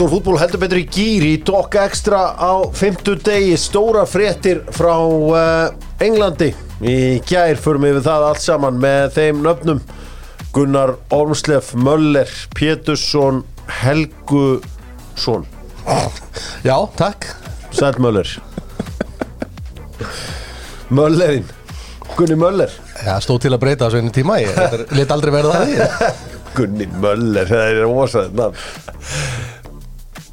Doktor 0.00 0.16
fútból 0.16 0.38
heldur 0.40 0.60
betur 0.62 0.78
í 0.80 0.86
gýr 0.88 1.24
í 1.28 1.30
Dok 1.44 1.74
Extra 1.76 2.32
á 2.32 2.64
50 2.72 3.18
degi. 3.20 3.50
Stóra 3.60 4.06
fréttir 4.08 4.62
frá 4.72 4.94
uh, 4.96 5.74
Englandi. 6.00 6.54
Í 6.80 7.18
gær 7.28 7.60
förum 7.60 7.84
við 7.84 7.98
það 8.06 8.24
allt 8.30 8.40
saman 8.40 8.78
með 8.80 9.10
þeim 9.18 9.42
nöfnum. 9.44 9.82
Gunnar 10.56 10.94
Ormslef 11.12 11.74
Möller 11.76 12.32
Pétursson 12.56 13.42
Helgusson 13.82 15.44
Já, 16.64 16.78
takk. 16.96 17.28
Sæl 17.68 18.00
Möller. 18.00 18.32
Möllerinn. 20.88 21.44
Gunni 22.16 22.40
Möller. 22.40 22.72
Já, 23.04 23.18
stóð 23.20 23.44
til 23.44 23.52
að 23.52 23.66
breyta 23.68 23.90
þessu 23.92 24.00
einu 24.00 24.16
tíma 24.16 24.40
Ég 24.40 24.56
lét 24.96 25.12
aldrei 25.12 25.36
verða 25.36 25.60
það 25.60 25.76
í 25.76 26.12
Gunni 26.56 26.88
Möller, 27.04 27.52
það 27.52 27.84
er 27.84 27.84
ósæðið 27.92 28.46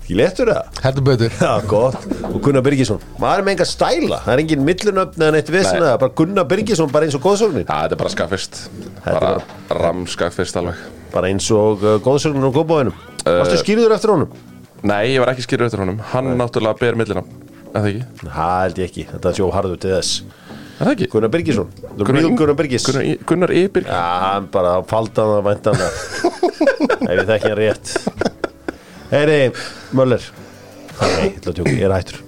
Ég 0.08 0.16
letur 0.16 0.48
það 0.54 0.78
Heldur 0.86 1.04
betur 1.04 1.34
Já, 1.36 1.50
gott. 1.68 1.98
Og 2.30 2.38
Gunnar 2.44 2.64
Birgisson. 2.64 3.02
Maður 3.20 3.42
er 3.42 3.44
með 3.48 3.54
enga 3.58 3.66
stæla. 3.68 4.20
Það 4.24 4.34
er 4.34 4.42
engin 4.44 4.62
millunöfn 4.64 5.20
eða 5.26 5.34
neitt 5.36 5.50
vissin 5.52 5.82
Nei. 5.82 5.88
eða 5.90 5.98
bara 6.04 6.16
Gunnar 6.22 6.46
Birgisson 6.48 6.94
bara 6.94 7.08
eins 7.08 7.18
og 7.18 7.24
góðsögnin. 7.26 7.66
Já, 7.68 7.76
þetta 7.82 7.98
er 7.98 8.02
bara 8.02 8.14
skakfist 8.14 8.54
er 9.04 9.18
Bara 9.18 9.32
ramskakfist 9.82 10.60
alveg 10.62 10.86
Bara 11.12 11.32
eins 11.34 11.50
og 11.52 11.84
uh, 11.84 11.98
góðsögnin 12.06 12.48
á 12.48 12.52
góðbóðinum. 12.56 12.96
Varstu 13.28 13.60
skýrður 13.66 13.98
eftir 13.98 14.14
honum? 14.16 14.32
Nei, 14.88 15.04
ég 15.12 15.20
var 15.24 15.34
ekki 15.34 15.44
skýrður 15.44 15.68
eftir 15.68 15.84
honum 15.84 16.00
Hann 16.14 16.32
náttúrulega 16.40 16.80
ber 16.80 16.96
millina 17.02 17.24
Er 17.74 17.82
það 17.84 17.90
ekki? 17.92 18.04
Það 18.24 18.62
held 18.64 18.78
ég 18.80 18.86
ekki. 18.88 19.04
Þetta 19.12 19.28
er 19.28 19.36
sjó 19.42 19.48
harður 19.54 19.80
til 19.84 19.92
þess. 19.92 20.12
Er 20.78 20.84
það 20.86 20.94
ekki? 20.94 21.08
Gunnar 21.12 21.32
Birgisson. 21.36 21.68
The 21.84 21.90
Gunnar 22.00 22.22
real 22.22 22.30
Ing- 22.32 22.40
Gunnar 22.40 22.58
Birgis. 22.58 22.88
Gunnar, 22.88 23.04
I- 23.04 23.20
Gunnar 23.28 23.52
Heyri, 29.12 29.52
Möller. 29.96 30.24
Nei, 30.98 31.28
ég 31.30 31.38
ætla 31.40 31.54
að 31.54 31.60
tjóka, 31.60 31.74
ég 31.78 31.86
er 31.88 31.94
hættur. 31.96 32.24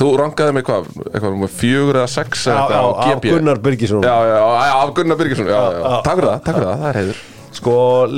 Þú 0.00 0.08
rangaði 0.16 0.54
mig 0.56 0.64
hvað? 0.64 0.88
Eitthvað 1.10 1.34
með 1.42 1.52
fjögur 1.60 1.98
eða 2.00 2.08
sex 2.08 2.46
Á, 2.48 2.52
eða 2.52 2.60
á, 2.60 2.64
eitthvað 2.64 3.00
á 3.00 3.10
GB 3.20 3.32
Gunnar 3.34 3.60
Birgisson. 3.64 4.04
Já, 4.04 4.14
já, 4.24 4.36
já, 4.36 4.46
já, 4.70 4.74
af 4.80 4.92
Gunnar 4.96 5.18
Birgisson 5.20 5.50
já, 5.50 5.58
já, 5.60 5.80
já. 5.80 5.98
Takk 6.06 6.20
fyrir 6.20 6.30
það, 6.30 6.40
takk 6.46 6.56
fyrir 6.56 6.68
það, 6.70 6.80
það 6.80 6.88
er 6.90 6.98
heiður 7.00 7.20
Sko, 7.60 7.74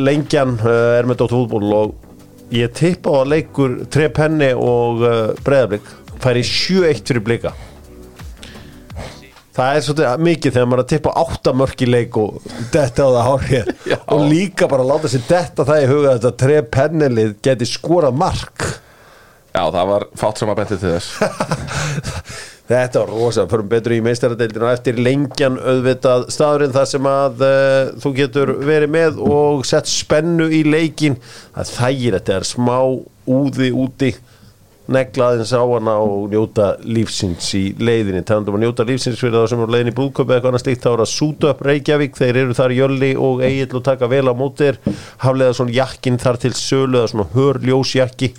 lengjan 0.08 0.54
uh, 0.60 0.70
er 1.00 1.08
með 1.10 1.18
Dóttur 1.22 1.40
fútból 1.42 1.74
og 1.80 2.54
ég 2.54 2.74
tippa 2.78 3.10
á 3.10 3.16
að 3.24 3.32
leikur 3.32 3.74
Trepenni 3.90 4.52
og 4.54 5.02
uh, 5.02 5.18
Breiðablík 5.42 5.90
færi 6.22 6.44
7-1 6.46 7.02
fyrir 7.10 7.24
blika 7.26 7.54
Það 9.52 9.74
er 9.76 9.82
svolítið 9.84 10.22
mikið 10.26 10.54
þegar 10.54 10.68
maður 10.68 10.80
er 10.80 10.86
að 10.86 10.92
tippa 10.94 11.12
8 11.22 11.52
mörk 11.60 11.82
í 11.84 11.88
leik 11.90 12.14
og 12.20 12.46
detta 12.72 13.04
á 13.04 13.10
það 13.12 13.26
hárið. 13.26 13.72
Og 14.14 14.22
líka 14.30 14.68
bara 14.70 14.86
láta 14.88 15.10
sér 15.12 15.26
detta 15.28 15.66
það 15.68 15.82
í 15.82 15.90
huga 15.90 16.14
þetta 16.16 16.32
Trepennilið 16.40 17.34
geti 17.44 17.68
skorað 17.68 18.16
mark. 18.22 18.64
Já, 19.52 19.66
það 19.68 19.90
var 19.90 20.08
fátt 20.16 20.40
sem 20.40 20.48
að 20.48 20.62
benti 20.62 20.80
til 20.80 20.94
þess. 20.94 21.12
Þetta 22.72 23.02
var 23.02 23.10
rosa, 23.10 23.44
förum 23.50 23.68
betur 23.68 23.92
í 23.92 24.02
meistaradeildinu 24.06 24.64
og 24.64 24.72
eftir 24.72 25.00
lengjan 25.02 25.58
auðvitað 25.58 26.28
staðurinn 26.32 26.72
þar 26.72 26.86
sem 26.88 27.08
að 27.10 27.42
uh, 27.44 27.90
þú 28.00 28.12
getur 28.16 28.52
verið 28.62 28.92
með 28.94 29.18
og 29.26 29.64
sett 29.68 29.90
spennu 29.90 30.46
í 30.48 30.62
leikin 30.64 31.18
það 31.52 31.72
þægir 31.74 32.16
þetta 32.16 32.36
er 32.38 32.48
smá 32.48 32.76
úði 33.28 33.68
úti 33.76 34.12
neglaðins 34.90 35.52
á 35.54 35.62
hana 35.62 35.94
og 36.02 36.32
njóta 36.32 36.72
lífsins 36.82 37.52
í 37.58 37.62
leiðinni, 37.78 38.24
talandum 38.26 38.56
að 38.58 38.64
njóta 38.64 38.86
lífsins 38.88 39.20
fyrir 39.22 39.36
það 39.36 39.46
sem 39.52 39.62
er 39.62 39.74
leiðin 39.74 39.92
í 39.92 39.94
brúðköpi 39.98 40.34
eitthvað 40.34 40.50
annað 40.50 40.64
slíkt 40.64 40.82
þá 40.82 40.90
er 40.92 41.04
að 41.04 41.12
súta 41.12 41.52
upp 41.52 41.62
Reykjavík, 41.68 42.16
þeir 42.18 42.40
eru 42.42 42.56
þar 42.58 42.74
Jölli 42.76 43.12
og 43.28 43.44
Egil 43.46 43.68
og 43.78 43.84
taka 43.86 44.10
vel 44.10 44.24
á 44.26 44.34
mótir 44.34 44.80
haflega 45.22 45.58
svona 45.58 45.76
jakkin 45.76 46.18
þar 46.22 46.40
til 46.42 46.54
sölu 46.58 46.98
eða 46.98 47.12
svona 47.12 47.28
hörljósjakki. 47.36 48.32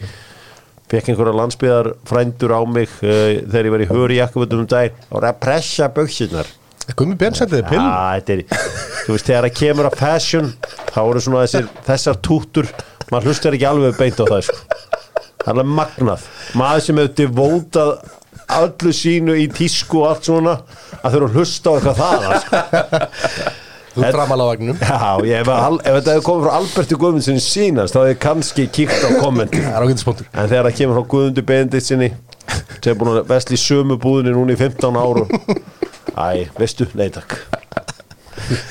Fekk 0.91 1.13
einhverja 1.13 1.37
landsbyðar 1.39 1.93
frændur 2.05 2.53
á 2.53 2.61
mig 2.67 2.91
uh, 3.01 3.39
þegar 3.47 3.69
ég 3.69 3.73
var 3.77 3.85
í 3.85 3.89
höri 3.93 4.19
jakkafötum 4.19 4.65
um 4.65 4.67
dag 4.69 4.99
og 5.07 5.15
var 5.15 5.31
að 5.31 5.39
pressa 5.41 5.87
buksunar 5.95 6.51
Gummi 6.99 7.15
Ben 7.15 7.35
sendiði 7.37 7.63
pill 7.69 7.79
Já, 7.79 8.19
þetta 8.19 8.35
er, 8.35 8.41
þú 9.05 9.15
veist, 9.15 9.29
þegar 9.29 9.47
það 9.47 9.59
kemur 9.61 9.87
að 9.87 9.99
fashion 10.01 10.49
þá 10.91 10.99
eru 11.03 11.21
svona 11.23 11.43
þessir, 11.45 11.69
þessar 11.87 12.19
túttur. 12.27 12.71
Maður 13.11 13.31
hlustar 13.31 13.55
ekki 13.55 13.69
alveg 13.69 13.95
beint 13.99 14.19
á 14.19 14.25
það 14.27 14.49
sko. 14.49 14.91
Það 15.45 15.63
er 15.63 15.71
magnað. 15.79 16.27
Maður 16.59 16.85
sem 16.87 17.01
hefur 17.01 17.17
devótað 17.19 17.93
öllu 18.53 18.93
sínu 18.95 19.35
í 19.39 19.49
tísku 19.53 20.01
og 20.03 20.09
allt 20.11 20.29
svona 20.29 20.55
að 21.01 21.15
þurfa 21.15 21.29
að 21.29 21.37
hlusta 21.37 21.69
á 21.69 21.73
eitthvað 21.77 22.01
það 22.01 22.39
sko. 22.43 23.59
Þú 23.93 24.09
framal 24.09 24.41
á 24.41 24.45
vagnum 24.49 24.79
Já, 24.81 25.09
ég, 25.29 25.43
ef, 25.43 25.49
ef 25.53 25.97
þetta 25.99 26.15
hefur 26.15 26.25
komið 26.25 26.45
frá 26.47 26.53
Alberti 26.57 26.97
Guðmundssoni 26.97 27.43
sínast 27.45 27.93
þá 27.93 27.99
hefur 27.99 28.09
ég 28.09 28.21
kannski 28.23 28.65
kíkt 28.73 29.05
á 29.05 29.09
ágætis 29.21 30.07
En 30.09 30.49
þegar 30.49 30.69
það 30.69 30.77
kemur 30.79 30.97
frá 30.97 31.09
Guðmundur 31.13 31.47
Benedikt 31.51 31.89
sinni 31.89 32.09
sem 32.49 32.89
er 32.89 32.97
búin 32.99 33.13
að 33.13 33.27
vesla 33.29 33.55
í 33.55 33.61
sömu 33.61 33.99
búðinni 34.01 34.33
núna 34.33 34.57
í 34.57 34.59
15 34.59 34.97
árum 34.97 35.29
Æ, 36.13 36.49
veistu, 36.57 36.89
nei 36.97 37.11
takk 37.13 37.37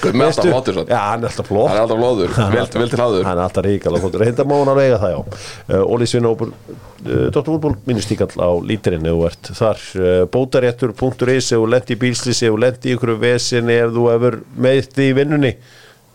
Gummi 0.03 0.25
alltaf 0.27 0.47
flottur 0.49 0.78
Já, 0.89 0.99
hann 1.11 1.23
er 1.23 1.31
alltaf 1.31 1.49
flott 1.49 1.71
Hann 1.71 1.78
er 1.78 1.84
alltaf 1.84 2.00
flóður, 2.00 2.33
vel, 2.55 2.65
vel 2.83 2.91
til 2.93 3.00
haður 3.03 3.28
Hann 3.28 3.39
er 3.39 3.45
alltaf 3.47 3.67
ríkala 3.67 4.00
flottur, 4.03 4.25
reynda 4.25 4.47
má 4.49 4.56
hann 4.59 4.73
að 4.73 4.81
vega 4.81 4.99
það 5.03 5.15
já. 5.15 5.21
Uh, 5.69 5.93
Óli 5.95 6.09
Svinnópur, 6.11 6.50
uh, 6.53 7.28
Dr. 7.34 7.53
Úrbúl 7.55 7.77
minnistíkall 7.87 8.33
á 8.43 8.50
lítirinn 8.67 9.06
ef 9.06 9.17
þú 9.17 9.28
ert 9.28 9.53
þar. 9.61 9.87
Uh, 9.97 10.11
bótaréttur.is 10.34 11.53
þú 11.53 11.62
lendi 11.71 11.97
í 11.97 12.00
bílslisi, 12.03 12.49
ef 12.49 12.56
þú 12.56 12.62
lendi 12.67 12.91
í 12.91 12.97
ykkur 12.97 13.15
vesinni 13.23 13.78
ef 13.84 13.95
þú 13.95 14.06
hefur 14.12 14.39
meðt 14.67 15.03
í 15.03 15.11
vinnunni 15.17 15.55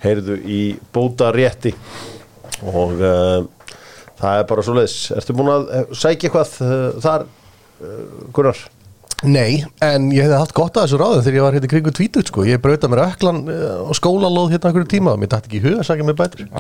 heyrðu 0.04 0.40
í 0.46 0.62
bótarétti. 0.94 1.74
Og 2.68 2.98
uh, 2.98 3.46
það 4.18 4.40
er 4.40 4.48
bara 4.50 4.66
svo 4.66 4.78
leiðis 4.78 4.98
Ertu 5.14 5.36
búin 5.38 5.54
að 5.54 5.68
eh, 5.70 5.86
sækja 5.94 6.30
eitthvað 6.30 6.56
uh, 6.66 6.88
þar, 7.04 7.28
uh, 7.86 8.02
Gunnar? 8.34 8.64
Nei, 9.26 9.64
en 9.82 10.12
ég 10.14 10.28
hefði 10.28 10.38
haft 10.38 10.54
gott 10.58 10.76
að 10.78 10.86
þessu 10.86 11.00
ráðum 11.02 11.24
þegar 11.26 11.38
ég 11.40 11.46
var 11.48 11.56
hérna 11.58 11.68
í 11.68 11.72
kringu 11.72 11.94
tvítut 11.98 12.30
sko. 12.30 12.44
Ég 12.46 12.62
brauta 12.62 12.90
mér 12.92 13.02
öklan 13.08 13.40
uh, 13.50 13.88
og 13.90 13.98
skólalóð 13.98 14.52
hérna 14.54 14.70
einhverju 14.70 14.92
tíma 14.92 15.16
og 15.16 15.24
mér 15.24 15.32
dætti 15.32 15.50
ekki 15.50 15.62
í 15.62 15.64
huga 15.64 15.82
að 15.82 15.88
sagja 15.90 16.06
mér 16.06 16.20
bætur. 16.20 16.52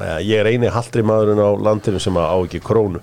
Nei, 0.00 0.10
ég 0.28 0.42
er 0.42 0.50
eini 0.50 0.68
haldri 0.72 1.04
maðurinn 1.04 1.40
á 1.40 1.48
landinu 1.56 2.02
sem 2.02 2.20
á 2.20 2.36
ekki 2.36 2.60
krónu. 2.64 3.00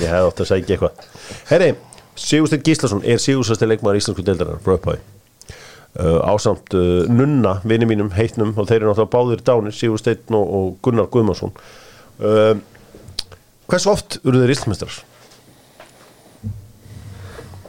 Ég 0.00 0.10
hefði 0.10 0.26
átt 0.26 0.42
að 0.42 0.50
segja 0.50 0.74
eitthvað. 0.74 1.06
Herri, 1.52 1.70
Sigursteinn 2.18 2.66
Gíslason 2.66 3.06
er 3.06 3.22
Sigursteinn 3.22 3.70
leikmaður 3.70 4.00
íslensku 4.00 4.26
deildarinnar 4.26 4.62
frá 4.64 4.74
upphæði 4.74 5.00
uh, 5.98 6.18
ásamt 6.30 6.74
uh, 6.74 7.06
Nunna, 7.10 7.58
vini 7.64 7.88
mínum, 7.88 8.10
heitnum 8.16 8.52
og 8.56 8.68
þeir 8.68 8.82
eru 8.82 8.90
náttúrulega 8.90 9.14
báðir 9.14 9.44
dánir, 9.46 9.76
Sigursteinn 9.76 10.36
og, 10.36 10.56
og 10.58 10.74
Gunnar 10.84 11.08
Guðmarsson 11.12 11.54
uh, 11.54 12.58
Hversu 13.70 13.92
oft 13.92 14.18
eru 14.24 14.42
þeir 14.42 14.54
íslensmestrar? 14.56 15.00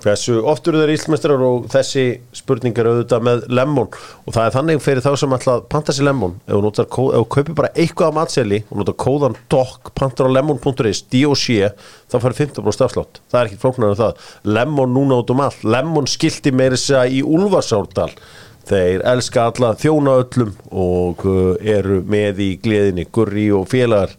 Hversu 0.02 0.40
oft 0.50 0.66
eru 0.66 0.80
þeir 0.82 0.92
íslmestrar 0.96 1.42
og 1.46 1.68
þessi 1.70 2.04
spurning 2.34 2.74
er 2.82 2.88
auðvitað 2.90 3.26
með 3.28 3.44
lemon? 3.54 3.90
Og 4.26 4.34
það 4.34 4.48
er 4.48 4.56
þannig 4.56 4.80
fyrir 4.82 5.04
þá 5.06 5.12
sem 5.22 5.36
að 5.38 5.50
panta 5.70 5.94
sér 5.94 6.08
lemon 6.08 6.34
ef 6.48 6.56
þú, 6.56 6.62
notar, 6.66 6.88
ef 6.90 7.20
þú 7.20 7.28
kaupir 7.36 7.58
bara 7.60 7.70
eitthvað 7.76 8.10
af 8.10 8.16
matseli 8.18 8.60
og 8.72 8.80
notar 8.82 8.98
kóðan 9.04 9.38
DOC 9.54 9.92
pantar 10.00 10.26
á 10.26 10.34
lemon.is 10.34 11.04
D.O.C. 11.14 11.70
þá 12.10 12.18
fær 12.24 12.38
15% 12.40 12.88
afslátt. 12.88 13.22
Það 13.30 13.40
er 13.44 13.52
ekki 13.52 13.62
flóknar 13.62 13.94
en 13.94 14.02
það. 14.02 14.26
Lemon 14.58 14.96
núna 14.98 15.22
út 15.22 15.36
um 15.36 15.46
allt. 15.46 15.62
Lemon 15.70 16.10
skilti 16.10 16.56
meiri 16.56 16.82
segja 16.82 17.06
í 17.06 17.22
Úlfarsárdal 17.22 18.10
þeir 18.72 19.06
elska 19.14 19.48
alla 19.52 19.72
þjóna 19.78 20.18
öllum 20.24 20.52
og 20.82 21.24
uh, 21.30 21.56
eru 21.62 22.02
með 22.10 22.42
í 22.42 22.52
gleðinni. 22.64 23.06
Gurri 23.14 23.52
og 23.54 23.70
félagar. 23.70 24.18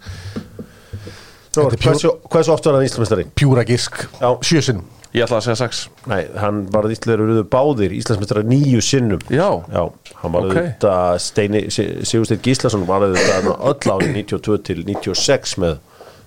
Svo, 1.53 1.67
Þetta 1.67 1.75
er 1.75 1.79
pjú- 1.83 1.91
hversu, 1.91 2.17
hversu 2.33 2.55
oft 2.55 2.67
var 2.71 2.79
hann 2.79 2.87
íslmestari? 2.87 3.27
Pjúra 3.37 3.67
gisk, 3.67 4.05
sjösinn 4.47 4.85
Ég 5.13 5.27
ætla 5.27 5.39
að 5.43 5.45
segja 5.45 5.59
sex. 5.61 5.81
Nei, 6.09 6.23
hann 6.41 6.63
var 6.73 6.87
íslengur 6.89 7.21
rúðu 7.21 7.43
báðir 7.53 7.93
Íslandsmeistrar 7.99 8.47
nýju 8.49 8.81
sinnum. 8.81 9.21
Já. 9.29 9.49
Já, 9.69 9.83
hann 10.23 10.33
var 10.33 10.47
Ok. 10.47 10.55
auðvitað 10.57 11.19
Steini, 11.21 11.61
Sigursteinn 11.69 12.41
Gíslason 12.47 12.87
var 12.89 13.05
auðvitað 13.05 13.51
öll 13.53 13.93
árið 13.93 14.15
92 14.23 14.57
til 14.65 14.81
96 14.89 15.59
með 15.61 15.77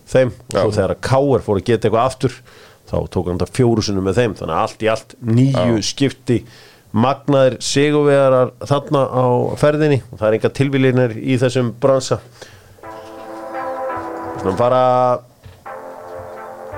þeim. 0.06 0.30
Og 0.54 0.54
svo 0.54 0.70
Já. 0.70 0.76
þegar 0.78 0.94
að 0.94 1.02
Káar 1.02 1.42
fór 1.48 1.58
að 1.58 1.66
geta 1.72 1.88
eitthvað 1.90 2.06
aftur 2.12 2.38
þá 2.86 2.96
tók 3.10 3.26
hann 3.32 3.40
þetta 3.42 3.58
fjóru 3.58 3.82
sinnum 3.88 4.06
með 4.06 4.20
þeim. 4.22 4.36
Þannig 4.38 4.54
að 4.54 4.64
allt 4.68 4.86
í 4.86 4.92
allt 4.94 5.16
nýju 5.26 5.82
skipti 5.82 6.38
magnaðir 6.94 7.58
sigurvegarar 7.60 8.52
þarna 8.70 9.02
á 9.10 9.26
ferðinni. 9.58 10.04
Og 10.14 10.20
það 10.22 10.28
er 10.30 10.38
enga 10.38 10.54
tilvílinir 10.62 11.18
í 11.18 11.40
þessum 11.42 11.74
bransa. 11.82 12.20
Svona 14.42 14.58
fara 14.60 14.84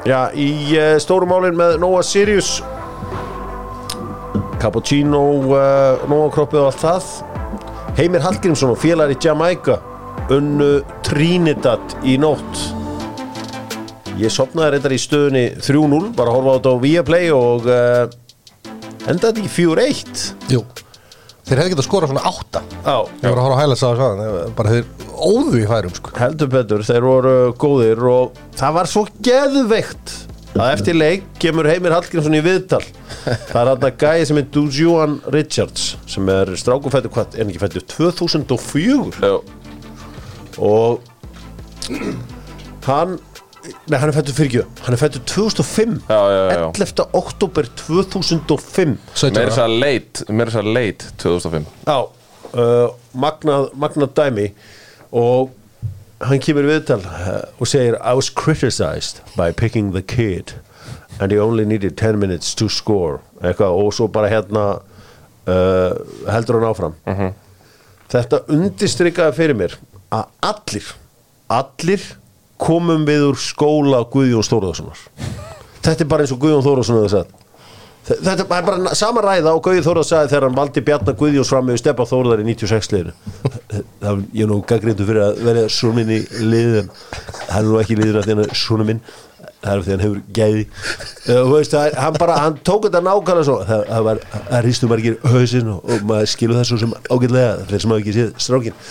Já, 0.05 0.29
í 0.37 0.49
uh, 0.77 0.95
stórum 1.01 1.31
málinn 1.33 1.57
með 1.57 1.79
Noah 1.81 2.05
Sirius. 2.05 2.59
Cappuccino 4.61 5.23
uh, 5.49 6.05
Noah 6.09 6.31
kroppið 6.33 6.61
og 6.61 6.69
allt 6.71 6.83
það. 6.83 7.09
Heimir 7.97 8.21
Hallgrímsson 8.21 8.75
og 8.75 8.81
félagar 8.81 9.15
í 9.15 9.21
Jamaica 9.23 9.79
unnu 10.33 10.81
Trinidad 11.05 11.97
í 12.05 12.17
nótt. 12.21 12.67
Ég 14.17 14.33
sopnaði 14.33 14.75
reyndar 14.75 14.95
í 14.95 15.01
stöðunni 15.01 15.43
3-0 15.61 16.13
bara 16.17 16.33
horfa 16.33 16.53
á 16.53 16.57
þetta 16.57 16.73
á 16.73 16.77
Viaplay 16.81 17.27
og 17.33 17.67
uh, 17.69 18.07
endaði 19.09 19.43
ekki 19.43 19.51
4-1 19.53 20.23
Jú, 20.55 20.63
Þeir 21.47 21.61
hefði 21.61 21.71
getað 21.71 21.81
að 21.83 21.87
skora 21.87 22.07
svona 22.11 22.23
átta. 22.27 22.61
Já, 22.83 22.95
Ég 23.07 23.27
var 23.31 23.37
að 23.37 23.43
horfa 23.45 23.55
að 23.55 23.61
hæla 23.61 23.75
sá 23.79 23.87
það 23.95 24.23
Bara 24.57 24.71
þeir 24.73 24.87
óðu 25.27 25.59
í 25.61 25.67
færum 25.69 25.93
sko. 25.95 26.11
Heldur 26.19 26.49
betur, 26.51 26.83
þeir 26.87 27.05
voru 27.07 27.35
góðir 27.61 28.01
og 28.11 28.41
það 28.59 28.75
var 28.77 28.89
svo 28.91 29.03
geðveikt 29.23 30.15
að 30.57 30.71
eftir 30.73 30.97
leik 30.97 31.25
kemur 31.41 31.69
Heimir 31.69 31.93
Hallgrímsson 31.95 32.35
í 32.35 32.41
viðtal. 32.43 32.81
Það 33.23 33.59
er 33.61 33.71
hann 33.71 33.87
að 33.87 33.97
gæði 34.01 34.27
sem 34.29 34.39
er 34.41 34.49
Dujuan 34.57 35.15
Richards 35.35 35.87
sem 36.09 36.31
er 36.33 36.51
strákufættur 36.59 37.13
hvað, 37.13 37.35
er 37.35 37.45
hann 37.45 37.53
ekki 37.53 37.63
fættur 37.63 37.85
2004 37.93 39.21
Já, 39.21 39.37
og 40.57 40.99
hann 42.87 43.17
Nei, 43.87 43.97
hann 43.99 44.09
er 44.11 44.15
fættur 44.15 44.35
fyrir 44.37 44.49
ekki, 44.51 44.83
hann 44.85 44.95
er 44.95 45.01
fættur 45.01 45.21
2005 45.27 45.95
Já, 46.09 46.17
já, 46.17 46.41
já, 46.51 46.57
já. 46.59 46.67
11. 46.77 47.05
oktober 47.21 47.67
2005 47.81 48.97
17 49.13 49.33
meira 49.33 49.45
ára. 49.45 49.51
þess 49.51 49.63
að 49.63 49.75
leit 49.83 50.21
Meira 50.29 50.51
þess 50.51 50.61
að 50.61 50.71
leit 50.77 51.05
2005 51.23 51.65
Já, 51.87 51.97
uh, 52.53 52.87
magnað, 53.13 53.69
magnað 53.79 54.13
dæmi. 54.19 54.47
Og 55.11 55.51
hann 56.27 56.41
kemur 56.43 56.65
viðtal 56.67 57.01
uh, 57.05 57.41
og 57.61 57.67
segir 57.69 57.97
I 58.01 58.13
was 58.17 58.29
criticized 58.33 59.21
by 59.37 59.51
picking 59.51 59.91
the 59.95 60.01
kid 60.01 60.55
and 61.19 61.31
he 61.31 61.39
only 61.41 61.65
needed 61.65 61.97
10 61.97 62.19
minutes 62.21 62.53
to 62.55 62.67
score. 62.69 63.19
Eitthvað 63.41 63.73
og 63.81 63.93
svo 63.93 64.07
bara 64.11 64.29
hérna 64.29 64.65
uh, 65.47 65.97
heldur 66.29 66.59
hann 66.59 66.69
áfram. 66.69 66.95
Þetta 68.11 68.43
undistrikaði 68.53 69.35
fyrir 69.35 69.57
mér 69.59 69.73
að 70.13 70.29
allir 70.47 70.91
allir 71.51 72.03
komum 72.61 73.05
við 73.07 73.29
úr 73.31 73.41
skóla 73.41 74.03
Guðjón 74.11 74.45
Stórðarssonar 74.45 75.07
þetta 75.87 76.05
er 76.05 76.09
bara 76.11 76.25
eins 76.25 76.33
og 76.33 76.41
Guðjón 76.41 76.65
Þórðarsson 76.65 76.99
hefur 76.99 77.13
sagt. 77.13 77.43
Þetta 78.07 78.45
er 78.45 78.63
bara 78.63 78.95
sama 78.95 79.21
ræða 79.23 79.51
og 79.57 79.63
Gauði 79.65 79.83
Þórðar 79.83 80.05
sagði 80.07 80.31
þegar 80.31 80.45
hann 80.47 80.57
valdi 80.57 80.83
Bjarnar 80.87 81.15
Guðjóns 81.19 81.49
fram 81.51 81.65
með 81.67 81.81
Stefán 81.81 82.07
Þórðar 82.07 82.43
í 82.43 82.45
96 82.47 82.91
liðinu. 82.93 83.15
Það 83.67 84.07
var 84.07 84.21
ég 84.23 84.43
er 84.45 84.51
nú 84.51 84.59
gaggrindu 84.69 85.07
fyrir 85.09 85.23
að 85.25 85.41
vera 85.43 85.63
svona 85.75 85.99
minn 85.99 86.13
í 86.15 86.19
liðin 86.39 86.91
hann 87.49 87.57
er 87.59 87.67
nú 87.67 87.81
ekki 87.81 87.97
liður 87.99 88.21
að 88.21 88.29
því 88.29 88.35
hann 88.35 88.43
er 88.45 88.55
svona 88.61 88.87
minn. 88.87 89.03
Það 89.57 89.73
er 89.73 89.83
því 89.83 89.93
hann 89.93 90.05
hefur 90.05 90.23
gæði. 90.37 90.63
Uh, 91.27 91.43
veist, 91.51 91.75
það, 91.75 91.99
hann 92.05 92.17
bara, 92.21 92.39
hann 92.45 92.57
tók 92.63 92.87
þetta 92.87 93.03
nákvæmlega 93.03 93.47
svo. 93.49 93.59
Það, 93.67 93.85
það 93.91 94.07
var, 94.07 94.23
það 94.37 94.65
ristu 94.69 94.91
margir 94.93 95.19
hausinn 95.27 95.71
og, 95.73 95.83
og 95.83 96.07
maður 96.07 96.31
skilur 96.31 96.61
það 96.61 96.67
svo 96.71 96.81
sem 96.85 96.97
ágætlega. 97.09 97.53
Þeir 97.67 97.83
sem 97.83 97.95
hafa 97.95 98.05
ekki 98.05 98.17
séð 98.21 98.35
strákin 98.47 98.83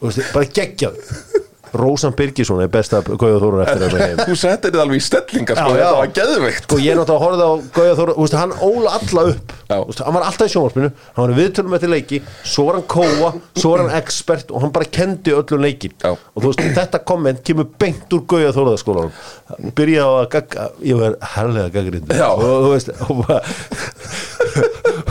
og 0.00 0.08
veist, 0.10 0.24
bara 0.34 0.54
geggjað 0.58 1.44
Rósan 1.80 2.14
Birgisson 2.16 2.62
er 2.64 2.70
besta 2.72 3.00
Gauði 3.06 3.40
Þórðar 3.42 3.62
eftir 3.66 3.82
þess 3.84 3.96
að 3.96 4.02
heim 4.06 4.22
Þú 4.26 4.36
settir 4.40 4.70
þetta 4.72 4.82
alveg 4.86 5.00
í 5.00 5.04
stellingar 5.06 5.60
sko. 5.60 5.74
Þetta 5.76 5.92
var 6.00 6.12
geðveikt. 6.18 6.66
Sko 6.66 6.78
ég 6.82 6.92
er 6.94 7.00
náttúrulega 7.00 7.16
að 7.16 7.24
horfa 7.26 7.46
á 7.46 7.54
Gauja 7.76 7.94
Þóra, 8.00 8.16
úst, 8.24 8.36
hann 8.40 8.54
óla 8.66 8.94
alla 8.98 9.24
upp. 9.32 9.54
Úst, 9.90 10.02
hann 10.06 10.14
var 10.14 10.26
alltaf 10.28 10.46
í 10.46 10.52
sjónvarpinu, 10.54 10.90
hann 11.16 11.24
var 11.26 11.32
viðtölum 11.36 11.72
eftir 11.74 11.90
leiki, 11.90 12.20
svo 12.46 12.66
var 12.68 12.76
hann 12.78 12.84
kóa 12.86 13.30
svo 13.58 13.72
var 13.72 13.82
hann 13.82 13.96
expert 13.98 14.52
og 14.54 14.62
hann 14.62 14.70
bara 14.76 14.86
kendi 14.94 15.32
öllum 15.34 15.64
leikin 15.64 15.96
Já. 16.04 16.12
og 16.14 16.38
þú 16.38 16.52
veist, 16.52 16.62
þetta 16.76 17.00
komment 17.08 17.42
kemur 17.46 17.66
beint 17.82 18.14
úr 18.14 18.22
Gauja 18.30 18.52
Þóraðaskólanum 18.54 19.72
byrjaði 19.74 20.06
á 20.06 20.14
að 20.22 20.28
gagga, 20.36 20.68
ég 20.86 21.00
var 21.02 21.18
herlega 21.34 21.74
gaggrind 21.74 22.14
og 22.14 22.46
þú 22.46 22.70
veist 22.76 22.94
og 22.94 23.24
bara, 23.24 23.40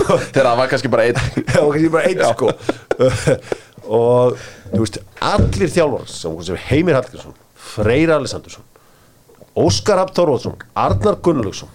Þegar 0.05 0.45
það 0.45 0.57
var 0.59 0.67
kannski 0.71 0.89
bara 0.93 1.05
einn. 1.09 1.19
Já, 1.43 1.59
kannski 1.59 1.91
bara 1.91 2.09
einn 2.09 2.21
sko 2.31 2.51
og 3.85 4.37
þú 4.71 4.81
veist, 4.81 4.99
allir 5.21 5.71
þjálfar 5.71 6.09
sem, 6.09 6.35
sem 6.47 6.61
Heimir 6.69 6.97
Hallgrímsson 6.97 7.37
Freyr 7.75 8.13
Alessandursson 8.15 8.65
Óskar 9.55 10.01
Rapp 10.01 10.13
Þorvaldsson 10.17 10.59
Arnar 10.75 11.19
Gunnlaugsson 11.23 11.71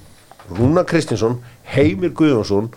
Rúna 0.50 0.84
Kristinsson, 0.88 1.38
Heimir 1.70 2.14
Guðjónsson 2.18 2.70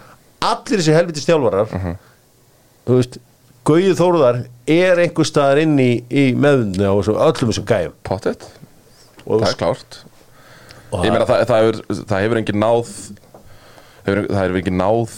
allir 0.44 0.80
þessi 0.82 0.96
helvitis 0.96 1.28
þjálfarar 1.30 1.72
þú 1.74 2.98
veist 3.00 3.22
Gauði 3.64 3.94
Þóruðar 3.96 4.42
er 4.68 5.00
einhver 5.00 5.28
staðar 5.28 5.62
inn 5.62 5.78
í, 5.80 5.92
í 6.12 6.24
meðunni 6.36 6.84
á 6.84 6.92
öllum 6.92 7.48
þessum 7.48 7.64
gæjum. 7.70 7.94
Pottet, 8.04 8.44
það 9.24 9.46
er 9.48 9.56
klárt. 9.62 10.00
Ég 11.00 11.14
meina 11.14 11.28
það, 11.30 11.44
það, 11.48 11.62
hefur, 11.62 12.02
það 12.10 12.24
hefur 12.26 12.40
engin 12.42 12.60
náð 12.60 12.90
hefur, 14.04 14.20
Það 14.28 14.42
hefur 14.42 14.60
engin 14.60 14.78
náð 14.82 15.14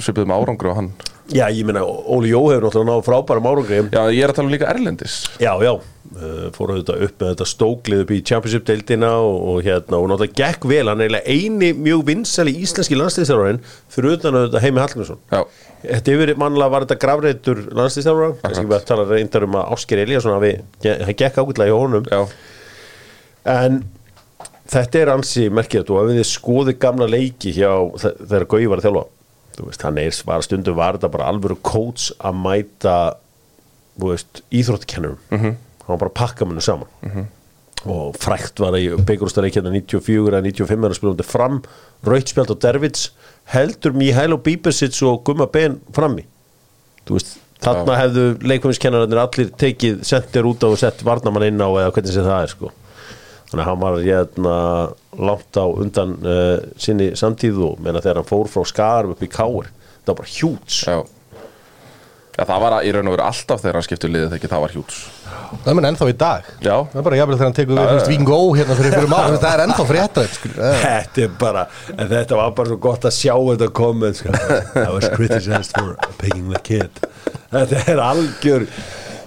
Svipuðum 0.00 0.34
árangru 0.36 0.72
á 0.72 0.78
hann 0.78 0.92
já, 1.30 1.46
ég 1.54 1.64
meina, 1.68 1.82
Óli 1.86 2.30
Jó 2.32 2.40
hefur 2.50 2.66
náttúrulega 2.66 2.90
náð 2.90 3.04
frábærum 3.06 3.48
árangri. 3.50 3.80
Já, 3.94 4.02
ég 4.10 4.22
er 4.26 4.32
að 4.32 4.36
tala 4.40 4.48
um 4.48 4.52
líka 4.54 4.68
Erlendis. 4.72 5.14
Já, 5.42 5.52
já, 5.62 5.70
uh, 5.76 6.44
fór 6.56 6.72
auðvitað 6.74 7.04
upp 7.06 7.22
með 7.22 7.30
þetta 7.32 7.46
stóklið 7.52 8.02
upp 8.04 8.12
í 8.16 8.20
Championship-deildina 8.30 9.10
og, 9.22 9.36
og 9.52 9.60
hérna, 9.66 10.00
og 10.00 10.08
náttúrulega 10.10 10.38
gekk 10.42 10.66
vel. 10.70 10.84
Hann 10.90 11.04
er 11.04 11.14
eiginlega 11.14 11.34
eini 11.36 11.70
mjög 11.86 12.04
vinsæli 12.10 12.54
íslenski 12.64 12.98
landslýstjálfarinn 12.98 13.62
fyrir 13.94 14.16
utan 14.18 14.40
auðvitað 14.40 14.64
Heimi 14.66 14.82
Hallgrímsson. 14.84 15.20
Já, 15.34 15.44
Þetta 15.80 16.12
yfir 16.12 16.34
mannlega 16.36 16.72
var 16.74 16.84
þetta 16.84 16.98
grafreitur 17.00 17.60
landslýstjálfara, 17.78 18.34
kannski 18.42 18.66
við 18.68 18.76
að 18.76 18.88
tala 18.90 19.06
reyndar 19.08 19.46
um 19.46 19.54
að 19.56 19.70
Ásker 19.78 20.02
Eliasson 20.02 20.34
hafi, 20.36 20.50
hann 20.84 21.16
gekk 21.22 21.38
ágætlega 21.40 21.72
í 21.72 21.78
honum. 21.78 22.04
Já, 22.12 22.20
en 23.48 23.78
þetta 24.70 25.00
er 25.00 25.12
ansi 25.14 25.46
merkilegt 25.50 25.88
og 25.94 26.02
ef 26.04 26.10
við 26.18 26.26
skoði 26.28 26.74
gamla 26.82 27.08
leiki 27.10 27.54
hjá 27.56 27.70
þe- 27.96 28.12
þegar 28.26 28.44
Gauði 28.52 28.68
var 28.74 28.82
að 28.82 28.86
þjálfa 28.90 29.06
veist, 29.68 29.82
hann 29.86 29.98
er, 29.98 30.14
var 30.26 30.44
stundum 30.46 30.78
var 30.78 30.98
þetta 30.98 31.10
bara 31.12 31.28
alvöru 31.32 31.58
coach 31.66 32.10
að 32.18 32.38
mæta 32.44 32.96
þú 33.98 34.14
veist, 34.14 34.42
íþróttakennurum. 34.50 35.18
-hmm. 35.30 35.54
hann 35.84 35.92
var 35.92 35.98
bara 35.98 36.10
að 36.10 36.20
pakka 36.22 36.44
mannu 36.44 36.60
saman. 36.60 36.88
-hmm. 37.02 37.24
og 37.84 38.16
frækt 38.20 38.60
var 38.60 38.76
í 38.76 38.88
byggjurústareikjana 38.96 39.70
94 39.70 40.28
eða 40.28 40.42
95 40.44 40.84
er 40.84 40.90
að 40.90 40.96
spila 40.96 41.10
um 41.10 41.16
þetta 41.16 41.32
fram 41.32 41.62
rautspjald 42.04 42.50
og 42.50 42.60
dervits 42.60 43.12
heldur 43.44 43.92
Mihailo 43.92 44.36
Bíbersits 44.36 45.02
og 45.02 45.24
Gumma 45.24 45.46
Ben 45.46 45.80
frammi? 45.92 46.24
Þarna 47.60 47.96
hefðu 47.96 48.38
leikvæmiskennararnir 48.40 49.20
allir 49.20 49.50
tekið 49.60 50.04
sendir 50.04 50.46
út 50.48 50.62
á 50.64 50.68
og 50.68 50.78
sett 50.78 51.02
varnamann 51.04 51.44
inn 51.48 51.60
á 51.60 51.68
eða 51.68 51.92
hvernig 51.92 52.12
sem 52.12 52.24
það 52.24 52.42
er 52.42 52.52
sko 52.54 52.70
þannig 53.50 53.62
að 53.64 53.68
hann 53.70 53.80
var 53.84 54.00
hérna 54.06 54.56
langt 55.28 55.58
á 55.58 55.64
undan 55.66 56.16
uh, 56.22 56.56
sinni 56.80 57.12
samtíð 57.18 57.62
og 57.66 57.80
meina 57.82 58.02
þegar 58.02 58.22
hann 58.22 58.30
fór 58.30 58.50
frá 58.50 58.62
skarum 58.70 59.14
upp 59.16 59.24
í 59.26 59.30
káir 59.30 59.70
það 59.70 60.12
var 60.12 60.20
bara 60.22 60.34
hjúts 60.36 60.84
já. 60.86 61.00
Já, 62.38 62.44
það 62.46 62.60
var 62.62 62.74
í 62.86 62.92
raun 62.94 63.08
og 63.10 63.14
veru 63.16 63.24
alltaf 63.26 63.60
þegar 63.60 63.76
hann 63.76 63.84
skipti 63.84 64.08
liðið 64.08 64.30
þegar 64.36 64.52
það 64.54 64.62
var 64.64 64.76
hjúts 64.76 65.00
Það 65.50 65.74
mun 65.76 65.86
ennþá 65.88 66.06
í 66.06 66.14
dag. 66.14 66.46
Já. 66.62 66.74
Það 66.92 66.98
er 67.00 67.04
bara 67.08 67.16
jafnvel 67.18 67.36
þegar 67.40 67.48
hann 67.48 67.56
tekur 67.58 67.74
við 67.74 67.80
Já, 67.80 67.88
þú 67.90 67.96
veist, 67.96 68.06
já. 68.06 68.10
Víking 68.12 68.30
Ó 68.30 68.40
hérna 68.54 68.76
fyrir 68.78 68.94
fyrir 68.94 69.10
maður 69.10 69.38
Það 69.42 69.54
er 69.56 69.62
ennþá 69.64 69.86
fréttrætt 69.88 70.36
þetta 70.84 71.24
er 71.24 71.32
bara 71.40 71.64
en 71.96 72.10
þetta 72.14 72.38
var 72.38 72.52
bara 72.60 72.70
svo 72.70 72.78
gott 72.86 73.06
að 73.10 73.16
sjá 73.18 73.34
þetta 73.50 73.68
komið. 73.80 74.22
I 74.30 74.86
was 74.94 75.08
criticized 75.16 75.74
for 75.74 75.96
picking 76.22 76.48
the 76.54 76.62
kid. 76.70 77.02
Þetta 77.50 77.82
er 77.90 78.02
algjör 78.06 78.68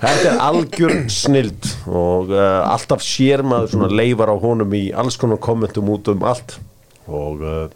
þetta 0.04 0.30
er 0.34 0.44
algjör 0.44 0.94
snild 1.14 1.72
og 1.88 2.32
uh, 2.34 2.62
alltaf 2.68 3.04
sér 3.06 3.44
maður 3.48 3.74
svona 3.74 3.90
leifar 3.94 4.32
á 4.32 4.36
honum 4.40 4.76
í 4.78 4.86
alls 4.92 5.18
konar 5.22 5.42
kommentum 5.44 5.92
út 5.94 6.12
um 6.14 6.26
allt. 6.28 6.58
Og 7.08 7.44
uh, 7.44 7.68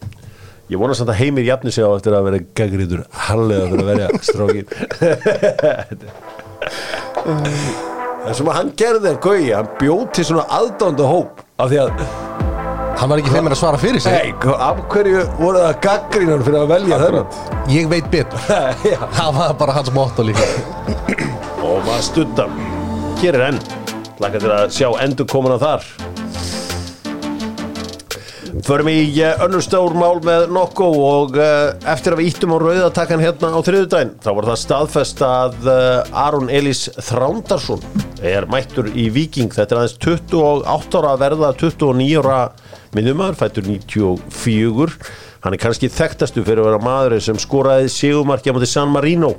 ég 0.72 0.80
vona 0.80 0.96
samt 0.98 1.12
að 1.14 1.22
heimir 1.22 1.48
jafni 1.48 1.72
sig 1.74 1.88
á 1.88 1.92
eftir 1.96 2.16
að 2.16 2.28
vera 2.28 2.44
gaggrítur 2.60 3.06
hallega 3.28 3.70
fyrir 3.72 3.84
að 3.84 3.92
verja 3.92 4.08
strókin 4.28 4.68
það 8.28 8.34
sem 8.40 8.50
að 8.50 8.58
hann 8.58 8.72
gerði 8.80 9.12
er 9.12 9.20
gauði, 9.24 9.52
hann 9.56 9.70
bjóð 9.80 10.06
til 10.18 10.26
svona 10.32 10.48
aðdánda 10.60 11.08
hóp 11.08 11.44
af 11.58 11.72
því 11.72 11.84
að 11.86 12.08
Hann 12.98 13.12
var 13.12 13.20
ekki 13.22 13.30
feimur 13.30 13.54
að 13.54 13.60
svara 13.60 13.78
fyrir 13.78 14.02
sig. 14.02 14.10
Nei, 14.10 14.56
af 14.58 14.80
hverju 14.90 15.20
voru 15.38 15.60
það 15.62 15.76
gaggrínar 15.84 16.42
fyrir 16.48 16.64
að 16.64 16.72
velja 16.72 16.98
þennan? 17.04 17.36
Ég 17.70 17.92
veit 17.92 18.08
betur. 18.10 18.42
Það 19.20 19.38
var 19.38 19.54
bara 19.60 19.78
hans 19.78 19.94
motto 19.94 20.26
líka 20.26 21.07
og 21.68 21.84
maður 21.84 22.06
stundar 22.08 22.52
hér 23.22 23.38
er 23.40 23.50
enn. 23.52 23.64
Laka 24.22 24.40
til 24.42 24.52
að 24.54 24.70
sjá 24.74 24.88
endur 25.04 25.28
komuna 25.30 25.58
þar. 25.62 25.86
Förum 28.66 28.88
í 28.90 28.98
uh, 29.22 29.44
önnur 29.46 29.62
stór 29.62 29.94
mál 29.96 30.18
með 30.26 30.48
Nokko 30.56 30.88
og 31.06 31.36
uh, 31.38 31.76
eftir 31.92 32.16
að 32.16 32.22
við 32.22 32.30
íttum 32.32 32.56
á 32.56 32.58
rauðatakkan 32.64 33.22
hérna 33.22 33.52
á 33.54 33.60
þriðudaginn 33.64 34.16
þá 34.24 34.30
var 34.34 34.48
það 34.50 34.60
staðfest 34.64 35.22
að 35.28 35.70
uh, 35.70 36.26
Aron 36.26 36.50
Elís 36.50 36.88
Þrándarsson 36.98 37.86
er 38.26 38.48
mættur 38.50 38.90
í 38.98 39.08
Viking 39.14 39.54
þetta 39.54 39.76
er 39.76 39.82
aðeins 39.84 40.00
28 40.02 41.00
ára 41.00 41.14
að 41.14 41.24
verða 41.26 41.52
29 41.62 42.18
ára 42.24 42.40
minnumar 42.98 43.38
fættur 43.38 43.68
94 43.70 44.98
hann 45.46 45.54
er 45.54 45.62
kannski 45.62 45.92
þekktastu 45.94 46.44
fyrir 46.48 46.64
að 46.64 46.72
vera 46.72 46.84
maður 46.84 47.20
sem 47.24 47.40
skoraði 47.40 47.94
sigumarki 47.94 48.52
á 48.52 48.56
móti 48.58 48.72
San 48.72 48.90
Marino 48.92 49.36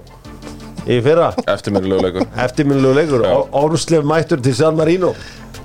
í 0.86 1.00
fyrra? 1.04 1.32
Eftirminnilegu 1.48 2.04
leikur 2.06 2.26
eftirminnilegu 2.44 2.94
leikur, 3.00 3.26
Já. 3.26 3.36
Ormslev 3.62 4.06
mættur 4.08 4.42
til 4.44 4.54
San 4.56 4.78
Marino. 4.78 5.14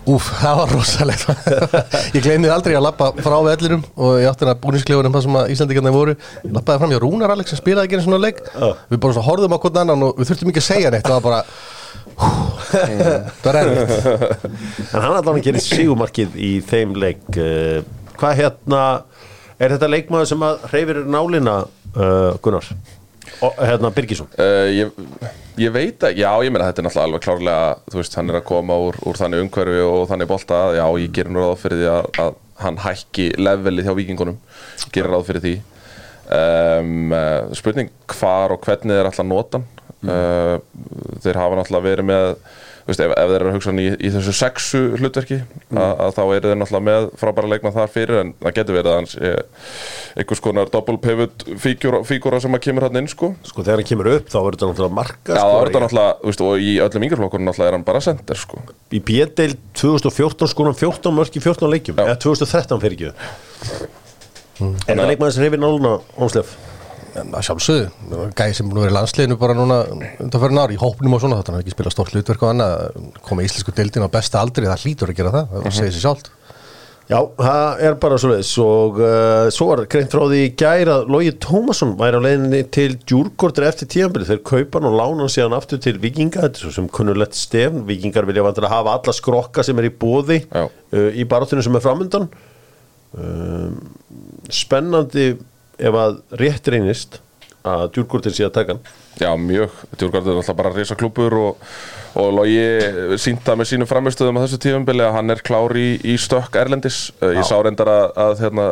Úf, 0.09 0.25
það 0.41 0.57
var 0.59 0.71
rosalegt. 0.75 1.27
Ég 2.15 2.23
gleymið 2.25 2.51
aldrei 2.51 2.73
að 2.75 2.83
lappa 2.89 3.11
frá 3.23 3.37
vellinum 3.45 3.85
og 3.95 4.17
ég 4.19 4.27
átti 4.27 4.43
hérna 4.43 4.57
búnisklefunum 4.59 5.13
það 5.15 5.23
sem 5.23 5.37
að 5.39 5.53
Íslandingarnir 5.53 5.95
voru. 5.95 6.15
Ég 6.43 6.57
lappaði 6.57 6.81
fram 6.81 6.91
hjá 6.91 6.99
Rúnar 7.03 7.31
Alex 7.31 7.53
sem 7.53 7.61
spilaði 7.61 7.87
ekki 7.87 7.99
einu 7.99 8.07
svona 8.09 8.19
leik. 8.19 8.41
Já. 8.51 8.73
Við 8.89 8.99
bara 9.05 9.15
svo 9.15 9.23
horfðum 9.29 9.55
á 9.55 9.59
hvern 9.63 9.79
annan 9.85 10.03
og 10.09 10.19
við 10.19 10.31
þurftum 10.31 10.51
ekki 10.51 10.63
að 10.63 10.67
segja 10.67 10.91
neitt. 10.91 11.07
Það 11.07 11.15
var 11.15 11.25
bara 11.29 11.41
Það 12.73 13.45
var 13.47 13.59
erfitt. 13.61 14.43
En 14.89 14.99
hann 14.99 15.15
allan 15.15 15.37
að 15.37 15.45
gera 15.47 15.63
sigumarkið 15.63 16.35
í 16.35 16.51
þeim 16.67 16.97
leik. 16.99 17.23
Uh, 17.37 17.79
hvað 18.19 18.41
hérna 18.41 18.81
er 19.55 19.77
þetta 19.77 19.91
leikmaður 19.93 20.29
sem 20.33 20.45
að 20.45 20.67
hreyfir 20.71 21.01
nálina 21.07 21.55
uh, 21.63 22.35
Gunnar? 22.43 22.67
Hérna, 23.59 23.91
Birgisson. 23.95 24.29
Uh, 24.39 24.69
ég, 24.71 25.03
ég 25.61 25.73
veit 25.75 26.05
að, 26.05 26.17
já 26.21 26.29
ég 26.45 26.53
meina 26.53 26.69
þetta 26.69 26.83
er 26.83 26.87
náttúrulega 26.87 27.09
alveg 27.09 27.25
klárlega, 27.25 27.75
þú 27.91 27.99
veist, 27.99 28.17
hann 28.19 28.31
er 28.31 28.39
að 28.39 28.47
koma 28.49 28.79
úr, 28.87 28.97
úr 29.09 29.19
þannig 29.19 29.43
umhverfi 29.45 29.83
og 29.87 30.07
þannig 30.11 30.31
bolta 30.31 30.63
já, 30.77 30.85
ég 31.03 31.13
gerir 31.17 31.35
nú 31.35 31.43
ráð 31.43 31.61
fyrir 31.65 31.81
því 31.81 31.91
að, 31.91 32.09
að 32.23 32.41
hann 32.63 32.81
hækki 32.83 33.29
levelið 33.41 33.87
hjá 33.89 33.95
vikingunum 33.97 34.41
gerir 34.93 35.13
ráð 35.13 35.29
fyrir 35.29 35.45
því. 35.47 35.55
Um, 36.33 37.13
spurning 37.57 37.89
hvar 38.13 38.53
og 38.55 38.63
hvernig 38.63 38.95
þeir 38.95 39.09
alltaf 39.09 39.27
nota 39.27 39.59
uh, 39.59 40.55
þeir 41.23 41.39
hafa 41.41 41.57
náttúrulega 41.59 41.87
verið 41.89 42.07
með 42.07 42.29
veist, 42.87 43.01
ef, 43.03 43.13
ef 43.15 43.29
þeir 43.31 43.37
eru 43.39 43.51
að 43.51 43.57
hugsa 43.57 43.71
hann 43.71 43.81
í, 43.81 43.87
í 43.95 44.11
þessu 44.13 44.33
sexu 44.35 44.81
hlutverki 44.99 45.39
að, 45.71 45.93
að 46.05 46.11
þá 46.17 46.21
eru 46.23 46.51
þeir 46.51 46.59
náttúrulega 46.59 46.87
með 46.89 47.07
frábæra 47.21 47.51
leikmann 47.53 47.75
þar 47.77 47.93
fyrir 47.93 48.19
en 48.21 48.33
það 48.41 48.55
getur 48.59 48.77
verið 48.77 48.91
að 48.91 48.99
hans 48.99 49.15
einhvers 50.19 50.43
konar 50.43 50.71
double 50.73 50.99
pivot 51.03 51.45
fígúra, 51.63 52.03
fígúra 52.07 52.41
sem 52.43 52.57
að 52.57 52.63
kemur 52.67 52.87
hann 52.87 53.01
inn 53.01 53.09
sko. 53.11 53.31
Sko 53.47 53.63
þegar 53.65 53.81
hann 53.81 53.89
kemur 53.93 54.11
upp 54.17 54.29
þá 54.33 54.39
er 54.41 54.57
þetta 54.57 54.69
náttúrulega 54.69 54.97
marka 54.99 55.37
Já, 55.37 55.41
það 55.43 55.57
er 55.57 55.71
þetta 55.71 55.83
náttúrulega, 55.85 56.13
þú 56.19 56.31
veist, 56.31 56.45
og 56.45 56.67
í 56.67 56.75
öllum 56.85 57.07
yngjörflokkurinn 57.07 57.49
náttúrulega 57.49 57.71
er 57.73 57.77
hann 57.79 57.87
bara 57.87 58.03
sender, 58.03 58.43
sko. 58.43 58.61
Í 58.93 59.01
B-deil 59.03 59.57
2014 59.79 60.53
skoðum 60.53 60.77
14 60.77 61.17
mörk 61.17 61.39
í 61.39 61.43
14 61.43 61.73
leikjum. 61.73 62.03
Eða 62.03 62.19
2013 62.27 62.83
fyrir 62.83 62.99
ekki 62.99 63.91
Er 64.63 64.97
það 64.99 65.09
leikmaður 65.09 65.33
sem 65.35 65.43
reyfir 65.47 65.61
náluna 65.61 65.95
Ónslef? 66.21 66.53
Sjálfsögðu, 67.13 68.29
gæði 68.33 68.55
sem 68.57 68.69
búin 68.69 68.79
að 68.79 68.85
vera 68.87 68.93
í 68.93 68.97
landsliðinu 68.97 69.35
bara 69.41 69.55
núna 69.57 69.81
undan 69.93 70.41
fyrir 70.41 70.55
nári 70.57 70.77
í 70.77 70.81
hópnum 70.81 71.13
og 71.13 71.21
svona 71.21 71.41
þetta 71.41 71.53
er 71.53 71.63
ekki 71.63 71.75
spila 71.75 71.91
stórt 71.93 72.15
hlutverk 72.15 72.45
og 72.45 72.53
annað 72.53 73.11
koma 73.27 73.45
íslensku 73.45 73.73
deildin 73.77 74.07
á 74.07 74.15
besta 74.15 74.41
aldri, 74.41 74.65
það 74.65 74.87
hlýtur 74.87 75.13
að 75.13 75.19
gera 75.19 75.33
það 75.35 75.53
það 75.53 75.77
segir 75.77 75.93
sér 75.93 76.05
sjálft. 76.07 76.31
Já, 77.03 77.17
það 77.35 77.81
er 77.83 77.95
bara 77.99 78.17
svo 78.21 78.29
leiðis 78.31 78.51
og 78.63 78.99
uh, 79.03 79.49
svo 79.51 79.65
var 79.67 79.81
greint 79.91 80.13
frá 80.13 80.21
því 80.23 80.39
í 80.39 80.51
gær 80.57 80.91
að 80.93 81.09
Lógi 81.11 81.33
Tómasson 81.43 81.97
væri 81.99 82.17
á 82.17 82.25
leiðinni 82.25 82.61
til 82.73 82.93
djúrkortir 82.95 83.67
eftir 83.67 83.89
tíðanbili 83.91 84.27
þeir 84.29 84.39
kaupa 84.47 84.79
hann 84.79 84.87
og 84.87 84.95
lána 84.95 85.25
hann 85.25 85.33
síðan 85.33 85.57
aftur 85.57 85.81
til 85.83 85.97
vikinga 86.01 86.45
þetta 86.45 86.61
er 86.61 86.63
svo 86.63 86.71
sem 86.77 86.87
kunnulegt 86.95 87.35
stefn. 87.35 87.83
Vikingar 87.89 88.25
vilja 88.29 88.45
vantilega 88.47 88.77
hafa 88.77 88.95
alla 88.95 89.15
skrokka 89.19 89.67
sem 89.67 89.83
er 89.83 89.89
í 89.89 89.93
bóði 89.99 90.39
uh, 90.47 90.69
í 91.11 91.27
baráttinu 91.27 91.65
sem 91.65 91.75
er 91.75 91.83
framundan. 91.83 92.29
Um, 93.19 93.75
spennandi 94.47 95.33
ef 95.83 95.99
að 96.03 96.19
rétt 96.41 96.69
reynist 96.73 97.19
að 97.63 97.85
djúrkortir 97.95 98.35
sé 98.35 98.47
að 98.47 98.55
taka 98.57 98.75
hann 98.75 98.83
Já, 99.21 99.29
mjög. 99.37 99.69
Djúrgarður 99.93 100.33
er 100.33 100.39
alltaf 100.41 100.55
bara 100.57 100.71
að 100.73 100.79
reysa 100.81 100.95
klúpur 100.97 101.35
og, 101.37 101.65
og 102.17 102.31
Logi 102.33 103.17
sínta 103.21 103.53
með 103.59 103.69
sínum 103.69 103.89
framistöðum 103.89 104.39
á 104.41 104.43
þessu 104.43 104.57
tífumbili 104.63 105.05
að 105.05 105.17
hann 105.19 105.33
er 105.35 105.43
klár 105.45 105.77
í, 105.77 105.99
í 106.01 106.15
stökk 106.17 106.57
Erlendis. 106.57 107.11
Uh, 107.21 107.29
Ég 107.37 107.45
sá 107.45 107.53
reyndar 107.61 107.91
að, 107.93 108.07
að 108.23 108.41
hérna, 108.41 108.65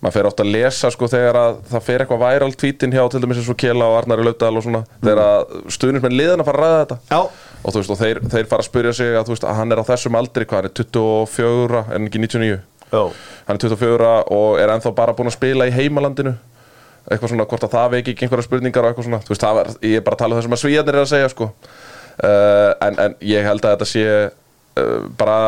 maður 0.00 0.16
fer 0.16 0.28
oft 0.30 0.40
að 0.40 0.52
lesa 0.54 0.90
sko 0.92 1.08
þegar 1.12 1.38
að 1.40 1.58
það 1.68 1.84
fer 1.90 2.04
eitthvað 2.04 2.24
væral 2.24 2.50
tvítin 2.64 2.96
hjá 2.96 3.02
til 3.12 3.20
dæmis 3.22 3.42
eins 3.42 3.52
og 3.52 3.58
Kela 3.60 3.90
og 3.92 3.98
Arnari 4.00 4.24
Laudal 4.26 4.54
og 4.56 4.64
svona 4.64 4.82
þegar 5.00 5.22
að 5.24 5.54
stuðnismenn 5.76 6.16
liðan 6.16 6.44
að 6.44 6.48
fara 6.50 6.60
að 6.60 6.64
ræða 6.64 6.82
þetta 6.82 6.98
Já. 7.12 7.20
og 7.60 7.68
þú 7.76 7.80
veist 7.82 7.94
og 7.94 8.00
þeir, 8.02 8.20
þeir 8.34 8.50
fara 8.50 8.64
að 8.64 8.68
spyrja 8.68 8.92
sig 8.98 9.16
að, 9.16 9.30
veist, 9.32 9.46
að 9.48 9.58
hann 9.60 9.72
er 9.72 9.80
á 9.80 9.88
þessum 9.88 10.18
aldri 10.20 10.48
hvað 10.48 10.60
hann 10.60 10.68
er 10.68 10.74
24 10.80 11.84
en 11.96 12.08
ekki 12.10 12.24
99 12.24 12.58
Já, 12.94 13.30
hann 13.48 13.58
er 13.58 13.64
24 13.64 14.12
og 14.36 14.60
er 14.62 14.72
ennþá 14.74 14.92
bara 14.94 15.14
búinn 15.16 15.32
að 15.32 15.38
spila 15.38 15.66
í 15.68 15.74
heimalandinu. 15.74 16.36
Eitthvað 17.04 17.34
svona, 17.34 17.48
hvort 17.48 17.66
að 17.66 17.74
það 17.74 17.90
veki 17.98 18.14
ekki 18.14 18.26
einhverja 18.26 18.46
spurningar 18.46 18.86
og 18.86 18.92
eitthvað 18.92 19.08
svona, 19.08 19.20
þú 19.24 19.34
veist, 19.34 19.48
var, 19.58 19.72
ég 19.84 19.98
er 19.98 20.06
bara 20.06 20.16
að 20.16 20.22
tala 20.22 20.36
um 20.36 20.38
það 20.38 20.46
sem 20.46 20.56
að 20.56 20.62
svíjarnir 20.62 20.96
er 20.96 21.02
að 21.02 21.10
segja, 21.10 21.32
sko. 21.34 21.50
Uh, 22.14 22.70
en, 22.86 22.98
en 23.02 23.16
ég 23.26 23.44
held 23.44 23.66
að 23.66 23.74
þetta 23.74 23.88
sé 23.90 24.06
uh, 24.78 25.06
bara 25.18 25.38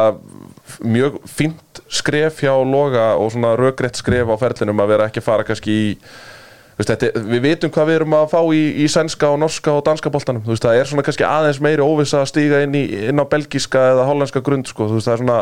mjög 0.82 1.20
fínt 1.30 1.80
skref 1.88 2.42
hjá 2.42 2.52
Loga 2.66 3.12
og 3.20 3.30
svona 3.32 3.54
röggrétt 3.58 4.00
skref 4.00 4.26
á 4.26 4.36
ferlinum 4.40 4.82
að 4.82 4.90
vera 4.92 5.06
ekki 5.06 5.22
að 5.22 5.28
fara 5.28 5.46
kannski 5.46 5.76
í 5.76 5.86
veist, 6.76 6.90
þetta, 6.90 7.22
við 7.22 7.44
vitum 7.44 7.72
hvað 7.72 7.88
við 7.88 7.98
erum 8.00 8.16
að 8.18 8.26
fá 8.34 8.40
í, 8.50 8.62
í 8.82 8.88
sænska 8.90 9.30
og 9.32 9.40
norska 9.44 9.76
og 9.78 9.84
danska 9.86 10.12
veist, 10.12 10.66
það 10.66 10.80
er 10.80 10.90
svona 10.90 11.06
kannski 11.06 11.26
aðeins 11.28 11.62
meiri 11.62 11.86
óvissa 11.86 12.24
að 12.24 12.30
stíga 12.32 12.62
inn, 12.66 12.74
í, 12.76 12.84
inn 13.10 13.22
á 13.22 13.24
belgíska 13.30 13.92
eða 13.94 14.08
hollenska 14.10 14.42
grund, 14.44 14.68
sko, 14.68 14.90
veist, 14.90 15.08
það 15.08 15.14
er 15.14 15.22
svona 15.22 15.40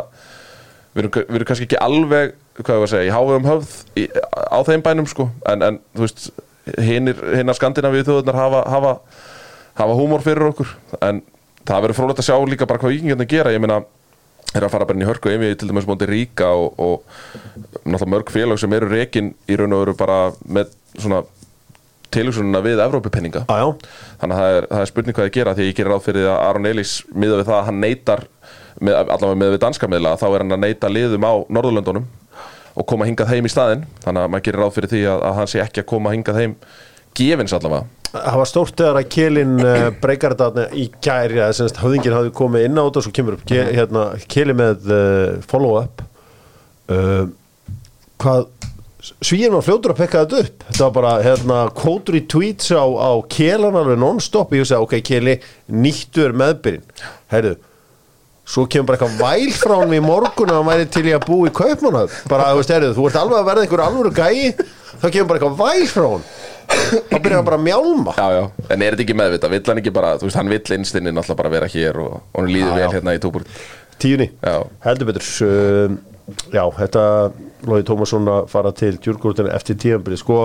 við 0.94 1.04
erum, 1.04 1.14
við 1.18 1.38
erum 1.38 1.48
kannski 1.50 1.68
ekki 1.68 1.82
alveg 1.82 2.34
hvað 2.60 2.74
ég 2.76 2.82
var 2.82 2.88
að 2.88 2.92
segja, 2.94 3.08
í 3.08 3.14
háfum 3.14 3.48
höfð 3.50 3.76
í, 3.98 4.06
á 4.30 4.58
þeim 4.66 4.84
bænum 4.86 5.10
sko, 5.10 5.28
en, 5.50 5.64
en 5.66 5.80
þú 5.94 6.06
veist 6.06 6.28
hinnar 6.80 7.58
skandinavíu 7.58 8.06
þjóðunar 8.06 8.38
hafa, 8.38 8.62
hafa, 8.72 8.94
hafa 9.80 9.98
húmor 9.98 10.22
fyrir 10.24 10.48
okkur. 10.52 10.70
En 11.04 11.20
það 11.66 11.84
verður 11.84 11.98
frólægt 11.98 12.22
að 12.22 12.28
sjá 12.30 12.38
líka 12.48 12.68
bara 12.70 12.80
hvað 12.80 12.94
vikingarnir 12.94 13.28
gera, 13.28 13.52
ég 13.52 13.62
meina 13.62 13.82
er 14.54 14.64
að 14.64 14.74
fara 14.74 14.86
bara 14.86 14.98
inn 14.98 15.04
í 15.04 15.08
hörku 15.08 15.32
ef 15.32 15.40
við 15.42 15.54
til 15.58 15.68
dæmis 15.70 15.86
móti 15.88 16.06
ríka 16.08 16.50
og, 16.54 16.76
og 16.78 17.80
náttúrulega 17.82 18.10
mörg 18.12 18.30
félag 18.30 18.60
sem 18.62 18.76
eru 18.76 18.90
rekin 18.90 19.32
í 19.50 19.56
raun 19.58 19.74
og 19.74 19.82
veru 19.82 19.96
bara 19.98 20.18
með 20.46 20.76
svona 20.94 21.24
tilhugsununa 22.14 22.60
við 22.62 22.82
Evrópupenninga 22.84 23.44
já 23.48 23.64
þannig 24.20 24.36
að 24.36 24.38
það 24.38 24.58
er, 24.58 24.68
það 24.70 24.84
er 24.84 24.90
spurning 24.92 25.16
hvað 25.16 25.26
ég 25.26 25.36
gera 25.38 25.56
því 25.56 25.66
ég 25.66 25.78
gerir 25.78 25.90
ráð 25.90 26.04
fyrir 26.06 26.28
að 26.30 26.42
Aron 26.44 26.70
Elís 26.70 26.92
miða 27.10 27.40
við 27.40 27.48
það 27.48 27.58
að 27.58 27.66
hann 27.70 27.82
neytar 27.82 28.24
með, 28.80 28.94
allavega 29.04 29.40
með 29.40 29.54
við 29.54 29.62
danska 29.64 29.90
miðla 29.90 30.16
þá 30.20 30.26
er 30.30 30.44
hann 30.44 30.56
að 30.56 30.62
neyta 30.64 30.90
liðum 30.92 31.26
á 31.26 31.32
Norðurlöndunum 31.52 32.06
og 32.74 32.86
koma 32.90 33.06
hingað 33.08 33.30
heim 33.34 33.46
í 33.46 33.52
staðinn. 33.52 33.84
Þannig 34.02 34.24
að 34.24 34.32
maður 34.32 34.46
gerir 34.48 34.62
ráð 34.64 34.72
fyrir 34.78 34.92
því 34.94 35.04
að, 35.10 35.20
að 35.28 35.36
hann 35.38 35.52
sé 35.52 35.60
ekki 35.62 35.84
að 35.84 35.90
koma 35.92 36.14
hingað 36.14 36.40
heim 36.40 36.56
gefins 37.14 37.54
allavega. 37.54 37.86
Það 38.14 38.38
var 38.38 38.46
stórt 38.50 38.78
þegar 38.78 38.98
að 39.00 39.08
Kjelin 39.10 39.54
uh, 39.58 39.86
breykar 40.02 40.36
þetta 40.38 40.66
í 40.78 40.84
gæri 41.02 41.40
að 41.42 41.54
semst 41.58 41.80
höfðingin 41.82 42.14
hafði 42.14 42.34
komið 42.38 42.66
inn 42.68 42.78
á 42.78 42.82
þetta 42.86 43.00
og 43.00 43.06
svo 43.06 43.14
kemur 43.14 43.36
upp 43.36 43.46
ke, 43.50 43.62
hérna, 43.74 44.04
Kjeli 44.30 44.54
með 44.58 44.90
uh, 44.94 45.40
follow-up. 45.50 46.04
Uh, 46.90 47.24
hvað 48.22 48.50
Svíinn 49.04 49.52
var 49.52 49.60
fljótur 49.66 49.92
að 49.92 49.98
pekka 49.98 50.22
þetta 50.22 50.38
upp. 50.46 50.62
Þetta 50.70 50.84
var 50.86 50.92
bara 50.94 51.10
hérna 51.20 51.56
kótur 51.76 52.16
í 52.16 52.22
tweets 52.30 52.70
á, 52.72 52.86
á 52.88 53.12
Kjelan 53.28 53.76
alveg 53.76 53.98
non-stop. 54.00 54.54
Ég 54.56 54.70
sagði 54.70 54.86
ok 54.86 54.94
Kjeli, 55.04 55.34
nýttur 55.68 56.32
meðbyrinn 56.38 56.86
heyrðu 57.34 57.58
svo 58.44 58.66
kemur 58.68 58.90
bara 58.90 58.98
eitthvað 59.00 59.20
væl 59.24 59.52
frá 59.56 59.74
hann 59.80 59.94
í 59.96 60.00
morgun 60.04 60.50
að 60.52 60.58
hann 60.60 60.68
væri 60.68 60.88
til 60.92 61.04
í 61.08 61.14
að 61.16 61.26
bú 61.28 61.38
í 61.48 61.52
kaupmannhöf 61.54 62.16
bara, 62.28 62.50
þú 62.52 62.60
veist, 62.60 62.72
heyrðu, 62.74 62.90
þú 62.98 63.06
ert 63.08 63.20
alveg 63.20 63.38
að 63.40 63.46
verða 63.48 63.64
einhver 63.64 63.82
alvöru 63.86 64.12
gæi. 64.14 64.50
Þá 64.94 65.06
kemur 65.10 65.28
bara 65.30 65.38
eitthvað 65.40 65.62
væl 65.62 65.86
frá 65.90 66.08
hann 66.12 66.26
þá 66.64 67.16
byrjar 67.20 67.36
hann 67.38 67.46
bara 67.48 67.58
að 67.58 67.64
mjálma. 67.66 68.12
Já, 68.16 68.26
já, 68.38 68.42
en 68.72 68.82
er 68.84 68.94
þetta 68.94 69.04
ekki 69.04 69.16
meðvita, 69.20 69.50
vill 69.52 69.62
hann 69.68 69.80
ekki 69.82 69.92
bara 69.94 70.12
þú 70.20 70.28
veist, 70.28 70.38
hann 70.38 70.52
vill 70.52 70.76
innstinni 70.78 71.12
náttúrulega 71.12 71.40
bara 71.40 71.52
vera 71.54 71.68
hér 71.72 71.98
og, 72.04 72.14
og 72.32 72.40
hann 72.40 72.52
líður 72.52 72.78
vel 72.78 72.90
hérna 72.94 73.14
í 73.16 73.20
tópur 73.22 73.44
tíunni, 74.00 74.30
Já. 74.42 74.56
heldur 74.86 75.10
betur 75.10 75.28
um, 75.48 75.98
já, 76.54 76.64
þetta 76.78 77.02
Lóði 77.68 77.84
Tómasson 77.88 78.28
að 78.32 78.48
fara 78.52 78.72
til 78.76 78.94
djúrgúrutinu 78.96 79.52
eftir 79.54 79.76
tíðanbyrði, 79.80 80.20
sko 80.20 80.38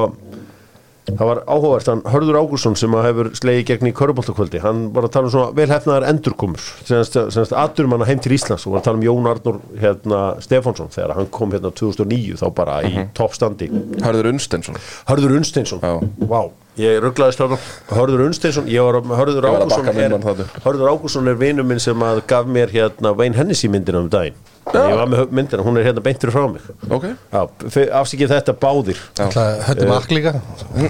það 1.18 1.30
var 1.30 1.42
áhugavert, 1.48 1.90
hann 1.90 2.04
Hörður 2.14 2.40
Ágúrsson 2.42 2.78
sem 2.80 2.96
að 2.98 3.08
hefur 3.10 3.30
slegið 3.40 3.66
gegn 3.70 3.90
í 3.90 3.94
Köruboltakvöldi 3.98 4.62
hann 4.64 4.86
var 4.96 5.08
að 5.08 5.14
tala 5.16 5.30
um 5.30 5.34
svona 5.34 5.56
velhefnaðar 5.58 6.08
endurkomur 6.12 6.66
semst, 6.88 7.54
aðdurum 7.56 7.96
hann 7.98 8.08
heim 8.10 8.24
til 8.24 8.36
Íslands 8.36 8.68
og 8.68 8.76
var 8.76 8.84
að 8.84 8.90
tala 8.90 9.02
um 9.02 9.06
Jón 9.08 9.30
Arnur 9.32 9.60
hérna, 9.82 10.22
Stefánsson 10.44 10.92
þegar 10.94 11.16
hann 11.18 11.32
kom 11.34 11.54
hérna 11.56 11.74
2009 11.80 12.40
þá 12.42 12.48
bara 12.58 12.80
í 12.86 13.06
toppstandi. 13.18 13.70
Hörður 14.04 14.32
Unstensson 14.34 14.80
Hörður 15.10 15.38
Unsteinsson. 15.40 15.82
Vá, 16.30 16.42
ég 16.80 17.00
rugglaðist 17.04 17.42
þarna. 17.42 17.58
Hörður 17.94 18.26
Unsteinsson, 18.28 18.70
ég 18.72 18.86
var 18.86 19.00
Hörður 19.22 19.50
að 19.50 19.58
Ágúrsson 19.64 19.90
mann 19.90 20.28
þarna. 20.28 20.48
Hörður 20.66 20.94
Ágúrsson 20.94 21.32
er 21.32 21.40
vinur 21.40 21.68
minn 21.68 21.82
sem 21.84 22.06
að 22.06 22.24
gaf 22.30 22.50
mér 22.50 22.74
hérna 22.74 23.16
Wayne 23.18 23.38
Hennessy 23.40 23.72
myndina 23.72 24.04
um 24.04 24.12
daginn 24.12 24.38
Ég 24.70 24.96
var 25.00 25.08
með 25.10 25.32
myndina, 25.34 25.64
hún 25.66 25.78
er 25.82 25.88
hérna 25.88 26.02
beintur 26.06 26.30
frá 26.30 26.44
mig 26.52 26.62
Ok, 26.94 27.06
Já, 27.34 27.40
f- 27.66 27.90
afsikið 28.02 28.30
þetta 28.36 28.54
báðir. 28.62 29.00
Höttum 29.18 29.94
akk 29.96 30.12
líka? 30.14 30.34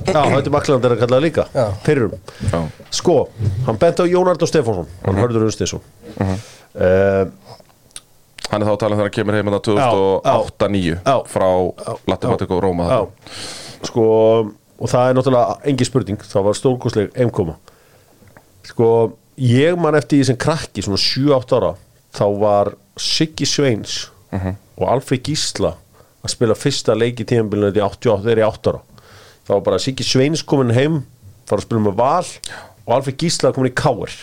Já, 0.10 0.20
þetta 0.36 0.52
makland 0.52 0.88
er 0.90 0.96
að 0.98 1.04
kalla 1.06 1.20
líka. 1.24 1.46
Já. 1.56 1.68
Fyrrum. 1.86 2.18
Já, 2.52 2.60
Sko, 3.00 3.16
hann 3.70 3.80
bent 3.80 4.02
á 4.02 4.06
Jón 4.10 4.28
Arnór 4.34 4.50
Stefánsson. 4.52 4.90
Hann 5.06 5.22
Hörður 5.22 5.46
Unsteinsson 5.48 5.80
uh, 6.20 7.30
hann 8.50 8.64
er 8.64 8.66
þá 8.68 8.74
að 8.74 8.80
tala 8.82 8.96
þegar 8.98 9.06
hann 9.08 9.16
kemur 9.16 9.38
heim 9.38 9.52
þetta 9.54 9.74
Já, 9.78 9.90
2008-2009 9.94 10.94
Já. 11.06 11.16
frá 11.30 11.48
Latematik 12.10 12.52
og 12.56 12.64
Róma 12.66 12.88
sko 13.86 14.06
og 14.80 14.88
það 14.92 15.10
er 15.12 15.18
náttúrulega 15.18 15.58
engi 15.70 15.86
spurning. 15.88 16.20
Það 16.24 16.46
var 16.50 16.58
stórkostleg 16.58 17.12
einkoma 17.20 17.56
sko, 18.70 18.88
ég 19.40 19.78
man 19.80 19.96
eftir 20.00 20.20
því 20.20 20.28
sem 20.34 20.38
krakki 20.40 20.84
svona 20.86 21.00
7-8 21.00 21.56
ára 21.60 21.72
þá 22.16 22.26
var 22.42 22.74
Siggi 23.00 23.46
Sveins 23.48 23.98
og 24.34 24.86
Alfred 24.88 25.24
Gísla 25.28 25.74
að 26.20 26.34
spila 26.34 26.56
fyrsta 26.58 26.96
leik 26.98 27.22
í 27.24 27.28
tíðanbílunum 27.30 27.70
þetta 27.72 27.80
í 27.80 27.86
88, 27.88 28.26
þeir 28.28 28.42
í 28.42 28.48
8 28.50 28.72
ára. 28.74 28.82
Þá 29.48 29.52
var 29.56 29.64
bara 29.70 29.80
Siggi 29.82 30.06
Sveins 30.06 30.44
komin 30.46 30.74
heim 30.76 31.02
fara 31.50 31.62
að 31.62 31.68
spila 31.68 31.84
með 31.88 31.98
Val 32.00 32.28
og 32.86 32.96
Alfred 32.98 33.20
Gísla 33.22 33.54
komin 33.56 33.72
í 33.72 33.76
KR 33.78 34.16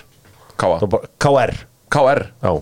bara, 0.57 1.09
KR, 1.21 1.53
KR 1.93 2.23
já, 2.43 2.53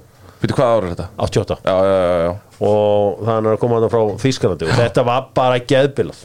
Veitu 0.42 0.56
hvað 0.58 0.70
ára 0.74 0.86
er 0.88 0.92
þetta? 0.92 1.04
88 1.24 1.56
Já, 1.64 1.74
já, 1.74 1.98
já, 2.04 2.16
já. 2.24 2.32
og 2.68 3.20
þannig 3.24 3.50
að 3.54 3.60
koma 3.62 3.78
þetta 3.80 3.90
frá 3.94 4.22
Þýskalandi. 4.24 4.66
Og 4.68 4.80
þetta 4.82 5.04
var 5.08 5.28
bara 5.36 5.60
geðbilað. 5.72 6.24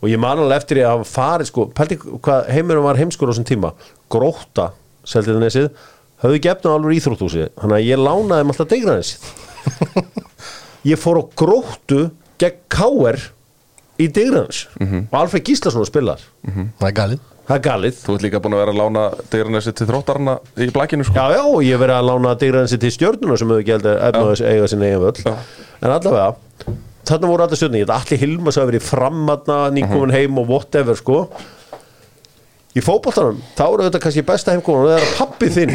Og 0.00 0.08
ég 0.10 0.18
man 0.22 0.40
alveg 0.40 0.56
eftir 0.62 0.80
ég 0.80 0.88
að 0.88 1.04
farið 1.06 1.50
sko, 1.50 1.66
pældi 1.76 1.98
hvað 2.00 2.48
heimurum 2.56 2.86
var 2.88 2.98
heimskur 2.98 3.28
á 3.28 3.32
þessum 3.34 3.46
tíma. 3.46 3.70
Gróta, 4.10 4.70
seldi 5.06 5.30
þetta 5.30 5.44
nesið 5.44 5.68
höfðu 6.22 6.42
gefna 6.46 6.74
alveg 6.76 7.00
íþróttúsi 7.00 7.48
þannig 7.56 7.76
að 7.78 7.86
ég 7.88 8.02
lánaði 8.04 8.40
þeim 8.42 8.54
alltaf 8.54 8.70
degra 8.74 8.96
nesið 9.00 9.20
ég 10.90 11.00
fór 11.00 11.20
á 11.20 11.24
gróttu 11.42 12.00
gegn 12.40 12.60
K.R. 12.72 13.20
í 14.00 14.08
degra 14.08 14.46
nesið 14.46 15.02
og 15.10 15.18
Alfred 15.24 15.44
Gíslason 15.48 15.88
spilar 15.88 16.22
Það 16.46 16.88
er 16.88 16.96
galið. 16.96 17.26
Það 17.50 17.56
er 17.58 17.62
galið. 17.64 17.96
Þú 17.98 18.14
ert 18.14 18.22
líka 18.22 18.38
búin 18.44 18.54
að 18.54 18.60
vera 18.62 18.72
að 18.72 18.78
lána 18.78 19.00
Degranessi 19.32 19.72
til 19.74 19.86
þróttarna 19.88 20.34
í 20.54 20.68
blækinu 20.70 21.06
sko. 21.08 21.16
Já, 21.18 21.34
já, 21.34 21.42
ég 21.66 21.74
hef 21.74 21.80
verið 21.82 21.96
að 21.96 22.06
lána 22.06 22.34
digraðansi 22.38 22.78
til 22.78 22.90
stjörnuna 22.94 23.38
sem 23.40 23.50
hefur 23.50 23.64
gælt 23.66 23.88
að 23.90 23.96
efna 24.06 24.20
þess 24.28 24.44
eiga 24.46 24.68
sinni 24.70 24.86
eigin 24.86 25.02
völl. 25.02 25.24
Já. 25.24 25.32
En 25.80 25.94
allavega, 25.96 26.76
þarna 27.10 27.30
voru 27.32 27.46
allir 27.46 27.58
stjörnuna 27.58 27.80
Ég 27.80 27.88
þetta 27.88 27.96
allir 28.04 28.22
Hilmas 28.22 28.60
að 28.60 28.70
verið 28.70 28.86
framadna 28.86 29.56
nýkomin 29.74 30.14
heim 30.14 30.38
og 30.38 30.46
whatever, 30.52 31.00
sko. 31.00 31.18
Í 32.70 32.84
fótboltanum, 32.86 33.42
þá 33.58 33.64
eru 33.66 33.88
þetta 33.88 34.02
kannski 34.06 34.26
besta 34.30 34.54
heimkomin 34.54 34.84
og 34.84 34.92
það 34.92 35.00
er 35.00 35.08
að 35.08 35.18
pappi 35.18 35.50
þinn 35.56 35.74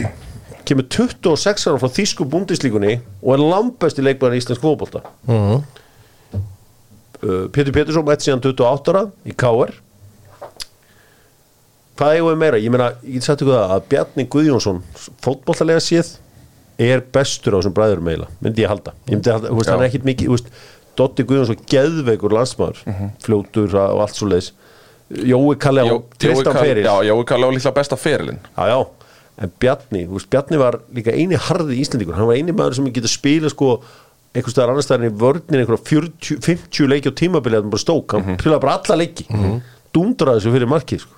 kemur 0.67 0.87
26 0.89 1.67
ára 1.69 1.79
frá 1.81 1.91
Þísku 1.95 2.27
búndislíkunni 2.29 2.99
og 3.21 3.31
er 3.35 3.43
lambesti 3.43 4.03
leikmaður 4.05 4.37
í 4.37 4.43
íslensk 4.43 4.63
fótbolta. 4.63 5.03
Mhm. 5.29 5.63
uh, 7.23 7.47
Pétur 7.55 7.73
Pétursson 7.73 8.05
mætti 8.05 8.29
síðan 8.29 8.43
28 8.43 8.93
ára 8.93 9.07
í 9.25 9.33
KR 9.35 9.73
Hvað 11.95 12.17
eigum 12.17 12.33
við 12.33 12.39
meira? 12.41 12.57
Ég 12.59 12.71
meina, 12.73 12.89
ég 13.07 13.15
get 13.15 13.23
sagt 13.23 13.41
ykkur 13.41 13.55
það 13.55 13.73
að 13.77 13.85
Bjarni 13.93 14.23
Guðjónsson 14.27 14.81
fótbollalega 15.23 15.83
séð 15.83 16.09
er 16.75 16.99
bestur 17.15 17.55
á 17.55 17.57
þessum 17.61 17.75
bræðurum 17.77 18.09
eiginlega, 18.11 18.35
myndi 18.43 18.65
ég 18.65 18.71
halda. 18.71 18.91
Ég 19.07 19.15
myndi 19.15 19.31
halda, 19.31 19.47
þú 19.47 19.59
veist, 19.61 19.71
hann 19.71 19.83
er 19.83 19.87
ekkit 19.87 20.07
mikið 20.09 20.33
veist, 20.33 20.49
Dotti 20.99 21.23
Guðjónsson 21.27 21.61
geðveikur 21.71 22.35
landsmaður 22.35 22.81
fljótur 23.23 23.77
og 23.79 24.03
allt 24.03 24.19
svo 24.19 24.27
leiðis 24.27 24.51
Jói 25.05 25.55
Kalli 25.61 25.85
á 25.85 25.95
tristan 26.17 26.57
fyrir. 26.57 26.83
Já, 26.83 26.95
Jói 27.05 27.23
Kalli 27.29 27.45
á 27.45 27.49
líklega 27.53 27.75
besta 27.77 27.97
ferilinn. 27.99 28.39
Já, 28.57 28.63
já, 28.73 28.77
en 29.41 29.51
Bjarni, 29.59 30.05
þú 30.07 30.15
veist, 30.17 30.29
Bjarni 30.31 30.57
var 30.61 30.77
líka 30.95 31.11
eini 31.11 31.35
harði 31.35 31.79
íslendingur, 31.81 32.15
hann 32.15 32.27
var 32.29 32.37
eini 32.39 32.53
maður 32.55 32.77
sem 32.79 32.85
getur 32.95 33.11
spila 33.11 33.49
sko 33.51 33.81
einhvers 34.35 34.53
staðar 34.55 34.71
annars 34.73 34.87
staðar 34.87 35.09
í 35.09 35.15
vörnin 35.19 35.61
einhverja 35.61 35.83
40, 35.89 36.39
50 36.43 36.87
leiki 36.91 37.11
á 37.11 37.13
tímabilið 37.19 37.61
hann 37.63 37.69
bara 37.73 37.83
stók, 37.83 38.15
hann 38.15 38.37
spilaði 38.39 38.61
bara 38.63 38.77
alla 38.79 38.95
leiki. 39.01 39.25
Mm 39.29 39.43
-hmm. 39.43 39.61
dundraði 39.95 40.39
þessu 40.39 40.51
fyrir 40.55 40.67
markið 40.71 40.99
sko. 41.05 41.11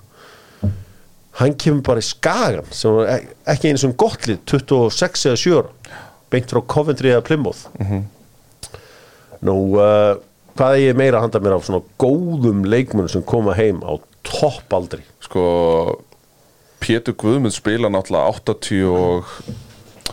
hann 1.38 1.54
kemur 1.54 1.82
bara 1.86 2.00
í 2.00 2.02
skagan 2.02 2.66
sem 2.70 2.94
var 2.94 3.06
ek- 3.14 3.34
ekki 3.46 3.68
einu 3.68 3.78
sem 3.78 3.92
gott 3.94 4.26
lið 4.26 4.38
26 4.46 5.26
eða 5.26 5.36
7 5.36 5.58
ára 5.58 5.70
beint 6.30 6.50
frá 6.50 6.60
Coventry 6.66 7.10
eða 7.10 7.22
Plymouth. 7.22 7.66
Nú 9.40 9.54
uh, 9.78 10.18
hvað 10.58 10.74
er 10.74 10.82
ég 10.90 10.96
meira 10.98 11.18
að 11.20 11.22
handa 11.28 11.40
mér 11.40 11.54
af 11.56 11.64
svona 11.68 11.82
góðum 12.02 12.64
leikmunum 12.66 13.08
sem 13.08 13.22
koma 13.22 13.54
heim 13.54 13.78
á 13.86 13.94
toppaldri? 14.26 15.02
Sko 15.22 15.44
Pétur 16.82 17.16
Guðmund 17.18 17.54
spila 17.56 17.90
náttúrulega 17.92 18.34
80 18.54 18.84
og 18.92 19.32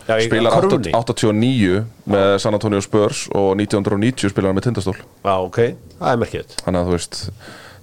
Já, 0.06 0.16
í 0.22 0.26
spilar 0.28 0.54
körfunni. 0.54 0.92
80 0.94 1.30
89 1.32 1.84
með 2.14 2.32
San 2.42 2.54
Antonio 2.54 2.80
Spurs 2.84 3.24
og 3.34 3.54
1990 3.58 4.30
spilar 4.30 4.52
hann 4.52 4.58
með 4.58 4.68
Tindastól. 4.68 4.96
Já, 5.24 5.34
ok, 5.34 5.60
það 5.98 6.12
er 6.12 6.20
merkið 6.22 6.54
þannig 6.62 6.80
að 6.80 6.86
þú 6.90 6.96
veist 6.96 7.18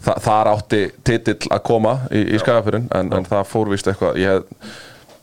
þa 0.03 0.15
þar 0.23 0.49
átti 0.53 0.81
titill 1.07 1.51
að 1.51 1.61
koma 1.67 1.93
í, 2.11 2.23
í 2.35 2.39
skagafyrin 2.41 2.89
en, 2.95 3.11
en 3.15 3.27
það 3.27 3.45
fór 3.51 3.71
vist 3.71 3.87
eitthvað 3.87 4.19
ég 4.19 4.43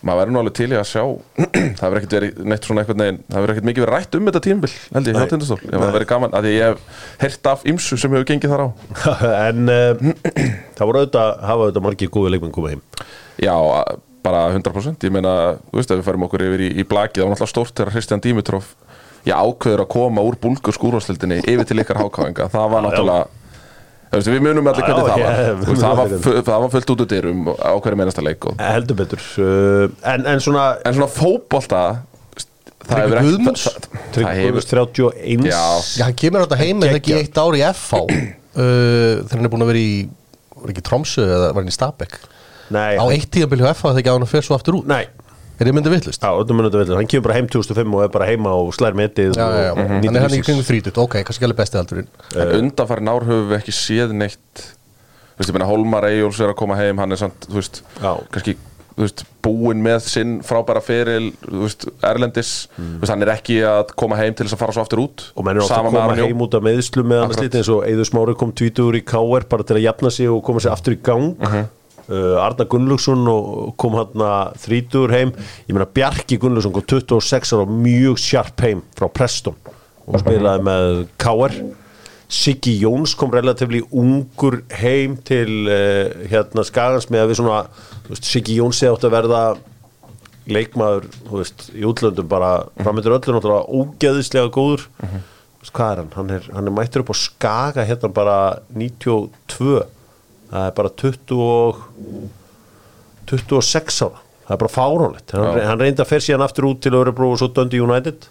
maður 0.00 0.20
verður 0.22 0.32
nú 0.32 0.40
alveg 0.40 0.54
til 0.56 0.68
í 0.72 0.76
að 0.80 0.86
sjá 0.88 1.02
það 1.78 1.82
verður 1.84 1.98
ekkert 2.00 2.14
verið 2.16 2.38
neitt 2.48 2.68
svona 2.68 2.82
eitthvað 2.84 3.00
neginn 3.02 3.18
það 3.26 3.40
verður 3.44 3.54
ekkert 3.54 3.68
mikið 3.68 3.84
verið 3.84 3.96
rætt 3.96 4.16
um 4.16 4.28
þetta 4.30 4.42
tímabil 4.46 4.72
held 4.80 5.10
ég 5.10 5.18
hjá. 5.18 5.26
Tindastól, 5.32 5.58
ég 5.66 5.82
var 5.84 5.96
verið 5.96 6.10
gaman 6.14 6.36
að 6.38 6.48
ég 6.48 6.62
hef 6.64 7.02
heyrt 7.24 7.50
af 7.52 7.66
ymsu 7.68 7.98
sem 8.00 8.16
hefur 8.16 8.28
gengið 8.30 8.54
þar 8.54 8.64
á. 8.64 8.68
En 9.48 9.72
uh, 9.72 10.06
það 10.76 10.86
voru 10.88 11.02
auðvitað 11.02 11.34
hafa 11.50 11.66
auðvitað 11.66 11.86
margir 11.88 12.12
góði 12.16 12.32
leikmenn 12.36 12.56
komið 12.56 12.76
heim 12.78 12.84
Já, 13.40 13.56
bara 14.24 14.44
100% 14.52 15.06
Ég 15.08 15.14
meina, 15.14 15.34
þú 15.70 15.80
veist, 15.80 15.90
ef 15.94 16.00
við 16.00 16.06
færum 16.10 16.26
okkur 16.28 16.44
yfir 16.46 16.64
í, 16.66 16.70
í 16.80 16.86
blakið 16.88 17.22
Það 17.22 17.26
var 17.26 17.34
náttúrulega 17.34 17.52
stórt 17.54 17.74
þegar 17.80 17.92
Kristján 17.96 18.24
Dimitrov 18.24 18.70
Ég 19.28 19.36
ákveður 19.36 19.84
að 19.84 19.90
koma 19.92 20.24
úr 20.24 20.38
búlgur 20.40 20.76
skúrvastildinni 20.76 21.42
Yfir 21.44 21.66
til 21.68 21.82
ykkar 21.82 22.00
hákáinga. 22.00 22.48
Það 22.52 22.70
var 22.72 22.80
Já, 22.80 22.86
náttúrulega 22.88 23.24
þú 24.10 24.18
veist, 24.18 24.30
Við 24.34 24.44
munum 24.46 24.70
allir 24.70 24.84
Já, 24.84 24.92
hvernig 24.92 25.08
já, 25.08 25.14
það 25.14 25.24
var 25.24 25.64
Þú 25.64 25.72
veist, 25.72 25.82
það, 25.82 25.98
var 26.00 26.44
það 26.50 26.64
var. 26.64 26.70
fullt 26.76 26.92
út 26.94 27.04
úr 27.04 27.10
dyrum 27.14 27.42
á 27.52 27.72
hverju 27.76 28.00
mennasta 28.00 28.24
leik 28.24 28.46
og, 28.50 28.62
heldur 28.64 28.98
betur. 28.98 29.26
Uh, 29.40 29.84
en, 30.12 30.24
en 30.34 30.44
svona 30.44 30.64
En 30.84 30.96
svona 30.96 31.10
hefur 32.90 33.16
ekki 33.20 33.26
Guðmunds? 33.28 33.66
Tryggvöðus 34.14 34.68
hefur 34.70 34.88
31 35.12 35.46
Já, 35.50 35.60
Já, 36.00 36.04
hann 36.08 36.16
kemur 36.18 36.44
þetta 36.46 36.58
heim 36.60 36.82
eða 36.82 36.98
ekki 36.98 37.12
Geggjað. 37.12 37.28
eitt 37.28 37.40
ár 37.40 37.58
í 37.58 37.62
FH 37.70 38.00
uh, 38.00 38.10
þegar 38.56 39.36
hann 39.36 39.46
er 39.48 39.52
búin 39.52 39.64
að 39.66 39.72
vera 39.72 39.82
í 39.84 39.94
var 40.60 40.72
ekki 40.74 40.84
Tromsö 40.90 41.24
eða 41.26 41.50
var 41.52 41.62
hann 41.62 41.70
í 41.72 41.76
Stabæk 41.76 42.16
Nei, 42.70 42.96
á 42.96 43.04
eitt 43.10 43.30
tíðanbíl 43.34 43.60
hjá 43.64 43.70
FH 43.74 43.82
þegar 43.90 43.98
ekki 44.02 44.10
á 44.10 44.14
hann 44.16 44.26
að 44.28 44.32
fer 44.34 44.46
svo 44.46 44.56
aftur 44.58 44.78
út 44.80 44.86
nei 44.90 45.04
er 45.60 45.68
ég 45.68 45.74
myndið 45.76 45.92
vittlust? 45.92 46.22
Já, 46.24 46.30
þetta 46.40 46.54
munið 46.56 46.76
þetta 46.78 46.96
Hann 46.96 47.08
kemur 47.12 47.26
bara 47.28 47.34
heim 47.36 47.48
2005 47.52 47.94
og 47.98 48.02
er 48.06 48.08
bara 48.14 48.28
heima 48.30 48.52
og 48.56 48.70
slær 48.72 48.94
metið 48.96 49.34
Já, 49.36 49.44
já, 49.44 49.60
já, 49.66 49.72
og 49.74 49.80
hann 49.82 50.00
nýtur 50.00 50.16
er 50.16 50.22
hann 50.24 50.30
í 50.30 50.38
lífsins. 50.38 50.46
kringum 50.46 50.68
þrítut, 50.70 51.00
ok, 51.02 51.18
kannski 51.28 51.44
alveg 51.44 51.58
besti 51.60 51.76
aldurinn 51.76 52.08
En 52.32 52.54
undanfærin 52.62 53.10
ár 53.12 53.26
höfum 53.28 53.50
við 53.52 53.58
ekki 53.60 53.74
séð 53.76 54.14
neitt 54.16 54.62
Þú 54.64 55.42
veist, 55.42 55.50
ég 55.50 55.56
meina 55.58 55.68
Holmar 55.68 56.06
Eyjóls 56.08 56.40
er 56.40 56.52
að 56.54 56.56
koma 56.62 56.76
heim 56.80 56.96
Hann 57.02 57.12
er 57.12 57.20
samt, 57.20 57.44
þú 57.50 57.58
veist, 57.60 57.82
Já. 58.00 58.12
kannski 58.32 58.56
þú 58.96 59.04
veist, 59.06 59.20
búinn 59.44 59.80
með 59.84 60.00
sinn 60.04 60.32
frábæra 60.44 60.80
feril 60.84 61.30
þú 61.44 61.60
veist, 61.66 61.84
Erlendis 62.04 62.50
þú 62.76 62.98
veist, 63.00 63.12
hann 63.14 63.22
er 63.24 63.30
ekki 63.36 63.60
að 63.64 63.92
koma 64.00 64.16
heim 64.18 64.34
til 64.36 64.44
þess 64.48 64.56
að 64.56 64.60
fara 64.64 64.74
svo 64.76 64.82
aftur 64.84 65.00
út 65.04 65.22
Mm. 65.30 65.36
og 65.40 65.44
menn 65.46 65.56
er 65.56 65.62
ofta 65.64 65.78
að 65.80 65.86
koma 65.90 66.02
Aron 66.04 66.18
Jó. 66.20 66.26
heim 66.28 66.42
út 66.44 66.56
af 66.58 66.64
meðslu 66.66 67.04
með 67.08 67.22
annars 67.24 67.40
lítið 67.40 67.60
eins 67.62 67.70
og 67.72 67.84
Eður 67.88 68.08
Smári 68.10 68.34
kom 68.36 68.52
tvítugur 68.52 68.96
í 68.98 69.04
KR 69.04 69.46
bara 69.48 69.62
til 69.64 69.76
að 69.78 69.84
jafna 69.86 70.10
sig 70.12 70.28
og 70.28 70.42
koma 70.44 70.60
sig 70.60 70.72
aftur 70.72 70.96
í 70.96 71.00
gang 71.00 71.30
Mhm. 71.38 71.62
uh, 71.62 71.64
Arna 72.10 72.66
Gunnlaugsson 72.70 73.28
og 73.30 73.74
kom 73.80 73.98
hann 73.98 74.24
að 74.26 74.56
þrítugur 74.64 75.14
heim. 75.14 75.34
Ég 75.68 75.76
meina 75.76 75.88
Bjarki 75.88 76.40
Gunnlaugsson 76.40 76.74
kom 76.74 76.86
26 76.86 77.54
ára 77.56 77.68
mjög 77.70 78.18
sjarp 78.22 78.66
heim 78.66 78.82
frá 78.98 79.06
Preston 79.12 79.58
og 80.10 80.18
spilaði 80.22 80.66
með 80.66 81.04
KR 81.20 81.54
Siggi 82.30 82.76
Jóns 82.78 83.16
kom 83.18 83.32
relatively 83.34 83.80
ungur 83.90 84.60
heim 84.78 85.16
til 85.26 85.66
uh, 85.66 86.12
hérna 86.30 86.62
Skagans 86.66 87.08
með 87.10 87.24
að 87.24 87.32
við 87.32 87.40
svona 87.40 87.58
veist, 88.06 88.28
Siggi 88.28 88.60
Jóns 88.60 88.78
eða 88.84 88.94
átt 88.94 89.06
að 89.08 89.16
verða 89.16 89.40
leikmaður 90.50 91.08
veist, 91.32 91.66
í 91.74 91.82
útlöndum 91.86 92.28
bara 92.30 92.52
framöndur 92.78 93.16
öllu 93.16 93.34
náttúrulega 93.34 93.80
ógeðislega 93.80 94.52
góður. 94.54 94.86
Mhm. 95.02 95.24
Veist, 95.60 95.72
hvað 95.74 95.90
er 95.90 96.02
hann? 96.02 96.12
Hann 96.14 96.30
er, 96.36 96.46
hann 96.54 96.70
er 96.70 96.76
mættur 96.78 97.02
upp 97.02 97.10
á 97.10 97.16
Skaga 97.18 97.86
hérna 97.88 98.12
bara 98.14 98.38
92 98.70 99.82
það 100.50 100.66
er 100.66 100.74
bara 100.80 100.92
20 101.04 101.40
og 101.46 101.80
26 103.30 104.02
ára. 104.06 104.20
Það 104.46 104.54
er 104.56 104.60
bara 104.64 104.74
fáránlegt. 104.74 105.32
Hann, 105.36 105.60
hann 105.70 105.80
reyndi 105.84 106.02
að 106.02 106.10
fer 106.10 106.24
síðan 106.24 106.42
aftur 106.46 106.66
út 106.72 106.80
til 106.82 106.96
Örebro 106.98 107.28
og 107.30 107.38
svo 107.38 107.50
Dundee 107.54 107.82
United. 107.84 108.26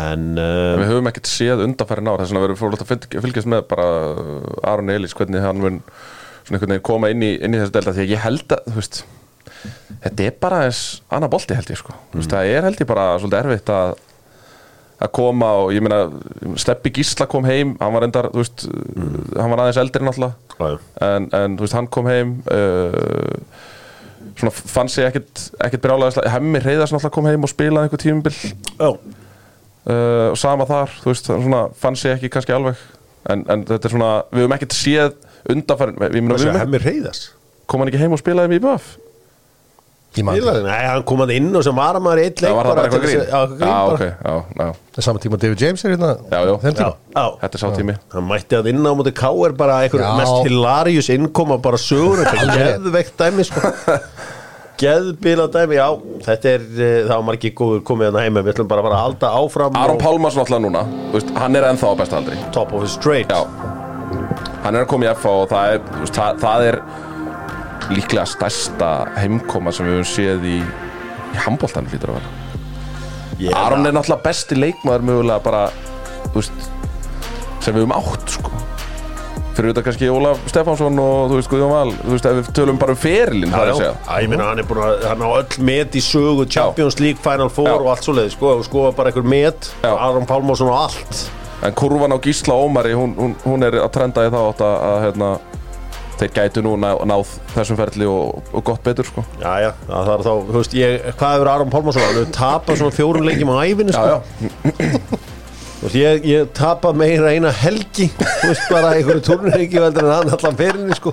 En 0.00 0.30
uh, 0.40 0.74
við 0.80 0.88
höfum 0.90 1.10
ekkert 1.10 1.28
séð 1.30 1.60
undanfærin 1.66 2.08
ár. 2.10 2.22
Þess 2.22 2.32
vegna 2.32 2.44
verður 2.46 2.60
fórlótt 2.62 2.82
að 2.86 2.88
fylg- 2.94 3.18
fylgjast 3.26 3.50
með 3.52 3.66
bara 3.70 3.84
uh, 4.16 4.70
Aron 4.72 4.90
Elís, 4.94 5.12
hvernig 5.14 5.44
hann 5.44 5.60
mun 5.62 5.76
svona 5.84 6.56
einhvern 6.56 6.72
veginn 6.74 6.86
koma 6.88 7.12
inn 7.12 7.22
í, 7.24 7.34
inn 7.44 7.54
í 7.54 7.60
þessu 7.60 7.76
delta. 7.76 7.94
Því 7.94 8.06
að 8.06 8.14
ég 8.16 8.24
held 8.24 8.56
að, 8.56 8.64
þú 8.72 8.80
veist 8.80 9.04
þetta 10.04 10.24
er 10.26 10.34
bara 10.42 10.62
eins 10.66 10.80
annað 11.14 11.30
bolti 11.36 11.56
held 11.56 11.70
ég 11.72 11.78
sko. 11.80 11.94
Veist, 12.16 12.32
það 12.32 12.50
er 12.56 12.66
held 12.66 12.80
ég 12.82 12.88
bara 12.90 13.04
svolítið 13.20 13.38
erfitt 13.44 13.70
að 13.76 13.92
að 15.02 15.10
koma 15.16 15.50
og 15.64 15.72
ég 15.74 15.82
meina 15.84 16.04
Steppi 16.60 16.92
Gísla 16.94 17.26
kom 17.30 17.46
heim, 17.48 17.74
hann 17.80 17.94
var 17.96 18.06
endar 18.06 18.30
veist, 18.34 18.66
hann 18.68 19.52
var 19.52 19.64
aðeins 19.64 19.80
eldri 19.82 20.06
náttúrulega. 20.06 20.78
En, 21.02 21.28
en 21.34 21.58
veist, 21.60 21.76
hann 21.76 21.90
kom 21.92 22.08
heim 22.10 22.36
uh, 22.52 23.34
svona 24.38 24.54
fann 24.54 24.90
sig 24.92 25.08
ekkert, 25.08 25.48
ekkert 25.66 25.84
brjálaðislega, 25.84 26.32
hemmi 26.36 26.62
reyðast 26.62 26.94
náttúrulega 26.94 27.14
kom 27.18 27.30
heim 27.30 27.46
og 27.46 27.52
spilaði 27.52 27.88
einhver 27.88 28.02
tímubil 28.02 28.34
já, 28.38 28.90
uh, 28.90 30.26
og 30.30 30.38
sama 30.40 30.66
þar, 30.70 30.98
veist, 31.06 31.30
svona 31.30 31.64
fann 31.78 31.98
sig 31.98 32.14
ekki 32.14 32.32
kannski 32.34 32.56
alveg. 32.56 32.82
En, 33.30 33.46
en 33.48 33.62
þetta 33.64 33.88
er 33.88 33.94
svona, 33.94 34.10
við 34.34 34.44
höfum 34.44 34.58
ekkert 34.58 34.76
séð 34.76 35.14
undanfærin, 35.48 35.96
við, 35.96 36.12
við, 36.12 36.28
við 36.28 36.42
sé 36.42 36.50
höfum 36.50 36.60
hemmi 36.60 36.82
reyðas 36.82 37.26
kom 37.64 37.80
hann 37.80 37.88
ekki 37.88 38.02
heim 38.02 38.12
og 38.12 38.20
spilaði 38.20 38.52
með 38.52 38.60
IBF 38.60 38.90
Ég 38.94 38.98
man 38.98 39.00
það. 39.00 39.00
Nei, 39.00 40.03
hann 40.22 41.02
kom 41.08 41.18
hann 41.24 41.30
inn 41.34 41.50
og 41.58 41.64
sem 41.66 41.74
var 41.74 41.96
að 41.98 42.04
maður 42.06 42.20
eitt 42.24 42.42
leik 42.44 42.50
Já, 42.52 42.54
var 42.54 42.68
það 42.68 42.74
bara 42.74 42.84
eitthvað 42.88 43.04
grín? 43.04 43.18
að- 43.18 43.24
eitthvað 43.24 43.56
grín 43.58 43.66
Já, 43.66 43.74
bara. 43.74 43.94
ok, 43.94 44.04
já, 44.04 44.34
já, 44.60 44.68
Það 44.94 45.00
er 45.02 45.06
saman 45.08 45.22
tíma 45.24 45.38
David 45.42 45.60
James 45.64 45.84
er 45.84 45.90
hérna 45.94 46.10
Já, 46.30 46.38
já. 46.46 46.54
þeim 46.62 46.74
tíma. 46.78 46.92
Já, 46.94 47.18
já. 47.18 47.26
þetta 47.42 47.54
er 47.54 47.62
sá 47.64 47.68
tími 47.78 47.96
hann 48.14 48.28
mætti 48.30 48.56
að 48.60 48.64
vinna 48.70 48.88
á 48.90 48.94
móti 48.94 49.14
K.R. 49.18 49.52
bara 49.58 49.80
einhver 49.82 50.00
Já. 50.04 50.12
mest 50.20 50.48
hilarious 50.48 51.08
innkoma 51.10 51.58
bara 51.58 51.76
sögur 51.82 52.22
þetta 52.22 52.36
er 52.44 52.78
geðveikt 52.78 53.16
dæmi 53.18 53.44
sko. 53.50 53.60
geðbila 54.80 55.46
dæmi, 55.54 55.76
já 55.78 55.86
þetta 56.26 56.48
er, 56.50 56.62
uh, 56.66 56.94
það 57.06 57.12
var 57.14 57.26
margir 57.28 57.52
góður 57.54 57.82
komið 57.86 58.08
hann 58.10 58.24
heima 58.24 58.42
við 58.42 58.54
ætlum 58.56 58.68
bara 58.70 58.82
að 58.82 58.88
fara 58.88 58.96
að 58.98 59.04
halda 59.04 59.28
áfram 59.38 59.76
Aron 59.78 59.94
og 59.96 60.02
Pálmarsson 60.02 60.42
alltaf 60.42 60.62
núna, 60.64 60.82
veist, 61.12 61.30
hann 61.38 61.54
er 61.58 61.66
ennþá 61.68 61.92
á 61.94 61.94
besta 62.00 62.18
aldri 62.18 62.38
top 62.56 62.72
of 62.74 62.82
his 62.82 62.96
trade 62.98 63.30
Já, 63.30 63.44
hann 64.64 64.74
er 64.74 64.82
að 64.82 64.88
koma 64.90 65.06
í 65.06 65.12
FH 65.14 65.30
og 65.44 65.46
það 65.52 65.76
er, 65.76 65.84
veist, 66.00 66.18
það, 66.18 66.40
það 66.42 66.66
er 66.72 66.80
líklega 67.92 68.24
stærsta 68.28 68.90
heimkoma 69.18 69.72
sem 69.74 69.86
við 69.88 69.98
höfum 69.98 70.10
séð 70.14 70.46
í, 70.48 70.58
í 71.34 71.42
handbóltan 71.44 71.88
hlýtur 71.90 72.14
að 72.14 72.20
vera. 72.20 73.58
Aron 73.58 73.86
er 73.88 73.96
náttúrulega 73.96 74.22
besti 74.28 74.56
leikmaður 74.58 75.08
mögulega 75.08 75.42
bara, 75.44 75.64
þú 76.30 76.38
veist 76.38 76.70
sem 77.64 77.74
við 77.74 77.82
höfum 77.84 77.96
átt, 77.98 78.36
sko. 78.38 78.52
Fyrir 79.54 79.68
auðvitað 79.70 79.84
kannski 79.86 80.08
Ólaf 80.10 80.40
Stefánsson 80.50 80.96
og 80.98 81.28
þú 81.30 81.36
veist 81.38 81.50
Guðjón 81.52 81.70
Val, 81.70 81.90
þú 82.00 82.14
veist, 82.16 82.24
ef 82.26 82.38
við 82.40 82.48
tölum 82.58 82.78
bara 82.80 82.94
um 82.96 82.98
ferilinn, 82.98 83.52
það 83.52 83.60
er 83.62 83.68
að 83.68 83.74
Já, 83.74 83.78
segja. 83.78 83.92
Já, 84.08 84.16
ég 84.24 84.32
meina 84.32 84.48
hann 84.48 84.62
er 84.62 84.66
búin 84.66 84.80
að 84.82 85.04
hann 85.06 85.22
á 85.22 85.28
öll 85.30 85.62
met 85.68 85.94
í 85.94 86.02
sögu 86.02 86.46
Champions 86.50 86.98
League, 86.98 87.22
Final 87.22 87.52
Four 87.54 87.68
Já. 87.70 87.76
og 87.76 87.90
allt 87.92 88.08
svoleið 88.08 88.32
sko, 88.34 88.50
og 88.58 88.64
sko 88.66 88.82
bara 88.98 89.12
einhver 89.12 89.28
met 89.30 89.68
Já. 89.84 89.92
Aron 89.94 90.26
Pálmásson 90.26 90.72
og 90.72 90.80
allt. 90.88 91.22
En 91.62 91.76
kurvan 91.78 92.10
á 92.10 92.18
Gísla 92.18 92.56
Ómari, 92.58 92.96
hún, 92.98 93.14
hún, 93.14 93.36
hún 93.46 93.62
er 93.68 93.78
að 93.84 93.92
trenda 93.94 94.26
í 94.26 94.32
þá 94.34 94.40
átt 94.42 94.64
að, 94.66 94.74
að 94.90 94.98
hérna, 95.06 95.30
þeir 96.20 96.32
gætu 96.36 96.62
nú 96.64 96.72
ná, 96.80 96.90
náð 97.10 97.30
þessum 97.54 97.78
ferli 97.80 98.06
og, 98.08 98.42
og 98.54 98.64
gott 98.68 98.82
betur 98.86 99.06
sko. 99.08 99.24
Já, 99.42 99.52
já, 99.64 99.70
það 99.88 100.10
er 100.14 100.24
þá, 100.26 100.32
þú 100.48 100.56
veist, 100.60 100.76
ég, 100.78 101.06
hvað 101.18 101.34
hefur 101.36 101.50
Aron 101.54 101.72
Pálmarsson, 101.74 102.04
hann 102.06 102.18
hefur 102.20 102.34
tapað 102.36 102.80
svona 102.82 102.96
fjórun 102.98 103.26
leikjum 103.28 103.52
á 103.52 103.56
æfinni, 103.66 103.94
sko. 103.96 104.20
Þú 105.80 105.88
veist, 105.88 105.96
ég, 105.98 106.28
ég 106.30 106.52
tapað 106.56 107.00
meira 107.02 107.32
eina 107.34 107.50
helgi, 107.64 108.06
þú 108.18 108.52
veist, 108.52 108.68
bara 108.70 108.92
einhverju 108.98 109.24
turnleiki 109.26 109.82
veldur 109.82 110.06
en 110.08 110.14
hann 110.18 110.34
allan 110.38 110.60
ferinni, 110.60 110.96
sko. 111.00 111.12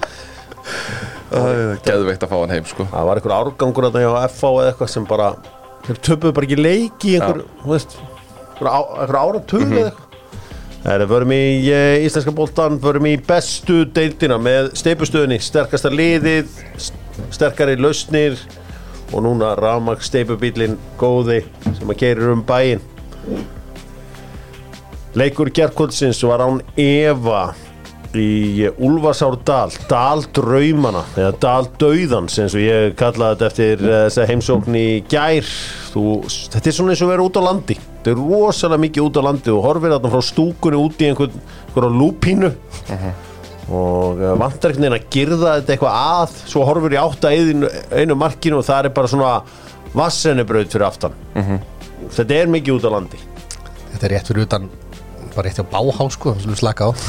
Geðveikt 1.32 2.24
að 2.26 2.32
fá 2.32 2.38
hann 2.42 2.52
heim 2.52 2.66
sko. 2.68 2.86
Það 2.92 3.06
var 3.08 3.20
einhver 3.22 3.34
árgangur 3.38 3.88
að 3.88 3.98
það 3.98 4.04
hjá 4.06 4.14
FH 4.28 4.50
eða 4.52 4.70
eitthvað 4.72 4.90
sem 4.94 5.06
bara, 5.10 5.28
þeir 5.88 6.00
töpuðu 6.08 6.36
bara 6.38 6.48
ekki 6.50 6.58
leiki 6.60 7.14
einhver, 7.18 7.44
þú 7.64 7.72
veist, 7.72 7.98
einhver, 8.52 8.70
á, 8.70 8.80
einhver 9.02 9.20
áratöfu 9.22 9.68
eða 9.72 9.86
eitthvað. 9.92 10.08
Það 10.82 10.94
er, 10.96 11.04
förum 11.12 11.32
í 11.36 11.42
uh, 11.70 12.06
íslenska 12.08 12.32
boltan, 12.34 12.80
förum 12.82 13.06
í 13.06 13.14
bestu 13.28 13.84
deildina 13.94 14.40
með 14.42 14.72
steipustöðinni, 14.82 15.38
sterkasta 15.46 15.92
liðið, 15.94 16.50
st- 16.82 17.20
sterkari 17.36 17.76
lausnir 17.78 18.40
og 19.12 19.22
núna 19.28 19.52
rafmaks 19.60 20.10
steipubílin 20.10 20.78
góði 20.98 21.44
sem 21.78 21.92
að 21.92 22.00
keirir 22.02 22.32
um 22.34 22.42
bæinn. 22.48 22.82
Leikur 25.20 25.52
gerkvöldsins 25.54 26.22
var 26.24 26.42
án 26.46 26.62
Eva 26.80 27.52
í 28.16 28.66
Úlfarsárdal, 28.80 29.72
Dal 29.88 30.24
Draumana 30.36 31.04
eða 31.20 31.32
Dal 31.44 31.68
Dauðans 31.80 32.40
eins 32.42 32.56
og 32.58 32.64
ég 32.64 32.96
kallaði 33.00 33.38
þetta 33.38 33.48
eftir 33.52 33.84
eh, 33.86 34.02
þessa 34.08 34.26
heimsókn 34.32 34.76
í 34.80 34.88
gær 35.12 35.48
Þú, 35.94 36.04
þetta 36.56 36.72
er 36.72 36.76
svona 36.76 36.96
eins 36.96 37.04
og 37.04 37.08
að 37.08 37.14
vera 37.14 37.28
út 37.28 37.40
á 37.40 37.44
landi 37.46 37.78
þetta 38.02 38.12
er 38.16 38.18
rosalega 38.18 38.82
mikið 38.82 39.04
út 39.08 39.18
á 39.18 39.28
landi 39.28 39.52
og 39.54 39.62
horfir 39.68 39.94
þarna 39.94 40.10
frá 40.16 40.22
stúkunni 40.26 40.80
út 40.82 41.02
í 41.06 41.10
einhvern, 41.12 41.36
einhverja 41.70 41.92
lúpínu. 42.02 42.50
Og 43.72 44.20
uh, 44.20 44.32
vantar 44.42 44.74
einhvern 44.74 44.88
veginn 44.88 44.98
að 44.98 45.06
girða 45.14 45.52
þetta 45.62 45.76
eitthvað 45.76 46.00
að 46.02 46.38
svo 46.50 46.66
horfir 46.68 46.96
í 46.98 47.00
átta 47.00 47.32
einu, 47.32 47.70
einu 47.94 48.18
markinu 48.20 48.58
og 48.60 48.66
það 48.68 48.90
er 48.90 48.96
bara 48.98 49.12
svona 49.12 49.34
vassennibraut 49.94 50.74
fyrir 50.74 50.88
aftan. 50.90 51.16
Þetta 52.12 52.40
er 52.42 52.50
mikið 52.52 52.80
út 52.80 52.88
á 52.90 52.92
landi. 52.98 53.22
Þetta 53.94 54.08
er 54.10 54.16
rétt 54.18 54.32
fyrir 54.34 54.48
utan 54.50 54.66
bara 55.36 55.46
rétt 55.48 55.62
hjá 55.62 55.68
Báhá 55.72 56.10
sko, 56.12 56.34
við 56.36 56.48
slum 56.50 56.58
slaka 56.60 56.90
á. 56.90 56.92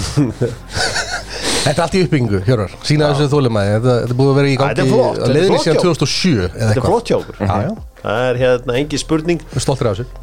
Þetta 1.62 1.76
er 1.78 1.83
allt 1.85 1.94
í 1.94 2.00
uppbyggingu, 2.05 2.40
Hjörvar. 2.42 2.72
Sýna 2.83 3.12
þessu 3.14 3.31
þólumæði, 3.31 3.74
þetta, 3.76 3.92
þetta 4.02 4.14
er 4.14 4.18
búið 4.18 4.31
að 4.33 4.38
vera 4.40 4.48
í 4.50 4.55
gangi 4.59 4.72
er 4.72 4.81
að 4.83 5.37
er 5.38 5.44
flott 5.46 5.62
síðan 5.62 5.76
hjá- 5.78 5.85
2007 5.87 6.33
eða 6.42 6.50
þetta 6.59 6.81
er 6.83 6.87
flott 6.88 7.11
hjá 7.12 7.16
okkur 7.20 7.91
það 8.03 8.27
er 8.29 8.38
hérna 8.41 8.77
engi 8.81 9.01
spurning. 9.01 9.43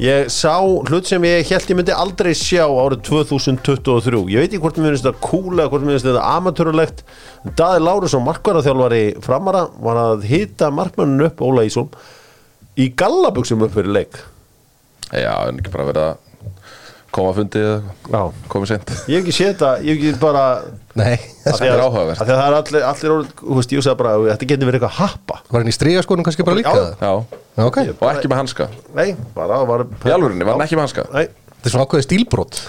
Ég 0.03 0.29
sá 0.33 0.53
hlut 0.59 1.09
sem 1.09 1.27
ég 1.27 1.49
held 1.49 1.73
ég 1.73 1.79
myndi 1.79 1.95
aldrei 1.95 2.33
sjá 2.37 2.65
árið 2.67 3.03
2023 3.09 4.23
Ég 4.33 4.43
veit 4.43 4.49
ekki 4.51 4.61
hvort 4.63 4.79
mér 4.79 4.93
finnst 4.93 5.07
þetta 5.07 5.25
cool 5.25 5.55
eða 5.57 5.71
hvort 5.73 5.87
mér 5.87 5.97
finnst 5.97 6.09
þetta 6.09 6.25
amatörulegt. 6.35 7.03
Daði 7.59 7.83
Lárusson, 7.87 8.25
markvarðarþjálfari 8.27 9.03
framara 9.25 9.65
var 9.79 10.01
að 10.03 10.25
hita 10.29 10.71
markmannun 10.75 11.27
upp 11.29 11.43
Óla 11.45 11.67
Ísólm 11.67 11.93
í 12.79 12.91
gallabuxum 12.99 13.63
upp 13.65 13.75
fyrir 13.75 13.95
leik. 13.95 14.19
Já, 15.09 15.33
en 15.49 15.59
ekki 15.59 15.71
bara 15.73 15.87
verið 15.89 16.09
að 16.11 16.28
koma 17.15 17.31
að 17.33 17.39
fundi 17.39 17.61
eða 17.65 18.21
komið 18.51 18.71
sent 18.73 18.91
Ég 19.09 19.15
hef 19.15 19.23
ekki 19.23 19.35
séð 19.39 19.49
þetta, 19.53 19.69
ég 19.85 19.89
hef 19.89 19.99
ekki 20.13 20.21
bara 20.21 20.43
Nei, 20.99 21.15
af 21.47 21.57
því 21.59 21.67
er 21.69 21.73
að- 21.75 21.83
áhugavert. 21.87 22.19
af 22.21 22.27
því 22.27 22.33
að 22.33 22.39
það 22.39 22.47
er 22.49 22.57
allir, 22.59 22.85
allir 22.89 23.13
orð, 23.15 23.33
þú 23.39 23.57
veist, 23.59 23.73
ég 23.75 23.83
sagði 23.85 23.99
bara 24.01 24.13
að 24.17 24.25
þetta 24.33 24.47
getur 24.51 24.69
verið 24.69 24.79
eitthvað 24.79 24.97
happa. 24.99 25.37
Var 25.49 25.61
hann 25.61 25.71
í 25.71 25.75
stríga 25.77 26.03
skoðum 26.05 26.25
kannski 26.27 26.45
bara 26.47 26.57
líka? 26.59 26.73
Já. 26.75 26.79
það? 26.79 26.95
Já, 26.99 27.39
Já, 27.59 27.63
ok, 27.69 27.77
og 27.99 28.07
ekki 28.13 28.31
með 28.31 28.39
hanska? 28.41 28.67
Nei, 28.95 29.07
bara 29.35 29.61
var 29.69 29.85
Í 29.85 30.11
alvörinni, 30.15 30.45
var 30.47 30.57
hann 30.57 30.65
ekki 30.67 30.77
með 30.79 30.85
hanska? 30.89 31.05
Nei, 31.13 31.25
þetta 31.29 31.69
er 31.69 31.73
svona 31.75 31.85
ákveðið 31.87 32.07
stílbrot. 32.09 32.59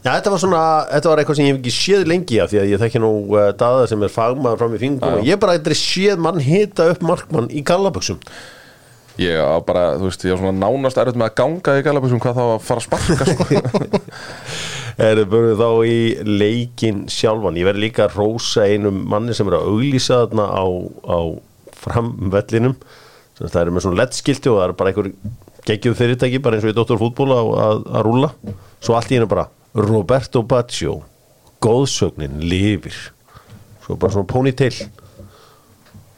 Já, 0.00 0.10
þetta 0.16 0.30
var 0.32 0.40
svona, 0.40 0.60
þetta 0.94 1.10
var 1.12 1.20
eitthvað 1.20 1.36
sem 1.40 1.44
ég 1.44 1.52
hef 1.52 1.58
ekki 1.60 1.74
séð 1.76 2.06
lengi 2.08 2.38
af 2.40 2.48
því 2.50 2.60
að 2.62 2.70
ég 2.70 2.80
þekki 2.80 3.00
nú 3.02 3.10
uh, 3.36 3.50
daða 3.52 3.82
sem 3.90 4.02
er 4.06 4.14
fagmaður 4.14 4.62
fram 4.62 4.76
í 4.78 4.80
fingum 4.80 5.18
og 5.18 5.26
ég 5.28 5.40
bara 5.42 5.58
eitthvað 5.58 5.76
séð 5.76 6.22
mann 6.24 6.40
hita 6.40 6.86
upp 6.94 7.02
markmann 7.04 7.50
í 7.52 7.60
gallaböksum 7.68 8.16
Ég 9.20 9.36
á 9.36 9.60
bara, 9.60 9.98
þú 10.00 10.08
veist, 10.08 10.24
ég 10.24 10.32
á 10.32 10.40
svona 10.40 10.56
nánast 10.56 10.98
erfitt 11.00 11.18
með 11.20 11.28
að 11.28 11.36
ganga 11.42 11.76
í 11.76 11.84
galabusum 11.84 12.22
hvað 12.22 12.38
þá 12.38 12.44
að 12.46 12.62
fara 12.64 12.80
að 12.80 12.86
sparka 12.86 13.26
sko. 13.28 14.00
Erum 15.10 15.30
börjuð 15.32 15.60
þá 15.60 15.68
í 15.88 15.98
leikin 16.24 17.04
sjálfan. 17.12 17.58
Ég 17.60 17.68
verði 17.68 17.84
líka 17.86 18.06
að 18.06 18.16
rósa 18.20 18.64
einum 18.68 19.02
manni 19.12 19.36
sem 19.36 19.48
er 19.48 19.58
að 19.58 19.68
auglýsa 19.74 20.22
þarna 20.24 20.46
á, 20.48 20.64
á 21.04 21.18
framvellinum. 21.80 22.74
Það 23.40 23.60
er 23.62 23.72
með 23.72 23.86
svona 23.86 24.00
leddskilti 24.02 24.52
og 24.52 24.58
það 24.60 24.66
er 24.66 24.74
bara 24.80 24.92
einhver 24.92 25.12
geggjuð 25.68 25.96
fyrirtæki 25.96 26.40
bara 26.44 26.56
eins 26.56 26.66
og 26.66 26.72
í 26.72 26.76
Dóttor 26.76 27.00
fútból 27.00 27.30
að, 27.36 27.52
að, 27.64 28.02
rúlla. 28.06 28.32
Svo 28.80 28.96
allt 28.96 29.12
í 29.12 29.18
hennu 29.18 29.28
bara 29.30 29.48
Roberto 29.76 30.42
Baggio 30.48 30.98
góðsögnin 31.64 32.40
lifir. 32.44 32.96
Svo 33.84 33.96
bara 34.00 34.16
svona 34.16 34.28
ponytail 34.28 34.74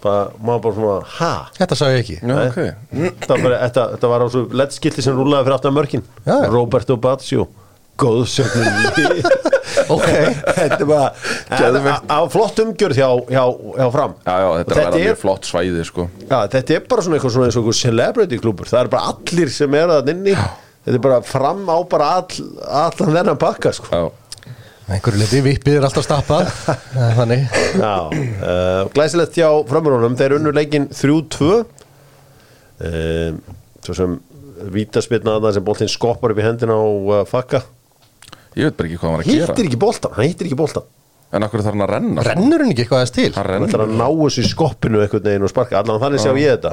það 0.02 0.36
maður 0.48 0.62
bara 0.66 0.74
svona 0.78 0.98
ha? 1.18 1.32
Þetta 1.58 1.78
sagði 1.78 1.96
ég 1.96 2.02
ekki. 2.04 2.18
Já, 2.22 2.36
ok. 2.48 2.60
Þetta, 2.92 3.32
var 3.32 3.42
bara, 3.46 3.58
þetta, 3.66 3.84
þetta 3.96 4.10
var 4.12 4.24
á 4.24 4.26
svo 4.34 4.44
leddskilti 4.62 5.04
sem 5.06 5.16
rúlaði 5.18 5.46
fyrir 5.48 5.56
aftan 5.58 5.76
mörkin. 5.76 6.04
Já, 6.26 6.34
já. 6.42 6.48
Roberto 6.52 6.96
Baggio 7.02 7.48
góðsögnin. 8.02 8.72
Lifir 8.82 9.22
Ok, 9.92 10.04
þetta 10.56 10.86
Geðveikt. 11.48 12.08
á 12.12 12.18
flott 12.32 12.58
umgjörð 12.62 12.98
hjá, 12.98 13.08
hjá, 13.32 13.42
hjá 13.78 13.86
fram. 13.94 14.14
Já, 14.26 14.34
já, 14.42 14.48
þetta 14.60 14.82
Og 14.92 14.96
er 15.00 15.16
flott 15.20 15.48
svæði 15.48 15.84
sko. 15.88 16.06
já, 16.28 16.38
þetta 16.52 16.74
er 16.76 16.82
bara 16.90 17.04
svona 17.04 17.16
eitthvað 17.18 17.34
svona 17.36 17.48
eins 17.48 17.56
og 17.56 17.62
einhver 17.62 17.78
celebrity 17.78 18.38
klubur 18.42 18.68
það 18.68 18.80
er 18.84 18.90
bara 18.92 19.12
allir 19.14 19.52
sem 19.54 19.76
er 19.78 19.92
að 19.96 20.10
inni. 20.12 20.34
Þetta 20.82 20.96
er 20.98 21.02
bara 21.04 21.20
fram 21.24 21.62
á 21.72 21.76
bara 21.88 22.10
all, 22.18 22.46
allan 22.82 23.16
þennan 23.16 23.40
pakka 23.40 23.72
sko. 23.76 24.02
Einhverju 24.90 25.20
liti 25.20 25.40
vippið 25.44 25.78
er 25.78 25.84
alltaf 25.86 26.04
stappað. 26.06 26.48
Þannig. 27.18 27.44
Já, 27.78 27.94
uh, 28.10 28.88
glæsilegt 28.94 29.38
hjá 29.38 29.48
framurunum 29.70 30.16
þeir 30.18 30.36
unnu 30.38 30.52
leikin 30.56 30.88
3-2 30.90 31.50
uh, 31.52 33.30
svo 33.82 33.96
sem 33.98 34.16
vítaspilnaðna 34.72 35.52
sem 35.54 35.64
boltinn 35.66 35.90
skoppar 35.90 36.34
upp 36.34 36.42
í 36.42 36.46
hendina 36.46 36.74
á 36.74 36.82
uh, 36.82 37.22
fakka. 37.28 37.62
Ég 38.58 38.68
veit 38.68 38.76
bara 38.76 38.90
ekki 38.90 38.98
hvað 38.98 39.08
hann 39.08 39.16
var 39.16 39.24
að 39.24 39.30
gera. 39.30 39.52
Hittir 39.54 39.70
ekki 39.70 39.80
boltan, 39.80 40.12
hann 40.18 40.28
hittir 40.28 40.50
ekki 40.50 40.58
boltan 40.58 40.90
En 41.32 41.46
akkur 41.46 41.62
þarf 41.64 41.72
hann 41.72 41.86
að 41.86 41.92
renna. 41.94 42.24
Rennur 42.26 42.60
hann 42.60 42.74
ekki 42.74 42.84
eitthvað 42.84 42.98
aðeins 43.00 43.14
til? 43.16 43.30
Hann 43.38 43.64
ætlar 43.64 43.86
að 43.86 43.94
ná 43.96 44.04
þessu 44.10 44.42
í 44.42 44.50
skoppinu 44.50 45.00
einhvern 45.00 45.24
veginn 45.24 45.46
og 45.46 45.52
sparka, 45.52 45.80
allan 45.80 46.00
þannig 46.02 46.20
sjá 46.20 46.32
ég 46.36 46.58
þetta. 46.58 46.72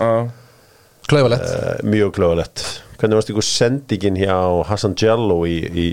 uh, 1.55 1.69
mjög 1.87 2.11
klöðalegt 2.17 2.65
hvernig 2.99 3.15
varst 3.15 3.31
ykkur 3.31 3.45
sendingin 3.47 4.19
hjá 4.19 4.35
Hassan 4.67 4.95
Jallo 4.99 5.37
í, 5.47 5.55
í, 5.63 5.85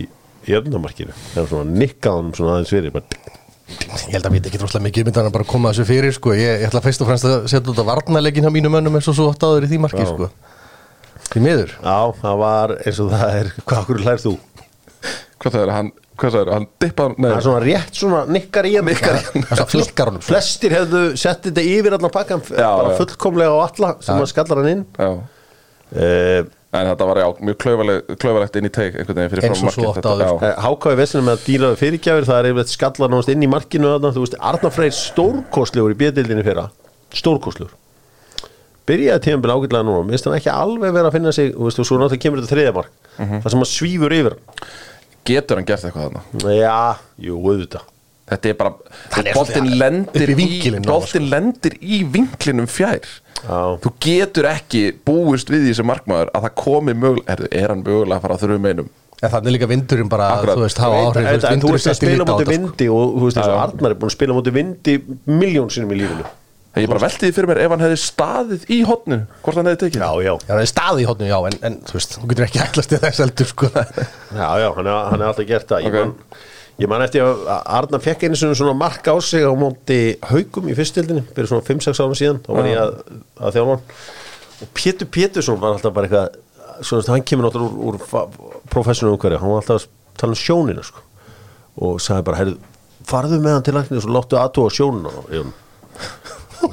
í 0.53 0.57
öfnamarkinu 0.61 1.15
þegar 1.35 1.51
svona 1.53 1.77
nikkaðan 1.83 2.33
svona 2.37 2.57
aðeins 2.57 2.73
fyrir 2.75 2.95
bara, 2.95 3.21
Ég 3.67 4.13
held 4.15 4.27
að 4.29 4.35
við 4.37 4.45
ekki 4.47 4.59
droslega 4.63 4.85
mikið 4.87 5.07
myndan 5.09 5.27
að 5.27 5.33
bara 5.35 5.47
koma 5.51 5.73
þessu 5.73 5.87
fyrir 5.89 6.15
sko. 6.15 6.35
ég, 6.39 6.61
ég 6.63 6.69
ætla 6.69 6.83
fyrst 6.85 7.03
og 7.03 7.09
fremst 7.09 7.27
að 7.27 7.49
setja 7.51 7.73
út 7.73 7.81
að 7.83 7.89
varnarleikin 7.89 8.47
hjá 8.47 8.53
mínum 8.55 8.71
mönnum 8.77 8.95
eins 8.95 9.09
og 9.11 9.17
svo 9.19 9.27
oft 9.33 9.43
áður 9.43 9.67
í 9.67 9.71
því 9.73 9.81
marki 9.83 10.05
sko. 10.07 10.29
Því 11.33 11.43
miður. 11.43 11.73
Já, 11.83 11.97
það 12.21 12.37
var 12.45 12.75
eins 12.79 13.01
og 13.03 13.09
það 13.11 13.33
er. 13.41 13.51
Hvað 13.67 13.81
okkur 13.83 14.03
lærst 14.07 14.29
þú? 14.29 14.35
Hvað 15.43 15.57
það 15.57 15.65
er, 15.65 15.73
hann, 15.75 15.89
hvað 16.17 16.37
það 16.37 16.45
er, 16.45 16.51
hann 16.55 16.69
dippaði 16.87 17.17
Nei, 17.19 17.27
það 17.27 17.37
er 17.41 17.45
svona 17.49 17.63
rétt 17.67 17.99
svona 18.01 18.21
nikkar 18.37 18.69
í 18.71 18.75
hann 18.79 18.87
nikkar 18.89 19.19
í 19.19 19.25
Það 19.27 19.51
er 19.51 19.59
svo 19.59 19.67
flikkar 19.75 20.13
sko. 20.15 20.23
flestir 20.31 20.77
hefðu 20.79 21.03
sett 21.21 21.43
þetta 21.51 21.65
yfir 21.75 21.97
allan 21.99 22.15
pakkan 22.15 22.45
bara 22.55 22.95
fullkomlega 23.03 23.51
á 23.53 23.59
alla 23.67 23.91
sem 24.07 24.23
að 24.23 24.31
skallar 24.31 24.63
hann 24.63 24.71
inn. 24.77 24.87
Já. 24.95 25.11
Uh, 25.97 26.47
En 26.77 26.87
þetta 26.91 27.07
var 27.09 27.17
já, 27.23 27.27
mjög 27.41 27.57
klaufaleg- 27.63 28.17
klaufarlegt 28.21 28.57
inn 28.61 28.69
í 28.69 28.73
teik 28.77 28.95
einhvern 29.01 29.17
veginn 29.17 29.33
fyrir 29.33 29.55
svo 29.57 29.67
markið. 29.71 30.57
Hákáði 30.67 30.97
vesinu 31.01 31.23
með 31.27 31.37
að 31.37 31.75
við 31.75 31.81
fyrirgjafir 31.83 32.27
það 32.29 32.39
er 32.43 32.49
yfirleitt 32.51 32.73
skallar 32.75 33.11
náttúrulega 33.13 33.37
inn 33.37 33.47
í 33.47 33.51
markinu 33.55 33.91
þarna, 33.95 34.13
þú 34.17 34.25
veist, 34.27 34.37
Arnar 34.41 34.75
Freyr 34.77 34.95
stórkostlegur 35.01 35.95
í 35.95 35.99
bjöldildinni 36.03 36.45
fyrra. 36.47 36.67
Stórkostlegur. 37.17 37.73
Byrjaði 38.87 39.23
tíðanbíl 39.25 39.51
ágætlega 39.57 39.83
núna. 39.89 40.05
Minnst 40.07 40.25
hann 40.29 40.37
ekki 40.39 40.53
alveg 40.53 40.93
vera 40.95 41.09
að 41.11 41.17
finna 41.17 41.33
sig 41.35 41.55
og 41.57 41.73
svo 41.75 41.97
náttúrulega 41.99 42.23
kemur 42.23 42.39
þetta 42.43 42.55
þriðamark 42.55 42.91
mm 43.19 43.25
Mhm. 43.27 43.41
það 43.43 43.51
sem 43.51 43.59
hann 43.59 43.73
svífur 43.73 44.13
yfir 44.13 44.35
Getur 45.27 45.57
hann 45.57 45.65
gert 45.67 45.83
eitthvað 45.83 46.05
þarna? 46.07 46.23
já, 46.55 46.97
jú, 47.19 47.35
auðvitað 47.43 47.83
Þetta 48.27 48.51
er 48.51 48.57
bara, 48.59 48.73
Hann 49.15 49.29
svolítið 49.31 49.67
lendir 49.79 50.31
í 50.33 50.35
í, 50.43 50.71
á, 50.75 50.83
boltinn 50.83 51.29
lendir 51.31 51.77
í 51.79 52.01
vinklinum 52.11 52.67
fjær 52.67 53.05
Já. 53.47 53.59
Þú 53.85 53.91
getur 54.03 54.49
ekki 54.51 54.81
búist 55.07 55.51
við 55.53 55.69
því 55.69 55.75
sem 55.79 55.87
markmaður 55.87 56.33
að 56.35 56.47
það 56.49 56.55
komi 56.59 56.95
mögulega, 56.97 57.37
er, 57.37 57.43
er 57.63 57.71
hann 57.75 57.85
mögulega 57.87 58.17
að 58.19 58.25
fara 58.25 58.39
að 58.39 58.43
þurfa 58.47 58.63
með 58.65 58.73
einum 58.75 58.89
En 59.17 59.31
þannig 59.33 59.55
líka 59.55 59.69
vindurinn 59.71 60.09
bara 60.13 60.27
Akkurat. 60.35 60.59
þú 60.59 60.65
veist, 60.67 60.81
hafa 60.83 60.97
áhrif 61.05 61.29
Veit- 61.29 61.47
þú 61.63 61.71
veist, 61.73 61.87
að 61.87 61.95
setti 61.95 62.09
spila 62.11 62.25
á 62.25 62.27
mútið 62.27 62.41
þetta, 62.41 62.57
sko. 62.57 62.57
vindi 62.57 62.89
og 62.97 63.15
þú 63.15 63.23
veist 63.29 63.39
eins 63.41 63.47
og 63.47 63.55
Já. 63.55 63.61
Arnar 63.63 63.95
er 63.95 64.01
búin 64.03 64.11
að 64.11 64.17
spila 64.17 64.37
mútið 64.37 64.57
vindi 64.59 64.97
miljón 65.31 65.71
sinum 65.73 65.95
í 65.95 66.01
lífinu 66.03 66.27
En 66.77 66.83
ég 66.85 66.91
bara 66.91 67.01
velti 67.07 67.23
því 67.25 67.33
fyrir 67.33 67.49
mér 67.49 67.61
ef 67.65 67.71
hann 67.73 67.85
hefði 67.87 68.01
staðið 68.03 68.67
í 68.75 68.81
hotnu 68.85 69.17
Hvort 69.47 69.57
hann 69.57 69.71
hefði 69.71 69.81
tekið 69.87 70.03
já, 70.03 70.11
já, 70.27 70.33
Já, 70.35 70.51
það 70.51 70.61
er 70.67 70.69
staði 70.75 71.01
í 71.01 71.09
hótnu, 71.09 71.31
já, 71.31 71.39
en, 71.49 71.57
en 71.71 71.79
þú 71.89 71.97
veist, 71.97 72.19
þú 72.19 72.29
getur 72.35 72.49
ekki 72.51 72.61
ætlast 72.67 72.93
til 72.93 73.01
þess 73.07 73.23
heldur, 73.25 73.49
sko 73.55 73.71
já, 73.73 74.49
já 74.61 74.69
hann 74.77 74.91
hann 74.93 75.23
er 75.23 75.31
alltaf 75.31 75.49
gert 75.49 75.73
það 75.73 75.89
Ok. 75.89 76.21
Ég, 76.83 76.89
man, 76.91 77.05
eftir 77.05 77.25
að 77.25 77.43
Arnar 77.79 78.05
fekk 78.05 78.27
einu 78.27 78.39
svona, 78.39 78.59
svona 78.59 78.77
mark 78.77 79.09
á 79.09 79.15
sig 79.25 79.45
á 79.47 79.53
móti 79.57 80.01
haugum 80.31 80.71
í 80.71 80.77
fyrstildinni 80.77 81.25
fyrir 81.33 81.51
svona 81.51 81.67
5-6 81.67 82.03
árum 82.03 82.17
síðan 82.19 82.43
þá 82.45 82.51
var 82.59 82.71
ég 82.71 82.81
að, 82.83 82.95
að 83.41 83.59
þjálfa 83.59 83.77
hann 83.77 83.85
og 84.57 84.73
Pétur 84.77 85.11
Pétursson 85.13 85.61
var 85.61 85.77
alltaf 85.77 85.97
bara 85.97 86.09
eitthvað 86.09 86.85
svona, 86.85 87.09
hann 87.15 87.27
kemur 87.29 87.49
náttúrulega 87.49 87.91
úr, 87.91 88.01
úr 88.01 88.63
professionum 88.73 89.17
umhverju, 89.17 89.41
hann 89.43 89.53
var 89.53 89.63
alltaf 89.63 89.83
að 89.83 89.91
tala 90.21 90.37
um 90.37 90.41
sjónina 90.41 90.85
sko. 90.87 91.05
og 91.77 92.01
sagði 92.01 92.27
bara, 92.29 92.41
heyrðu 92.41 92.75
farðu 93.07 93.39
með 93.41 93.57
hann 93.57 93.67
til 93.67 93.77
læknis 93.77 94.09
og 94.09 94.17
láttu 94.17 94.67
sjónina 94.73 95.13
á 95.13 95.21
honum." 95.21 95.55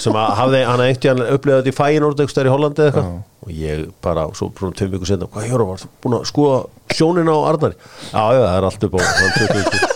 sem 0.01 0.15
að 0.17 0.31
hafði, 0.39 0.61
hann 0.65 0.81
einhvern 0.81 1.01
tíðan 1.03 1.35
upplegað 1.35 1.59
þetta 1.61 1.71
í 1.71 1.77
fæinord 1.77 2.21
eitthvað 2.23 2.47
í 2.47 2.53
Hollandi 2.53 2.83
eða 2.83 2.89
eitthvað 2.89 3.21
og 3.43 3.55
ég 3.59 3.81
bara, 4.03 4.23
svo 4.37 4.49
svona 4.57 4.77
tveim 4.79 4.93
viku 4.95 5.09
setna 5.09 5.27
hvað 5.31 5.49
Jóra, 5.51 5.67
var 5.67 5.83
búin 6.03 6.17
að 6.17 6.27
skoða 6.29 6.59
sjónina 6.95 7.35
á 7.35 7.39
Arnari 7.51 7.75
já, 7.75 8.23
já, 8.23 8.39
það 8.39 8.55
er 8.55 8.67
allt 8.69 8.87
upp 8.87 8.95
á 8.95 8.99
hann 9.03 9.35
20 9.37 9.59
vikur. 9.59 9.92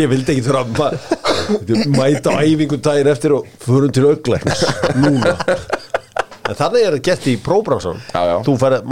Ég 0.00 0.08
vildi 0.10 0.34
ekki 0.34 0.44
þurfa 0.46 0.88
að 0.88 1.88
mæta 1.94 2.36
æfingu 2.42 2.78
daginn 2.84 3.10
eftir 3.12 3.34
og 3.38 3.48
förum 3.64 3.92
til 3.94 4.06
auglæknis 4.10 4.64
núna. 5.00 5.34
En 6.44 6.56
þannig 6.58 6.82
er 6.84 6.92
það 6.98 7.04
gett 7.06 7.26
í 7.32 7.34
próbransan 7.40 8.00
Já, 8.12 8.20
já. 8.28 8.34
þú 8.44 8.54
færð, 8.60 8.82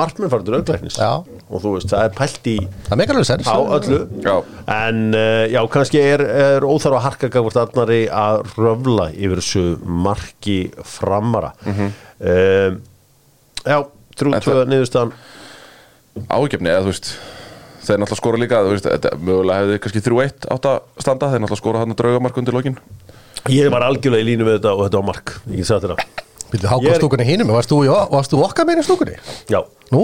til 0.47 0.55
auglæknis 0.57 0.95
Já. 0.97 1.11
og 1.53 1.61
þú 1.61 1.73
veist, 1.75 1.91
það 1.93 2.05
er 2.07 2.15
pælt 2.17 2.49
í 2.49 2.55
Það 2.87 3.01
meikar 3.03 3.19
alveg 3.19 3.29
sens 3.29 3.51
á 3.53 3.57
öllu. 3.77 3.99
Já. 4.25 4.37
en 4.77 5.03
uh, 5.13 5.43
já, 5.53 5.61
kannski 5.75 6.01
er, 6.01 6.25
er 6.25 6.65
óþarf 6.65 6.97
að 6.97 7.05
harka 7.11 7.29
gafvart 7.35 7.61
Arnari 7.67 8.01
að 8.09 8.41
röfla 8.57 9.11
yfir 9.13 9.43
þessu 9.43 9.65
marki 9.85 10.57
framara. 10.95 11.53
Mm 11.67 11.77
já, 13.69 13.79
þrjú 14.17 14.33
En 14.33 14.41
tvö 14.43 14.57
það- 14.57 14.73
niðurstaðan. 14.73 15.13
ágefni 16.33 16.73
eða 16.73 16.83
þú 16.87 16.91
veist 16.95 17.13
þeir 17.83 18.03
náttúrulega 18.03 18.21
skora 18.23 18.43
líka, 18.43 18.63
veist, 18.69 18.89
þetta 18.89 19.15
mögulega 19.21 19.63
hefði 19.63 19.79
kannski 19.85 20.05
3-1 20.09 20.51
átt 20.57 20.69
að 20.73 20.81
standa, 21.05 21.31
þeir 21.33 21.45
náttúrulega 21.45 21.63
skora 21.63 21.85
hann 21.85 21.97
draugamark 21.99 22.43
undir 22.43 22.59
lokin. 22.59 22.79
Ég 23.51 23.73
var 23.75 23.87
algjörlega 23.89 24.23
í 24.23 24.29
línu 24.33 24.47
við 24.47 24.61
þetta 24.61 24.77
og 24.77 24.85
þetta 24.87 25.01
var 25.03 25.09
mark. 25.11 25.35
Ég 25.51 25.63
get 25.63 25.71
sagt 25.73 25.89
þetta 25.89 26.32
Vildu 26.53 26.67
Ég 26.67 26.71
háka 26.73 26.91
er- 26.93 26.99
stúkunni 27.01 27.25
hinum 27.25 27.49
Varst 27.55 27.71
þú, 27.73 27.79
varst 28.13 28.31
þú 28.33 28.43
okkar 28.45 28.67
meira 28.69 28.83
í 28.83 28.85
stúkunni? 28.87 29.15
já, 29.49 29.61
Nú, 29.93 30.03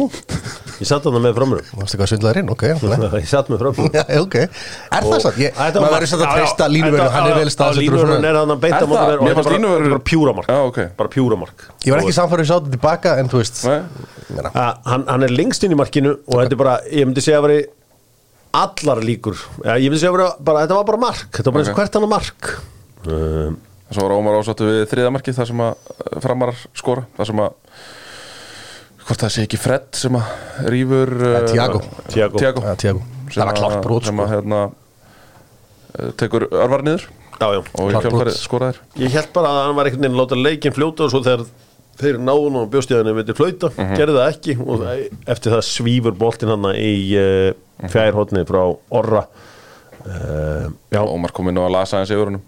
ég 0.81 0.85
satt 0.89 1.05
þarna 1.05 1.21
með 1.25 1.37
framröðum 1.39 1.79
varst 1.81 1.95
eitthvað 1.95 2.09
svindlaður 2.13 2.39
inn, 2.43 2.51
ok 2.53 2.65
ég 3.23 3.29
satt 3.29 3.49
með 3.53 3.63
framröðum 3.63 3.95
Já, 3.97 4.03
ok. 4.21 4.35
Er 4.37 5.07
það 5.09 5.23
satt? 5.25 5.39
Ég- 5.41 5.55
Þetta 5.57 5.59
var 5.59 5.73
Maður 5.73 5.85
mark. 5.85 5.95
verður 5.97 6.11
satt 6.13 6.25
að 6.25 6.35
treysta 6.39 6.69
línuverðu 6.73 6.99
þetta- 7.05 7.15
Hann 7.19 7.29
er 7.31 7.39
vel 7.39 7.53
staðsettur 7.55 7.99
svona. 8.03 8.19
er 8.29 8.39
hann 8.41 8.53
að 8.53 8.61
beita 8.65 8.81
Er 8.83 8.89
móti 8.91 8.99
það? 8.99 9.09
mér 9.09 9.19
og 9.19 9.39
fannst 9.39 9.53
er 9.53 9.63
bara- 9.63 9.85
er 9.85 9.93
bara 9.95 10.05
pjúra 10.11 10.35
mark. 10.37 10.49
Já, 10.49 10.59
ok. 10.69 10.79
bara 10.99 11.09
pjúra 11.15 11.39
mark. 11.41 11.65
Ég 11.85 11.91
var 11.95 12.01
ekki 12.05 12.17
samfærið 12.19 12.51
sáttu 12.53 12.71
tilbaka 12.77 13.17
En 13.19 13.29
þú 13.33 13.41
veist. 13.41 13.65
Að 13.69 14.79
hann, 14.93 15.05
hann 15.09 15.23
er 15.25 15.33
lengst 15.33 15.65
inn 15.65 15.73
í 15.73 15.79
markinu 15.81 16.17
og 16.29 16.37
þetta 16.43 16.53
er 16.53 16.61
bara, 16.65 16.77
ég 16.93 17.09
myndi 17.09 17.25
segja 17.25 17.41
að 17.41 17.47
veri 17.49 17.61
allar 18.59 19.01
líkur. 19.05 19.37
Ja, 19.65 19.77
ég 19.81 19.89
myndi 19.93 20.01
segja 20.05 20.13
að 20.17 20.37
bara, 20.45 20.67
þetta 20.67 20.77
var 20.81 20.85
bara 20.93 21.01
mark. 21.01 21.29
Þetta 21.33 21.49
var 21.49 21.53
bara 21.57 21.65
eins 21.65 21.73
og 21.73 21.81
hvert 21.81 21.97
annar 21.97 22.13
mark. 22.13 22.53
Um, 23.09 23.57
Svo 23.89 24.05
var 24.05 24.13
Ómar 24.19 24.37
ásáttu 24.43 24.67
við 24.69 24.83
þriðamarkið 24.91 25.37
þar 25.39 25.47
sem 25.49 25.61
að 25.65 25.71
eh, 25.73 26.19
framarar 26.21 26.59
skora 26.77 27.07
þar 27.17 27.31
sem 27.31 27.39
að 27.45 27.55
hvort 29.09 29.23
það 29.25 29.33
sé 29.33 29.45
ekki 29.47 29.61
Fred 29.63 29.87
sem 29.97 30.19
að 30.19 30.33
rýfur 30.75 31.13
Eh, 31.29 31.47
Thiago. 31.53 31.79
Thiago. 32.13 32.39
Thiago. 32.43 32.65
Ja, 32.67 32.75
Thiago. 32.83 33.01
Sem 33.29 33.41
Það 33.43 33.47
var 33.49 33.57
klárt 33.61 33.83
brot, 33.87 34.05
sem 34.09 34.17
sko. 34.19 34.27
að 34.27 34.35
hérna 34.35 34.59
eh, 35.99 36.11
tekur 36.21 36.47
örvar 36.51 36.85
niður 36.85 37.07
já, 37.39 37.47
já. 37.55 37.61
og 37.63 37.89
í 37.89 37.95
Klárt 37.95 38.05
kjálfarið 38.05 38.29
brot. 38.29 38.43
skoraðir 38.43 38.79
ég 39.05 39.17
held 39.17 39.33
bara 39.37 39.49
að 39.55 39.63
hann 39.67 39.77
var 39.79 39.89
einhvern 39.89 40.05
veginn 40.05 40.19
að 40.19 40.23
láta 40.23 40.39
leikin 40.43 40.77
fljóta 40.77 41.07
og 41.07 41.13
svo 41.15 41.23
þegar 41.25 41.47
þeir 41.99 42.19
náðun 42.23 42.57
og 42.61 42.69
bjóstíðanir 42.71 43.17
myndi 43.17 43.35
flauta, 43.35 43.73
Mhm. 43.75 43.97
gerði 43.99 44.19
það 44.19 44.29
ekki 44.33 44.55
og 44.63 44.85
eftir 45.35 45.53
það 45.57 45.65
svífur 45.67 46.15
boltinn 46.21 46.53
hann 46.53 46.69
í 46.77 46.93
uh, 47.19 47.89
fjærhóttni 47.91 48.45
frá 48.47 48.61
Orra 48.91 49.25
uh, 50.07 50.69
já, 50.93 51.01
Ómar 51.03 51.33
kom 51.35 51.49
inn 51.51 51.59
og 51.59 51.67
að 51.71 51.75
lasa 51.75 51.97
hans 51.99 52.11
yfir 52.15 52.29
húnum 52.31 52.45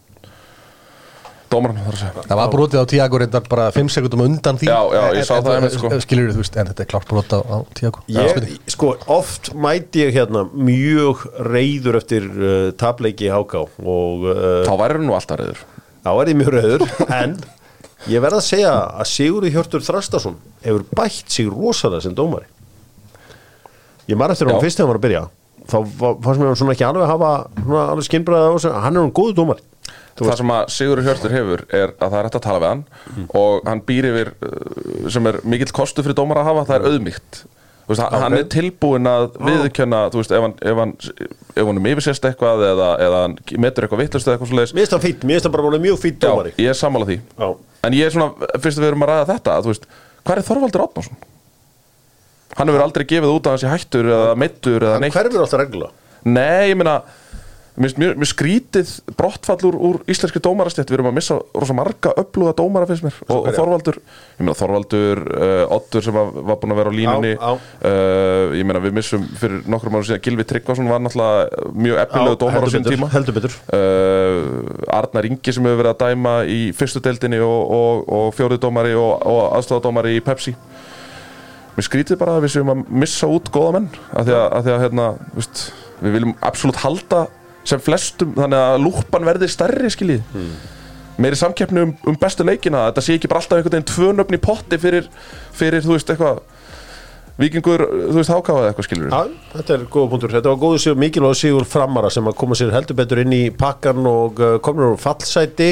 Dómaran 1.51 1.81
þar 1.83 1.97
að 1.97 2.01
segja? 2.05 2.25
Það 2.31 2.39
var 2.41 2.51
brotið 2.53 2.79
á 2.79 2.87
Tiago 2.93 3.19
reyndar 3.21 3.47
bara 3.51 3.65
5 3.75 3.89
sekundum 3.91 4.21
undan 4.23 4.59
því. 4.61 4.69
Já, 4.71 4.79
já, 4.95 5.01
ég 5.19 5.27
sá 5.27 5.33
það 5.41 5.57
einmitt, 5.57 5.75
sko. 5.75 5.91
Skilur 6.05 6.31
þú 6.31 6.45
veist, 6.45 6.59
en 6.63 6.71
þetta 6.71 6.85
er 6.85 6.91
klárt 6.93 7.09
brot 7.11 7.35
á, 7.35 7.41
á 7.43 7.59
Tiago 7.75 8.05
Ég, 8.15 8.47
sko, 8.71 8.93
oft 9.11 9.51
mæti 9.59 10.05
ég 10.05 10.15
hérna 10.15 10.45
mjög 10.55 11.25
reyður 11.51 11.99
eftir 11.99 12.29
uh, 12.31 12.71
tapleiki 12.79 13.27
í 13.27 13.33
HK 13.35 13.65
og 13.83 14.29
uh, 14.31 14.47
Þá 14.69 14.75
væri 14.85 15.03
nú 15.03 15.17
alltaf 15.19 15.43
reyður 15.43 15.65
þá 16.01 16.11
er 16.15 16.31
ég 16.33 16.39
mjög 16.41 16.53
reyður 16.55 16.85
en 17.13 17.35
ég 18.11 18.23
verð 18.25 18.39
að 18.39 18.47
segja 18.47 18.71
að 19.03 19.11
Sigurður 19.11 19.55
Hjörtur 19.57 19.85
Þrastason 19.85 20.39
hefur 20.65 20.87
bætt 20.97 21.35
sig 21.35 21.51
rosalega 21.51 22.07
sem 22.07 22.15
dómari. 22.17 22.47
Ég 24.09 24.17
maður 24.19 24.37
eftir 24.37 24.51
hann 24.51 24.63
fyrst 24.65 24.81
þegar 24.81 24.87
hann 24.87 24.95
var 24.95 25.01
að 25.01 25.05
byrja. 25.09 25.25
Þá 25.71 25.77
fannst 26.25 26.41
mér 26.41 26.49
hann 26.49 26.59
svona 26.59 26.75
ekki 26.75 26.87
alveg 26.89 27.05
að 27.05 27.13
hafa 27.13 27.33
svona 27.59 27.83
alveg 27.93 28.07
skinnbræða 28.09 28.49
á 28.49 28.57
sig, 28.65 28.79
hann 28.87 28.97
er 28.97 29.05
hann 29.05 29.13
góðu 29.21 29.37
dómari 29.37 29.67
Það 30.29 30.37
sem 30.43 30.51
að 30.57 30.67
Sigurður 30.77 31.07
Hjörtur 31.09 31.33
hefur 31.37 31.63
er 31.71 31.93
að 31.97 32.11
það 32.11 32.19
er 32.21 32.27
hægt 32.29 32.37
að 32.41 32.45
tala 32.47 32.61
við 32.61 32.69
hann 32.71 32.83
og 33.41 33.65
hann 33.71 33.81
býr 33.89 34.09
yfir 34.11 34.31
uh, 34.45 35.09
sem 35.15 35.27
er 35.31 35.39
mikill 35.45 35.73
kostu 35.81 36.05
fyrir 36.05 36.19
dómar 36.19 36.43
að 36.43 36.51
hafa 36.51 36.67
það 36.69 36.77
er 36.81 36.89
auðmygt 36.93 37.41
Þú 37.91 37.95
veist, 37.97 38.03
hann- 38.07 38.23
hann 38.23 38.35
er 38.39 38.45
tilbúin 38.53 39.09
að 39.11 39.25
viðurkenna 39.43 40.01
þú 40.15 40.21
veist, 40.21 40.31
ef 40.37 40.45
hann, 40.45 40.53
ef 40.63 40.77
hann, 40.79 40.93
ef 41.59 41.65
hann 41.67 41.81
um 41.81 41.87
yfirsest 41.91 42.27
eitthvað 42.29 42.61
eða, 42.69 42.91
eða 43.03 43.23
hann 43.25 43.33
metur 43.65 43.83
eitthvað 43.89 44.03
vittlust 44.05 44.29
eða 44.29 44.37
eitthvað 44.37 44.51
svoleiðis. 44.53 44.75
Mér 44.77 44.85
finnst 44.85 44.95
það 44.95 45.03
fýtt, 45.09 45.25
mér 45.27 45.35
finnst 45.41 45.49
það 45.49 45.55
bara 45.57 45.81
mjög 45.83 45.99
fýtt 46.05 46.21
Já, 46.23 46.29
dómari. 46.29 46.53
ég 46.63 46.71
er 46.71 46.79
sammála 46.79 47.09
því. 47.09 47.17
Já. 47.41 47.49
En 47.89 47.97
ég 47.99 48.07
er 48.07 48.15
svona, 48.15 48.53
fyrst 48.63 48.79
að 48.79 48.85
við 48.85 48.89
erum 48.93 49.03
að 49.03 49.11
ræða 49.11 49.27
þetta 49.33 49.57
að, 49.57 49.67
þú 49.67 49.73
veist, 49.73 49.89
hvað 50.23 50.39
er 50.39 50.47
Þorvaldur 50.51 50.85
Átnarsson? 50.87 51.19
Hann 52.61 52.71
hefur 52.71 52.85
aldrei 52.87 53.07
gefið 53.11 53.35
út 53.35 53.47
að 53.51 53.57
hann 53.57 53.63
sé 53.65 53.73
hættur 53.75 54.09
eða 54.15 54.31
meittur 54.39 54.79
eða 54.87 54.95
hann 54.97 55.05
neitt. 55.09 55.15
hverfur 55.17 55.43
alltaf 55.45 55.61
regla 55.65 55.91
Nei, 56.31 56.71
ég 56.71 56.77
meina 56.79 56.95
Mér 57.79 58.27
skrítið 58.27 58.91
brottfall 59.17 59.71
úr, 59.71 60.01
íslenski 60.11 60.41
dómarastjætt 60.43 60.91
Við 60.91 60.97
erum 60.99 61.09
að 61.13 61.15
missa 61.21 61.37
rosa 61.55 61.75
marga 61.77 62.11
öfluga 62.19 62.53
dómara 62.59 62.89
finnst 62.89 63.05
mér. 63.07 63.15
Og, 63.29 63.45
og? 63.47 63.51
Þorvaldur, 63.55 64.01
ég 64.03 64.43
meina 64.43 64.57
Þorvaldur 64.59 65.23
uh, 65.31 65.75
Oddur 65.77 66.05
sem 66.05 66.17
var, 66.17 66.33
var 66.51 66.59
búin 66.61 66.75
að 66.75 66.81
vera 66.83 66.93
á 66.93 66.95
línunni. 66.99 67.33
Já, 67.37 67.39
já. 67.39 67.71
Uh, 67.87 68.57
Ég 68.59 68.67
meina 68.67 68.83
við 68.83 68.97
missum 68.99 69.25
fyrir 69.39 69.63
nokkrum 69.71 69.97
árum 69.97 70.07
síðan 70.09 70.23
Gilvi 70.27 70.47
Tryggvason 70.51 70.91
var 70.91 71.03
náttúrulega 71.05 71.71
mjög 71.87 72.03
efnilegu 72.05 72.41
dómar 72.43 72.67
á 72.67 72.69
sín 72.75 72.87
tíma. 72.89 73.11
uh, 73.79 74.95
Arnar 75.01 75.31
Ingi 75.31 75.55
sem 75.55 75.71
hefur 75.71 75.81
verið 75.85 75.93
að 75.95 76.01
dæma 76.05 76.35
í 76.51 76.61
fyrstu 76.77 77.03
deildinni 77.07 77.41
og, 77.45 77.61
og, 77.79 78.05
og 78.19 78.31
fjórið 78.37 78.63
dómari 78.67 78.97
og, 78.99 79.13
og 79.31 79.43
aðstofadómari 79.61 80.17
í 80.19 80.25
Pepsi. 80.27 80.57
Mér 81.77 81.87
skrítið 81.87 82.19
bara 82.21 82.37
að 82.37 82.49
við 82.49 82.57
séum 82.57 82.73
að 82.75 82.81
missa 83.05 83.29
út 83.31 83.47
góða 83.55 83.79
menn 83.79 83.91
af 84.11 84.27
því 84.27 84.35
að, 84.37 84.47
að, 84.59 84.65
því 84.67 84.73
að 84.75 84.83
hérna, 84.85 85.05
veist, 85.37 85.61
við 86.03 86.17
viljum 86.19 86.35
absolutt 86.51 86.81
halda 86.83 87.21
sem 87.64 87.83
flestum 87.83 88.35
þannig 88.37 88.61
að 88.61 88.85
lúpan 88.85 89.27
verði 89.29 89.51
stærri 89.53 89.90
skiljið 89.92 90.23
hmm. 90.33 90.55
meiri 91.20 91.38
samkeppni 91.38 91.85
um, 91.87 91.96
um 92.09 92.16
bestu 92.20 92.46
leikina 92.46 92.87
þetta 92.88 93.05
sé 93.05 93.18
ekki 93.18 93.31
bara 93.31 93.42
alltaf 93.42 93.61
einhvern 93.61 93.77
veginn 93.77 93.90
tvö 93.90 94.14
nöfn 94.16 94.38
í 94.38 94.42
potti 94.42 94.81
fyrir, 94.81 95.11
fyrir 95.57 95.85
þú 95.85 95.96
veist 95.96 96.12
eitthvað 96.12 96.42
vikingur, 97.40 97.85
þú 98.11 98.16
veist 98.18 98.33
hákáða 98.33 98.62
eða 98.62 98.70
eitthvað 98.70 98.87
skiljur 98.88 99.14
Já, 99.14 99.20
þetta 99.55 99.75
er 99.77 99.85
góða 99.92 100.12
punktur. 100.12 100.35
Þetta 100.35 100.53
var 100.53 100.61
góðu 100.61 100.81
sigur, 100.83 101.01
mikilvæg 101.01 101.38
sigur 101.40 101.68
framara 101.68 102.12
sem 102.12 102.29
að 102.29 102.37
koma 102.42 102.59
sér 102.59 102.75
heldur 102.75 102.99
betur 102.99 103.23
inn 103.23 103.37
í 103.37 103.42
pakkan 103.62 104.09
og 104.11 104.42
uh, 104.42 104.57
komur 104.64 104.92
úr 104.92 105.01
fallsæti. 105.01 105.70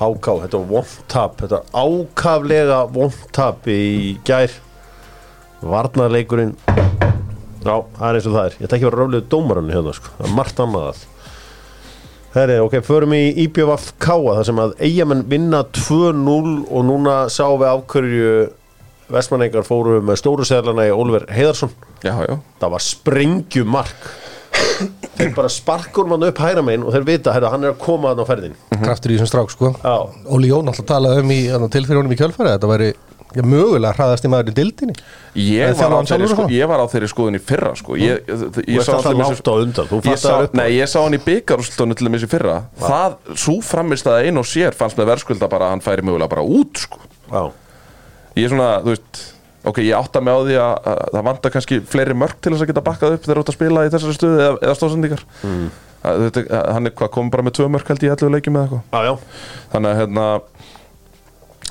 Háká, 0.00 0.34
þetta 0.44 0.60
var 0.60 0.70
vondtap 0.72 1.38
þetta 1.42 1.60
var 1.60 1.84
ákaflega 1.84 2.80
vondtap 2.94 3.70
í 3.70 3.82
gær. 4.26 4.58
Varnarleikurinn 5.64 6.56
Já, 7.64 7.74
það 7.96 8.06
er 8.08 8.18
eins 8.18 8.28
og 8.28 8.34
það 8.36 8.46
er. 8.46 8.56
Ég 8.58 8.66
ætla 8.66 8.76
ekki 8.78 8.86
að 8.86 8.90
vera 8.90 9.02
röflið 9.02 9.28
dómarann 9.32 9.70
hérna 9.72 9.94
sko. 9.96 10.12
það 10.18 10.28
er 10.28 10.34
margt 10.38 10.60
annað 10.64 10.88
að. 10.90 11.04
Herri, 12.34 12.58
ok, 12.64 12.74
förum 12.82 13.14
í 13.14 13.22
IBVF 13.44 13.92
Káa 14.02 14.34
þar 14.40 14.46
sem 14.48 14.60
að 14.60 14.74
eigamenn 14.82 15.24
vinna 15.30 15.62
2-0 15.70 16.66
og 16.66 16.84
núna 16.88 17.16
sáum 17.30 17.60
við 17.62 17.70
afhverju 17.70 18.32
vestmanningar 19.14 19.66
fóru 19.66 20.00
með 20.02 20.18
stóru 20.18 20.46
seglana 20.48 20.88
í 20.88 20.92
Ólver 20.94 21.28
Heiðarsson. 21.30 21.70
Já, 22.02 22.16
já, 22.26 22.36
það 22.60 22.74
var 22.74 22.84
sprengjumark. 22.84 24.08
Þeir 25.14 25.30
bara 25.36 25.50
sparkur 25.50 26.08
mann 26.10 26.26
upp 26.26 26.38
hæra 26.42 26.62
megin 26.64 26.84
og 26.86 26.94
þeir 26.94 27.06
vita 27.06 27.32
að 27.34 27.46
hann 27.52 27.66
er 27.66 27.72
að 27.74 27.80
koma 27.82 28.10
hann 28.10 28.22
á 28.22 28.26
ferðin 28.26 28.54
Kraftur 28.82 29.12
í 29.14 29.16
þessum 29.18 29.30
strák 29.30 29.52
sko. 29.54 29.70
Já. 29.82 29.94
Óli 30.34 30.50
Jón 30.50 30.70
alltaf 30.70 30.86
talaði 30.88 31.22
um 31.22 31.32
í 31.34 31.40
tilfyrir 31.74 32.00
honum 32.00 32.14
í 32.14 32.18
kjölfæri 32.18 32.50
Þetta 32.54 32.70
væri 32.70 32.88
já, 33.34 33.42
mögulega 33.42 33.92
hraðast 33.96 34.26
í 34.26 34.30
maður 34.32 34.52
í 34.52 34.56
dildinni 34.58 34.96
Ég 35.34 35.74
var, 35.74 36.06
sko, 36.30 36.46
ég 36.54 36.68
var 36.70 36.78
á 36.78 36.86
þeirri 36.92 37.10
skoðun 37.10 37.38
í 37.38 37.42
fyrra 37.42 37.72
sko. 37.74 37.96
ég, 37.98 38.20
ég, 38.30 38.58
ég 38.70 38.86
sá 38.86 38.94
til 39.02 39.16
þú 39.90 39.98
ég 40.70 40.90
sá, 40.90 41.00
hann 41.02 41.18
í 41.18 41.22
byggarústlunum 41.24 41.98
til 41.98 42.06
dæmis 42.06 42.22
í 42.22 42.30
fyrra. 42.30 42.60
Það, 42.78 43.16
svo 43.34 43.56
framist 43.66 44.06
að 44.06 44.28
einn 44.28 44.38
og 44.38 44.46
sér 44.46 44.78
fannst 44.78 45.00
með 45.00 45.10
verðskulda 45.10 45.50
bara 45.50 45.68
að 45.68 45.74
hann 45.74 45.84
færi 45.84 46.06
mögulega 46.06 46.30
bara 46.36 46.46
út 46.46 46.84
sko. 46.84 47.02
Ég 48.38 48.46
er 48.46 48.54
svona, 48.54 48.70
þú 48.84 48.94
veist 48.94 49.24
ok, 49.64 49.80
ég 49.82 49.96
átta 49.96 50.22
mig 50.22 50.36
á 50.36 50.40
því 50.44 50.56
að, 50.60 50.74
að 50.92 51.02
það 51.16 51.26
vantar 51.28 51.54
kannski 51.54 51.80
fleiri 51.88 52.16
mörg 52.18 52.38
til 52.38 52.52
þess 52.52 52.64
að 52.64 52.70
geta 52.70 52.84
bakkað 52.84 53.16
upp 53.16 53.26
þegar 53.26 53.40
þú 53.40 53.44
ert 53.44 53.52
að 53.52 53.58
spila 53.58 53.84
í 53.84 53.92
þessari 53.94 54.16
stöðu 54.18 54.40
eða, 54.44 54.56
eða 54.60 54.74
stóðsendingar 54.78 55.22
mm. 55.48 55.68
hann 56.04 56.90
er 56.90 56.94
hvað, 56.98 57.12
komið 57.16 57.34
bara 57.34 57.46
með 57.46 57.56
tvö 57.58 57.68
mörg 57.72 57.92
held 57.92 58.04
ég 58.04 58.10
í 58.10 58.14
11 58.14 58.34
leikjum 58.34 58.58
eða 58.60 58.66
eitthvað. 58.66 58.84
Þannig 59.72 59.90
að 59.90 60.02
hérna 60.02 60.26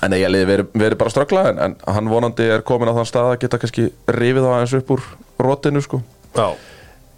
en 0.03 0.15
ég 0.17 0.29
liði 0.31 0.49
verið, 0.49 0.69
verið 0.83 0.99
bara 0.99 1.13
ströggla 1.13 1.43
en, 1.51 1.61
en 1.67 1.75
hann 1.95 2.09
vonandi 2.11 2.45
er 2.55 2.63
komin 2.67 2.91
á 2.91 2.97
þann 2.97 3.09
stað 3.09 3.31
að 3.31 3.39
geta 3.45 3.59
kannski 3.61 3.87
rifið 4.11 4.47
á 4.47 4.51
aðeins 4.57 4.75
upp 4.79 4.93
úr 4.97 5.03
rótinu 5.43 5.83
sko 5.85 6.01
Já. 6.35 6.47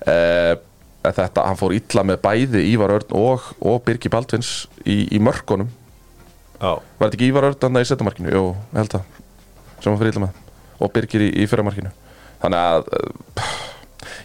eh, 0.05 0.53
þetta, 1.05 1.45
hann 1.47 1.59
fór 1.59 1.75
illa 1.77 2.05
með 2.07 2.21
bæði 2.25 2.63
Ívar 2.73 2.95
Örn 2.99 3.15
og, 3.17 3.49
og 3.61 3.81
Birgi 3.87 4.11
Baldvins 4.13 4.53
í, 4.83 5.05
í 5.15 5.21
mörkunum 5.23 5.69
Já. 6.59 6.77
var 6.77 7.07
þetta 7.09 7.17
ekki 7.19 7.29
Ívar 7.31 7.49
Örn 7.51 7.61
hann 7.67 7.81
í 7.81 7.85
setjamarkinu? 7.89 8.33
Jú, 8.33 8.47
held 8.75 8.95
það 8.95 9.05
sem 9.81 9.91
hann 9.91 10.01
fyrir 10.01 10.15
illa 10.15 10.25
með 10.27 10.41
og 10.85 10.91
Birgir 10.95 11.23
í, 11.23 11.29
í 11.43 11.47
fyrramarkinu 11.47 11.91
þannig 12.41 12.59
að 12.59 12.89
uh, 12.91 13.53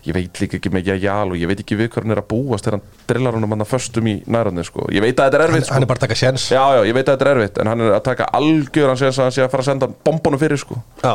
ég 0.07 0.17
veit 0.17 0.41
líka 0.41 0.57
ekki 0.59 0.73
með 0.73 0.91
Jajal 0.91 1.33
og 1.33 1.39
ég 1.39 1.51
veit 1.51 1.61
ekki 1.63 1.77
við 1.79 1.91
hvað 1.93 2.07
hann 2.07 2.15
er 2.15 2.21
að 2.23 2.29
búast 2.31 2.67
þegar 2.67 2.79
hann 2.79 3.07
drillar 3.11 3.37
hann 3.37 3.47
um 3.47 3.55
hann 3.55 3.67
föstum 3.69 4.09
í 4.09 4.15
nærandi 4.31 4.65
sko. 4.65 4.87
ég 4.95 5.05
veit 5.05 5.19
að 5.19 5.27
þetta 5.27 5.39
er 5.39 5.45
hann, 5.45 5.51
erfitt 5.51 5.67
sko. 5.69 5.75
hann 5.77 5.87
er 5.87 5.91
bara 5.91 6.01
að 6.01 6.07
taka 6.07 6.19
sjens 6.21 6.47
já, 6.49 6.63
já, 6.77 6.81
ég 6.89 6.97
veit 6.97 7.05
að 7.05 7.17
þetta 7.17 7.27
er 7.27 7.33
erfitt 7.35 7.61
en 7.61 7.71
hann 7.73 7.85
er 7.85 7.97
að 7.97 8.05
taka 8.09 8.29
algjör 8.41 8.93
hann 8.93 9.01
sé 9.01 9.11
að 9.11 9.21
hann 9.25 9.35
sé 9.37 9.45
að 9.45 9.51
fara 9.53 9.67
að 9.67 9.71
senda 9.71 9.91
bombunum 10.09 10.41
fyrir 10.41 10.61
sko. 10.61 10.79
Já, 11.03 11.15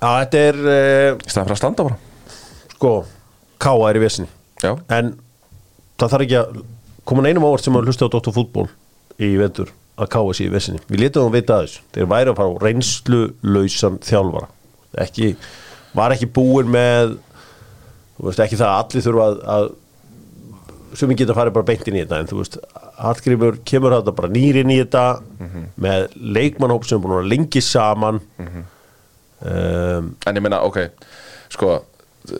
já 0.00 0.10
þetta 0.20 0.44
er 0.50 0.60
uh, 0.60 1.08
í 1.16 1.32
staðan 1.32 1.48
fyrir 1.48 1.56
að 1.56 1.62
standa 1.64 1.88
bara. 1.88 1.98
sko, 2.76 2.94
Káa 3.60 3.90
er 3.90 3.98
í 4.00 4.06
já, 4.60 4.72
en 4.92 5.14
það 5.98 6.14
þarf 6.14 6.26
ekki 6.26 6.38
að 6.40 6.62
koma 7.08 7.24
neinum 7.26 7.48
ávart 7.48 7.64
sem 7.64 7.76
að 7.76 7.90
hlusta 7.90 8.06
á 8.06 8.12
Dóttur 8.12 8.36
fútból 8.36 8.68
í 9.20 9.34
vendur 9.40 9.72
að 10.00 10.10
káa 10.14 10.34
sér 10.36 10.48
í 10.48 10.52
vesinni 10.54 10.80
við 10.88 11.02
letum 11.04 11.26
það 11.26 11.34
vita 11.36 11.56
að 11.56 11.66
þessu, 11.66 11.82
þeir 11.96 12.08
væri 12.12 12.32
að 12.32 12.38
fara 12.38 12.52
á 12.54 12.60
reynslu 12.64 13.20
lausan 13.44 13.98
þjálfara. 14.04 14.48
Ekki, 15.04 15.28
var 15.96 16.14
ekki 16.14 16.28
búin 16.34 16.70
með 16.72 17.18
þú 18.20 18.28
veist 18.30 18.42
ekki 18.44 18.58
það 18.60 18.70
að 18.70 18.80
allir 18.84 19.06
þurfa 19.08 19.26
að, 19.30 19.38
að 19.56 19.70
sumi 21.00 21.14
geta 21.20 21.36
farið 21.38 21.54
bara 21.56 21.68
beint 21.70 21.86
inn 21.88 21.96
í 22.00 22.02
þetta 22.04 22.18
en 22.24 22.30
þú 22.30 22.40
veist, 22.42 22.56
Hallgrímur 23.00 23.60
kemur 23.64 23.94
þetta 23.96 24.12
bara 24.18 24.28
nýr 24.34 24.58
inn 24.64 24.72
í 24.74 24.80
þetta 24.82 25.04
með 25.80 26.08
leikmannhóp 26.36 26.84
sem 26.88 26.98
er 26.98 27.04
búin 27.04 27.14
að 27.22 27.28
lengi 27.30 27.62
saman. 27.64 28.18
Um, 29.40 30.10
en 30.28 30.36
ég 30.36 30.42
meina, 30.44 30.58
ok 30.68 30.82
sko, 31.54 31.78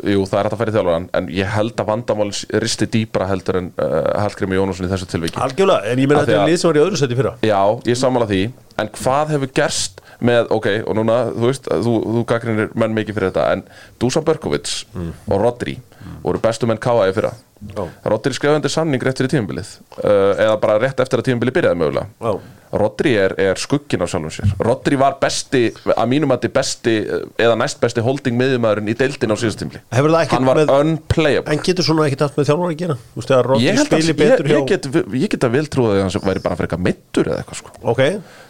jú, 0.05 0.27
það 0.29 0.35
er 0.37 0.47
hægt 0.49 0.53
að 0.57 0.61
færi 0.61 0.75
þjálfur 0.75 1.07
en 1.17 1.29
ég 1.33 1.49
held 1.55 1.79
að 1.81 1.89
vandamál 1.89 2.29
risti 2.61 2.89
dýpra 2.93 3.25
heldur 3.31 3.57
en 3.63 3.71
uh, 3.81 4.11
Hallgrími 4.21 4.59
Jónusson 4.59 4.85
í 4.85 4.91
þessu 4.93 5.09
tilviki. 5.09 5.41
Algjörlega, 5.41 5.87
en 5.95 6.03
ég 6.05 6.11
meina 6.11 6.21
því 6.27 6.29
þetta 6.29 6.37
er 6.37 6.43
að- 6.45 6.51
lið 6.53 6.61
sem 6.61 6.69
var 6.75 6.79
í 6.79 6.83
öðru 6.85 7.01
seti 7.01 7.17
fyrra. 7.23 7.33
Já, 7.49 7.63
ég 7.89 7.97
sammála 8.03 8.29
því 8.29 8.43
En 8.81 8.89
hvað 9.01 9.33
hefur 9.35 9.51
gerst 9.57 9.99
með, 10.27 10.51
ok, 10.57 10.69
og 10.87 10.97
núna, 10.99 11.19
þú 11.35 11.47
veist, 11.49 11.69
þú, 11.71 11.95
þú 12.17 12.25
gaggrinir 12.29 12.73
menn 12.79 12.97
mikið 12.97 13.17
fyrir 13.19 13.33
þetta 13.33 13.47
En 13.55 13.65
Dusan 14.03 14.27
Berkovic 14.27 14.75
og 14.97 15.37
Rodri 15.41 15.79
voru 16.25 16.41
bestu 16.43 16.69
menn 16.69 16.81
káaði 16.81 17.13
fyrra. 17.17 17.33
Já. 17.61 17.83
Rodri 18.09 18.33
skrifandi 18.33 18.71
samning 18.73 19.03
rétt 19.05 19.19
fyrir 19.21 19.29
tímabilið 19.35 19.69
uh, 20.01 20.31
Eða 20.41 20.55
bara 20.63 20.79
rétt 20.81 21.01
eftir 21.05 21.21
að 21.21 21.27
tímabilið 21.29 21.59
byrjaði 21.59 21.77
mögulega. 21.83 22.07
Já. 22.25 22.57
Rodri 22.81 23.13
er, 23.19 23.35
er 23.43 23.59
skugginn 23.61 24.01
á 24.01 24.09
sjálfum 24.09 24.33
sér. 24.33 24.55
Rodri 24.65 24.97
var 25.01 25.19
besti, 25.21 25.67
að 25.93 26.09
mínum 26.09 26.33
að 26.33 26.47
besti 26.55 26.95
uh, 27.05 27.21
Eða 27.37 27.59
næst 27.61 27.81
besti 27.83 28.05
holding 28.07 28.39
miðjumæðurinn 28.41 28.89
í 28.89 28.97
deildin 28.97 29.35
á 29.35 29.37
síðastímli 29.43 29.83
Hann 29.93 30.49
var 30.49 30.63
með- 30.63 30.73
unplayable. 30.79 31.53
En 31.53 31.65
getur 31.69 31.85
svona 31.85 32.09
ekkert 32.09 32.29
haft 32.29 32.41
með 32.41 32.49
þjálfur 32.49 32.73
að 32.73 32.81
gera? 32.81 32.99
Veist, 33.19 33.35
að 33.37 33.47
Rodri 33.51 33.69
Ég, 33.69 33.81
að, 33.85 34.09
ég, 34.09 34.53
ég, 34.55 34.67
get, 34.73 34.91
ég 35.21 35.35
get 35.37 35.49
að 35.51 35.57
vel 35.59 35.67
trúið 35.69 35.99
að 35.99 36.05
hann 36.07 36.29
væri 36.31 36.45
bara 36.47 36.57
fyrir 36.57 36.71
eitthvað 36.71 36.87
mittur 36.89 37.29
eða 37.33 37.43
eitthvað 37.43 37.61
sko. 37.61 37.77
Ok, 37.93 38.05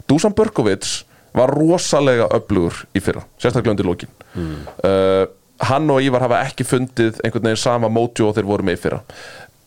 Dusan 0.07 0.37
Börkovic 0.37 0.87
var 1.37 1.53
rosalega 1.55 2.27
öflugur 2.35 2.83
í 2.95 3.03
fyrra, 3.03 3.23
sérstaklega 3.39 3.75
undir 3.75 3.87
lókin 3.87 4.11
uh, 4.83 5.25
hann 5.67 5.89
og 5.93 6.01
Ívar 6.03 6.25
hafa 6.25 6.41
ekki 6.47 6.65
fundið 6.67 7.19
einhvern 7.23 7.49
veginn 7.49 7.59
sama 7.61 7.89
mótjó 7.91 8.29
og 8.29 8.37
þeir 8.37 8.47
voru 8.49 8.65
með 8.65 8.79
í 8.79 8.81
fyrra. 8.81 9.01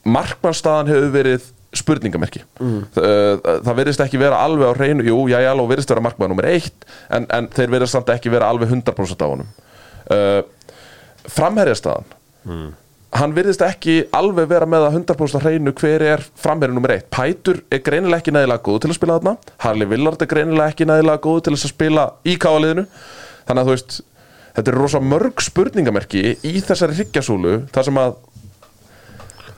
Markmannstaðan 0.05 0.91
hefur 0.91 1.13
verið 1.15 1.47
spurningamerki. 1.75 2.43
Uh, 2.61 3.39
það 3.67 3.79
verðist 3.81 4.03
ekki 4.05 4.21
vera 4.21 4.41
alveg 4.45 4.71
á 4.71 4.79
hreinu 4.79 5.07
jú, 5.07 5.17
já, 5.31 5.39
já, 5.43 5.53
og 5.55 5.69
verðist 5.71 5.91
vera 5.91 6.03
markmann 6.05 6.31
nummer 6.31 6.47
eitt 6.51 6.87
en, 7.11 7.27
en 7.35 7.49
þeir 7.55 7.73
verðist 7.77 7.97
samt 7.97 8.13
ekki 8.15 8.33
vera 8.35 8.51
alveg 8.53 8.71
100% 8.71 9.25
á 9.25 9.27
honum. 9.27 9.51
Uh, 10.05 10.43
framherjastaðan 11.31 12.07
hann 13.15 13.35
virðist 13.37 13.63
ekki 13.63 14.01
alveg 14.17 14.49
vera 14.51 14.67
með 14.67 14.89
að 14.89 14.97
100% 14.99 15.39
á 15.39 15.45
hreinu 15.45 15.75
hver 15.79 16.03
er 16.03 16.25
framherjum 16.41 16.79
nummer 16.81 16.97
eitt. 16.97 17.07
Pætur 17.15 17.61
er 17.71 17.83
greinilega 17.87 18.23
ekki 18.23 18.35
nægilega 18.35 18.65
góð 18.67 18.81
til 18.83 18.91
að 18.91 18.99
spila 18.99 19.19
þarna. 19.21 19.53
Harley 19.63 19.91
Villard 19.91 20.25
er 20.25 20.31
greinilega 20.31 20.75
ekki 20.75 20.89
nægilega 20.91 21.23
góð 21.23 21.45
til 21.47 21.55
að 21.55 21.63
spila 21.71 22.09
í 22.27 22.35
káaliðinu 22.43 22.87
þannig 23.47 23.63
að 23.63 23.71
þú 23.71 23.77
veist 23.77 23.97
þetta 24.57 24.71
er 24.73 24.79
rosa 24.81 25.03
mörg 25.03 25.43
spurningamerki 25.47 26.25
í 26.43 26.55
þessari 26.65 26.99
hryggjasúlu 26.99 27.57
þar 27.75 27.89
sem 27.89 28.03
að 28.03 28.15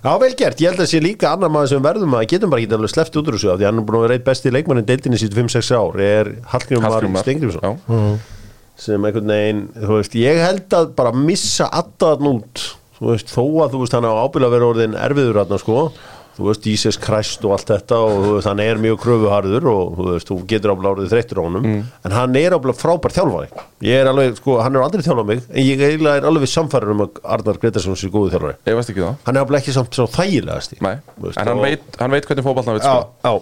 já 0.07 0.13
vel 0.23 0.33
gert. 0.39 0.61
Ég 0.63 0.71
held 0.71 0.79
að 0.79 0.85
það 0.85 0.93
sé 0.93 1.03
líka 1.03 1.33
annar 1.33 1.53
maður 1.53 1.73
sem 1.75 1.85
verðum 1.89 2.17
að 2.17 2.29
getum 2.35 2.53
bara 2.53 2.63
ekki 2.63 2.77
alveg 2.77 2.93
sleppt 2.93 3.21
út 3.21 3.29
úr 3.31 3.39
þessu 3.39 3.53
af 3.55 3.61
Því 3.61 3.71
hann 3.71 3.81
er 3.81 3.87
búin 3.89 3.99
að 3.99 4.07
vera 4.07 4.19
eitt 4.21 4.29
besti 4.29 4.53
leikmannin 4.53 4.89
deildinni 4.89 5.21
síðan 5.21 5.49
5-6 5.49 5.73
ár. 5.75 6.01
Er 6.05 6.33
Hallgrímur 6.53 6.91
Hallgrímur 6.91 7.25
Stengrimsson 7.25 7.65
Já. 7.65 8.35
Sem 8.77 9.07
einhvern 9.09 9.33
veginn, 9.33 9.61
þú 9.73 9.95
veist, 9.97 10.15
ég 10.21 10.39
held 10.45 10.75
að 10.77 10.91
bara 10.99 11.15
missa 11.17 11.65
alltaf 11.73 12.21
út 12.29 12.67
Þú 12.97 13.11
veist, 13.13 13.29
þó 13.33 13.43
að 13.67 13.73
þú 13.75 13.81
veist 13.85 13.93
hann 13.99 14.07
á 14.09 14.13
ábyrða 14.25 14.53
vera 14.57 14.71
orðin 14.73 14.95
erfiður 14.97 15.43
hann 15.45 15.59
sko 15.61 15.91
Þú 16.37 16.45
veist, 16.51 16.67
Jesus 16.69 16.99
Christ 17.01 17.45
og 17.49 17.55
allt 17.55 17.71
þetta 17.71 17.97
og 17.97 18.11
þú 18.21 18.33
veist, 18.35 18.47
hann 18.51 18.61
er 18.61 18.77
mjög 18.77 18.99
kröfuharður 19.01 19.67
og 19.71 19.95
þú 19.97 20.05
veist, 20.11 20.29
þú 20.29 20.37
getur 20.51 20.73
ábyrða 20.75 20.91
orðið 20.93 21.13
þreyttur 21.15 21.41
á 21.41 21.45
honum 21.47 21.65
Mm. 21.65 21.79
en 22.05 22.13
hann 22.13 22.37
er 22.37 22.53
ábyrða 22.53 22.77
frábær 22.77 23.15
þjálfari 23.17 23.49
ég 23.89 24.03
er 24.03 24.11
alveg, 24.11 24.37
sko, 24.37 24.59
hann 24.61 24.77
er 24.77 24.85
aldrei 24.85 25.01
þjálfað 25.07 25.27
mig 25.31 25.41
en 25.49 25.65
ég 25.65 25.81
eiginlega 25.81 26.21
er 26.21 26.29
alveg 26.29 26.45
við 26.45 26.53
samfæður 26.53 26.93
um 26.93 27.01
að 27.07 27.21
Arnar 27.25 27.57
Gretarsson 27.63 27.97
sé 27.97 28.13
góðu 28.13 28.35
þjálfari 28.37 28.57
ég 28.69 28.77
veist 28.77 28.93
ekki 28.93 29.01
það 29.07 29.17
hann 29.31 29.37
er 29.41 29.47
ábyrða 29.47 29.63
ekki 29.65 29.77
samt 29.79 29.97
svo 29.97 30.07
þægilegasti 30.13 30.77
Nei. 30.85 30.97
Veist, 31.25 31.41
en 31.41 31.49
hann 31.49 31.57
og- 31.57 31.65
veit, 31.65 31.89
hann 32.05 32.11
veit 32.19 32.29
hvernig 32.29 32.45
fótballna 32.45 32.77
veit 32.77 32.85
sko. 32.85 33.41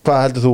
Hvað 0.00 0.22
heldur 0.24 0.44
þú, 0.46 0.52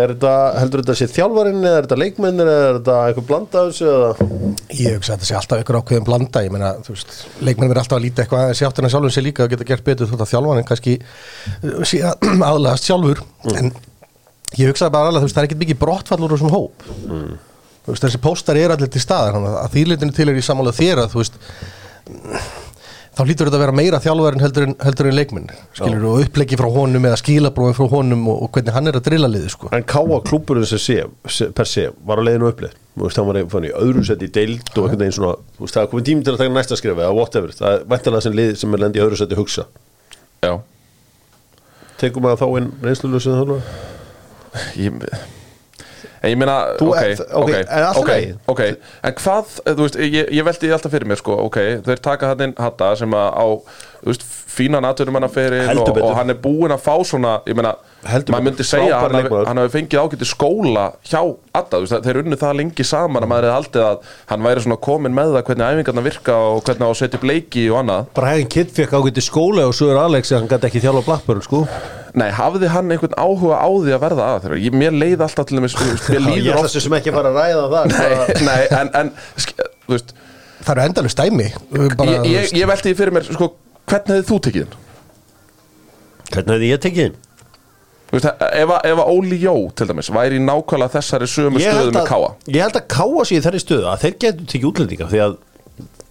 er 0.00 0.12
þetta, 0.14 0.30
heldur 0.56 0.80
þetta 0.80 0.94
sé 0.96 1.06
þjálfarinn 1.12 1.60
eða 1.60 1.80
er 1.80 1.86
þetta 1.86 1.98
leikmennir 2.00 2.48
eða 2.48 2.68
er 2.68 2.76
þetta 2.78 2.94
eitthvað 3.08 3.26
blanda 3.28 3.60
af 3.60 3.66
þessu 3.68 3.88
eða? 3.90 4.28
Ég 4.78 4.94
hugsa 4.96 5.12
að 5.12 5.18
þetta 5.18 5.28
sé 5.28 5.36
alltaf 5.36 5.60
ykkur 5.60 5.78
ákveðum 5.80 6.06
blanda 6.06 6.42
ég 6.46 6.54
meina, 6.54 6.70
þú 6.86 6.94
veist, 6.94 7.12
leikmenn 7.44 7.68
verður 7.68 7.82
alltaf 7.82 7.98
að 7.98 8.06
líta 8.06 8.24
eitthvað 8.24 8.44
aðeins 8.46 8.62
í 8.62 8.66
áttina 8.70 8.92
sjálfum 8.94 9.12
sér 9.12 9.26
líka 9.26 9.44
og 9.44 9.52
geta 9.52 9.66
gert 9.68 9.84
betur 9.90 10.08
þótt 10.08 10.24
að 10.24 10.32
þjálfanin 10.32 10.68
kannski 10.70 10.94
uh, 11.02 11.82
sé 11.90 12.00
að 12.08 12.24
aðlagast 12.50 12.88
sjálfur. 12.88 13.20
En 13.60 13.68
ég 14.56 14.72
hugsa 14.72 14.88
bara 14.88 15.10
alveg, 15.12 15.20
þú 15.20 15.28
veist, 15.28 15.36
það 15.36 15.42
er 15.42 15.50
ekkert 15.50 15.62
mikið 15.66 15.80
brottfall 15.84 16.20
úr 16.24 16.34
þessum 16.36 16.54
hóp. 16.54 16.88
Þú 16.88 17.92
veist, 17.92 18.06
þessi 18.06 18.22
póstar 18.24 18.62
eru 18.62 18.78
allir 18.78 18.92
til 18.94 19.04
staðar 19.04 19.36
þannig 19.36 19.60
að 19.60 19.76
þýrleitinu 19.76 20.16
til 20.16 20.28
er 20.30 20.40
í 20.40 20.46
samála 20.48 20.72
þér 20.76 21.04
að 21.04 21.12
þú 21.12 21.20
veist 21.24 21.38
þá 23.20 23.28
lítur 23.28 23.48
þetta 23.50 23.58
að 23.58 23.64
vera 23.64 23.76
meira 23.76 23.98
þjálfarinn 24.00 24.42
heldur 24.44 24.66
en, 24.66 24.74
heldur 24.80 25.08
en 25.10 25.16
leikmenn 25.18 25.48
skilur 25.76 26.06
og 26.08 26.22
upplegi 26.24 26.56
frá 26.56 26.68
honum 26.72 27.08
eða 27.10 27.18
skilabrófin 27.20 27.76
frá 27.76 27.88
honum 27.92 28.28
og, 28.32 28.44
og 28.46 28.52
hvernig 28.54 28.76
hann 28.76 28.88
er 28.88 28.96
að 28.96 29.06
drilla 29.10 29.28
liði 29.30 29.50
sko. 29.52 29.70
En 29.76 29.84
káa 29.84 30.20
klúburinn 30.24 30.68
sem 30.68 30.80
sé, 30.80 30.96
se, 31.28 31.50
per 31.56 31.68
se 31.68 31.88
var 32.08 32.20
á 32.20 32.24
leiðinu 32.24 32.48
upplið. 32.48 32.76
Hann 33.00 33.28
var 33.28 33.40
í 33.68 33.72
öðru 33.76 34.04
seti 34.08 34.28
í 34.28 34.32
deild 34.34 34.72
og 34.74 34.86
einhvern 34.86 35.04
veginn 35.04 35.16
svona 35.16 35.34
Þú 35.56 35.64
veist, 35.66 35.76
það 35.76 35.90
komið 35.92 36.06
tími 36.08 36.26
til 36.26 36.34
að 36.34 36.40
taka 36.42 36.54
næsta 36.54 36.78
skrifa 36.80 37.04
eða 37.06 37.16
whatever. 37.16 37.52
Það 37.56 37.76
er 37.76 37.84
væntalega 37.92 38.26
sem 38.26 38.38
lið 38.38 38.54
sem 38.60 38.76
er 38.76 38.84
lendi 38.84 39.00
í 39.00 39.04
öðru 39.04 39.20
seti 39.20 39.38
hugsa. 39.38 39.66
Já. 40.44 40.54
Tekum 42.00 42.24
maður 42.24 42.40
þá 42.40 42.48
inn 42.60 42.72
reynslulösið 42.84 43.38
þarna? 43.42 43.60
Ég, 44.80 45.12
en 46.20 46.32
ég 46.32 46.40
meina 46.40 46.56
ok, 46.76 47.22
ok, 47.40 47.52
ok, 48.00 48.10
ok, 48.52 48.62
en 49.08 49.16
hvað, 49.20 49.54
eh, 49.64 49.72
þú 49.72 49.86
veist, 49.86 50.00
ég, 50.04 50.32
ég 50.36 50.46
veldi 50.50 50.72
alltaf 50.76 50.92
fyrir 50.92 51.08
mér 51.08 51.20
sko, 51.20 51.38
ok, 51.48 51.60
þeir 51.86 52.02
taka 52.04 52.32
hann 52.32 52.46
inn 52.48 52.56
Hatta 52.60 52.92
sem 53.00 53.16
að 53.16 53.30
á, 53.32 53.46
þú 54.02 54.12
veist, 54.12 54.26
fínan 54.50 54.86
Heldur 55.70 55.94
og, 55.94 56.10
og 56.10 56.16
hann 56.18 56.32
er 56.34 56.38
búinn 56.42 56.74
að 56.74 56.82
fá 56.82 56.94
svona, 57.06 57.36
ég 57.48 57.56
meina 57.58 57.74
maður 58.02 58.44
myndi 58.46 58.64
segja 58.66 58.98
að 58.98 59.14
hann 59.46 59.60
hafi, 59.60 59.72
fengið 59.76 60.00
ágæti 60.02 60.26
skóla 60.28 60.86
hjá 61.06 61.20
Adda, 61.54 61.78
þú 61.78 61.84
veist, 61.84 62.06
þeir 62.06 62.20
unnu 62.22 62.38
það 62.40 62.56
lengi 62.60 62.86
saman 62.86 63.24
að 63.26 63.30
maður 63.32 63.46
hefði 63.48 63.56
haldið 63.58 63.86
að 63.86 64.10
hann 64.32 64.44
væri 64.46 64.64
svona 64.64 64.78
komin 64.86 65.14
með 65.16 65.32
það 65.36 65.46
hvernig 65.50 65.70
æfingarna 65.74 66.04
virka 66.06 66.36
og 66.50 66.60
hvernig 66.66 66.86
á 66.86 66.90
að 66.90 66.98
setja 67.00 67.20
upp 67.20 67.26
leiki 67.30 67.64
og 67.70 67.80
annað. 67.82 68.10
Bara 68.16 68.32
hefðin 68.34 68.52
kitt 68.56 68.74
fekk 68.76 68.94
ágæti 69.00 69.24
skóla 69.26 69.66
og 69.68 69.74
svo 69.76 69.90
er 69.92 70.00
Alex 70.04 70.32
að 70.32 70.40
hann 70.42 70.52
gæti 70.52 70.70
ekki 70.70 70.82
þjálfa 70.86 71.04
Blackburn 71.08 71.44
sko. 71.46 71.62
Nei, 72.18 72.28
hafði 72.34 72.70
hann 72.72 72.90
einhvern 72.90 73.14
áhuga 73.20 73.58
á 73.62 73.68
því 73.70 73.94
að 73.94 74.02
verða 74.02 74.28
að 74.34 74.40
þeirra? 74.46 74.60
Ég, 74.64 74.74
mér 74.80 74.96
leið 74.98 75.20
alltaf 75.26 75.46
til 75.46 75.60
þess, 75.62 75.76
mér 76.10 76.24
líður 76.26 76.58
að 76.58 77.10
fara 77.14 77.30
að 77.30 77.38
ræða 77.38 77.66
það 77.74 77.90
Nei, 77.90 77.98
bara- 78.00 78.38
nei, 78.48 78.62
en, 78.80 78.90
en 78.98 79.12
sk- 79.38 79.60
þú 79.86 79.94
veist, 79.94 80.14
það 80.64 80.72
eru 80.74 80.86
endalust 80.88 81.20
dæmi. 81.22 81.46
Bara, 81.70 82.08
ég, 82.10 82.26
ég, 82.32 82.54
ég 82.58 82.70
velti 82.70 82.90
því 82.90 82.98
fyrir 82.98 83.14
mér 83.14 83.28
sko, 83.30 83.50
hvernig 83.90 84.14
hefði 84.16 84.28
þú 84.30 84.38
tekið 84.46 84.64
hann? 84.64 84.78
Hvernig 86.30 86.54
hefði 86.56 86.70
ég 86.70 86.82
tekið 86.84 87.04
inn? 87.10 87.18
Þú 88.10 88.16
veist, 88.18 88.26
ef, 88.42 88.70
að- 88.74 88.86
ef 88.90 88.98
að 89.04 89.10
Óli 89.12 89.36
Jó 89.38 89.54
til 89.78 89.86
dæmis 89.86 90.08
væri 90.10 90.38
í 90.40 90.42
nákvæmlega 90.42 90.94
þessari 90.96 91.28
sömu 91.30 91.60
stöðu 91.62 91.92
með 91.94 92.08
Káa 92.10 92.30
Ég 92.50 92.64
held 92.64 92.78
að 92.80 92.86
káa 92.90 93.22
sér 93.28 93.38
í 93.38 93.42
þeirri 93.44 93.60
stöðu 93.62 93.86
að 93.92 94.00
þeir 94.04 94.16
getur 94.24 94.48
tekið 94.50 94.70
útlendinga 94.72 95.06
því 95.12 95.20
að 95.26 95.36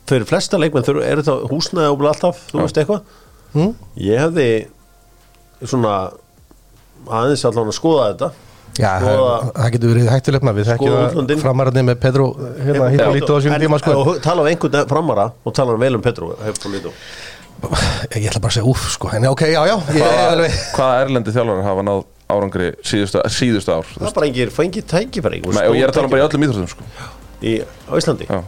þau 0.10 0.16
eru 0.16 0.26
flesta 0.30 0.58
leikmenn 0.62 0.86
þau 0.88 0.94
eru 1.04 1.26
þá 1.28 1.34
húsnaði 1.52 1.92
og 1.92 2.06
alltaf 2.14 2.46
þú 2.54 2.62
veist 2.64 2.80
eitthvað 2.84 3.02
Mm. 3.50 3.72
ég 3.98 4.20
hefði 4.22 4.48
svona 5.66 5.94
aðeins 7.10 7.44
allan 7.50 7.72
að 7.72 7.76
skoða 7.80 8.04
þetta 8.14 8.28
Já, 8.80 8.92
það, 9.02 9.10
Skoða- 9.10 9.52
það 9.58 9.72
getur 9.74 9.90
verið 9.92 10.10
hættulegt 10.14 10.44
maður 10.46 10.60
við 10.60 10.68
þekkjum 10.70 11.40
framararni 11.42 11.82
með 11.90 11.98
Pedro 12.00 12.28
hérna, 12.38 12.90
Hippolito 12.94 13.34
á 13.36 13.40
sínum 13.44 13.60
tíma 13.64 13.80
sko. 13.82 14.20
tala 14.24 14.42
um 14.46 14.48
einhvern 14.48 14.88
framara 14.88 15.26
og 15.44 15.54
tala 15.58 15.74
um 15.74 15.80
vel 15.82 15.96
um 15.98 16.02
Petru 16.02 16.30
Hippolito. 16.46 16.92
Ég 18.16 18.30
ætla 18.30 18.42
bara 18.44 18.52
að 18.52 18.56
segja 18.60 18.70
úff 18.72 18.86
sko. 18.94 19.10
en 19.16 19.28
ok, 19.32 19.42
já, 19.52 19.60
já 19.68 19.76
ég, 19.76 20.04
Hvaða, 20.04 20.28
alveg, 20.36 20.60
hvaða 20.78 21.02
erlendi 21.06 21.34
þjálfari 21.36 21.66
hafa 21.68 21.84
náð 21.90 22.04
árangri 22.30 22.70
síðustu, 22.86 23.24
síðustu 23.34 23.74
ár 23.74 23.90
það 23.96 24.08
er 24.12 24.16
bara 24.20 24.30
engir 24.30 24.54
fengið 24.54 24.86
tækifæri 24.92 25.42
Nei, 25.48 25.66
og 25.66 25.76
ég 25.76 25.84
er 25.88 25.92
að 25.92 25.98
tala 26.00 26.10
um 26.10 26.14
bara 26.14 26.22
í 26.24 26.28
öllum 26.28 26.46
íþróttum 26.48 26.72
sko. 26.72 26.88
í, 27.42 27.54
á 27.66 27.94
Íslandi? 28.00 28.28
Já. 28.30 28.40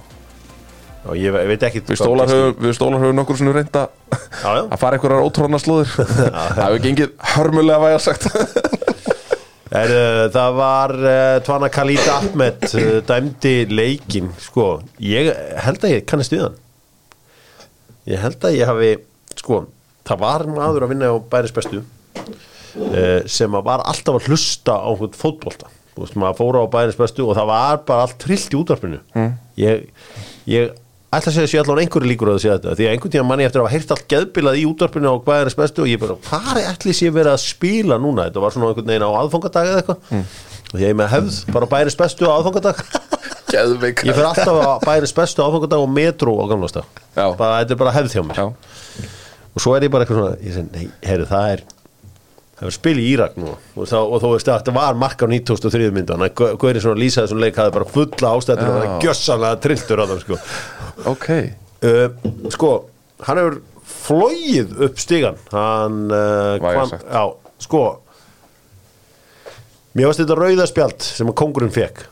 Já, 1.01 1.09
ég, 1.17 1.31
ve- 1.33 1.41
ég 1.41 1.49
veit 1.49 1.63
ekki 1.65 1.81
Við 1.89 1.97
stólar 1.97 2.29
höfum, 2.29 2.57
við 2.61 2.75
stólar 2.77 3.01
höfum 3.01 3.15
nokkur 3.17 3.39
svona 3.39 3.55
reynda 3.57 3.87
Já, 4.13 4.51
já. 4.53 4.63
að 4.69 4.77
fara 4.83 4.99
einhverjar 4.99 5.23
ótróðna 5.25 5.59
slóðir. 5.63 5.95
Það 5.97 6.59
hefur 6.61 6.83
gengið 6.83 7.15
hörmulega 7.33 7.79
væga 7.81 8.01
sagt. 8.05 8.27
Er, 9.71 9.87
uh, 9.95 10.25
Það 10.35 10.55
var 10.59 10.91
uh, 10.99 11.37
Tvana 11.47 11.69
Khalid 11.71 12.07
Ahmed 12.11 12.65
uh, 12.69 12.89
dæmdi 13.07 13.53
leikin 13.71 14.27
sko, 14.43 14.65
ég 14.99 15.31
held 15.63 15.85
að 15.87 15.93
ég 15.95 16.05
kannast 16.11 16.33
við 16.35 16.43
hann 16.43 16.57
ég 18.09 18.21
held 18.21 18.47
að 18.47 18.57
ég 18.57 18.69
hafi 18.69 18.91
sko, 19.37 19.63
það 20.07 20.23
var 20.23 20.47
maður 20.49 20.85
að 20.87 20.93
vinna 20.93 21.11
á 21.13 21.17
bæris 21.31 21.53
bestu 21.55 21.81
uh, 21.81 23.21
sem 23.29 23.57
að 23.57 23.67
var 23.67 23.85
alltaf 23.85 24.17
að 24.17 24.29
hlusta 24.31 24.77
á 24.77 24.89
fótbolta. 24.95 25.71
Þú 25.91 26.05
veist, 26.05 26.19
maður 26.19 26.37
fóra 26.39 26.63
á 26.63 26.67
bæris 26.71 26.99
bestu 26.99 27.25
og 27.27 27.35
það 27.37 27.49
var 27.51 27.81
bara 27.87 28.05
allt 28.07 28.19
trillt 28.21 28.53
í 28.53 28.59
útvarpinu. 28.61 29.01
Mm. 29.17 29.33
ég, 29.59 29.89
ég 30.49 30.71
ætla 31.11 31.27
að 31.27 31.35
segja 31.35 31.49
sé 31.51 31.59
allan 31.59 31.81
einhverju 31.83 32.07
líkur 32.07 32.31
að 32.31 32.37
það 32.37 32.43
sé 32.45 32.51
þetta 32.53 32.75
því 32.79 32.85
að 32.85 32.93
einhvern 32.93 33.13
tíma 33.15 33.27
manni 33.27 33.43
eftir 33.43 33.59
að 33.59 33.65
hafa 33.65 33.75
heyrt 33.75 33.89
allt 33.95 34.05
geðbilað 34.13 34.59
í 34.61 34.67
útvarpinu 34.69 35.11
á 35.11 35.15
bæris 35.25 35.57
bestu 35.59 35.83
og 35.83 35.91
ég 35.91 35.99
bara, 35.99 36.15
hvað 36.29 36.61
er 36.61 36.69
allir 36.71 36.95
sé 36.95 37.11
verið 37.11 37.33
að 37.33 37.41
spila 37.43 37.97
núna? 37.99 38.29
Þetta 38.29 38.43
var 38.45 38.55
svona 38.55 38.69
einhvern 38.71 38.93
veginn 38.93 39.07
á 39.11 39.19
aðfangadag 39.19 39.71
eða 39.71 39.81
eitthvað. 39.81 40.05
Mm. 40.15 40.23
og 40.71 40.85
ég 40.85 40.95
með 41.01 41.11
hefð 41.11 41.41
bara 41.51 41.69
bæris 41.75 41.99
bestu 41.99 42.31
á 42.31 42.35
aðfangadag 42.37 42.79
Geðveik 43.51 44.05
ég 44.07 44.17
fer 44.17 44.29
alltaf 44.29 44.61
á 44.63 44.73
bæris 44.85 45.13
bestu 45.17 45.43
á 45.43 45.47
aðfangadag 45.47 45.83
og 45.83 45.91
metro 45.91 46.37
á 46.39 46.45
gamlasta 46.51 46.85
Já. 47.15 47.25
bara, 47.35 47.61
þetta 47.61 47.75
er 47.75 47.81
bara 47.83 47.93
hefð 47.97 48.15
hjá 48.15 48.23
mér 48.27 48.41
Já, 48.41 48.47
og 49.51 49.63
svo 49.63 49.75
er 49.75 49.85
ég 49.87 49.93
bara 49.93 50.05
eitthvað 50.07 50.21
svona 50.21 50.41
ég 50.41 50.57
segi, 50.57 50.67
nei, 50.71 50.89
heyrðu, 51.07 51.29
það 51.31 51.53
er 51.55 51.63
það 52.61 52.69
er 52.69 52.75
spil 52.75 52.93
í 53.01 53.07
Írak 53.09 53.37
nú 53.41 53.49
og, 53.49 53.87
þá, 53.89 53.97
og 53.97 54.21
þú 54.21 54.31
veist 54.35 54.51
að 54.51 54.59
þetta 54.61 54.75
var 54.75 55.01
mark 55.01 55.23
á 55.25 55.27
93. 55.31 55.89
myndu 55.95 56.13
þannig 56.13 56.43
að 56.45 56.59
Guðri 56.61 56.83
svona 56.83 57.01
lýsaði 57.01 57.25
þessum 57.25 57.41
leik 57.41 57.57
hafði 57.57 57.75
bara 57.79 57.89
fulla 57.95 58.33
ástættur 58.37 58.69
að 58.69 58.77
vera 58.77 58.91
Já. 58.91 58.97
gjössanlega 59.05 59.61
trilltur 59.65 60.01
á 60.01 60.05
það 60.11 60.21
sko. 60.21 60.39
ok 61.11 61.27
uh, 61.89 62.05
sko, 62.53 62.71
hann 63.25 63.41
hefur 63.41 63.59
flóið 63.91 64.77
upp 64.87 65.01
stigan 65.01 65.41
hann 65.51 65.97
uh, 66.13 66.85
sagt. 66.91 67.09
já, 67.09 67.23
sko 67.65 67.83
mér 69.97 70.11
varst 70.11 70.21
þetta 70.21 70.37
rauðaspjald 70.39 71.07
sem 71.07 71.33
að 71.33 71.39
kongurinn 71.41 71.73
fekk 71.73 72.05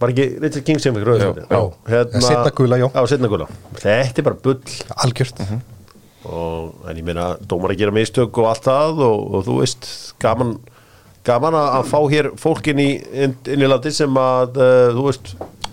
var 0.00 0.12
ekki 0.12 0.26
Richard 0.42 0.66
King 0.66 0.82
sem 0.82 0.96
fekk 0.96 1.06
rauðaspjald 1.08 1.40
Já, 1.48 1.60
já. 1.88 2.20
Seinna 2.26 2.52
gula, 2.58 2.78
já. 2.82 2.86
já, 2.92 3.02
setna 3.12 3.30
gula 3.32 3.48
þetta 3.80 4.20
er 4.22 4.26
bara 4.28 4.40
bull 4.44 4.78
algjört 5.06 5.42
og, 6.26 6.72
en 6.90 6.98
ég 6.98 7.04
meina, 7.06 7.32
dómar 7.46 7.72
að 7.74 7.84
gera 7.84 7.94
mistök 7.94 8.40
og 8.42 8.48
allt 8.50 8.64
það 8.66 9.02
og, 9.06 9.20
og 9.38 9.44
þú 9.46 9.58
veist 9.60 9.86
gaman, 10.22 10.56
gaman 11.26 11.54
að, 11.60 11.84
fá 11.92 11.98
hér 12.10 12.32
fólkin 12.40 12.82
í, 12.82 12.88
inn, 13.14 13.36
inn 13.46 13.62
í 13.62 13.68
landi 13.70 13.92
sem 13.94 14.18
að 14.18 14.58
uh, 14.58 14.88
þú 14.96 15.04
veist, 15.06 15.30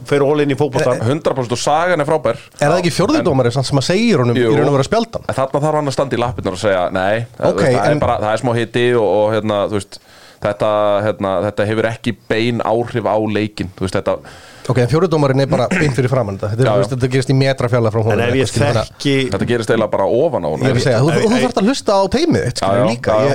fer 0.08 0.24
hól 0.26 0.44
inn 0.44 0.54
í 0.54 0.58
fótbolta 0.60 0.94
100% 1.00 1.56
og 1.58 1.60
sagan 1.60 2.04
er 2.04 2.08
frábær 2.08 2.40
Er 2.60 2.68
það 2.70 2.80
ekki 2.84 2.94
fjórðudómari 2.94 3.54
sem 3.56 3.82
að 3.82 3.88
segir 3.88 4.22
honum 4.22 4.38
Jú. 4.38 4.52
í 4.52 4.60
raun 4.60 4.70
og 4.70 4.78
vera 4.78 4.88
spjaldan? 4.88 5.26
En 5.32 5.38
þarna 5.38 5.64
þarf 5.64 5.80
hann 5.80 5.92
að 5.92 5.96
standa 5.98 6.18
í 6.18 6.22
lappirnar 6.22 6.58
og 6.58 6.62
segja 6.62 6.84
Nei, 6.94 7.24
Ok, 7.40 7.48
okay, 7.54 7.72
það, 7.74 7.86
en- 7.88 7.98
er 7.98 8.04
bara, 8.04 8.18
það 8.24 8.36
er 8.36 8.44
smá 8.44 8.54
hiti 8.60 8.86
og, 9.00 9.08
og 9.08 9.32
hérna, 9.38 9.62
þú 9.72 9.80
veist 9.80 10.00
Þetta, 10.44 10.70
hérna, 11.06 11.30
þetta 11.48 11.66
hefur 11.70 11.88
ekki 11.94 12.14
bein 12.30 12.60
áhrif 12.68 13.06
á 13.08 13.16
leikin 13.32 13.70
Þú 13.78 13.86
veist, 13.88 13.96
þetta 14.00 14.18
Ok, 14.64 14.78
en 14.80 14.88
fjórðudómarin 14.88 15.42
er 15.44 15.48
bara 15.52 15.66
beint 15.68 15.92
fyrir 15.92 16.08
framann 16.08 16.38
þetta. 16.40 16.54
Þetta, 16.54 16.64
Já, 16.64 16.72
já. 16.72 16.80
veist, 16.80 16.92
þetta 16.94 17.08
gerist 17.12 17.32
í 17.34 17.36
metrafjalla 17.36 17.90
frá 17.92 18.00
að- 18.00 18.84
þekki 18.88 19.16
Þetta 19.34 19.48
gerist 19.50 19.74
eiginlega 19.74 19.92
bara 19.92 20.06
ofan 20.08 20.48
á 20.48 20.50
hún 20.54 20.64
Ég 20.64 20.78
að 20.78 20.86
segja, 20.86 21.02
þú, 21.04 21.10
þú, 21.12 21.26
þú 21.34 21.42
þarft 21.44 21.60
að 21.60 21.68
hlusta 21.68 21.98
á 22.00 22.04
teimið 22.16 22.46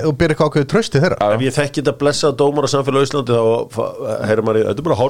og 0.08 0.16
byrja 0.22 0.34
eitthvað 0.36 0.48
ákveðu 0.48 0.68
trösti 0.72 1.02
þeirra. 1.04 1.28
Ef 1.36 1.44
ég 1.44 1.56
þekki 1.58 1.82
þetta 1.82 1.94
blessa 2.00 2.32
dómar 2.32 2.64
á 2.64 2.68
samfélag 2.72 3.04
Íslandi 3.08 3.36
þá 3.36 3.44
heyrir 4.28 4.44
maður, 4.48 4.60
í, 4.62 4.64
þetta 4.70 4.80
er 4.80 4.88
bara 4.88 5.00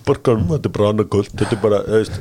sparkar 0.00 0.36
um, 0.36 0.44
þetta 0.52 0.68
er 0.68 0.74
bara 0.76 0.90
annað 0.92 1.08
guld 1.16 1.32
þetta 1.32 1.56
er 1.56 1.62
bara, 1.64 1.80
þú 1.88 2.02
veist 2.02 2.20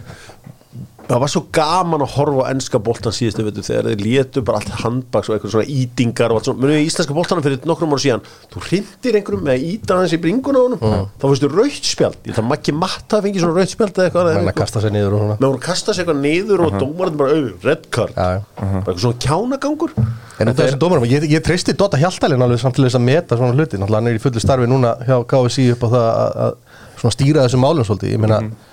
það 1.07 1.21
var 1.23 1.31
svo 1.31 1.41
gaman 1.53 2.03
að 2.05 2.13
horfa 2.15 2.45
á 2.47 2.51
ennska 2.53 2.79
boltan 2.83 3.15
síðustu 3.15 3.45
veitu 3.45 3.63
þegar 3.65 3.89
þeir 3.89 4.03
létu 4.03 4.43
bara 4.45 4.59
allt 4.61 4.71
handbaks 4.83 5.29
og 5.29 5.35
eitthvað 5.35 5.53
svona 5.55 5.67
ítingar 5.73 6.31
og 6.31 6.39
allt 6.39 6.47
svona. 6.49 6.61
Munið 6.63 6.79
í 6.79 6.87
íslenska 6.87 7.17
boltanum 7.17 7.45
fyrir 7.45 7.67
nokkrum 7.67 7.95
ára 7.95 8.03
síðan 8.03 8.23
þú 8.53 8.63
hrindir 8.67 9.17
einhverjum 9.19 9.45
með 9.49 9.65
ítan 9.67 10.01
hans 10.01 10.15
í 10.15 10.19
bringuna 10.23 10.61
á 10.61 10.63
honum 10.63 10.83
þá 10.83 11.25
fyrstu 11.27 11.51
rautt 11.51 11.89
spjald. 11.91 12.19
Ég 12.29 12.37
það 12.37 12.49
makki 12.51 12.75
matta 12.77 13.19
að 13.19 13.27
fengi 13.27 13.43
svona 13.43 13.59
rautt 13.59 13.73
spjald 13.73 13.99
eða 13.99 14.09
eitthvað 14.09 14.31
Menn 14.39 14.51
að 14.53 14.59
kasta 14.61 14.83
sér 14.83 14.95
niður 14.95 15.17
og 15.17 15.23
svona. 15.23 15.37
Með 15.39 15.53
hún 15.53 15.63
kasta 15.67 15.95
sér 15.95 16.05
eitthvað 16.05 16.21
niður 16.23 16.65
og 16.67 16.77
dómarinn 16.79 17.19
bara 17.19 17.37
auðvitað, 17.37 17.67
red 17.67 17.87
card. 17.93 18.17
Já, 18.17 18.39
já. 18.39 18.43
bara 18.57 18.79
eitthvað 18.79 19.03
svona 19.03 19.23
kjánagangur. 19.27 19.95
En 20.39 20.49
út 20.49 20.57
af 20.57 20.65
þessum 20.65 20.81
dómarum, 20.81 21.07
ég, 21.07 21.27
ég 21.29 21.43
treysti 21.45 21.75
Dota 21.77 21.99
Hjaltalinn 22.01 22.41
alveg 22.41 22.61
samt 22.61 22.75
til 22.77 22.87
þess 22.87 22.97
að 22.97 23.05
meta 23.05 23.37
svona 23.37 23.53
hluti. 23.53 23.77
Náttúrulega 23.77 24.01
hann 24.01 24.09
er 24.09 24.17
í 24.17 24.21
fullu 24.23 24.41
starfi 24.41 24.69
núna 24.69 24.95
hjá 25.05 25.19
KSI 25.29 25.67
upp 25.75 25.85
á 25.85 25.87
það 25.93 26.07
að, 26.09 26.37
að 26.45 26.55
svona 27.03 27.15
stýra 27.15 27.45
þessum 27.45 27.63
málum 27.63 27.87
svolítið. 27.87 28.15
Ég 28.15 28.23
meina, 28.23 28.39
þú 28.41 28.49
veist, 28.49 28.72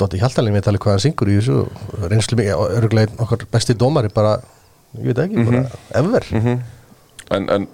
Dota 0.00 0.16
Hjaltalinn 0.16 0.54
veit 0.56 0.66
alveg 0.70 0.80
hvað 0.84 0.94
hann 0.96 1.02
syngur 1.04 1.28
í 1.28 1.38
þessu 1.38 1.56
og 1.64 2.04
Reynslu 2.10 2.38
mig, 2.40 2.48
örgulega 2.48 3.10
einn 3.10 3.20
okkar 3.24 3.42
besti 3.52 3.74
dómari 3.76 4.08
bara, 4.14 4.38
ég 4.96 5.10
veit 5.10 5.18
ekki, 5.26 5.44
bara 5.44 5.64
ever 6.00 6.28
En, 7.34 7.48
en 7.52 7.66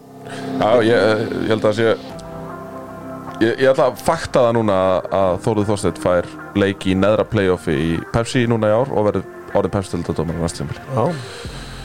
já, 0.58 0.70
ég, 0.86 1.22
ég 1.46 1.52
held 1.54 1.64
að 1.70 1.76
sé 1.78 1.92
Ég, 3.40 3.54
ég 3.62 3.70
ætla 3.70 3.86
að 3.88 4.00
fakta 4.04 4.42
það 4.44 4.56
núna 4.58 4.74
að 5.16 5.38
Þóruð 5.46 5.70
Þorstedt 5.70 6.00
fær 6.02 6.26
leik 6.60 6.84
í 6.90 6.96
neðra 6.98 7.24
playoffi 7.24 7.72
í 7.72 7.92
Pepsi 8.12 8.42
núna 8.50 8.68
í 8.68 8.74
ár 8.76 8.90
og 8.92 9.06
verður 9.06 9.24
orðin 9.56 9.72
Pepsi-tildadómar 9.78 10.36
næst 10.42 10.58
tímabil. 10.60 10.76
já, 10.92 11.06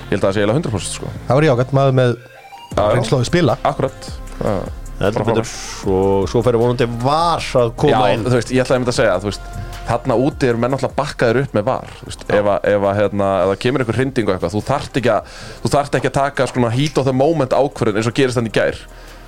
Ég 0.10 0.18
held 0.18 0.20
að 0.20 0.26
það 0.28 0.34
sé 0.36 0.42
eiginlega 0.44 0.60
100% 0.60 0.98
sko 0.98 1.14
Það 1.30 1.38
var 1.40 1.48
jágætt 1.48 1.72
maður 1.78 1.96
með 2.02 2.12
Já, 2.18 2.82
já. 2.82 2.90
reynslóði 2.98 3.30
spila 3.30 3.56
Akkurat 3.72 4.10
Já. 4.42 4.56
Þetta 5.00 5.26
betur. 5.28 5.48
svo, 5.52 6.00
svo 6.32 6.42
fer 6.46 6.58
vonandi 6.60 6.88
var 7.04 7.44
að 7.60 7.72
koma 7.82 7.94
Já, 7.94 8.16
inn. 8.16 8.26
þú 8.28 8.36
veist, 8.38 8.52
ég 8.56 8.64
ætlaði 8.64 8.78
að 8.78 8.84
mynda 8.84 8.94
að 8.94 9.00
segja 9.00 9.16
veist, 9.26 9.50
þarna 9.86 10.18
úti 10.26 10.50
eru 10.50 10.62
menn 10.62 10.78
alltaf 10.78 10.94
bakkaður 10.98 11.42
upp 11.44 11.58
með 11.58 11.66
var 11.68 11.90
veist, 12.06 12.24
ef, 12.28 12.52
að, 12.54 12.70
ef, 12.72 12.86
að, 12.90 13.02
hérna, 13.02 13.32
ef 13.42 13.52
það 13.52 13.60
kemur 13.66 13.84
einhver 13.84 14.00
hrinding 14.00 14.30
og 14.30 14.36
eitthvað 14.36 14.56
þú 14.56 14.64
þarft 14.70 15.02
ekki 15.02 15.12
að, 15.14 15.34
þú 15.64 15.74
þarft 15.76 16.00
ekki 16.00 16.12
að 16.12 16.16
taka 16.20 16.48
sko, 16.52 16.70
heat 16.78 17.02
of 17.02 17.10
the 17.10 17.16
moment 17.16 17.58
ákvörðin 17.58 18.00
eins 18.00 18.10
og 18.10 18.16
gerist 18.18 18.40
þannig 18.40 18.56
gær. 18.56 18.80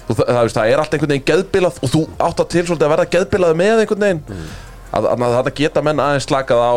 Þú, 0.07 0.15
það, 0.15 0.31
það, 0.31 0.53
það 0.55 0.71
er 0.71 0.81
alltaf 0.81 0.95
einhvern 0.95 1.13
veginn 1.13 1.27
geðbilað 1.27 1.81
og 1.83 1.91
þú 1.91 2.01
átt 2.15 2.39
að 2.39 2.49
til 2.53 2.63
svolítið 2.63 2.87
að 2.87 2.93
verða 2.93 3.07
geðbilað 3.17 3.57
með 3.59 3.81
einhvern 3.83 4.05
veginn. 4.05 4.23
Mm. 4.31 4.45
að, 4.87 5.07
að, 5.11 5.25
að 5.27 5.35
þarna 5.35 5.53
geta 5.57 5.83
menn 5.83 5.99
aðeins 5.99 6.27
slakað 6.29 6.63
á 6.63 6.75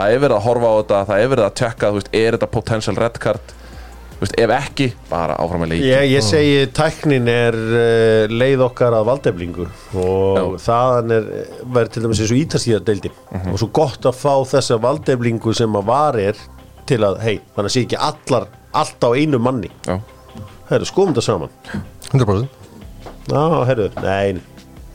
það 0.00 0.14
er 0.14 0.22
verið 0.22 0.36
að 0.36 0.44
horfa 0.46 0.70
á 0.70 0.74
þetta, 0.78 1.00
það 1.08 1.22
er 1.22 1.32
verið 1.34 1.46
að 1.46 1.56
tjekka 1.60 1.90
er 2.20 2.36
þetta 2.36 2.50
potential 2.54 2.96
red 3.00 3.18
card 3.22 3.54
veist, 4.20 4.36
ef 4.36 4.52
ekki, 4.52 4.86
bara 5.10 5.36
áfram 5.40 5.64
að 5.64 5.72
leiki 5.74 5.88
Ég, 5.88 6.06
ég 6.12 6.24
segi 6.24 6.62
tæknin 6.76 7.28
er 7.32 7.56
uh, 7.56 8.32
leið 8.32 8.64
okkar 8.66 8.96
að 8.98 9.08
valdeflingu 9.08 9.66
og 9.96 10.38
Já. 10.38 10.44
þaðan 10.66 11.16
er 11.16 11.28
verið 11.64 11.92
til 11.94 12.04
dæmis 12.04 12.22
eins 12.22 12.34
og 12.34 12.40
ítarstíða 12.42 12.80
deildi 12.86 13.12
og 13.40 13.58
svo 13.60 13.70
gott 13.80 14.08
að 14.10 14.18
fá 14.20 14.34
þessa 14.54 14.80
valdeflingu 14.82 15.54
sem 15.56 15.80
að 15.80 15.90
varir 15.90 16.40
til 16.90 17.02
að, 17.06 17.20
hei, 17.24 17.36
þannig 17.54 17.70
að 17.70 17.76
sé 17.76 17.84
ekki 17.86 18.00
allar 18.02 18.48
allt 18.76 19.04
á 19.06 19.10
einu 19.14 19.38
manni. 19.42 19.70
Já. 19.86 19.96
Herru, 20.70 20.86
skoðum 20.86 21.14
þetta 21.16 21.26
saman. 21.26 21.52
100% 22.10 22.58
Já, 23.30 23.44
herru, 23.68 23.86
nei. 24.02 24.40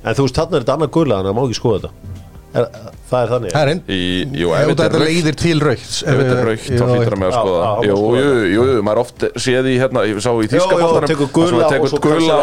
En 0.05 0.15
þú 0.15 0.26
veist, 0.28 0.38
þarna 0.38 0.59
er 0.59 0.65
þetta 0.65 0.76
annað 0.76 0.93
gula 0.95 1.19
þannig 1.19 1.32
að 1.32 1.38
má 1.38 1.43
ekki 1.45 1.57
skoða 1.59 1.80
þetta 1.86 2.15
er, 2.62 2.68
Það 3.10 3.20
er 3.26 3.32
þannig 3.34 3.51
Það 3.56 3.62
er 3.66 3.72
einn 3.74 3.82
Í, 3.95 3.99
jú, 4.41 4.51
Ef 4.56 4.70
þetta 4.70 4.86
þetta 4.86 5.01
leiðir 5.03 5.38
til 5.41 5.56
raukt 5.64 5.95
Ef 5.95 6.20
þetta 6.20 6.36
er 6.36 6.47
raukt, 6.49 6.68
þá 6.70 6.86
hlýtur 6.91 7.16
að 7.16 7.22
með 7.22 7.28
að 7.30 7.36
skoða. 7.39 7.72
Jú, 7.88 7.95
jú, 7.95 8.26
jú, 8.26 8.66
jú, 8.70 8.78
maður 8.88 9.01
oft 9.03 9.26
séð 9.45 9.70
í 9.72 9.76
hérna, 9.82 10.03
ég 10.10 10.22
sá 10.26 10.30
í 10.32 10.45
Jú, 10.45 10.51
þýska 10.53 10.76
jú, 10.76 10.80
boltanum 10.86 11.10
tekur 11.12 11.30
gula 11.36 11.45
og 11.45 11.51
svo 11.51 11.60
tekur 11.76 12.06
gula 12.06 12.38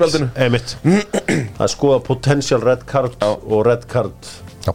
spjaldinu. 0.00 0.28
einmitt. 0.46 0.76
Það 1.56 1.66
er 1.66 1.72
skoða 1.74 1.98
potential 2.10 2.62
red 2.64 2.86
card 2.90 3.18
og 3.26 3.60
red 3.66 3.84
card. 3.90 4.30
Já. 4.66 4.72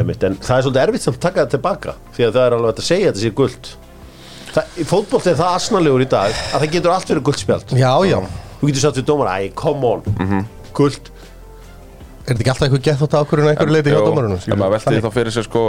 einmitt. 0.00 0.22
En 0.26 0.36
það 0.40 0.56
er 0.56 0.66
svolítið 0.66 0.82
erfitt 0.86 1.06
samt 1.06 1.16
að 1.18 1.24
taka 1.28 1.44
það 1.44 1.54
tilbaka 1.56 1.94
Því 2.16 2.26
að 2.28 2.34
það 2.36 2.44
er 2.46 2.56
alveg 2.58 2.70
að 2.82 2.86
segja 2.90 3.06
að 3.10 3.14
þetta 3.14 3.24
sé 3.26 3.32
guld 3.40 3.72
fótboll 4.90 5.22
er 5.30 5.36
það 5.38 5.56
asnalegur 5.60 6.02
í 6.02 6.08
dag 6.10 6.32
að 6.34 6.56
það 6.64 6.72
getur 6.74 6.90
allt 6.94 7.10
verið 7.12 7.26
guldspjald 7.28 7.74
Er 12.30 12.36
þetta 12.36 12.44
ekki 12.44 12.52
alltaf 12.52 12.66
eitthvað 12.68 12.84
gett 12.86 13.00
þátt 13.00 13.16
ákvörðun 13.18 13.48
einhverju 13.50 13.74
leiti 13.74 13.90
hjá 13.90 14.00
dómarunum? 14.06 14.42
En 14.46 14.60
maður 14.60 14.74
velti 14.76 14.92
því 14.94 15.02
þá 15.02 15.10
fyrir 15.16 15.34
sér 15.34 15.46
sko 15.48 15.64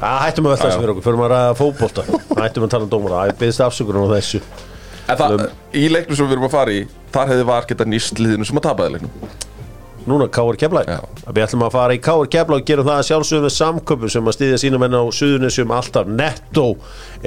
Það 0.00 0.20
hættum 0.24 0.46
að 0.46 0.52
velta 0.54 0.68
þessu 0.70 0.80
fyrir 0.80 0.92
okkur. 0.94 1.04
Fyrir 1.04 1.18
maður 1.20 1.34
að 1.36 1.50
fótbolta. 1.58 2.04
Hættum 2.38 2.64
að 2.64 2.70
tala 2.72 2.86
um 2.86 2.92
dómara. 2.94 3.24
Æ, 3.26 3.34
byggðist 3.40 3.64
afsökunar 3.66 4.06
á 4.06 4.14
þessu. 4.14 4.40
En 5.10 5.18
það, 5.18 5.44
í 5.76 5.82
leiknum 5.90 6.16
sem 6.16 6.28
við 6.30 6.36
erum 6.38 6.46
að 6.46 6.54
fara 6.54 6.72
í 6.78 6.80
Þar 7.10 7.32
hefði 7.34 7.46
var 7.50 7.66
geta 7.66 7.86
nýst 7.90 8.20
liðinu 8.22 8.46
sem 8.46 8.60
að 8.60 8.66
tapaði 8.68 8.94
leiknum. 8.94 9.32
Núna 10.08 10.30
Káur 10.32 10.56
Keflæk. 10.56 10.88
Við 11.28 11.42
ætlum 11.44 11.64
að 11.66 11.74
fara 11.74 11.96
í 11.96 12.00
Káur 12.00 12.28
Keflæk 12.32 12.62
og 12.62 12.68
gerum 12.70 12.86
það 12.86 13.00
að 13.02 13.08
sjálfsögum 13.10 13.44
með 13.44 13.52
samköpum 13.58 14.12
sem 14.14 14.30
að 14.30 14.36
stýðja 14.38 14.60
sínum 14.62 14.84
enn 14.86 14.96
á 14.96 15.02
Suðunisjum 15.18 15.74
alltaf. 15.76 16.08
Netto 16.08 16.64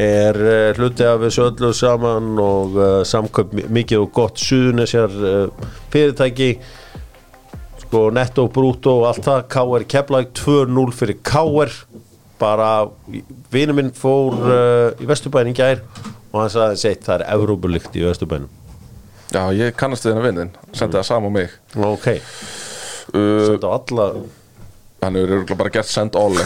er 0.07 0.39
uh, 0.39 0.69
hluti 0.79 1.05
af 1.05 1.21
þessu 1.27 1.45
öllu 1.51 1.69
saman 1.77 2.31
og 2.41 2.79
uh, 2.79 2.87
samköp 3.05 3.53
mi- 3.59 3.67
mikið 3.77 4.01
og 4.07 4.09
gott 4.17 4.41
Suðunisjar 4.41 5.13
uh, 5.13 5.67
fyrirtæki 5.93 6.49
sko 7.93 8.09
Netto, 8.09 8.47
Brútó 8.49 9.03
og 9.03 9.11
allt 9.11 9.21
það. 9.21 9.43
Káur 9.53 9.83
Keflæk 9.85 10.31
2-0 10.33 10.93
fyrir 10.97 11.19
Káur 11.21 11.69
bara 12.41 12.89
vinur 13.53 13.75
minn 13.77 13.91
fór 13.93 14.33
uh, 14.33 14.97
í 14.97 15.05
Vesturbænin 15.05 15.53
í 15.53 15.57
gær 15.59 15.83
og 16.33 16.39
hann 16.41 16.49
sagði 16.49 16.79
seitt 16.81 17.05
það 17.05 17.21
er 17.21 17.29
Evrópulikt 17.35 17.93
í 17.93 18.01
Vesturbænum. 18.07 18.49
Já, 19.29 19.45
ég 19.53 19.77
kannast 19.77 20.05
við 20.05 20.15
hennar 20.15 20.25
vinnin 20.25 20.49
Sendi 20.73 20.97
það 20.97 21.05
sama 21.11 21.29
á 21.29 21.31
mig. 21.37 21.53
Ok, 21.77 22.07
uh, 23.13 23.53
þetta 23.53 23.69
á 23.69 23.71
alla. 23.77 24.05
Hann 25.05 25.15
hefur 25.19 25.29
örugglega 25.37 25.61
bara 25.61 25.73
gert 25.77 25.89
send 25.93 26.17
all 26.17 26.33
uh, 26.33 26.45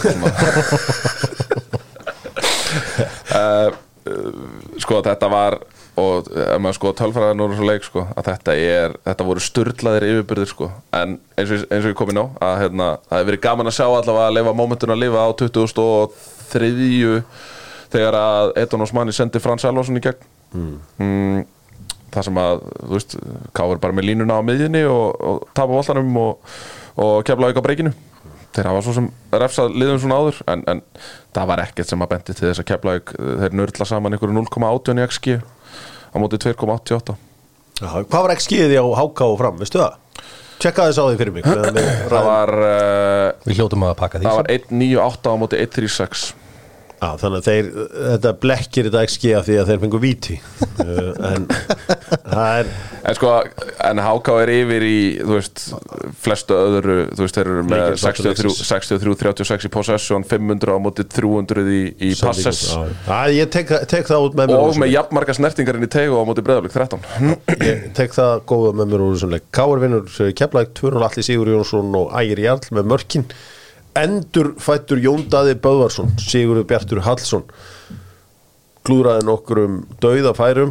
Sko 4.83 4.99
þetta 5.05 5.27
var 5.31 5.61
og 5.97 6.29
ef 6.29 6.61
maður 6.61 6.77
sko 6.77 6.93
tölfræðan 6.99 7.41
úr 7.41 7.53
þessu 7.53 7.67
leik 7.67 7.85
sko, 7.87 8.05
að 8.13 8.29
þetta 8.29 8.55
er, 8.61 8.95
þetta 9.07 9.27
voru 9.27 9.43
sturdlaðir 9.43 10.05
yfirbyrðir 10.11 10.51
sko, 10.51 10.69
en 10.99 11.17
eins 11.37 11.53
og, 11.55 11.65
eins 11.71 11.83
og 11.83 11.91
ég 11.91 11.97
kom 11.97 12.13
inn 12.13 12.21
á 12.21 12.25
að 12.47 12.55
hérna, 12.63 12.89
það 13.09 13.21
hefur 13.21 13.29
verið 13.31 13.43
gaman 13.47 13.71
að 13.71 13.77
sjá 13.79 13.85
allavega 13.87 14.25
að 14.29 14.37
leifa 14.37 14.55
mómentun 14.59 14.93
að 14.93 15.03
lifa 15.03 15.25
á 15.25 15.29
2003 15.41 16.71
þegar 17.93 18.17
að 18.21 18.51
Edon 18.63 18.85
Osmani 18.85 19.15
sendi 19.15 19.41
Frans 19.41 19.65
Elvarsson 19.65 19.97
í 19.97 20.03
gegn. 20.03 20.33
Mm. 20.55 21.45
það 22.13 22.27
sem 22.27 22.37
að 22.39 22.61
þú 22.77 22.91
veist, 22.93 23.15
káður 23.57 23.81
bara 23.83 23.95
með 23.95 24.07
línuna 24.11 24.37
á 24.39 24.47
miðjunni 24.47 24.83
og, 24.89 25.17
og 25.17 25.47
tapa 25.51 25.73
voltanum 25.73 26.21
og, 26.21 26.53
og 27.03 27.25
kefla 27.27 27.49
auka 27.51 27.63
breykinu 27.65 27.91
þeir 28.55 28.69
hafa 28.71 28.83
svo 28.85 28.93
sem 28.95 29.09
refsað 29.35 29.75
liðum 29.75 29.99
svona 30.01 30.19
áður 30.21 30.39
en, 30.53 30.63
en 30.71 30.81
það 31.35 31.49
var 31.51 31.61
ekkert 31.65 31.91
sem 31.91 32.03
að 32.03 32.11
bendi 32.13 32.35
til 32.37 32.47
þess 32.47 32.63
að 32.63 32.69
kefla 32.71 32.95
þeir 33.43 33.57
nörla 33.59 33.87
saman 33.89 34.15
einhverju 34.15 34.39
0,18 34.39 35.01
í 35.01 35.05
XG 35.07 35.35
á 36.17 36.23
móti 36.23 36.41
2,88 36.41 37.15
Já, 37.77 37.87
Hvað 38.09 38.23
var 38.25 38.33
ekki 38.33 38.45
skiðið 38.47 38.81
á 38.81 38.85
háká 38.97 39.27
og 39.29 39.37
fram, 39.37 39.57
veistu 39.61 39.77
það? 39.83 39.97
Tjekka 40.57 40.87
þess 40.89 40.97
á 40.97 41.05
því 41.05 41.17
fyrir 41.21 41.33
mig 41.35 41.45
það 42.11 42.25
var, 42.25 42.53
uh, 42.57 43.45
Við 43.45 43.59
hljótum 43.61 43.85
að 43.85 43.95
pakka 44.01 44.21
því 44.21 44.25
það 44.29 44.39
var 44.39 44.51
1,98 44.55 45.29
á 45.29 45.35
móti 45.37 45.59
1,36 45.61 46.25
Já, 46.97 47.09
þannig 47.21 47.39
að 47.39 47.47
þeir, 47.47 47.71
þetta 47.93 48.35
blekkir 48.41 48.87
þetta 48.89 49.05
XG 49.05 49.33
af 49.37 49.47
því 49.47 49.57
að 49.61 49.71
þeir 49.71 49.81
fengu 49.85 50.01
víti. 50.01 50.37
Uh, 50.81 51.11
en 51.31 51.49
það 52.27 52.61
er 52.61 52.71
En 53.07 53.15
sko, 53.15 53.29
en 53.87 54.01
HK 54.03 54.33
er 54.41 54.49
yfir 54.51 54.83
í, 54.83 54.97
þú 55.21 55.35
veist, 55.37 55.61
flestu 56.19 56.55
öðru, 56.57 56.95
þú 57.15 57.23
veist, 57.23 57.37
þeir 57.37 57.49
eru 57.53 57.63
með 57.63 57.83
Leikir 57.83 58.01
63, 58.01 58.51
63 58.67 59.13
36 59.21 59.67
í 59.69 59.71
possession, 59.71 60.25
500 60.27 60.75
á 60.75 60.79
móti 60.83 61.05
300 61.07 61.63
í, 61.71 61.81
í 62.09 62.11
passes. 62.19 62.65
Já, 63.07 63.31
ég 63.31 63.51
tek, 63.53 63.71
tek 63.87 64.09
það 64.09 64.27
út 64.27 64.35
með 64.39 64.51
mér 64.51 64.59
og 64.59 64.75
með 64.75 64.89
leik. 64.89 64.95
jafnmarga 64.97 65.37
snertingarinn 65.39 65.87
í 65.87 65.91
tegu 65.93 66.19
á 66.19 66.23
móti 66.27 66.43
breðalík 66.43 66.75
13 66.75 67.05
Ég 67.63 67.87
tek 67.95 68.17
það 68.17 68.43
góða 68.51 68.73
með 68.81 68.91
mér 68.91 69.05
úr 69.05 69.15
þessum 69.15 69.35
leik. 69.37 69.47
Káur 69.55 69.83
vinnur 69.85 70.19
Keflæk, 70.41 70.75
Tvörnul 70.75 71.07
Alli 71.07 71.23
Sigur 71.23 71.53
Jónsson 71.53 71.95
og 71.95 72.11
Ægir 72.19 72.43
Jarl 72.43 72.75
með 72.75 72.91
mörkin 72.91 73.29
Endur 73.97 74.53
fættur 74.61 74.99
Jón 75.01 75.23
Daði 75.31 75.55
Böðvarsson 75.63 76.11
Sigurður 76.21 76.65
Bjartur 76.69 77.01
Hallsson 77.05 77.45
klúraði 78.87 79.25
nokkur 79.27 79.59
um 79.65 79.73
dauðafærum. 79.99 80.69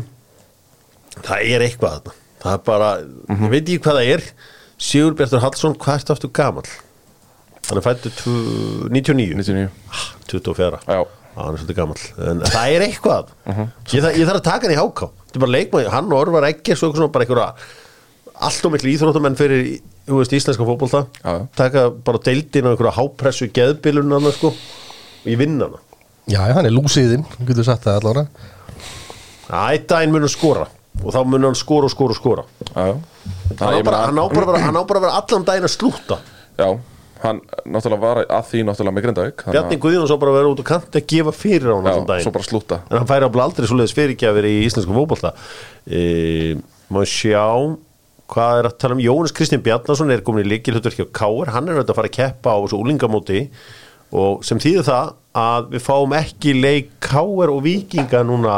Það 1.27 1.43
er 1.53 1.65
eitthvað 1.67 1.97
þarna. 1.99 2.15
Það 2.41 2.55
er 2.57 2.63
bara, 2.69 2.89
ég 3.33 3.51
veit 3.53 3.61
ekki 3.67 3.81
hvað 3.85 3.99
það 3.99 4.11
er. 4.15 4.25
Sigur 4.87 5.17
Bjartur 5.19 5.43
Hallsson, 5.45 5.75
hvað 5.81 5.99
ertu 6.01 6.15
aftur 6.17 6.33
gamall? 6.41 6.71
hann 7.67 7.81
er 7.81 7.83
fættur 7.83 8.13
tv- 8.15 8.89
99 8.95 9.35
99 9.41 9.71
Ah, 9.91 10.03
24 10.31 10.79
Já, 10.87 10.93
Já, 10.95 11.01
hann 11.35 11.57
er 11.57 11.59
svolítið 11.59 11.77
gamall. 11.81 12.05
En 12.31 12.41
það 12.47 12.75
er 12.77 12.85
eitthvað. 12.87 13.33
Ég, 13.51 14.05
þarf, 14.05 14.15
ég 14.21 14.29
þarf 14.29 14.39
að 14.39 14.45
taka 14.47 14.69
hann 14.69 14.75
í 14.77 14.79
háká. 14.79 15.09
Þetta 15.27 15.37
er 15.41 15.43
bara 15.45 15.55
leikmann, 15.57 15.89
hann 15.97 16.13
og 16.13 16.21
Orvar 16.21 16.47
Egger 16.47 16.79
Svo 16.79 16.87
eitthvað 16.93 17.01
svona 17.03 17.13
bara 17.17 17.27
einhverja 17.27 17.49
Allt 18.47 18.69
og 18.69 18.73
miklu 18.77 18.93
íþróttamenn 18.95 19.37
fyrir 19.41 19.67
þú 20.07 20.21
veist, 20.21 20.33
íslenska 20.39 20.65
fótbolta. 20.69 21.05
Já, 21.23 21.33
já. 21.37 21.47
Taka 21.59 21.91
bara 21.91 22.19
deildin 22.23 22.67
á 22.67 22.71
einhverja 22.73 22.95
hápressu 22.99 23.49
geðbilun 23.53 24.13
hann 24.17 24.31
sko 24.33 24.53
Og 24.53 25.27
ég 25.33 25.39
vinn 25.41 25.59
hana. 25.61 25.81
Já, 26.31 26.41
já, 26.49 26.55
hann 26.55 26.67
er 26.67 26.75
lúsiðinn, 26.75 27.25
getur 27.47 27.67
sagt 27.67 27.85
það 27.87 28.01
allavega. 28.01 28.27
Æ, 29.51 29.79
daginn 29.87 30.13
mun 30.15 30.25
hann 30.27 30.33
skora 30.33 30.67
Og 31.05 31.13
þá 31.13 31.21
mun 31.29 31.45
hann 31.45 31.55
skora 31.59 31.87
og 31.87 31.93
skora 31.93 32.15
og 32.15 32.19
skora. 32.19 32.45
Já, 32.73 32.87
já. 32.93 32.97
Hann 32.97 33.57
Það, 33.57 33.67
á 33.67 33.83
bara, 33.83 33.83
meina- 33.85 34.07
hann 34.07 34.19
á 34.19 34.27
bara, 34.33 34.47
að 34.47 34.53
vera- 34.53 34.65
hann 34.67 34.77
á 34.79 34.83
bara 34.87 34.99
að 35.01 35.05
vera 35.07 35.17
allan 35.21 35.45
daginn 35.45 35.67
að 35.69 35.75
slúta 35.77 36.17
Já, 36.57 36.69
hann 37.23 37.41
náttúrulega 37.67 38.01
var 38.01 38.19
að 38.27 38.45
því 38.51 38.63
náttúrulega 38.67 38.95
með 38.97 39.05
Grindavík 39.07 39.43
þannig 39.45 39.57
Bjarni 39.57 39.79
Guðjón 39.83 40.07
svo 40.11 40.17
bara 40.23 40.31
að 40.33 40.39
vera 40.39 40.51
út 40.55 40.61
og 40.63 40.67
kanti 40.71 41.01
að 41.01 41.07
gefa 41.13 41.33
fyrir 41.37 41.69
á 41.71 41.75
hann 41.77 41.87
allan 41.87 42.03
Já, 42.03 42.09
daginn. 42.11 42.25
svo 42.27 42.33
bara 42.37 42.47
slúta 42.49 42.79
En 42.91 42.99
hann 42.99 43.07
færi 43.11 43.29
ábla 43.29 43.45
aldrei 43.47 43.67
svoleiðis 43.71 43.95
fyrirgjafir 43.97 44.45
í 44.51 44.55
íslensku 44.67 44.95
fótbolta. 44.97 45.33
E, 45.87 46.57
Má 46.91 47.03
sjá 47.03 47.77
Hvað 48.33 48.61
er 48.61 48.69
að 48.69 48.79
tala 48.83 48.97
um? 48.97 49.03
Jónas 49.05 49.35
Kristinn 49.37 49.63
Bjarnason 49.63 50.11
er 50.11 50.25
komin 50.27 50.47
í 50.47 50.51
líkilhutur 50.51 50.97
hjá 50.97 51.05
Káir 51.15 51.53
Hann 51.55 51.69
er 51.69 51.77
auðvitað 51.77 51.93
að 51.95 52.01
fara 52.01 52.11
að 52.11 52.17
keppa 52.17 52.55
á 52.55 52.59
þessu 52.65 52.81
úlingamóti. 52.81 53.43
Og 54.17 54.43
sem 54.47 54.61
þýðir 54.63 54.87
það 54.87 55.13
að 55.37 55.71
við 55.75 55.85
fáum 55.87 56.17
ekki 56.19 56.57
leik 56.57 56.91
Káir 57.07 57.53
og 57.53 57.63
Víkinga 57.67 58.25
núna 58.27 58.57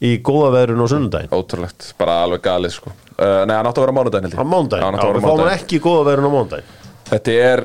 í 0.00 0.14
góða 0.24 0.52
veðrun 0.56 0.84
og 0.84 0.92
sunnudaginn. 0.92 1.32
Ótrúlegt, 1.36 1.90
bara 2.00 2.22
alveg 2.24 2.44
galið 2.44 2.76
sko. 2.78 2.92
Uh, 3.20 3.42
Nei, 3.44 3.52
hann 3.52 3.68
átti 3.68 3.82
að 3.82 3.86
vera 3.86 3.92
á 3.92 4.00
ég. 4.00 4.36
Á 4.40 4.44
mándaginn, 4.48 4.96
Já, 4.96 5.10
við 5.12 5.20
á 5.20 5.26
fáum 5.26 5.42
hann 5.44 5.52
ekki 5.58 5.76
í 5.76 5.82
góða 5.84 6.06
veðrun 6.08 6.28
á 6.28 6.32
mándaginn 6.36 6.76
Þetta 7.10 7.32
er, 7.42 7.60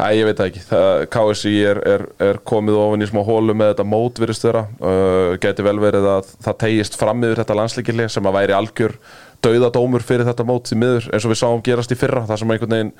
æ, 0.00 0.06
ég 0.16 0.24
veit 0.24 0.38
það 0.38 0.46
ekki. 0.48 0.62
Það, 0.70 1.02
KSI 1.12 1.50
er, 1.68 1.80
er, 1.92 2.04
er 2.24 2.38
komið 2.48 2.78
ofan 2.80 3.04
í 3.04 3.08
smá 3.10 3.20
hólu 3.26 3.56
með 3.58 3.74
þetta 3.74 3.84
mót 3.84 4.20
virðist 4.22 4.46
vera. 4.46 4.62
Uh, 4.80 5.34
geti 5.42 5.66
vel 5.66 5.76
verið 5.82 6.08
að 6.08 6.30
það 6.46 6.58
tegist 6.64 6.96
fram 6.96 7.20
yfir 7.26 7.42
þetta 7.42 7.58
landsleikileg 7.58 8.12
sem 8.14 8.30
að 8.30 8.38
væri 8.38 8.56
algjör 8.56 8.96
dauðadómur 9.44 10.04
fyrir 10.06 10.26
þetta 10.28 10.46
mót 10.48 10.70
því 10.70 10.78
miður 10.82 11.08
eins 11.12 11.26
og 11.26 11.32
við 11.32 11.40
sáum 11.42 11.62
gerast 11.64 11.94
í 11.94 11.98
fyrra 11.98 12.24
það 12.28 12.42
sem 12.42 12.54
einhvern 12.54 12.76
veginn 12.76 12.92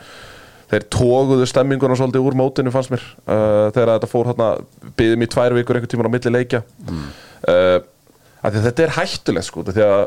þeir 0.73 0.87
tóguðu 0.93 1.47
stemminguna 1.49 1.97
svolítið 1.99 2.27
úr 2.27 2.37
mótinu 2.39 2.73
fannst 2.73 2.93
mér 2.95 3.05
uh, 3.05 3.69
þegar 3.75 3.95
þetta 3.97 4.11
fór 4.11 4.31
hérna 4.31 4.49
byggðum 4.99 5.25
í 5.27 5.31
tvær 5.35 5.57
vikur 5.59 5.79
einhvern 5.79 5.93
tíman 5.93 6.09
á 6.09 6.15
milli 6.15 6.33
leikja 6.33 6.63
mm. 6.89 7.07
uh, 7.53 7.79
þetta 8.47 8.87
er 8.87 8.95
hættulegt 8.97 9.49
sko 9.51 9.67
því 9.69 9.85
að, 9.85 10.05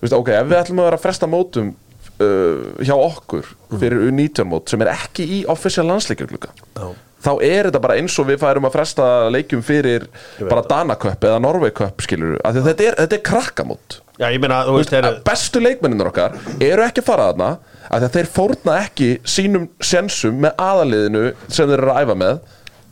veist, 0.00 0.16
ok, 0.16 0.32
ef 0.36 0.50
við 0.50 0.58
ætlum 0.60 0.82
að 0.82 0.90
vera 0.90 1.00
að 1.00 1.06
fresta 1.08 1.30
mótum 1.30 1.72
uh, 1.74 2.84
hjá 2.86 2.94
okkur 2.94 3.50
fyrir 3.80 4.06
U19 4.06 4.50
mót 4.52 4.70
sem 4.70 4.86
er 4.86 4.92
ekki 4.94 5.26
í 5.40 5.44
official 5.50 5.88
landsleikjargluga 5.90 6.54
Já. 6.54 6.86
Þá 7.20 7.30
er 7.44 7.68
þetta 7.70 7.80
bara 7.84 7.96
eins 8.00 8.14
og 8.22 8.28
við 8.30 8.38
færum 8.42 8.66
að 8.68 8.74
fresta 8.76 9.08
leikjum 9.34 9.62
fyrir 9.66 10.06
bara 10.48 10.62
Danaköpp 10.70 11.26
eða 11.30 11.40
Norveiköpp 11.44 12.04
skilur 12.06 12.38
að 12.44 12.60
þetta 12.68 12.86
er, 12.90 12.96
þetta 13.04 13.18
er 13.18 13.24
krakkamót 13.30 13.98
Já, 14.20 14.26
ég 14.34 14.40
meina, 14.42 14.62
þú 14.68 14.74
veist, 14.76 14.92
er, 14.92 15.06
bestu 15.24 15.60
leikmenninur 15.64 16.10
okkar 16.10 16.34
eru 16.60 16.82
ekki 16.84 17.00
að 17.00 17.06
fara 17.10 17.28
þarna 17.30 17.50
að 17.90 18.08
þeir 18.16 18.28
fórna 18.34 18.74
ekki 18.84 19.10
sínum 19.24 19.68
sjensum 19.80 20.36
með 20.44 20.58
aðaliðinu 20.60 21.22
sem 21.48 21.68
þeir 21.70 21.78
eru 21.80 21.94
að 21.94 22.02
æfa 22.04 22.16
með 22.20 22.40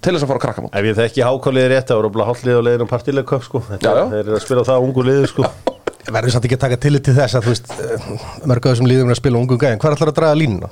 til 0.01 0.15
þess 0.15 0.25
að 0.25 0.31
fara 0.31 0.39
að 0.39 0.45
krakka 0.47 0.71
ef 0.79 0.89
ég 0.89 0.97
þekki 1.03 1.27
hákáliði 1.27 1.69
rétt 1.75 1.89
það 1.91 2.01
voru 2.01 2.13
bara 2.17 2.29
hálflið 2.31 2.59
á 2.59 2.63
leiðin 2.69 2.85
um 2.87 2.91
partileikköp 2.93 3.45
sko. 3.45 3.61
Þetta- 3.69 3.83
Já, 3.85 3.99
já. 3.99 4.05
þeir 4.15 4.21
eru 4.25 4.37
að 4.39 4.45
spila 4.47 4.65
það 4.69 4.79
á 4.79 4.85
ungu 4.89 5.05
liði 5.09 5.31
sko. 5.33 5.49
Verður 6.09 6.33
samt 6.33 6.45
ekki 6.49 6.57
að 6.57 6.63
taka 6.65 6.77
tillit 6.81 7.05
til 7.05 7.15
þess 7.19 7.35
að 7.37 7.45
þú 7.45 7.53
veist 7.53 8.47
mörg 8.49 8.65
af 8.69 8.73
þessum 8.73 8.89
líðum 8.89 9.11
er 9.11 9.17
að 9.17 9.21
spila 9.21 9.41
ungum 9.43 9.59
gæðin 9.61 9.81
Hvað 9.83 9.97
ætlar 9.99 10.13
að 10.15 10.17
draga 10.23 10.39
línuna? 10.41 10.71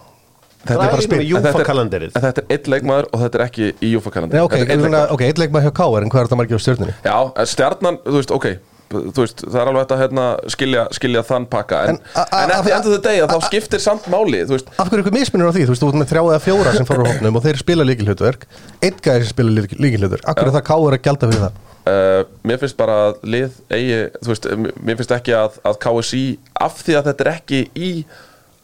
Það 0.67 0.85
er 0.87 0.95
bara 0.97 1.07
spil. 1.07 1.19
þetta 1.19 1.64
er- 1.97 2.14
þetta 2.27 2.45
er 2.45 2.57
einn 2.57 2.71
leikmaður 2.75 3.11
og 3.12 3.21
þetta 3.25 3.41
er 3.41 3.45
ekki 3.49 3.73
í 3.81 3.91
Júfa 3.95 4.11
Nei, 4.12 4.41
kalendar 4.47 5.12
ok, 5.17 5.27
eitt 5.29 5.39
leikma 5.43 5.62
hjá 5.64 5.73
Káar 5.77 6.03
en 6.07 6.11
hvað 6.11 6.23
er 6.23 6.31
þetta 6.31 6.41
margir 6.43 6.59
á 6.59 6.62
stjórnunni? 6.67 6.97
Já, 7.05 7.19
stjarnan, 7.55 8.01
þú 8.07 8.19
veist, 8.21 8.35
ok 8.35 8.49
þú 8.87 9.19
veist, 9.19 9.43
það 9.43 9.59
er 9.61 9.71
alveg 9.71 9.93
að 9.93 10.01
hérna, 10.05 10.25
skilja, 10.53 10.83
skilja 10.95 11.23
þann 11.27 11.47
pakka 11.51 11.81
en, 11.91 11.97
eftir 12.14 12.75
endur 12.77 12.95
þau 12.95 13.03
degi 13.09 13.23
að 13.25 13.33
þá 13.35 13.47
skiptir 13.49 13.83
samt 13.83 14.07
máli 14.12 14.43
Af 14.47 14.91
hverju 14.91 15.03
ykkur 15.03 15.17
mismunir 15.17 15.51
á 15.51 15.53
því? 15.57 15.64
Þú 15.67 15.73
veist, 15.75 15.83
þú 15.83 15.89
ert 15.91 15.99
með 16.03 16.11
þrjá 16.12 16.23
eða 16.23 16.43
fjóra 16.45 16.75
sem 16.77 16.87
fóru 16.87 17.03
á 17.03 17.11
hópnum 17.11 17.39
og 17.41 17.47
þeir 17.47 17.59
spila 17.59 17.87
líkilhutverk 17.89 18.47
Einn 18.87 19.01
gæði 19.03 19.27
sem 19.27 19.33
spila 19.35 19.64
líkilhutverk 19.67 20.23
Af 20.23 20.39
hverju 20.39 20.53
er 20.53 20.57
það 20.61 20.67
Káar 20.71 20.97
að 20.99 21.03
gjalda 21.09 21.31
fyrir 21.33 21.45
það? 21.49 21.59
uh, 21.87 22.23
mér 22.47 22.62
finnst 22.62 22.79
bara 22.79 22.97
að 23.09 23.19
lið 23.35 23.59
eigi, 23.75 23.99
þú 24.23 24.33
veist, 24.33 24.49
mér 24.87 25.01
finnst 25.01 25.17
ekki 25.19 25.37
að, 25.39 25.59
að 25.67 25.79
KSI, 25.83 26.23
af 26.67 26.81
því 26.87 26.97
að 27.01 27.11
þetta 27.11 27.27
er 27.27 27.33
ekki 27.35 27.61
í 27.75 27.91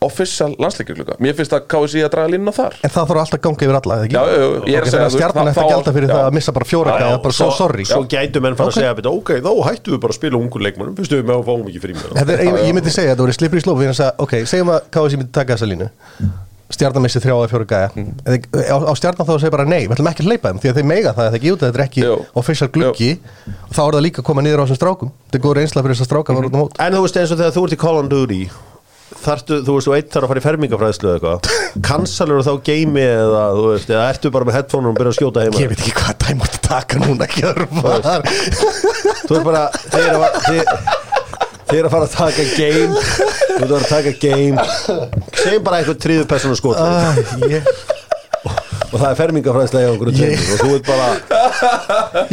official 0.07 0.55
landsleikjagluga 0.63 1.17
mér 1.23 1.37
finnst 1.39 1.55
að 1.57 1.67
KSI 1.73 2.03
að 2.07 2.11
draga 2.15 2.33
línuna 2.33 2.55
þar. 2.57 2.77
En 2.83 2.93
það 2.93 3.09
þarf 3.13 3.23
alltaf 3.23 3.39
að 3.39 3.43
ganga 3.47 3.67
yfir 3.67 3.79
alla, 3.79 3.97
eða 3.97 4.07
ekki? 4.09 4.17
Já, 4.17 4.23
já, 4.23 4.43
já, 4.43 4.61
ég 4.73 4.77
er 4.77 4.87
að 4.87 4.93
segja, 4.93 5.07
þú- 5.09 5.19
stjarnan 5.19 5.51
eftir 5.53 5.63
að 5.63 5.73
gjalda 5.73 5.95
fyrir 5.97 6.09
já. 6.09 6.15
það 6.15 6.27
að 6.29 6.37
missa 6.39 6.53
bara 6.59 6.69
fjóra 6.73 6.97
já, 7.01 7.09
bara 7.23 7.33
so 7.33 7.45
svo- 7.45 7.57
sorry. 7.57 7.85
Svo 7.89 8.03
gætu 8.09 8.41
menn 8.43 8.57
fara 8.57 8.69
Ok. 8.69 8.75
að 8.75 8.81
segja 8.83 8.95
"Bíddu, 8.99 9.11
Ok, 9.13 9.31
þá 9.43 9.51
hættu 9.69 9.89
við 9.95 10.01
bara 10.01 10.13
að 10.13 10.19
spila 10.21 10.37
ungu 10.39 10.59
leikmannum 10.63 10.97
Fyrstu 10.97 11.15
við 11.21 11.25
með 11.29 11.37
að 11.39 11.45
fáum 11.49 11.67
ekki 11.69 11.83
frí 11.83 11.93
með 11.95 12.03
það 12.03 12.17
Þetta 12.19 12.33
er, 12.33 12.67
ég, 12.67 12.75
myndi 12.75 12.91
segja 12.91 13.09
að 13.09 13.17
þetta 13.17 13.25
voru 13.27 13.33
slipper 13.39 13.59
í 13.59 13.63
slóf 13.63 13.79
fyrir 13.79 14.01
að, 14.03 14.13
ok, 14.19 14.33
segjum 14.47 14.73
að 14.73 14.81
KSI 14.91 15.17
myndi 15.21 15.33
taka 15.33 15.55
þessa 15.57 15.69
línu. 15.69 15.89
Stjarnan 16.73 17.03
missi 17.05 17.21
þrjá 17.21 17.35
eða 17.37 17.49
fjóra 17.53 17.67
gæja. 17.69 17.89
Mm. 17.93 18.13
á, 18.73 18.77
á 18.89 18.93
stjarnan 18.97 19.27
þá 19.29 19.33
að 19.35 19.41
segja 19.43 19.53
bara 19.53 19.67
nei, 19.69 19.83
við 19.85 19.93
ætlum 19.93 20.09
ekki 20.09 20.25
að 20.25 20.31
leipa 20.33 20.49
þeim 20.49 20.61
því 20.63 20.69
að 20.71 20.77
þeir 20.79 20.87
meiga 20.89 21.13
það, 21.13 21.21
það 21.21 21.29
er 21.29 21.37
ekki 21.37 21.53
út 21.53 21.61
að 21.61 21.69
þetta 21.69 21.79
er 21.79 21.85
ekki 21.85 22.03
official 22.41 22.69
gluggi. 22.73 23.11
Og 23.69 23.73
þá 23.77 23.83
er 23.85 23.93
það 23.93 24.05
líka 24.07 24.23
að 24.23 24.29
koma 24.31 24.41
niður 24.47 24.63
á 24.63 24.65
þessum 24.65 24.81
strákum. 24.81 25.13
Þetta 25.29 25.37
er 25.37 25.45
góð 25.45 25.57
reynsla 25.59 25.83
fyrir 25.85 25.97
þessar 25.99 26.09
stráka 26.09 26.33
mm. 26.33 26.49
mót 26.57 26.81
En 26.81 26.97
þú 26.97 27.03
veist 27.05 27.17
eins 27.21 27.35
og 27.35 27.39
þegar 27.43 27.53
þú 27.53 27.65
ert 27.69 27.77
í 27.77 27.81
Call 27.85 27.99
of 28.01 28.09
Duty 28.09 28.41
Þartu, 29.23 29.59
þú 29.67 29.75
veist, 29.77 29.87
þú 29.89 29.95
eitt 29.97 30.09
þarf 30.15 30.25
að 30.27 30.31
fara 30.33 30.41
í 30.41 30.45
fermingafræðslu 30.47 31.11
eða 31.11 31.17
eitthvað. 31.19 31.39
Kansalur 31.87 32.43
þá 32.47 32.53
geimi 32.67 33.03
eða, 33.05 33.43
þú 33.59 33.65
veist, 33.69 33.93
eða 33.93 34.07
ertu 34.13 34.33
bara 34.35 34.49
með 34.49 34.57
headphone 34.59 34.91
og 34.91 34.97
byrja 34.99 35.13
að 35.13 35.19
skjóta 35.19 35.45
heima? 35.45 35.61
Ég 35.63 35.71
veit 35.73 35.83
ekki 35.83 35.95
hvað 35.99 36.19
dæm 36.25 36.43
átt 36.47 36.57
að 36.59 36.65
taka 36.69 37.01
núna 37.03 37.29
ekki 37.29 37.45
að 37.47 37.55
var 37.79 38.27
Þú 39.23 39.39
ert 39.39 39.47
bara, 39.47 39.63
þeir 39.93 40.07
eru 40.09 40.23
að 40.27 40.39
þeir, 40.49 40.73
eru 41.79 41.87
að 41.89 41.95
fara 41.95 42.09
að 42.09 42.17
taka 42.19 42.45
game. 42.57 42.93
Þú 43.53 43.63
ert 43.63 43.75
að 43.79 43.89
taka 43.93 44.15
game. 44.27 44.67
Segjum 45.43 45.67
bara 45.69 45.81
eitthvað 45.83 46.01
tríðu 46.07 46.29
persónu 46.31 46.59
skot 46.59 46.81
Ah, 46.83 47.17
ég, 47.49 47.69
Og 48.43 48.97
það 49.01 49.07
er 49.13 49.17
í 49.39 49.43
Ég- 50.19 50.41
Og 50.53 50.57
þú 50.61 50.69
ert 50.77 50.87
bara 50.89 51.07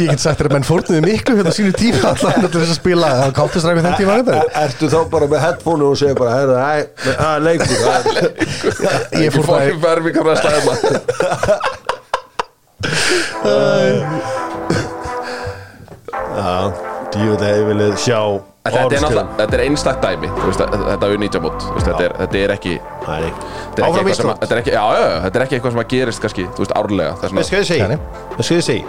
ég 0.00 0.08
get 0.10 0.20
sagt 0.20 0.40
þér 0.40 0.48
að 0.50 0.54
menn 0.56 0.66
fórnuðu 0.66 1.00
miklu 1.06 1.36
hérna 1.38 1.52
sínu 1.54 1.72
tíma 1.78 2.10
allan 2.10 2.40
til 2.50 2.60
þess 2.60 2.72
að 2.74 2.80
spila 2.80 3.08
að 3.24 3.30
káttistræfi 3.38 3.84
þenn 3.86 3.98
tíma 4.00 4.16
þetta. 4.20 4.34
Ertu 4.64 4.86
þá 4.92 4.98
bara 5.14 5.26
með 5.30 5.40
headphone 5.46 5.82
og 5.88 5.94
segir 6.00 6.18
bara 6.18 6.30
það 6.34 6.50
er 7.30 7.40
leikur 7.46 7.78
það 7.84 8.00
ég 9.24 9.30
fór 9.36 9.44
það 9.50 9.60
fór 9.70 9.76
vermi 9.86 10.10
kannar 10.18 10.36
Djúvel 17.10 17.42
hefði 17.46 17.66
viljað 17.72 17.98
sjá 18.04 18.20
Þetta 18.60 18.80
er 18.92 19.14
þetta 19.38 19.56
er 19.56 19.60
einstakt 19.64 20.02
dæmi. 20.04 20.28
Þú 20.36 20.48
veist, 20.50 20.60
Þetta 20.60 21.06
er 21.08 21.20
nýtja 21.22 21.40
mót 21.40 21.62
þetta, 21.80 22.02
er- 22.04 22.14
þetta 22.18 22.36
er 22.44 22.50
ekki. 22.54 22.74
Þetta 22.76 23.14
er 23.16 23.24
ekki 23.24 23.86
Áfram 23.86 23.94
eitthvað 23.96 23.96
sem 23.96 24.04
að, 24.04 24.10
Ísland. 24.12 24.40
þetta 24.42 24.54
er 24.54 24.60
ekki, 24.60 24.72
já, 24.74 24.82
já, 24.84 25.00
já, 25.00 25.20
þetta 25.24 25.38
er 25.40 25.44
ekki 25.46 25.56
eitthvað 25.56 25.72
sem 25.74 25.80
að 25.80 25.88
gerist 25.94 26.20
kannski, 26.24 26.44
þú 26.44 26.64
veist, 26.64 26.74
árlega 26.76 27.14
vegna. 27.22 27.44
Skal 27.48 27.58
ég 27.60 28.66
segja? 28.66 28.84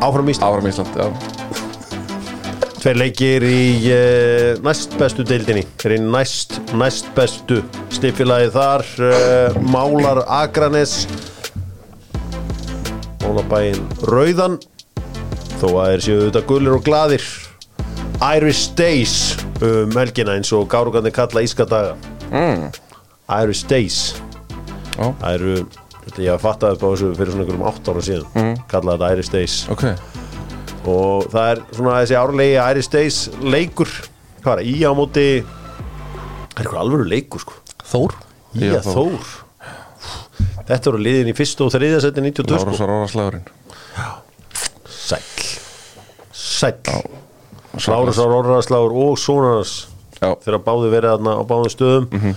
Áfram 0.00 0.30
Ísland. 0.32 0.48
Áfram 0.48 0.70
Ísland, 0.72 0.96
já. 0.96 1.06
Tveir 2.80 2.96
leikir 2.96 3.44
í 3.44 3.60
uh, 3.92 4.62
næst 4.64 4.96
bestu 4.96 5.26
deildinni. 5.28 5.66
Er 5.84 5.92
í 5.92 6.00
næst, 6.00 6.56
næst 6.80 7.12
bestu 7.14 7.60
stifilagi 7.92 8.48
þar 8.56 8.86
uh, 9.04 9.60
Málar 9.68 10.22
Akranes. 10.40 11.02
Málabæin 13.20 13.76
Rauðan. 14.08 14.56
Þó 15.60 15.66
að 15.76 15.90
þeir 15.92 16.04
séu 16.08 16.20
þetta 16.30 16.46
gulir 16.48 16.78
og 16.78 16.84
gladir 16.88 17.28
Irish 18.20 18.74
Days 18.76 19.36
um 19.64 19.94
helgina 19.96 20.34
eins 20.36 20.50
og 20.52 20.66
gárugandi 20.70 21.12
kalla 21.14 21.40
ískadaga 21.44 21.94
mm. 22.28 22.66
Irish 23.40 23.68
Days. 23.70 24.16
Já. 24.96 25.06
það 25.22 25.36
eru 25.36 25.52
þetta 26.04 26.24
ég 26.24 26.32
að 26.34 26.42
fatta 26.42 26.72
þetta 26.72 26.84
á 26.84 26.90
þessu 26.90 27.10
fyrir 27.16 27.32
svona 27.32 27.44
einhverjum 27.46 27.68
8 27.70 27.92
ára 27.92 28.02
síðan. 28.04 28.26
Mm. 28.34 28.56
kalla 28.68 28.96
þetta 28.96 29.12
Irish 29.14 29.32
Days. 29.32 29.54
Ok, 29.72 29.84
og 30.90 31.30
það 31.32 31.52
er 31.52 31.62
svona 31.78 32.00
þessi 32.02 32.18
árlegi 32.20 32.58
Irish 32.64 32.92
Days 32.92 33.20
leikur. 33.40 33.94
Hvað 34.40 34.52
er 34.52 34.60
það, 34.60 34.68
í 34.68 34.76
á 34.84 34.92
móti 34.96 35.26
það 35.40 36.58
er 36.58 36.64
eitthvað 36.64 36.82
alvöru 36.82 37.08
leikur 37.08 37.44
sko. 37.46 37.56
Þór? 37.90 38.18
Að 38.50 38.76
að 38.80 38.90
Þór. 38.90 39.32
Þetta 40.70 40.92
voru 40.92 41.00
liðin 41.02 41.32
í 41.32 41.34
fyrstu 41.34 41.66
og 41.66 41.72
þriðja 41.74 42.04
seti 42.04 42.22
92 42.22 42.52
sko. 42.52 42.68
Lárus 42.68 42.84
og 42.84 42.92
Róraslagurinn 42.92 43.48
sæll. 45.10 45.48
Sæll 46.32 47.19
Lárus 47.76 48.18
á 48.18 48.26
Rorraðsláður 48.26 48.94
og 49.04 49.18
Sónarnas 49.20 49.74
Já, 50.20 50.34
þegar 50.44 50.62
báði 50.66 50.88
verið 50.92 51.12
þarna 51.14 51.32
á 51.38 51.42
báðum 51.48 51.70
stöðum. 51.72 52.34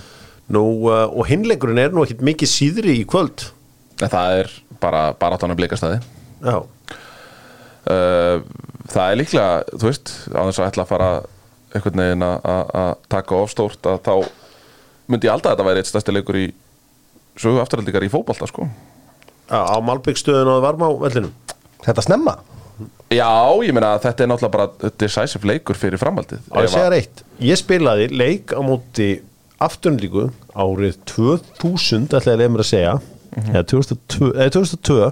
Nú 0.54 0.62
uh, 0.88 1.04
og 1.10 1.26
hinleikurinn 1.28 1.80
er 1.82 1.92
nú 1.92 2.04
ekkit 2.04 2.22
mikið 2.24 2.48
síðri 2.52 2.94
í 3.00 3.04
kvöld. 3.08 3.46
En 4.00 4.12
það 4.12 4.38
er 4.42 4.52
bara 4.80 5.02
baráttan 5.20 5.52
að 5.52 5.58
blikastæði. 5.62 5.98
Já, 6.44 6.56
uh, 7.90 8.44
Það 8.94 9.10
er 9.10 9.16
líklega, 9.16 9.76
þú 9.80 9.88
veist, 9.88 10.10
á 10.28 10.40
þess 10.44 10.58
að 10.60 10.66
ætla 10.68 10.82
að 10.84 10.90
fara 10.90 11.06
einhvern 11.74 12.00
veginn 12.02 12.24
að- 12.28 12.98
taka 13.10 13.38
ofstórt 13.40 13.86
að 13.90 13.96
þá 14.04 14.12
myndi 15.08 15.26
ég 15.26 15.32
aldrei 15.32 15.50
að 15.50 15.54
þetta 15.56 15.66
væri 15.68 15.80
eitt 15.82 15.88
stærsti 15.90 16.12
leikur 16.14 16.36
í 16.38 16.44
sögu 17.40 17.62
afturhaldingar 17.62 18.04
í 18.04 18.10
fótbolta, 18.12 18.46
sko. 18.46 18.68
Já 19.50 19.60
á 19.64 19.76
Malbyggstöðun 19.80 20.52
og 20.52 20.62
Varmá 20.62 20.86
vellinum. 21.00 21.32
Þetta 21.84 22.04
snemma 22.04 22.36
Já, 23.14 23.30
ég 23.62 23.74
meina 23.76 23.92
að 23.94 24.06
þetta 24.08 24.24
er 24.24 24.30
náttúrulega 24.32 24.54
bara 24.56 24.92
decisive 24.98 25.46
leikur 25.46 25.78
fyrir 25.78 26.00
framhaldið. 26.00 26.42
Ég 26.58 26.72
segja 26.72 26.90
reitt, 26.90 27.22
ég 27.38 27.60
spilaði 27.60 28.08
leik 28.10 28.54
á 28.56 28.60
móti 28.66 29.08
afturlíku 29.62 30.28
árið 30.54 30.98
2000 31.10 32.08
ætlaði 32.10 32.34
að 32.34 32.40
leiða 32.42 32.54
mér 32.54 32.64
að 32.64 32.70
segja 32.70 32.94
eða 33.34 33.64
2002, 33.70 34.30
eða 34.34 34.54
2002 34.56 35.10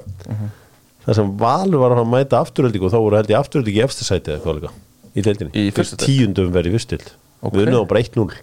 þar 1.02 1.18
sem 1.18 1.30
Valur 1.38 1.82
var 1.82 1.94
að 1.96 2.08
mæta 2.10 2.40
afturlíku 2.42 2.86
og 2.88 2.94
þá 2.94 2.98
voru 3.00 3.18
held 3.18 3.32
ég 3.32 3.38
afturlíku 3.38 3.80
í 3.80 3.84
efsta 3.86 4.06
sæti 4.06 4.34
eða 4.34 4.42
hvað 4.44 4.58
líka 4.60 4.72
í 5.12 5.24
deildinni, 5.26 5.66
tíundum 6.00 6.52
verið 6.54 6.76
fyrstild. 6.78 7.10
Ok. 7.42 7.56
við 7.58 7.66
unnum 7.66 7.84
á 7.84 7.90
bara 7.90 8.02
1-0 8.02 8.36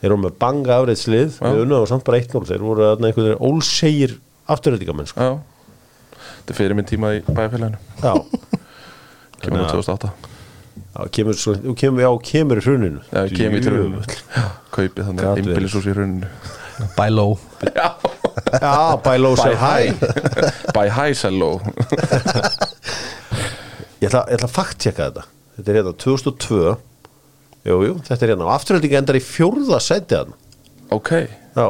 þeir 0.00 0.08
eru 0.08 0.16
með 0.22 0.36
banga 0.40 0.78
afriðslið 0.80 1.36
Já. 1.36 1.44
við 1.44 1.62
unnum 1.66 1.84
á 1.84 1.90
samt 1.90 2.06
bara 2.08 2.20
1-0 2.22 2.48
þeir 2.48 2.64
voru 2.64 2.86
einhvern 2.88 3.26
veginn 3.26 3.44
ólsegir 3.50 4.16
afturlíkamenn 4.50 5.10
sko. 5.10 5.28
Þetta 6.40 6.54
er 6.54 6.58
fyrir 6.58 6.74
minn 6.78 6.88
tíma 6.88 7.12
í 7.18 7.22
bæjarfélaginu. 7.28 7.78
Já, 8.02 8.14
Kemur 9.40 9.56
Þannig 9.56 9.60
á 9.60 9.70
að- 9.70 9.76
2008 9.76 10.10
já, 10.90 11.02
kemur, 11.16 11.36
svo, 11.38 11.54
þú 11.56 11.74
kemur, 11.80 12.00
já, 12.02 12.10
kemur 12.30 12.58
í 12.60 12.64
hruninu. 12.64 13.00
Já, 13.12 13.20
ég 13.24 13.36
kem 13.36 13.54
í 13.56 13.60
Djöfull. 13.64 14.16
Kaupið 14.74 15.06
þannig 15.10 15.40
innbýlisús 15.44 15.86
í 15.86 15.94
hruninu. 15.94 16.28
By 16.96 17.10
low 17.12 17.34
Já, 17.76 17.90
já, 18.56 18.96
by 19.04 19.16
low 19.20 19.34
hi 19.36 19.52
high 19.52 19.92
By 20.72 20.88
high 20.88 21.12
sello 21.12 21.58
Ég 24.00 24.08
ætla, 24.08 24.22
ég 24.30 24.38
ætla 24.38 24.48
að 24.48 24.54
fakttjekka 24.54 25.08
þetta. 25.10 25.24
Þetta 25.58 25.72
er 25.74 25.76
hérna 25.80 25.92
2002 26.00 26.62
Jú, 27.68 27.76
jú, 27.84 27.94
þetta 28.06 28.24
er 28.24 28.32
hérna. 28.32 28.46
Og 28.48 28.54
afturhalding 28.54 28.94
endar 28.96 29.18
í 29.18 29.22
fjórða 29.24 29.80
sæti 29.84 30.16
hann 30.22 30.32
Ok, 30.96 31.10
Já, 31.54 31.66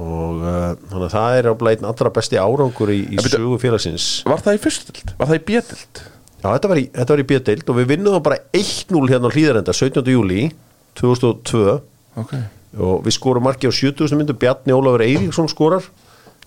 og 0.00 0.40
uh, 0.42 0.72
þannig 0.90 1.06
að 1.06 1.14
það 1.14 1.38
er 1.38 1.50
áblæð 1.52 1.76
einn 1.76 1.88
allra 1.90 2.12
besti 2.16 2.40
árangur 2.40 2.90
í, 2.94 2.98
í 3.14 3.22
sögu 3.22 3.60
félagsins 3.62 4.08
var 4.26 4.42
það 4.42 4.58
í 4.58 4.62
fyrstild? 4.64 5.14
Var 5.20 5.30
það 5.30 5.38
í 5.38 5.44
bjötild? 5.52 6.02
Já, 6.44 6.48
þetta 6.48 6.70
var 6.72 6.80
í, 6.82 6.88
í 6.90 7.28
B-deild 7.30 7.70
og 7.72 7.78
við 7.78 7.92
vinnum 7.94 8.18
bara 8.24 8.42
1-0 8.52 9.06
hérna 9.08 9.30
á 9.30 9.34
hlýðarenda 9.34 9.76
17. 9.76 10.02
júli 10.12 10.50
2002 10.98 11.78
Ok 12.20 12.34
og 12.80 13.04
við 13.04 13.16
skorum 13.16 13.44
marki 13.46 13.70
á 13.70 13.72
7000 13.72 14.18
myndu 14.18 14.36
Bjarni 14.38 14.74
Ólafur 14.74 15.04
Eiríksson 15.04 15.50
skorar 15.50 15.84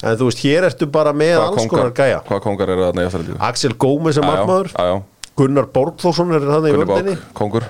en 0.03 0.17
þú 0.19 0.29
veist, 0.29 0.41
hér 0.43 0.67
ertu 0.67 0.87
bara 0.91 1.13
með 1.15 1.37
Hvaða 1.37 1.51
alls 1.53 1.69
konar 1.71 1.93
gæja 1.95 2.19
hvaða 2.27 2.43
þarna 2.59 3.05
í 3.05 3.07
afturhaldingu? 3.07 3.39
Axel 3.47 3.73
Gómez 3.79 4.19
Já, 4.19 4.83
já, 4.91 4.97
Gunnar 5.37 5.69
Borgþórsson 5.73 6.35
er 6.35 6.47
þannig 6.49 6.75
í 6.75 6.81
völdinni 6.81 7.15
Bók, 7.15 7.31
kóngur 7.37 7.67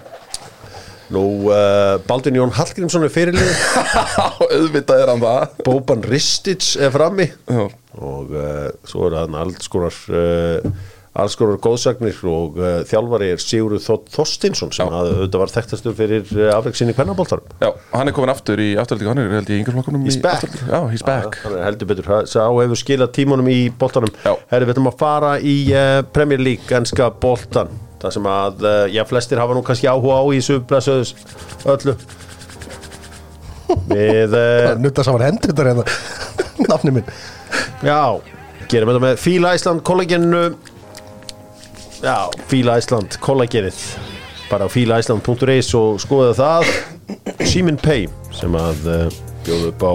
Nú, 1.13 1.23
uh, 1.47 1.95
Baldin 2.07 2.35
Jón 2.35 2.51
Hallgrímsson 2.51 3.05
er 3.07 3.13
fyrirlið 3.13 3.47
Auðvitað 4.57 5.05
er 5.05 5.11
hann 5.13 5.23
það. 5.23 5.55
Boban 5.63 6.03
Ristich 6.03 6.73
er 6.83 6.91
frammi. 6.91 7.29
Já, 7.47 7.63
og 8.03 8.33
uh, 8.35 8.67
svo 8.87 9.07
er 9.07 9.15
hann 9.21 9.37
alls 9.39 9.71
konar 9.71 9.95
uh, 10.11 10.67
alls 11.17 11.37
konar 11.39 11.57
góðsagnir 11.63 12.19
og 12.29 12.59
þjálfari 12.91 13.31
er 13.33 13.39
Sigurður 13.41 13.81
Þótt 13.81 14.11
Þorstinsson 14.13 14.75
sem 14.75 14.85
Já. 14.85 14.99
að 14.99 15.07
auðvitað 15.15 15.41
var 15.41 15.53
þekktastur 15.55 15.95
fyrir 15.97 16.35
afreiksinni 16.53 16.93
kvennaboltarum 16.93 17.55
já, 17.63 17.71
hann 17.95 18.11
er 18.11 18.13
komin 18.13 18.33
aftur 18.35 18.61
í 18.61 18.67
afturhaldingu 18.77 19.15
Hann 19.15 19.23
er 19.23 19.33
held 19.39 19.49
í 19.49 19.57
yngjörflokkunum 19.63 20.05
He's 20.05 20.19
back. 20.21 20.45
Já, 20.67 20.77
he's 20.91 21.07
back. 21.07 21.39
er 21.49 21.57
heldur 21.63 21.89
betur, 21.89 22.11
sá 22.29 22.43
hefur 22.45 22.77
skilað 22.83 23.15
tímunum 23.17 23.49
í 23.49 23.57
boltanum. 23.81 24.13
Já. 24.27 24.35
Herri, 24.51 24.69
við 24.69 24.75
ætlum 24.75 24.91
að 24.91 25.01
fara 25.01 25.33
í 25.41 25.57
Premier 26.13 26.43
League, 26.51 26.69
enska 26.77 27.09
boltan 27.23 27.71
það 28.01 28.15
sem 28.17 28.29
að, 28.31 28.63
uh, 28.63 28.85
já, 28.93 29.03
flestir 29.09 29.41
hafa 29.41 29.57
nú 29.57 29.63
kannski 29.65 29.89
áhuga 29.89 30.19
á 30.21 30.23
í 30.33 30.41
subblasöðus 30.45 31.13
öllu. 31.67 31.97
Við 33.91 34.37
uh, 34.41 34.73
Nutta 34.79 35.05
saman 35.05 35.25
hendur 35.27 35.51
þetta 35.51 35.67
reyna 35.67 35.87
Nafni 36.71 36.93
minn. 36.97 37.15
Já, 37.85 38.17
gerum 38.71 38.93
þetta 38.93 39.03
með 39.03 39.17
Fíla 39.21 39.55
Ísland 39.57 39.83
kollagenu 39.87 40.43
Já, 42.03 42.29
Fíla 42.47 42.77
Ísland 42.79 43.17
kollagenið 43.23 43.81
bara 44.47 44.67
á 44.67 44.69
fílaísland.is 44.71 45.73
og 45.75 45.99
skoða 45.99 46.35
það. 46.37 46.69
Simin 47.47 47.79
Pay 47.79 48.07
sem 48.35 48.55
að 48.55 48.87
uh, 48.87 49.19
bjóðu 49.45 49.71
upp 49.73 49.83
á 49.83 49.93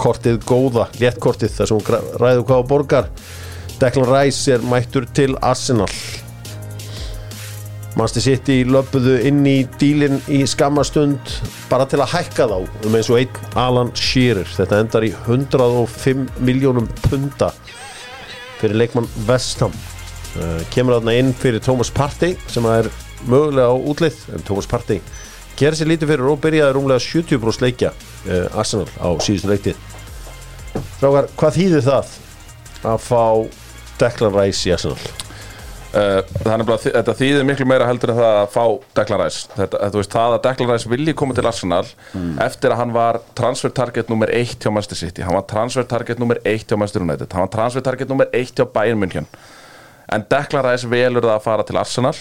kortið 0.00 0.40
góða, 0.46 0.88
léttkortið 0.98 1.54
þar 1.54 1.70
sem 1.70 1.78
hún 1.78 2.18
ræður 2.20 2.44
hvað 2.48 2.62
á 2.62 2.70
borgar. 2.70 3.10
Declan 3.78 4.10
Rice 4.10 4.54
er 4.54 4.66
mættur 4.66 5.06
til 5.14 5.34
Arsenal 5.42 5.90
Manchester 7.94 8.24
City 8.24 8.56
löpuðu 8.66 9.20
inn 9.28 9.44
í 9.46 9.60
dílinn 9.78 10.18
í 10.32 10.40
skammastund 10.50 11.30
bara 11.70 11.86
til 11.86 12.00
að 12.02 12.10
hækka 12.16 12.48
þá 12.50 12.56
um 12.88 12.96
eins 12.98 13.10
og 13.12 13.20
einn 13.20 13.58
Alan 13.60 13.92
Shearer. 13.94 14.48
Þetta 14.50 14.80
endar 14.82 15.06
í 15.06 15.12
105 15.28 16.24
miljónum 16.42 16.88
punta 17.04 17.52
fyrir 18.58 18.80
leikmann 18.80 19.06
Vestham 19.28 19.74
uh, 19.74 20.60
kemur 20.74 20.98
þarna 20.98 21.16
inn 21.20 21.32
fyrir 21.38 21.62
Thomas 21.62 21.92
Partey 21.94 22.34
sem 22.50 22.66
er 22.70 22.90
mögulega 23.28 23.70
á 23.70 23.76
útlið 23.78 24.18
en 24.34 24.46
Thomas 24.46 24.68
Partey 24.70 25.02
gerir 25.58 25.78
sér 25.78 25.92
lítið 25.92 26.14
fyrir 26.14 26.30
og 26.32 26.40
byrjaði 26.42 26.76
rúmlega 26.76 27.04
70% 27.04 27.64
leikja 27.64 27.92
uh, 27.94 28.58
Arsenal 28.58 28.88
á 28.98 29.08
síðustu 29.22 29.52
leiktið 29.52 29.78
Strákar, 30.96 31.28
hvað 31.38 31.60
þýðir 31.60 31.84
það 31.86 32.16
að 32.90 33.04
fá 33.04 33.22
Declan 34.00 34.34
Rice 34.34 34.66
í 34.66 34.74
Arsenal? 34.74 35.23
Það 35.94 36.48
er 36.50 36.58
nefnilega, 36.58 36.92
þetta 36.96 37.14
þýðir 37.20 37.44
miklu 37.46 37.66
meira 37.70 37.86
heldur 37.86 38.10
en 38.10 38.18
það 38.18 38.38
að 38.40 38.48
fá 38.50 38.64
Declan 38.98 39.20
Rice. 39.20 39.44
Þetta, 39.54 39.90
veist, 39.94 40.14
það 40.14 40.36
að 40.36 40.42
Declan 40.48 40.72
Rice 40.72 40.90
vilji 40.90 41.14
koma 41.20 41.36
til 41.36 41.46
Arsenal 41.46 41.84
eftir 42.42 42.74
að 42.74 42.80
hann 42.80 42.94
var 42.96 43.20
transfer 43.38 43.74
target 43.74 44.10
nummer 44.10 44.32
1 44.34 44.56
hjá 44.58 44.72
Manchester 44.74 44.98
City. 44.98 45.22
Hann 45.22 45.38
var 45.38 45.46
transfer 45.50 45.86
target 45.86 46.22
nummer 46.22 46.40
1 46.42 46.66
hjá 46.66 46.78
Manchester 46.80 47.04
United. 47.06 47.30
Hann 47.30 47.46
var 47.46 47.52
transfer 47.54 47.84
target 47.86 48.10
nummer 48.10 48.26
1 48.34 48.56
hjá 48.58 48.66
Bayern 48.74 48.98
München. 48.98 49.30
En 50.10 50.26
Declan 50.30 50.66
Rice 50.66 50.90
velur 50.90 51.24
það 51.24 51.36
að 51.36 51.46
fara 51.46 51.68
til 51.68 51.78
Arsenal. 51.78 52.16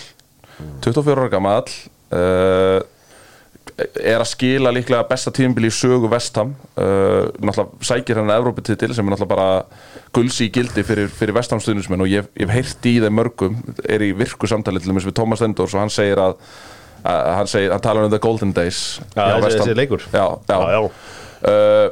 24 0.86 1.17
ára 1.17 1.32
gamall. 1.34 1.74
Uh, 2.13 2.80
er 4.03 4.19
að 4.21 4.29
skila 4.31 4.71
líklega 4.73 5.05
besta 5.09 5.31
tímbil 5.34 5.67
í 5.67 5.71
sögu 5.73 6.09
Vestham 6.11 6.51
uh, 6.77 7.29
náttúrulega 7.39 7.88
sækir 7.89 8.19
hann 8.21 8.31
Evróputitil 8.34 8.93
sem 8.95 9.05
er 9.07 9.15
náttúrulega 9.15 9.31
bara 9.34 10.09
gulsi 10.15 10.47
í 10.47 10.51
gildi 10.53 10.84
fyrir, 10.86 11.09
fyrir 11.13 11.36
Vestham 11.38 11.61
stuðnismenn 11.63 12.03
og 12.05 12.11
ég 12.11 12.27
hef 12.39 12.53
heyrt 12.53 12.88
í 12.89 12.95
þeim 13.03 13.17
mörgum 13.17 13.57
er 13.89 14.05
í 14.05 14.11
virku 14.17 14.49
samtali 14.49 14.81
til 14.84 14.91
dæmis 14.93 15.07
við 15.09 15.15
Thomas 15.19 15.41
Endors 15.45 15.73
og 15.77 15.81
hann 15.84 15.93
segir 15.93 16.21
að, 16.21 16.36
að 17.03 17.31
hann, 17.39 17.49
segir, 17.53 17.71
hann 17.73 17.84
talar 17.86 18.07
um 18.07 18.13
the 18.13 18.21
golden 18.23 18.53
days 18.55 18.81
Já, 19.15 19.39
þessi- 19.43 19.77
leikur. 19.79 20.05
já, 20.13 20.25
já. 20.49 20.59
Já. 20.75 20.81
Uh, 21.43 21.88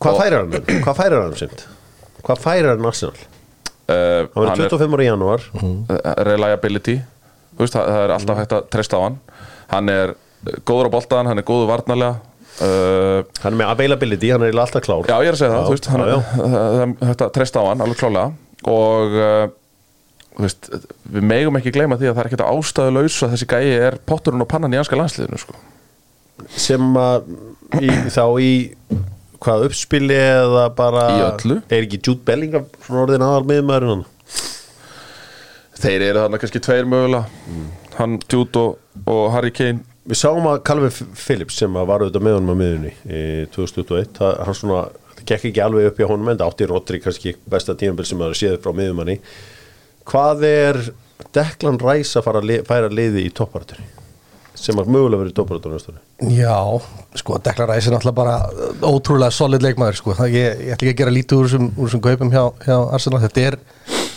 Hvað 0.00 0.16
færir 0.22 0.38
hann? 0.40 0.54
Hvað 0.84 0.96
færir 1.02 1.18
hann 1.20 1.36
semt? 1.36 1.66
Hvað 2.24 2.40
færir 2.46 2.68
hann 2.72 2.86
Arsenal? 2.88 3.14
uh, 3.90 4.26
Hann 4.34 4.44
verður 4.48 4.66
er 4.66 4.74
25 4.74 4.96
ára 4.96 5.04
í 5.04 5.08
janúar 5.10 5.46
uh, 5.60 6.10
reliability 6.28 6.98
veist, 7.60 7.74
það, 7.76 7.86
það 7.92 8.02
er 8.06 8.14
alltaf 8.16 8.38
hægt 8.40 8.54
að 8.56 8.68
treysta 8.72 9.00
á 9.00 9.00
hann 9.04 9.18
Hann 9.70 9.92
er 9.92 10.12
góður 10.68 10.88
á 10.88 10.94
boltan, 10.96 11.28
hann 11.30 11.40
er 11.42 11.46
góður 11.48 11.68
varnarlega. 11.70 12.18
Uh, 12.60 13.22
Hann 13.40 13.54
er 13.54 13.58
með 13.62 13.70
availability, 13.72 14.28
hann 14.34 14.42
er 14.44 14.52
alltaf 14.60 14.82
klár. 14.84 15.06
Já, 15.08 15.16
ég 15.24 15.30
er 15.30 15.36
að 15.36 15.40
segja 15.40 15.52
það, 15.54 15.60
Já, 15.62 15.66
þú 15.68 15.74
veist, 15.76 15.86
hann, 15.88 16.02
já, 16.04 16.10
já. 16.10 16.20
það 17.00 17.14
það 17.14 17.24
að 17.26 17.32
treysta 17.38 17.62
á 17.62 17.64
hann, 17.70 17.84
alveg 17.86 18.00
klálega 18.02 18.26
og 18.70 19.14
uh, 19.16 19.44
veist, 20.44 20.68
við 21.14 21.24
megum 21.30 21.56
ekki 21.60 21.72
gleyma 21.72 21.96
því 21.96 22.10
að 22.10 22.18
það 22.18 22.22
er 22.24 22.28
ekkert 22.28 22.44
ástæðu 22.50 22.92
laus 22.98 23.16
að 23.24 23.32
þessi 23.36 23.48
gæi 23.48 23.70
er 23.86 23.96
potturinn 24.10 24.44
og 24.44 24.50
pannan 24.50 24.76
í 24.76 24.80
anska 24.82 24.98
landsliðinu 25.00 25.40
sko. 25.40 25.56
sem 26.60 26.90
að 27.00 27.30
í, 27.80 27.88
þá 28.12 28.24
í 28.44 28.52
hvað 29.40 29.64
uppspili 29.70 30.18
eða 30.20 30.66
bara 30.76 31.06
er 31.40 31.80
ekki 31.80 32.02
Jude 32.02 32.20
Bellingham 32.28 32.66
svona 32.84 33.06
orðin 33.06 33.24
aðal 33.24 33.46
miðmaðurinn 33.48 33.94
hann? 33.94 34.08
Þeir 35.80 36.04
eru 36.10 36.24
þarna 36.26 36.40
kannski 36.42 36.60
tveir 36.60 36.88
mögulega. 36.92 37.24
Hann, 37.96 38.18
Jude 38.28 38.60
og, 38.66 38.76
og 39.08 39.22
Harry 39.32 39.52
Kane 39.56 39.80
Við 40.08 40.16
sáum 40.16 40.48
að 40.48 40.62
Calvin 40.64 41.14
Phillips 41.18 41.58
sem 41.60 41.74
var 41.76 42.00
auðvitað 42.00 42.24
með 42.24 42.36
honum 42.38 42.56
á 42.56 42.60
miðunni 42.62 42.92
í 43.04 43.22
2021, 43.52 44.14
það, 44.16 44.36
hann 44.46 44.56
svona 44.56 44.82
það 45.20 45.24
gekk 45.28 45.48
ekki 45.50 45.64
alveg 45.64 45.90
upp 45.90 46.00
í 46.00 46.08
honum 46.08 46.32
en 46.32 46.40
það 46.40 46.52
átti 46.52 46.68
Rodri 46.70 47.00
kannski 47.04 47.34
besta 47.52 47.76
tímabil 47.76 48.08
sem 48.08 48.24
að 48.24 48.36
séð 48.40 48.60
frá 48.64 48.72
miðumanni 48.76 49.18
Hvað 50.10 50.44
er 50.48 50.78
Declan 51.36 51.78
Rice 51.78 52.18
að 52.18 52.26
fara 52.26 52.40
að 52.40 52.48
li, 52.48 52.60
færa 52.66 52.88
liði 52.90 53.26
í 53.28 53.32
toppartur 53.36 53.82
sem 54.60 54.76
að 54.80 54.90
mögulega 54.92 55.22
verið 55.22 55.88
ári? 55.88 56.00
Já, 56.36 56.56
sko, 57.16 57.38
Deklar 57.40 57.70
Ræs 57.70 57.86
er 57.88 57.94
náttúrulega 57.94 58.16
bara 58.18 58.34
ótrúlega 58.84 59.32
solid 59.32 59.64
leikmaður, 59.64 59.96
sko. 59.96 60.16
Það, 60.18 60.34
ég, 60.36 60.48
ég 60.66 60.74
ætla 60.74 60.88
ekki 60.88 60.92
að 60.92 60.98
gera 60.98 61.14
lítið 61.16 61.38
úr 61.40 61.48
þessum, 61.48 62.02
kaupum 62.04 62.32
hjá, 62.34 62.42
hjá 62.66 62.76
Arsenal. 62.92 63.22
Þetta 63.24 63.46
er 63.46 63.56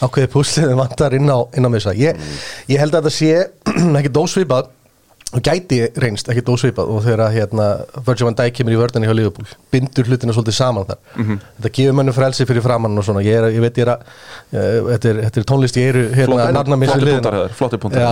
ákveðið 0.04 0.32
púslið 0.34 0.74
vantar 0.82 1.16
inn 1.16 1.32
á, 1.32 1.40
á 1.48 1.70
missa. 1.72 1.96
Ég, 1.96 2.20
ég 2.68 2.82
held 2.82 2.98
að 2.98 3.08
þetta 3.08 3.16
sé 3.16 3.32
ekki 4.02 4.12
dósvipað 4.18 4.74
gæti 5.42 5.80
reynst 5.98 6.28
ekki 6.30 6.44
dósvipað 6.46 6.92
og 6.94 7.00
þegar 7.02 7.22
að, 7.26 7.36
hérna, 7.40 7.68
Virgil 8.06 8.28
van 8.28 8.36
Dijk 8.38 8.54
kemur 8.60 8.76
í 8.76 8.78
vörðinni 8.78 9.08
hjá 9.10 9.16
Liverpool, 9.18 9.48
bindur 9.74 10.06
hlutina 10.06 10.36
svolítið 10.36 10.54
saman 10.60 10.86
þar. 10.86 11.00
Þetta 11.58 11.72
gefur 11.80 11.98
mönnu 11.98 12.14
frelsi 12.14 12.46
fyrir 12.46 12.62
framann 12.66 12.98
og 13.02 13.08
svona. 13.08 13.24
Ég, 13.26 13.40
er, 13.40 13.48
ég 13.56 13.64
veit 13.64 13.80
ég 13.82 13.88
er 13.88 13.94
að, 13.96 14.04
uh, 14.54 14.92
þetta, 14.92 15.10
er, 15.10 15.22
þetta 15.26 15.42
er 15.42 15.48
tónlist 15.50 15.80
ég 15.82 15.90
eru 15.94 16.04
hérna, 16.14 16.38
Flott- 16.38 16.54
nafna 16.60 16.78
mér 16.78 16.94
sem 16.94 17.02
Flottir 17.58 17.82
punktar 17.82 18.06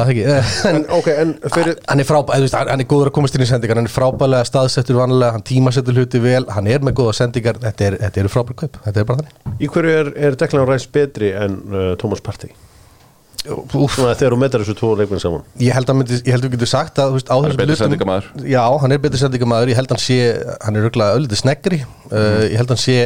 hefur, 1.51 1.75
hann 1.91 1.99
er 2.01 2.09
frábæð, 2.09 2.47
hann 2.57 2.79
er 2.81 2.89
góður 2.89 3.11
að 3.11 3.15
komast 3.19 3.37
inn 3.37 3.45
í 3.45 3.49
sendingar 3.51 3.77
hann 3.81 3.89
er 3.89 3.93
frábæðlega 3.93 4.49
staðsettur 4.49 4.97
vanlega, 5.01 5.35
hann 5.37 5.45
tímasettur 5.45 5.97
hluti 5.97 6.21
vel 6.23 6.43
hann 6.49 6.67
er 6.71 6.81
með 6.85 6.97
góða 7.01 7.13
sendingar, 7.21 7.61
þetta, 7.61 7.87
er, 7.91 7.99
þetta 8.07 8.23
eru 8.23 8.33
frábæð 8.33 8.59
kaup, 8.63 8.81
þetta 8.87 9.03
er 9.03 9.07
bara 9.11 9.21
þannig 9.21 9.61
í 9.61 9.71
hverju 9.75 9.95
er, 10.01 10.11
er 10.29 10.37
Declan 10.41 10.67
Rice 10.69 10.89
betri 10.91 11.31
en 11.37 11.57
uh, 11.69 11.87
Thomas 12.01 12.23
Partey? 12.23 12.53
Svona 13.41 14.13
þegar 14.19 14.35
þú 14.35 14.39
metar 14.41 14.61
þessu 14.61 14.75
tvo 14.77 14.89
leikmenn 14.99 15.21
saman. 15.23 15.43
Ég 15.61 15.73
held 15.73 15.89
að 15.89 16.01
við 16.05 16.51
getum 16.55 16.69
sagt 16.69 16.99
að 17.01 17.09
þú 17.13 17.17
veist, 17.17 17.31
á 17.33 17.37
er 17.41 17.55
hlutum- 17.55 17.79
sendingarmaður. 17.79 18.27
já, 18.45 18.63
hann 18.83 18.91
er 18.93 18.99
betur 19.01 19.21
sendingamaður, 19.23 19.71
ég 19.73 19.79
held 19.79 19.89
að 19.89 19.95
hann 19.97 20.03
sé 20.05 20.17
hann 20.61 20.75
er 20.77 20.85
örgulega 20.89 21.15
öllítið 21.17 21.41
sneggri. 21.41 21.79
Uh, 22.11 22.43
ég 22.51 22.57
held 22.59 22.69
að 22.69 22.75
hann 22.75 22.83
sé 22.85 22.97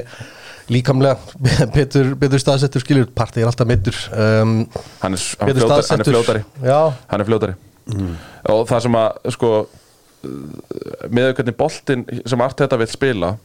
líkamlega 0.76 1.18
betur, 1.78 2.12
betur 2.20 2.42
staðsettur 2.44 2.84
skilur. 2.84 3.08
Partí 3.16 3.40
er 3.44 3.48
alltaf 3.48 3.68
meittur 3.70 3.96
um, 4.12 4.66
Hann 5.04 5.16
er, 5.16 5.24
hann 5.40 5.54
betur 5.54 5.72
hann 5.72 6.04
er 6.04 6.12
fljótari. 6.12 6.44
Já, 6.66 6.80
Hann 7.14 7.22
er 7.24 7.30
fljótari. 7.32 7.56
Og 8.52 8.66
það 8.68 8.86
sem 8.88 8.96
að, 8.98 9.32
sko 9.38 9.54
með 11.14 11.36
hvernig 11.38 11.56
boltinn 11.60 12.04
sem 12.26 12.42
Arteta 12.42 12.78
vil 12.82 12.88
spila 12.90 13.36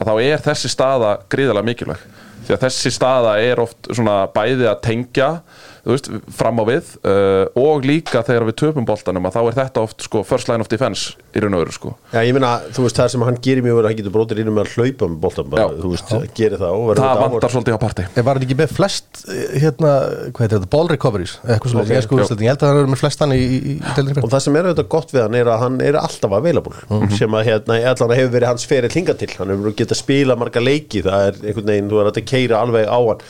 að 0.00 0.08
þá 0.08 0.12
er 0.24 0.44
þessi 0.50 0.70
staða 0.72 1.10
gríðalega 1.30 1.66
mikilvæg. 1.68 2.04
Því 2.46 2.54
að 2.56 2.62
þessi 2.64 2.90
staða 2.96 3.34
er 3.44 3.60
oft 3.60 3.90
svona 3.92 4.22
bæði 4.32 4.64
að 4.70 4.78
tengja 4.86 5.28
þú 5.36 5.69
veist, 5.84 6.10
fram 6.36 6.60
á 6.60 6.64
við 6.68 6.90
uh, 7.08 7.46
og 7.60 7.86
líka 7.88 8.22
þegar 8.26 8.46
við 8.50 8.56
töpum 8.60 8.86
boltanum 8.88 9.26
að 9.28 9.36
þá 9.36 9.40
er 9.50 9.56
þetta 9.60 9.84
oft 9.86 10.04
sko 10.06 10.22
first 10.28 10.50
line 10.50 10.60
of 10.60 10.68
defense 10.68 11.14
í 11.34 11.40
raun 11.42 11.56
og 11.56 11.64
veru 11.64 11.72
sko. 11.76 11.94
Já, 12.12 12.20
ég 12.26 12.34
meina, 12.36 12.52
þú 12.74 12.84
veist, 12.86 12.98
það 13.00 13.12
sem 13.14 13.24
hann 13.28 13.38
gerir 13.44 13.64
mjög 13.64 13.78
verið 13.80 13.90
hann 13.90 13.98
getur 14.00 14.14
brotir 14.14 14.42
inn 14.42 14.52
með 14.52 14.66
að 14.66 14.74
hlaupa 14.76 15.08
með 15.10 15.18
boltan 15.24 15.50
bara, 15.54 15.66
Já. 15.66 15.80
þú 15.80 15.92
veist, 15.94 16.14
gerir 16.36 16.60
það 16.60 16.76
og 16.76 16.86
verður 16.90 17.04
það 17.06 17.24
áhorf- 17.24 17.48
svolítið 17.50 17.76
á 17.76 17.80
parti 17.80 18.06
var 18.30 18.36
hann 18.38 18.46
ekki 18.46 18.58
með 18.60 18.74
flest 18.76 19.22
eh, 19.30 19.56
hérna, 19.64 19.92
hvað 20.30 20.44
heitir 20.44 20.56
þetta, 20.58 20.70
ball 20.74 20.90
recoveries 20.92 21.36
eða 21.40 21.56
eitthvað 21.56 21.74
svolítið, 21.74 21.96
ég, 21.96 22.06
sko, 22.06 22.20
ég 22.20 22.52
held 22.52 22.64
að 22.66 22.70
hann 22.70 22.80
er 22.84 22.90
með 22.94 23.00
flest 23.02 23.24
hann 23.24 23.34
í, 23.34 23.40
í, 23.40 23.60
í, 23.74 24.16
og 24.20 24.28
það 24.30 24.44
sem 24.44 24.58
er 24.60 24.68
auðvitað 24.70 24.90
gott 24.94 25.14
við 25.14 25.22
hann 25.24 25.38
er 25.40 25.50
að 25.50 25.64
hann 25.64 25.78
er 25.84 25.98
alltaf 26.00 26.36
available 26.40 27.08
sem 27.16 27.36
að 27.38 27.46
hérna, 27.50 27.78
allan 27.90 28.16
hefur 28.16 28.34
verið 28.34 28.50
hans 28.50 28.66
ferið 28.70 28.96
hlinga 28.96 29.14
til. 29.20 29.30
Hann 29.38 29.52
hefur 29.54 29.74
getað 29.76 29.96
að 29.96 30.00
spila 30.02 30.36
marga 30.40 30.62
leiki 30.62 31.02
það 31.06 31.26
er 31.28 31.40
einhvern 31.44 31.70
veginn, 31.72 31.90
þú 31.90 32.00
er 32.02 32.10
að 32.10 32.20
keira 32.30 32.60
alveg 32.64 32.86
á 32.90 32.98
hann. 32.98 33.24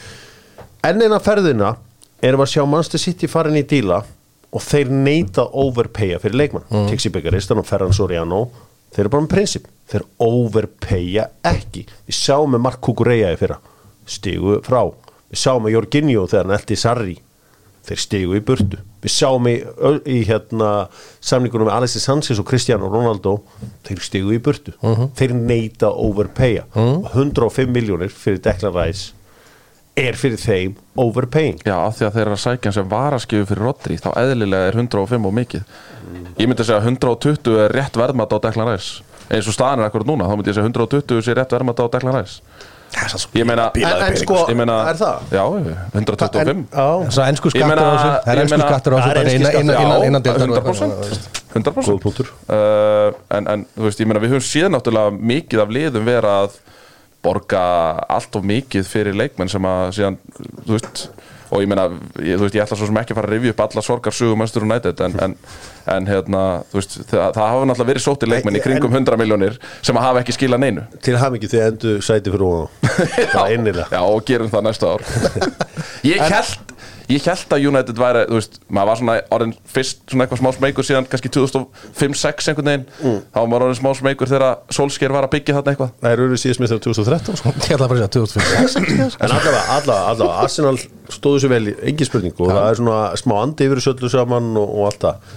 En 0.91 1.03
eina 1.05 1.21
ferðina 1.23 1.75
erum 2.23 2.45
að 2.45 2.53
sjá 2.55 2.65
Manchester 2.67 3.03
City 3.03 3.31
farin 3.31 3.59
í 3.59 3.65
díla 3.67 4.03
og 4.51 4.65
þeir 4.65 4.91
neita 4.91 5.45
að 5.45 5.57
overpaya 5.63 6.19
fyrir 6.23 6.41
leikmann, 6.41 6.67
mm. 6.69 6.89
Tixi 6.91 7.13
Begaristan 7.15 7.61
og 7.63 7.69
Ferran 7.69 7.95
Soriano 7.95 8.49
þeir 8.91 9.05
eru 9.05 9.13
bara 9.15 9.25
með 9.27 9.33
prinsip. 9.35 9.69
Þeir 9.91 10.07
overpaya 10.23 11.29
ekki. 11.47 11.85
Við 12.09 12.19
sjáum 12.19 12.55
með 12.55 12.65
Mark 12.67 12.81
Kukureya 12.83 13.33
í 13.35 13.39
fyrra 13.39 13.61
stigu 14.11 14.59
frá, 14.67 14.85
við 15.31 15.43
sjáum 15.43 15.67
með 15.67 15.77
Jorginho 15.77 16.25
þegar 16.31 16.49
hann 16.49 16.57
eldi 16.57 16.79
Sarri 16.79 17.17
þeir 17.87 18.01
stigu 18.03 18.37
í 18.37 18.43
burtu. 18.45 18.81
Við 19.01 19.15
sjáum 19.15 19.47
í, 19.49 19.55
í 20.11 20.19
hérna 20.29 20.71
samningunum 21.25 21.71
með 21.71 21.77
Alexis 21.79 22.05
Sanchez 22.07 22.41
og 22.43 22.47
Cristiano 22.51 22.91
Ronaldo 22.93 23.39
þeir 23.87 24.03
stigu 24.05 24.35
í 24.37 24.43
burtu. 24.43 24.75
Þeir 25.17 25.37
neita 25.39 25.89
að 25.89 26.03
overpaya. 26.09 26.67
Og 26.75 27.09
105 27.15 27.73
miljónir 27.73 28.13
fyrir 28.13 28.43
Declan 28.45 28.77
Rice 28.77 29.15
er 29.97 30.15
fyrir 30.17 30.39
þeim 30.41 30.75
overpaying. 30.97 31.59
Já, 31.67 31.75
af 31.87 31.97
því 31.99 32.07
að 32.07 32.15
þeir 32.17 32.23
eru 32.27 32.37
að 32.37 32.43
sækja 32.45 32.65
hann 32.71 32.77
sem 32.79 32.89
varaskjöfu 32.91 33.47
fyrir 33.51 33.63
Rodri 33.67 33.97
þá 34.01 34.11
eðlilega 34.23 34.69
er 34.71 34.79
105 34.81 35.27
og 35.27 35.35
mikið. 35.35 35.63
Ég 36.39 36.49
myndi 36.49 36.63
að 36.63 36.67
segja 36.71 36.81
að 36.81 36.91
120 36.95 37.59
er 37.67 37.75
rétt 37.77 37.97
verðmat 38.01 38.33
á 38.33 38.39
Declan 38.47 38.71
Rice. 38.73 39.03
Eins 39.31 39.47
og 39.47 39.55
staðan 39.55 39.83
er 39.85 39.91
akkurat 39.91 40.07
núna, 40.09 40.27
þá 40.27 40.35
myndi 40.39 40.51
ég 40.51 40.57
segja 40.59 40.67
að 40.67 40.73
120 40.73 41.23
sé 41.27 41.35
rétt 41.39 41.53
verðmat 41.55 41.83
á 41.83 41.87
Declan 41.93 42.17
Rice. 42.21 42.41
Ég 43.39 43.47
meina, 43.47 43.69
En- 43.77 44.03
en 44.03 44.17
sko, 44.19 44.35
ég 44.51 44.57
meina 44.59 44.91
er 44.91 44.97
það? 44.99 45.21
Já, 45.31 45.45
125 45.95 46.49
En- 46.51 46.65
já. 46.75 47.11
Svo 47.15 47.23
ennsku 47.23 47.49
Ég 47.49 47.55
skattur 47.55 47.69
meina- 47.69 47.85
á 47.87 47.95
þessu 47.95 48.11
Það 48.25 48.33
er 48.33 48.41
ennsku 48.41 48.59
skattur 48.59 48.93
á 48.93 48.99
þessu 48.99 49.11
er 49.11 49.61
innan- 49.61 49.87
og- 49.87 50.05
100% 50.05 51.31
100% 51.55 51.87
Góð 51.87 52.01
punktur. 52.03 52.27
uh, 52.49 53.13
en, 53.31 53.47
en 53.47 53.67
þú 53.79 53.83
veist, 53.87 54.01
ég 54.01 54.07
meina 54.07 54.21
við 54.21 54.31
höfum 54.35 54.43
séð 54.51 54.69
náttúrulega 54.75 55.11
mikið 55.21 55.63
af 55.63 55.69
liðum 55.69 56.05
vera 56.05 56.35
að 56.47 56.51
borga 57.25 57.63
allt 58.09 58.37
of 58.39 58.47
mikið 58.49 58.87
fyrir 58.89 59.19
leikmenn 59.19 59.51
sem 59.53 59.67
að 59.69 59.91
síðan, 59.99 60.21
þú 60.65 60.77
veist 60.77 61.09
og 61.51 61.65
ég 61.65 61.71
meina, 61.71 61.87
ég, 62.23 62.39
þú 62.39 62.45
veist, 62.47 62.57
ég 62.57 62.63
ætla 62.63 62.79
svo 62.79 62.87
sem 62.87 62.99
ekki 63.01 63.15
að 63.15 63.19
fara 63.19 63.29
að 63.29 63.35
rifja 63.35 63.55
upp 63.55 63.63
alla 63.65 63.83
sorgar 63.83 64.15
sögum 64.15 64.39
Manchester 64.39 64.67
United 64.67 65.03
en, 65.07 65.17
en, 65.25 65.35
en 65.97 66.07
hérna, 66.07 66.43
þú 66.71 66.79
veist, 66.79 66.97
það, 67.11 67.25
það 67.37 67.43
hafa 67.43 67.65
náttúrulega 67.67 67.91
verið 67.91 68.05
sóttir 68.05 68.31
leikmenn 68.31 68.59
í 68.61 68.63
kringum 68.63 68.95
100 68.95 69.19
miljónir 69.21 69.59
sem 69.81 69.99
að 69.99 70.07
hafa 70.07 70.23
ekki 70.23 70.37
skilað 70.37 70.63
neinu. 70.65 70.87
Til 71.03 71.17
hamingi 71.19 71.51
þið 71.51 71.67
endur 71.67 72.07
sæti 72.07 72.35
fyrir 72.35 72.47
ofan. 72.47 72.91
Það 73.35 73.43
er 73.43 73.57
innilega. 73.57 73.89
Já, 73.91 74.03
og 74.07 74.27
gerum 74.31 74.53
það 74.53 74.67
næsta 74.69 74.95
ár. 74.95 75.07
Ég 76.13 76.23
held 76.23 76.70
Ég 77.11 77.25
held 77.27 77.55
að 77.57 77.65
United 77.67 77.99
væri, 77.99 78.21
þú 78.31 78.37
veist, 78.39 78.59
maður 78.71 78.89
var 78.91 78.99
svona 79.01 79.15
orðin 79.35 79.53
fyrst 79.75 80.03
svona 80.13 80.25
eitthvað 80.27 80.41
smá 80.43 80.51
smeykur 80.55 80.87
síðan 80.87 81.09
kannski 81.11 81.31
2005-06 81.35 82.51
einhvern 82.53 82.69
veginn. 82.71 82.85
Þá 83.33 83.39
var 83.41 83.49
maður 83.51 83.65
orðin 83.67 83.79
smá 83.81 83.91
smeykur 83.99 84.31
þegar 84.31 84.61
Solskjær 84.77 85.15
var 85.17 85.27
að 85.27 85.33
byggja 85.35 85.57
þarna 85.59 85.73
eitthvað. 85.75 85.91
Það 86.05 86.15
er 86.15 86.23
auðvitað 86.23 86.43
síðast 86.45 86.63
með 86.63 86.75
2013 86.87 87.41
sko. 87.41 87.55
Ég 87.71 87.81
bara 87.83 87.91
að 87.91 88.01
segja 88.01 88.11
2005 88.17 89.19
en 89.27 89.35
allavega, 89.35 89.63
allavega, 89.77 90.05
allavega 90.13 90.45
Arsenal 90.45 90.77
stóðu 91.11 91.43
sér 91.43 91.53
vel, 91.57 91.63
í- 91.73 91.77
engin 91.91 92.09
spurning 92.11 92.37
og 92.39 92.53
það 92.55 92.69
er 92.71 92.79
svona 92.81 93.01
smá 93.19 93.35
andi 93.43 93.67
yfir 93.67 93.81
þessu 93.83 93.95
öllu 93.97 94.13
saman 94.15 94.53
og, 94.61 94.69
og 94.79 94.87
allt 94.93 95.03
það. 95.09 95.35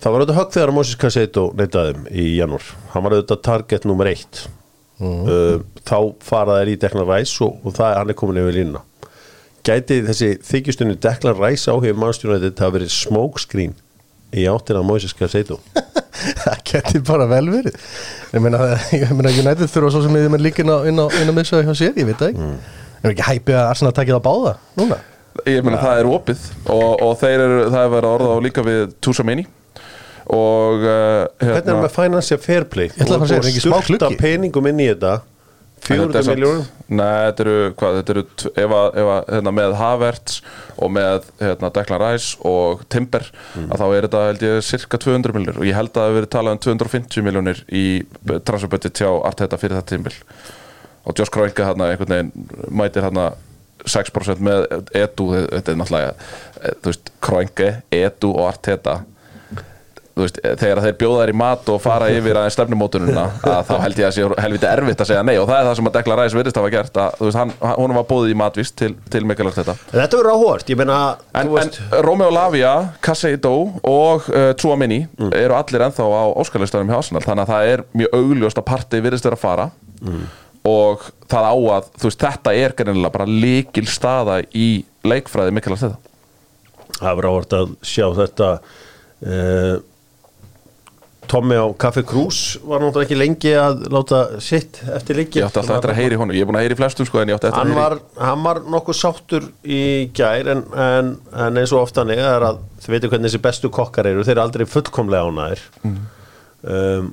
Það 0.00 0.14
var 0.14 0.22
auðvitað 0.24 0.38
högg 0.40 0.54
þegar 0.56 0.74
Moses 0.78 0.96
Cassetto 1.02 1.42
neitaðum 1.58 2.06
í 2.14 2.28
janúar. 2.38 2.70
Hann 2.94 3.04
var 3.04 3.16
auðvitað 3.18 3.42
target 3.50 3.88
nummer 3.90 4.08
eitt. 4.12 4.44
Uh, 5.00 5.62
þá 5.88 5.96
fara 6.20 6.58
þær 6.60 6.70
í 6.74 6.78
Declan 6.80 7.06
Rice 7.08 7.40
og, 7.44 7.54
og 7.64 7.72
það 7.76 7.88
er 7.94 7.98
hann 8.02 8.10
er 8.12 8.16
komin 8.20 8.36
yfir 8.42 8.56
línuna 8.58 8.82
gæti 9.66 10.00
þessi 10.08 10.32
þykjustunni 10.46 10.98
Declan 11.02 11.38
Rice 11.38 11.70
áhugum 11.70 12.00
mannstjónættið 12.00 12.56
það 12.56 12.66
hafi 12.66 12.76
verið 12.78 12.92
smokescreen 12.96 13.74
í 14.30 14.46
áttina 14.50 14.82
Moses 14.86 15.14
Cassetto 15.16 15.58
Það 16.20 16.58
geti 16.68 17.00
bara 17.06 17.24
vel 17.30 17.46
verið. 17.48 17.76
Ég 18.34 18.42
meina, 18.44 18.58
ég 18.92 19.12
meina 19.16 19.30
United 19.32 19.70
þurfa 19.70 19.92
svo 19.94 20.02
sem 20.04 20.16
við 20.18 20.26
með 20.32 20.42
líka 20.44 20.64
inn 20.64 20.72
á, 20.72 20.78
inn 20.90 21.00
á, 21.00 21.06
á 21.08 21.32
miðsöðu 21.32 21.64
hjá 21.68 21.78
sér, 21.78 21.94
ég 21.96 22.08
veit 22.10 22.18
það 22.20 22.34
ekki. 22.34 22.48
Er 23.00 23.14
ekki 23.14 23.26
hæpið 23.28 23.56
að 23.56 23.68
Arsenal 23.70 23.94
takið 23.96 24.18
á 24.20 24.22
báða 24.26 24.52
núna? 24.76 24.98
Ég 25.48 25.64
meina 25.64 25.80
það 25.80 26.02
er 26.02 26.10
opið 26.10 26.44
og, 26.74 26.84
og 27.06 27.14
þeir 27.22 27.44
eru, 27.46 27.58
það 27.70 27.80
er 27.86 27.92
verið 27.94 28.10
að 28.10 28.14
orða 28.18 28.36
á 28.36 28.38
líka 28.44 28.64
við 28.66 28.80
Tusamini 29.00 29.46
og 30.30 30.84
uh, 30.84 31.24
hvernig 31.40 31.72
er 31.72 31.80
með 31.80 31.94
financial 31.94 32.40
fair 32.42 32.66
play? 32.70 32.90
Ég 32.92 33.06
að 33.06 33.24
að 33.24 33.36
er 33.38 33.48
smá 33.54 33.78
sturta 33.80 34.10
klukki? 34.10 34.18
peningum 34.20 34.68
inn 34.70 34.82
í 34.84 34.90
þetta 34.90 35.14
Þetta 35.20 35.39
400 35.86 36.22
samt- 36.22 36.36
miljónum 36.36 36.66
Nei, 36.90 37.30
þetta 37.30 37.44
eru, 37.44 37.56
hvað, 37.78 37.96
þetta 38.00 38.14
eru 38.16 38.22
ef 38.64 38.72
að, 38.74 38.86
ef 39.02 39.10
að 39.14 39.28
hérna, 39.34 39.52
með 39.54 39.74
Havertz 39.78 40.38
og 40.76 40.90
með 40.96 41.28
hérna, 41.40 41.70
Declan 41.76 42.02
Rice 42.02 42.38
og 42.50 42.82
Timber 42.90 43.28
að 43.62 43.76
þá 43.78 43.84
er 43.86 44.06
þetta 44.08 44.22
held 44.26 44.42
ég 44.48 44.64
cirka 44.66 44.98
200 45.04 45.36
miljónir 45.36 45.60
og 45.62 45.68
ég 45.68 45.78
held 45.78 45.92
að 45.92 46.00
það 46.00 46.08
hefur 46.08 46.18
verið 46.20 46.32
talað 46.34 46.56
um 46.56 46.62
250 46.66 47.26
miljónir 47.28 47.62
í 47.70 47.84
transferbudget 48.48 49.02
hjá 49.04 49.10
Arteta 49.30 49.60
fyrir 49.62 49.78
þetta 49.78 49.94
tímbil 49.94 50.16
og 51.06 51.16
Josh 51.16 51.32
Kroenke 51.32 51.64
hérna 51.64 51.92
einhvern 51.94 52.16
veginn 52.16 52.74
mætir 52.82 53.06
hérna 53.06 53.30
6% 53.88 54.42
með 54.44 54.66
Edu, 54.92 55.30
þetta 55.32 55.72
er 55.72 55.78
náttúrulega 55.80 56.10
eh, 56.12 56.74
þú 56.82 56.90
veist, 56.90 57.12
Kroenke, 57.24 57.68
Edu 57.96 58.34
og 58.34 58.50
Arteta. 58.50 58.98
þú 59.06 59.09
veist, 60.24 60.40
þegar 60.60 60.80
þeir 60.84 60.96
bjóða 61.00 61.22
þær 61.24 61.32
í 61.32 61.36
mat 61.40 61.70
og 61.72 61.80
fara 61.84 62.08
yfir 62.12 62.38
aðeins 62.40 62.56
stefnumótununa 62.56 63.24
að 63.54 63.62
þá 63.70 63.74
held 63.84 64.00
ég 64.02 64.08
að 64.08 64.14
sé 64.16 64.28
helviti 64.44 64.68
erfitt 64.70 65.04
að 65.04 65.10
segja 65.12 65.24
nei. 65.26 65.34
Og 65.40 65.46
það 65.48 65.56
er 65.58 65.68
það 65.68 65.78
sem 65.78 65.90
að 65.90 65.96
Dekla 65.96 66.18
Ræs 66.20 66.36
virðist 66.38 66.60
hafa 66.60 66.72
gert 66.74 67.00
að 67.04 67.22
veist, 67.24 67.38
hann, 67.40 67.54
hún 67.80 67.96
var 67.98 68.06
bóðið 68.10 68.34
í 68.34 68.38
matvist 68.40 68.76
til, 68.80 68.90
til 69.12 69.22
Mikael 69.28 69.50
Arteta. 69.50 69.76
Þetta 69.92 70.20
verður 70.20 70.36
áhugast, 70.36 70.72
ég 70.72 70.80
meina 70.80 70.98
En, 71.36 71.50
en 71.62 72.04
Romeo 72.04 72.30
Lavia, 72.34 72.74
Caseido 73.04 73.54
og 73.86 74.28
uh, 74.32 74.50
Tsuamini 74.58 75.00
eru 75.30 75.56
allir 75.56 75.86
ennþá 75.86 76.06
á 76.06 76.24
óskarlistanum 76.42 76.90
hjá 76.90 76.98
Arsenal. 77.00 77.24
Þannig 77.24 77.46
að 77.46 77.54
það 77.54 77.72
er 77.72 77.84
mjög 78.02 78.14
augljóst 78.20 78.60
að 78.60 78.68
partið 78.70 79.04
virðist 79.06 79.28
vera 79.28 79.38
að 79.38 79.44
fara. 79.44 79.66
Og 80.70 81.04
það 81.30 81.46
á 81.48 81.54
að 81.56 81.90
veist, 82.04 82.20
þetta 82.20 82.54
er 82.58 82.76
greinilega 82.76 83.14
bara 83.14 83.28
líkil 83.30 83.86
staða 83.88 84.40
í 84.52 84.68
leikfræði 85.06 85.54
verður 87.16 87.30
sjá 87.86 88.06
þetta 88.18 88.48
uh, 88.60 89.76
Tommi 91.28 91.54
á 91.58 91.66
Café 91.78 92.02
Krús 92.06 92.58
var 92.64 92.80
náttúrulega 92.80 93.06
ekki 93.06 93.18
lengi 93.18 93.52
að 93.60 93.82
láta 93.92 94.20
sitt 94.42 94.80
eftir 94.96 95.18
líki 95.20 95.40
Ég 95.42 95.46
átti 95.46 95.60
alltaf 95.60 95.76
eftir 95.76 95.92
að 95.92 96.00
heyri 96.00 96.18
honum, 96.18 96.34
ég 96.34 96.42
er 96.42 96.48
búin 96.48 96.58
að 96.58 96.64
heyri 96.64 96.78
flestum 96.78 97.08
sko 97.08 97.20
en 97.20 97.30
ég 97.30 97.36
átti 97.38 97.50
eftir 97.50 97.60
hann 97.60 97.74
að 97.74 97.80
var, 97.80 97.96
hann 98.24 98.46
var 98.46 98.62
nokkuð 98.74 98.98
sáttur 98.98 99.46
í 99.62 99.82
gær 100.16 100.50
en, 100.54 100.64
en, 100.86 101.12
en 101.44 101.60
eins 101.60 101.74
og 101.76 101.84
ofta 101.84 102.02
hann 102.02 102.14
er 102.16 102.46
að 102.48 102.62
þið 102.80 102.94
veitum 102.96 103.12
hvernig 103.12 103.30
þessi 103.30 103.42
bestu 103.44 103.70
kokkar 103.74 104.08
eru. 104.10 104.24
Þeir 104.24 104.36
eru 104.38 104.44
aldrei 104.46 104.66
fullkomlega 104.70 105.28
ánæðir 105.28 105.64
um, 105.84 107.12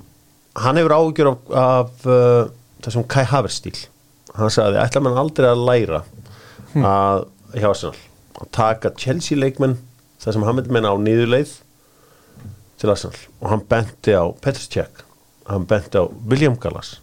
hann 0.64 0.82
hefur 0.82 0.98
áhugjur 0.98 1.32
af, 1.34 1.54
af 1.66 2.10
uh, 2.10 2.50
þessum 2.88 3.06
Kai 3.12 3.26
Havertz 3.28 3.60
stíl 3.62 3.78
hann 4.38 4.54
sagði 4.54 4.82
ætla 4.82 5.04
mann 5.04 5.20
aldrei 5.20 5.50
að 5.52 5.66
læra 5.68 6.02
að 6.78 7.28
hjá 7.58 7.70
Arsenal? 7.72 7.96
Að 8.38 8.52
taka 8.54 8.92
Chelsea 9.00 9.38
leikmenn 9.38 9.78
þar 10.22 10.36
sem 10.36 10.46
hann 10.46 10.58
myndi 10.60 10.74
menna 10.74 10.94
á 10.94 10.98
nýðuleið 11.02 11.56
til 12.78 12.94
Arsenal 12.94 13.18
og 13.42 13.50
hann 13.52 13.66
benti 13.70 14.14
á 14.14 14.26
Petr 14.42 14.64
Cech 14.64 15.04
hann 15.50 15.66
benti 15.70 15.98
á 15.98 16.06
William 16.30 16.56
Gallas 16.60 16.98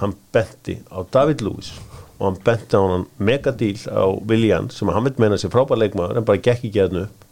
hann 0.00 0.16
benti 0.32 0.80
á 0.90 1.04
David 1.12 1.44
Lewis 1.44 1.72
og 2.18 2.26
hann 2.26 2.42
benti 2.44 2.76
á 2.76 2.82
hann 2.84 3.06
megadíl 3.18 3.80
á 3.88 4.04
William 4.28 4.70
sem 4.70 4.88
hann 4.88 5.04
myndi 5.04 5.22
menna 5.22 5.38
sér 5.40 5.52
frábær 5.54 5.80
leikmaður 5.80 6.20
en 6.20 6.28
bara 6.28 6.42
gekk 6.42 6.66
ekki 6.66 6.76
hérna 6.76 7.06
upp. 7.06 7.24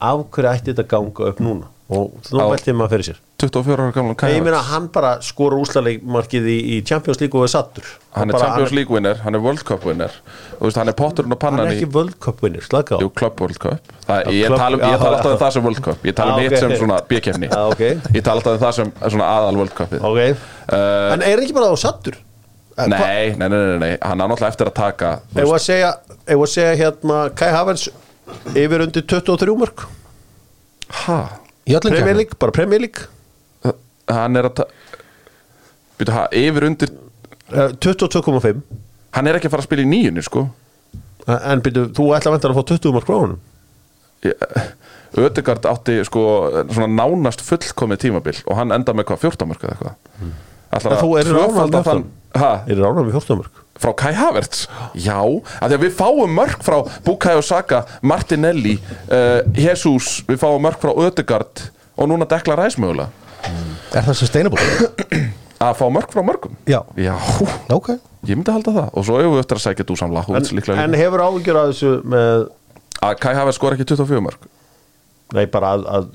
Af 0.00 0.26
hverju 0.30 0.50
ætti 0.52 0.72
þetta 0.72 0.88
ganga 0.90 1.30
upp 1.30 1.40
núna 1.40 1.70
og 1.88 2.16
nú 2.34 2.40
Á- 2.42 2.50
velti 2.50 2.72
maður 2.74 2.90
fyrir 2.96 3.04
sér. 3.06 3.18
24 3.38 3.76
ára 3.84 3.92
gamla 3.94 4.14
Kai 4.18 4.30
ég 4.32 4.42
meina 4.42 4.58
hann 4.64 4.88
bara 4.90 5.20
skora 5.22 5.54
úslaleikmarkið 5.60 6.46
í, 6.50 6.56
í 6.74 6.76
Champions 6.88 7.20
League 7.20 7.36
og 7.38 7.44
er 7.46 7.52
sattur 7.52 7.84
Hann 8.16 8.30
er 8.30 8.32
bara- 8.32 8.46
Champions 8.48 8.72
League 8.72 8.90
winner, 8.90 9.14
hann 9.22 9.34
er 9.36 9.42
World 9.44 9.62
Cup 9.68 9.84
winner. 9.84 10.10
Og 10.56 10.62
þú 10.64 10.70
veist, 10.70 10.76
hann 10.80 10.88
er 10.88 10.96
potturinn 10.98 11.30
og 11.30 11.36
hann 11.36 11.44
pannan 11.56 11.66
er 11.68 11.76
í 11.76 11.76
ekki 11.82 11.92
World 11.94 12.16
Cup 12.18 12.40
vinnir, 12.42 12.64
slaka 12.64 12.96
á. 12.96 13.00
Jú, 13.04 13.10
Club 13.14 13.40
World 13.40 13.58
Cup. 13.60 13.92
Það, 14.08 14.30
Ég 14.32 14.46
Club- 14.48 14.58
tala 14.58 14.76
um, 14.76 14.80
já, 14.80 14.88
ég 14.90 14.98
tala 15.04 15.16
alltaf 15.18 15.32
um 15.32 15.38
það 15.44 15.52
sem 15.52 15.62
World 15.68 15.82
Cup. 15.84 15.98
Ég 16.10 16.14
tala 16.16 16.32
um 16.32 16.38
Já, 16.40 16.42
hitt 16.48 16.52
ok. 16.52 16.58
sem 16.58 16.76
svona 16.80 17.00
bjökefni 17.10 17.48
Já, 17.52 17.60
ok. 17.70 17.82
Ég 18.16 18.22
tala 18.24 18.40
alltaf 18.40 18.52
um 18.56 18.62
það 18.66 18.72
sem 18.80 18.92
svona 19.12 19.28
aðal 19.36 19.56
World 19.60 19.74
Cupið. 19.76 20.00
Ok, 20.00 20.18
uh, 20.72 21.12
en 21.14 21.22
er 21.22 21.44
ekki 21.44 21.54
bara 21.54 21.70
þá 21.70 21.78
sattur 21.86 22.16
nei, 22.76 23.32
nei, 23.36 23.48
nei, 23.48 23.48
nei, 23.48 23.78
nei, 23.80 23.92
hann 24.02 24.20
er 24.20 24.28
náttúrulega 24.28 24.52
eftir 24.52 24.68
að 24.68 24.74
taka 24.76 25.12
þú 25.32 25.40
Ef 25.46 25.52
að 25.56 25.62
segja, 25.64 25.92
ef 26.26 26.42
að 26.44 26.50
segja 26.52 26.74
hérna 26.76 27.20
Kai 27.34 27.48
Havertz 27.54 27.86
yfir 28.52 28.84
undir 28.84 29.06
23 29.08 29.54
mörg 29.56 29.86
öllum 31.06 31.45
Premier 31.96 32.16
League, 32.20 32.38
bara 32.38 32.54
Premier 32.54 32.80
League. 32.84 33.06
Hann 34.06 34.38
er 34.38 34.46
að 34.50 34.64
Býtu, 35.96 36.12
ha, 36.12 36.26
yfir 36.30 36.66
undir 36.68 36.92
Eh, 37.46 37.70
22,5 37.78 38.62
Hann 39.14 39.26
er 39.30 39.36
ekki 39.38 39.46
að 39.46 39.52
fara 39.54 39.62
að 39.62 39.68
spila 39.68 39.82
í 39.84 39.88
nýjunni, 39.88 40.22
sko. 40.26 40.40
En 41.30 41.62
byrju, 41.62 41.84
þú 41.94 42.06
ætla 42.16 42.30
að 42.32 42.34
venda 42.36 42.48
að 42.50 42.56
fá 42.58 42.64
20 42.72 42.94
mörg 42.96 43.06
frá 43.06 43.16
honum? 43.20 43.38
Ödegard 45.16 45.64
átti 45.70 45.94
sko 46.04 46.22
svona 46.74 46.88
nánast 46.90 47.40
fullkomið 47.46 48.00
tímabil 48.02 48.40
og 48.50 48.58
hann 48.58 48.74
enda 48.74 48.92
með 48.96 49.06
hvað, 49.10 49.22
14 49.24 49.48
mörg 49.48 49.62
eða 49.64 49.76
eitthvað? 49.76 49.94
Að 50.76 50.82
ha, 52.42 52.50
Er 52.66 52.74
það 52.74 52.88
ánægð 52.90 53.06
með 53.06 53.16
14 53.20 53.40
mörg? 53.40 53.62
Frá 53.82 53.92
Kai 53.98 54.12
Havertz. 54.16 54.66
Já, 54.94 55.20
af 55.20 55.68
því 55.68 55.78
að 55.78 55.84
við 55.86 55.94
fáum 55.98 56.36
mörg 56.38 56.64
frá 56.64 56.78
Bukayo 57.06 57.44
Saka, 57.44 57.84
Martinelli 58.02 58.76
uh, 58.78 59.42
Jesus, 59.56 60.20
við 60.28 60.40
fáum 60.42 60.62
mörg 60.64 60.80
frá 60.82 60.92
Ödegard 60.94 61.68
og 61.96 62.10
núna 62.10 62.28
Dekla 62.28 62.58
Ræs 62.58 62.78
mögulega. 62.80 63.10
Er 63.94 64.04
það 64.06 64.20
sustainable? 64.20 64.66
að 65.66 65.78
fá 65.78 65.86
mörg 65.92 66.12
frá 66.12 66.24
mörgum. 66.26 66.56
Já. 66.68 66.82
já, 67.00 67.14
ok. 67.72 67.94
Ég 68.26 68.34
myndi 68.36 68.52
halda 68.52 68.74
það. 68.74 68.92
Og 68.92 69.06
svo 69.06 69.18
hefur 69.20 69.36
við 69.36 69.44
eftir 69.44 69.60
að 69.60 69.64
sækja 69.68 69.86
Dusan 69.86 70.14
Lahúts 70.14 70.50
En, 70.50 70.58
líklega 70.58 70.84
en 70.84 70.96
hefur 70.98 71.22
áhugjur 71.22 71.60
að 71.60 71.72
þessu 71.72 71.92
með 72.10 72.46
að 73.06 73.18
Kai 73.22 73.32
Havertz 73.36 73.58
skor 73.60 73.76
ekki 73.76 73.86
24 73.92 74.24
mörg 74.24 74.48
Nei, 75.34 75.44
bara 75.50 75.72
að, 75.74 75.84
að 75.90 76.08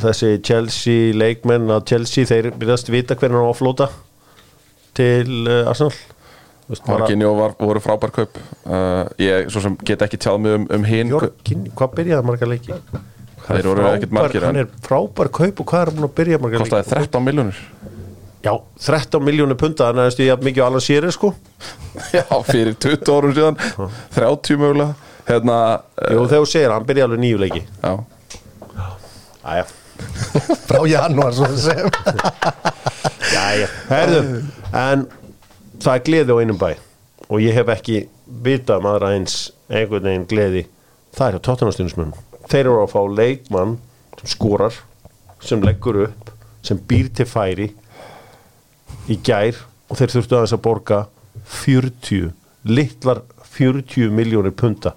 þessi 0.00 0.30
Chelsea 0.44 1.12
leikmenn 1.16 1.68
að 1.74 1.82
Chelsea, 1.90 2.28
þeir 2.28 2.50
byrjast 2.56 2.88
vita 2.92 3.16
hvernig 3.18 3.36
hann 3.36 3.48
á 3.48 3.52
að 3.52 3.58
flóta 3.58 3.88
til 4.96 5.42
uh, 5.44 5.68
Arsenal 5.68 5.92
Var, 6.66 7.52
voru 7.60 7.80
frábær 7.82 8.10
kaup. 8.10 8.38
Uh, 8.66 9.04
ég 9.22 9.50
svo 9.54 9.62
sem 9.62 9.76
get 9.86 10.02
ekki 10.02 10.18
tjáð 10.18 10.40
mig 10.42 10.56
um, 10.58 10.64
um 10.74 10.86
hinn 10.88 11.12
Jorginho, 11.12 11.70
hvað 11.78 11.92
byrjaði 12.00 12.26
marga 12.26 12.48
leiki? 12.50 12.78
Þeir 13.46 13.68
voru 13.70 13.84
ekkert 13.92 14.14
margir, 14.16 14.46
Hann 14.48 14.58
er 14.64 14.72
frábær 14.82 15.30
kaup 15.30 15.62
og 15.62 15.68
hvað 15.70 15.84
er 15.84 15.92
hann 15.94 16.08
að 16.08 16.16
byrja 16.18 16.40
marga 16.42 16.58
leiki? 16.58 16.72
kostaði 16.72 17.06
13 17.06 17.26
miljónur 17.28 17.60
Já, 18.46 18.52
13 18.82 19.22
miljónir 19.26 19.58
punta, 19.58 19.88
þannig 19.90 20.06
að 20.06 20.18
það 20.18 20.32
er 20.34 20.44
mikið 20.46 20.62
á 20.62 20.66
allan 20.66 20.82
séri 20.84 21.08
sko. 21.14 21.32
Já, 22.14 22.26
fyrir 22.46 22.76
20 22.78 23.10
árum 23.10 23.32
síðan. 23.34 23.56
30 24.14 24.60
mögulega. 24.60 24.94
Hérna, 25.26 25.56
uh, 25.98 26.12
Jú, 26.14 26.26
þegar 26.30 26.44
þú 26.44 26.50
segir, 26.52 26.74
hann 26.74 26.86
byrja 26.86 27.08
alveg 27.08 27.22
nýju 27.24 27.40
leiki. 27.42 27.62
Já. 27.82 27.96
Æja, 29.46 29.64
Frá 30.66 30.82
janúar 30.90 31.34
svo 31.34 31.48
að 31.48 31.58
segja. 31.64 31.90
Jæja, 33.32 33.68
herðu 33.90 34.22
En 34.76 35.06
það 35.82 35.94
er 35.94 36.04
gleði 36.08 36.36
á 36.36 36.40
einum 36.42 36.60
bæ 36.60 36.70
Og 37.26 37.42
ég 37.42 37.56
hef 37.56 37.70
ekki 37.72 38.04
vitað 38.44 38.82
um 38.82 38.88
aðra 38.92 39.08
eins 39.16 39.48
einhvern 39.66 40.06
veginn 40.06 40.26
gleði. 40.30 40.62
Það 41.16 41.26
er 41.26 41.36
hjá 41.36 41.44
tóttunarstundismunum 41.48 42.14
Þeir 42.46 42.60
eru 42.68 42.82
að 42.84 42.92
fá 42.92 43.00
leikmann 43.10 43.72
sem 44.20 44.30
skorar 44.30 44.76
sem 45.42 45.62
leggur 45.66 46.04
upp 46.04 46.30
sem 46.66 46.78
býr 46.78 47.08
til 47.14 47.26
færi 47.26 47.66
í 49.10 49.16
gær 49.26 49.58
og 49.90 49.98
þeir 49.98 50.14
þurftu 50.14 50.36
aðeins 50.38 50.54
að 50.54 50.62
borga 50.62 51.00
40, 51.46 52.30
litlar 52.66 53.22
40 53.56 54.14
miljónir 54.14 54.54
punta. 54.54 54.94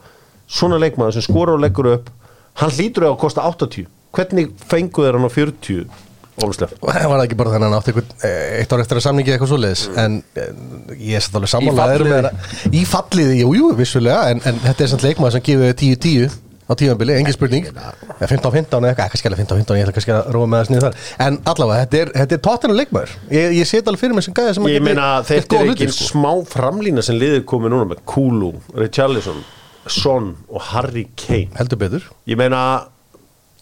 Svona 0.49 0.80
leikmann 0.82 1.13
sem 1.13 1.25
skorar 1.25 1.57
og 1.57 1.63
leggur 1.65 1.89
upp 1.95 2.13
hann 2.61 2.73
hlýtur 2.75 3.07
á 3.07 3.09
að 3.09 3.21
kosta 3.23 3.45
80 3.49 3.89
hvernig 4.13 4.53
fengu 4.69 5.05
þeir 5.05 5.17
hann 5.17 5.30
á 5.30 5.32
40 5.34 6.09
Óluslef 6.45 6.75
Var 6.81 6.99
það 7.03 7.23
ekki 7.25 7.39
bara 7.39 7.53
þannig 7.55 7.67
að 7.67 7.73
hann 7.73 7.79
átti 7.79 8.27
eh, 8.27 8.59
eitt 8.61 8.75
ár 8.75 8.83
eftir 8.83 8.99
að 8.99 9.05
samningi 9.07 9.33
eitthvað 9.35 9.53
svoleiðis 9.53 9.85
en 10.03 10.19
eh, 10.39 10.51
ég 10.97 11.19
er 11.19 11.25
satt 11.25 11.39
alveg 11.39 11.79
það 11.79 12.75
í 12.75 12.83
falliði, 12.87 13.39
jú, 13.43 13.55
jú, 13.57 13.71
vissulega 13.79 14.29
en, 14.33 14.43
en 14.47 14.61
þetta 14.67 14.85
er 14.85 14.93
samt 14.93 15.07
leikmaður 15.07 15.37
sem 15.37 15.49
gefur 15.49 15.75
10-10 15.83 16.37
á 16.69 16.73
tíðanbili, 16.77 17.15
engin 17.17 17.33
spurning. 17.33 17.65
Ja, 17.65 17.93
15-15 18.29 18.85
eða 18.85 18.91
eitthvað, 18.93 19.23
alveg 19.25 19.39
15-15 19.41 19.79
ég 19.79 19.87
ætla 19.87 19.93
kannski 19.95 20.13
að 20.13 20.27
róa 20.35 20.49
með 20.49 20.59
það 20.61 20.67
snið 20.69 20.83
þar. 20.85 20.97
En 21.25 21.39
allavega, 21.49 21.85
þetta 21.85 21.99
er, 21.99 22.11
þetta 22.19 22.37
er 22.37 22.43
tóttina 22.45 22.75
leikmaður. 22.77 23.15
Ég, 23.33 23.55
ég 23.57 23.69
set 23.69 23.89
alveg 23.89 24.03
fyrir 24.03 24.17
mig 24.17 24.27
sem 24.27 24.35
gæði 24.37 24.53
sem 24.53 24.67
að 24.67 24.73
Ég 24.75 24.77
geti 24.77 24.85
meina 24.85 25.07
þetta 25.25 25.63
er 25.63 25.71
ekki 25.73 25.87
sko. 25.95 26.09
smá 26.11 26.29
framlína 26.51 27.05
sem 27.05 27.17
liðið 27.17 27.41
komið 27.49 27.73
núna 27.73 27.89
með 27.89 28.03
Kulu, 28.13 28.51
Richarlison 28.77 29.41
Son 29.89 30.29
og 30.53 30.61
Harry 30.69 31.07
Kane. 31.17 31.49
Heldur 31.57 31.81
betur. 31.81 32.05
Ég 32.29 32.37
meina 32.37 32.61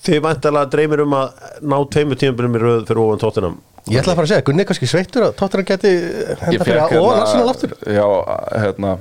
þið 0.05 0.21
vantarlega 0.27 0.71
dreymir 0.73 1.03
um 1.05 1.17
að 1.17 1.49
ná 1.61 1.77
tveimur 1.93 2.19
tímabunum 2.21 2.59
í 2.59 2.63
röð 2.63 2.85
fyrir 2.89 3.03
ofan 3.05 3.23
tóttinam 3.23 3.57
ég 3.87 4.01
ætla 4.01 4.13
að 4.13 4.19
fara 4.19 4.27
að 4.27 4.31
segja, 4.33 4.45
Gunni 4.47 4.63
er 4.63 4.69
kannski 4.69 4.89
sveittur 4.89 5.27
að 5.27 5.35
tóttina 5.39 5.67
geti 5.67 5.91
henda 6.41 6.67
fyrir 6.67 6.97
og 6.99 7.11
Arsenal 7.13 7.51
aftur. 7.53 7.75
Já, 7.87 8.07
hérna 8.51 8.97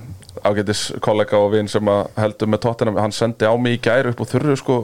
ágætis 0.46 0.82
kollega 1.02 1.40
og 1.40 1.52
vinn 1.56 1.70
sem 1.70 1.90
að 1.90 2.04
heldur 2.20 2.52
með 2.52 2.62
tóttina 2.66 2.94
hann 3.00 3.14
sendi 3.14 3.48
á 3.48 3.54
mig 3.58 3.78
í 3.78 3.82
gæri 3.82 4.12
upp 4.12 4.22
á 4.22 4.26
þurru 4.30 4.58
sko. 4.60 4.78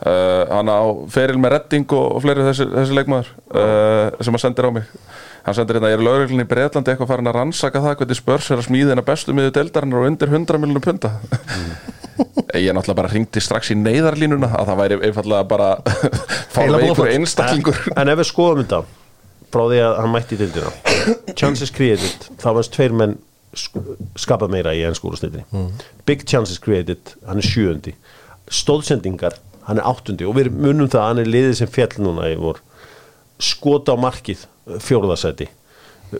Uh, 0.00 0.48
hann 0.48 0.70
á 0.72 0.80
feril 1.12 1.36
með 1.36 1.58
redding 1.58 1.90
og, 1.92 2.06
og 2.16 2.22
fleiri 2.24 2.46
þessi, 2.46 2.64
þessi 2.72 2.94
leikmaður 2.96 3.34
uh, 3.52 4.22
sem 4.24 4.32
hann 4.32 4.42
sendir 4.46 4.68
á 4.68 4.70
mig. 4.72 4.86
Hann 5.44 5.56
sendir 5.58 5.76
hérna, 5.76 5.90
ég 5.92 6.00
er 6.00 6.04
lögreglunni 6.06 6.46
í 6.46 6.48
Breitlandi 6.48 6.94
eitthvað 6.94 7.10
farin 7.12 7.28
að 7.28 7.36
rannsaka 7.36 7.82
það 7.84 7.98
hvernig 8.00 8.16
spörs 8.16 8.48
er 8.48 8.62
að 8.62 8.70
smíðina 8.70 9.04
bestu 9.04 9.36
miður 9.36 9.52
deildarinnar 9.58 10.00
og 10.00 10.08
undir 10.08 10.32
100 10.32 10.62
miljonum 10.62 10.84
punta 10.84 11.12
ég 12.54 12.72
náttúrulega 12.76 12.98
bara 13.02 13.10
ringdi 13.12 13.40
strax 13.42 13.70
í 13.72 13.76
neyðarlínuna 13.80 14.50
að 14.60 14.70
það 14.70 14.80
væri 14.82 14.98
einfallega 15.08 15.46
bara 15.50 15.68
fá 16.54 16.60
Heila 16.62 16.80
veikur 16.82 16.96
blóðfall. 17.00 17.12
einstaklingur. 17.16 17.80
En 17.96 18.10
ef 18.12 18.20
við 18.20 18.28
skoðum 18.30 18.64
þetta 18.64 18.80
frá 19.50 19.64
því 19.72 19.80
að 19.86 19.96
hann 20.00 20.12
mætti 20.14 20.36
í 20.36 20.40
dildina 20.44 21.34
Chances 21.40 21.72
created, 21.74 22.26
það 22.42 22.56
varst 22.60 22.74
tveir 22.76 22.92
menn 23.00 23.16
sk- 23.56 23.94
skapað 24.22 24.52
meira 24.54 24.74
í 24.78 24.82
ennskúrasteytri 24.86 25.42
Big 26.06 26.22
chances 26.28 26.58
created, 26.62 27.14
hann 27.26 27.40
er 27.42 27.46
sjöundi. 27.46 27.94
Stóðsendingar, 28.50 29.36
hann 29.66 29.78
er 29.78 29.86
áttundi. 29.86 30.26
Og 30.26 30.34
við 30.38 30.48
munum 30.54 30.88
það 30.90 31.00
að 31.02 31.08
hann 31.08 31.22
er 31.22 31.28
liðið 31.30 31.56
sem 31.60 31.70
fjall 31.70 31.92
núna 32.02 32.28
í 32.32 32.36
vor. 32.40 32.58
Skota 33.40 33.94
á 33.94 33.96
markið 34.02 34.42
fjórðasæti 34.82 35.46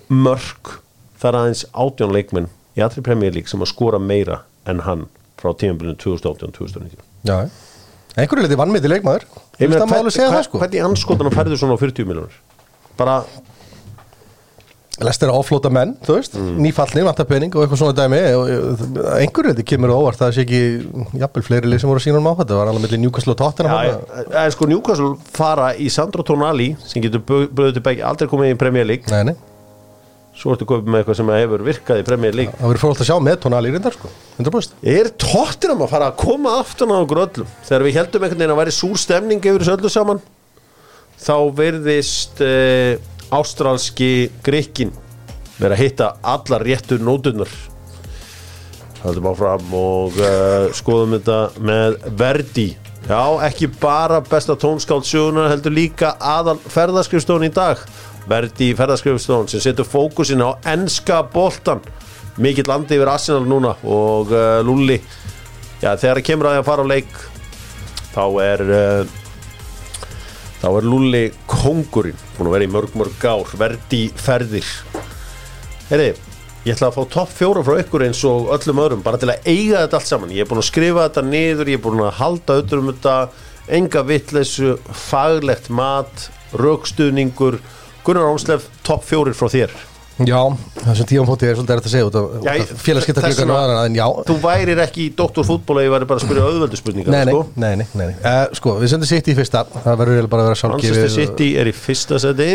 mörk, 0.09 0.77
það 1.19 1.29
er 1.33 1.39
aðeins 1.41 1.65
átján 1.75 2.13
leikmenn 2.15 2.47
í 2.79 3.03
Premier 3.05 3.35
League 3.35 3.51
sem 3.51 3.61
að 3.63 3.73
skora 3.73 3.99
meira 4.01 4.41
en 4.71 4.85
hann 4.87 5.03
frá 5.41 5.53
tímabilinu 5.57 5.97
2018-2019 6.01 7.05
Já, 7.29 7.37
einhverju 8.17 8.47
leiti 8.47 8.59
vannmiti 8.59 8.91
leikmaður. 8.91 9.27
Ég 9.61 9.67
Ég 9.67 9.71
meina, 9.71 9.85
veist 9.85 9.87
að 9.87 9.93
máli 9.95 10.15
segja 10.15 10.33
það 10.33 10.47
sko? 10.49 10.61
Hvernig 10.63 10.89
anskotana 10.89 11.33
færðu 11.35 11.61
svona 11.61 11.77
á 11.77 11.83
40 11.83 12.09
miljonur? 12.11 12.37
Bara, 13.01 13.21
Lest 15.01 15.23
er 15.25 15.31
að 15.33 15.39
offlóta 15.41 15.71
menn, 15.73 15.95
þú 16.05 16.17
veist. 16.19 16.35
Mm. 16.37 16.57
Nýfallni, 16.61 17.03
vantar 17.07 17.27
pening 17.29 17.55
og 17.57 17.63
eitthvað 17.63 17.79
svona 17.81 17.95
dæmi. 17.97 18.19
Einhverju 19.17 19.53
leiti 19.55 19.65
kemur 19.71 19.93
það 19.95 20.01
óvart. 20.03 20.21
Það 20.21 20.35
sé 20.37 20.45
ekki 20.45 20.61
jafnvel 21.23 21.45
fleiri 21.47 21.71
lið 21.71 21.81
sem 21.81 21.89
voru 21.89 22.03
að 22.03 22.05
sína 22.05 22.21
um 22.21 22.29
á 22.29 22.33
þetta. 22.43 22.59
Var 22.59 22.71
alveg 22.73 22.85
millir 22.85 23.01
Newcastle 23.07 23.33
og 23.33 23.39
Tottenham 23.41 23.87
já, 23.87 23.95
það 24.19 24.41
er 24.43 24.53
sko 24.57 24.69
Newcastle 24.69 25.15
fara 25.39 25.71
í 25.73 25.89
Sandro 25.95 26.27
Tonali 26.27 26.69
sem 26.85 27.05
getur 27.07 27.25
bröðið 27.25 27.79
til 27.79 27.85
bæki 27.87 28.05
aldrei 28.11 28.29
komið 28.29 28.53
í 28.53 28.59
Premier 28.61 28.89
League. 28.91 29.09
Nei, 29.15 29.31
nei, 29.31 29.50
svo 30.41 30.55
ertu 30.55 30.67
komið 30.69 30.89
með 30.89 31.03
eitthvað 31.03 31.19
sem 31.21 31.33
hefur 31.35 31.65
virkað 31.67 32.01
í 32.01 32.05
Premier 32.09 32.37
League. 32.37 32.57
Það 32.57 32.71
verður 32.71 32.83
frólt 32.85 33.03
að 33.05 33.11
sjá 33.11 33.17
með 33.21 33.39
tónali 33.45 33.71
í 33.71 33.75
reyndar 33.75 33.97
sko. 33.97 34.11
100% 34.41 34.91
Er 34.95 35.11
tóttinam 35.21 35.85
að 35.85 35.93
fara 35.93 36.11
að 36.11 36.19
koma 36.23 36.55
aftan 36.63 36.95
á 36.95 36.97
okkur 36.97 37.23
öllum? 37.27 37.51
Þegar 37.69 37.87
við 37.87 37.99
heldum 38.01 38.25
einhvern 38.25 38.41
veginn 38.41 38.55
að 38.55 38.61
væri 38.63 38.77
súr 38.77 39.01
stemning 39.01 39.45
yfir 39.45 39.65
þessu 39.65 39.77
öllu 39.77 39.93
saman 39.93 40.23
þá 41.21 41.37
verðist 41.53 42.41
uh, 42.45 42.97
ástralski 43.37 44.31
grikkin 44.45 44.95
vera 45.61 45.77
að 45.77 45.83
hitta 45.85 46.15
allar 46.25 46.65
réttur 46.65 47.03
nótunar 47.05 47.51
höldum 49.05 49.31
áfram 49.31 49.75
og 49.77 50.17
uh, 50.21 50.71
skoðum 50.77 51.17
þetta 51.17 51.41
með 51.65 51.99
Verdi. 52.21 52.69
Já, 53.09 53.23
ekki 53.47 53.71
bara 53.81 54.21
besta 54.25 54.57
tónskáld 54.61 55.07
sjögunar 55.09 55.49
heldur 55.51 55.73
líka 55.73 56.13
aðal 56.21 56.59
ferðaskrifstofun 56.61 57.49
í 57.49 57.53
dag 57.55 57.81
Verdi 58.29 58.73
ferðaskrifstofun 58.77 59.49
sem 59.51 59.63
setur 59.65 59.89
fókusin 59.89 60.45
á 60.45 60.53
enska 60.75 61.23
boltan 61.33 61.81
mikill 62.41 62.69
landi 62.69 62.97
yfir 62.97 63.11
Arsenal 63.11 63.47
núna 63.49 63.75
og 63.85 64.33
uh, 64.33 64.61
Lulli. 64.65 65.01
Já, 65.81 65.95
þegar 65.97 66.21
það 66.21 66.27
kemur 66.29 66.49
að 66.49 66.55
því 66.55 66.61
að 66.61 66.69
fara 66.69 66.85
á 66.85 66.93
leik 66.93 67.21
þá 68.11 68.25
er 68.45 68.65
uh, 68.67 69.19
þá 70.61 70.67
er 70.71 70.89
Lulli 70.89 71.23
kongurinn 71.51 72.25
búin 72.37 72.51
að 72.51 72.57
vera 72.57 72.69
í 72.69 72.73
mörg 72.77 72.97
mörg 73.01 73.29
ár 73.29 73.55
Verdi 73.61 74.03
ferðir. 74.21 74.73
Heyri, 75.91 76.11
ég 76.67 76.77
ætla 76.77 76.91
að 76.91 76.99
fá 76.99 77.15
topp 77.17 77.33
fjóra 77.35 77.65
frá 77.67 77.81
ykkur 77.83 78.05
eins 78.07 78.21
og 78.29 78.53
öllum 78.55 78.83
öðrum 78.85 79.05
bara 79.05 79.21
til 79.21 79.33
að 79.33 79.49
eiga 79.49 79.85
þetta 79.85 80.01
allt 80.01 80.11
saman. 80.13 80.35
Ég 80.37 80.45
er 80.45 80.51
búin 80.51 80.63
að 80.63 80.71
skrifa 80.71 81.09
þetta 81.09 81.27
niður, 81.27 81.73
ég 81.73 81.81
er 81.81 81.85
búin 81.87 82.05
að 82.05 82.19
halda 82.21 82.59
auðvitað 82.59 82.83
um 82.85 82.93
þetta, 82.93 83.17
enga 83.81 84.05
vitleysu 84.07 84.77
faglegt 85.09 85.71
mat 85.73 86.29
rökstuðningur 86.61 87.61
Gunnar 88.11 88.27
Ámslef, 88.33 88.67
topp 88.87 89.07
fjórir 89.07 89.39
frá 89.39 89.47
þér. 89.53 89.73
Já, 90.21 90.37
þessum 90.83 91.07
tíum 91.09 91.25
fóti 91.29 91.47
er 91.49 91.55
svolítið 91.57 91.73
erfitt 91.79 91.87
að 91.89 91.93
segja 91.95 92.07
út 92.11 92.17
af- 92.19 92.33
Já, 92.45 92.51
út 92.61 92.73
af 92.75 92.81
félagskipta 92.85 93.23
þess 93.25 93.39
klukkan 93.39 93.53
og 93.55 93.59
aðra 93.61 93.85
en 93.87 93.95
já. 93.97 94.05
Þú 94.29 94.35
værir 94.43 94.81
ekki 94.85 95.05
í 95.07 95.13
doktorfútból 95.17 95.79
ef 95.81 95.87
ég 95.87 95.93
væri 95.95 96.09
bara 96.11 96.21
að 96.21 96.25
spyrja 96.27 96.45
auðvöldu 96.45 96.77
spurningar 96.77 97.15
Nei, 97.15 97.25
sko. 97.25 97.47
nei, 97.57 97.77
nei, 97.77 97.87
nei, 97.95 98.07
nei. 98.11 98.17
Uh, 98.21 98.53
Sko, 98.53 98.75
við 98.83 98.89
sendum 98.93 99.09
sitt 99.09 99.31
í 99.33 99.35
fyrsta. 99.39 99.65
Það 99.85 99.97
verður 100.03 100.29
bara 100.29 100.43
að 100.45 100.51
vera 100.51 100.69
Manchester 100.75 101.09
sjálfgefið 101.09 101.15
City 101.15 101.49
er 101.57 101.71
í 101.71 101.73
fyrsta 101.73 102.19
seti 102.21 102.51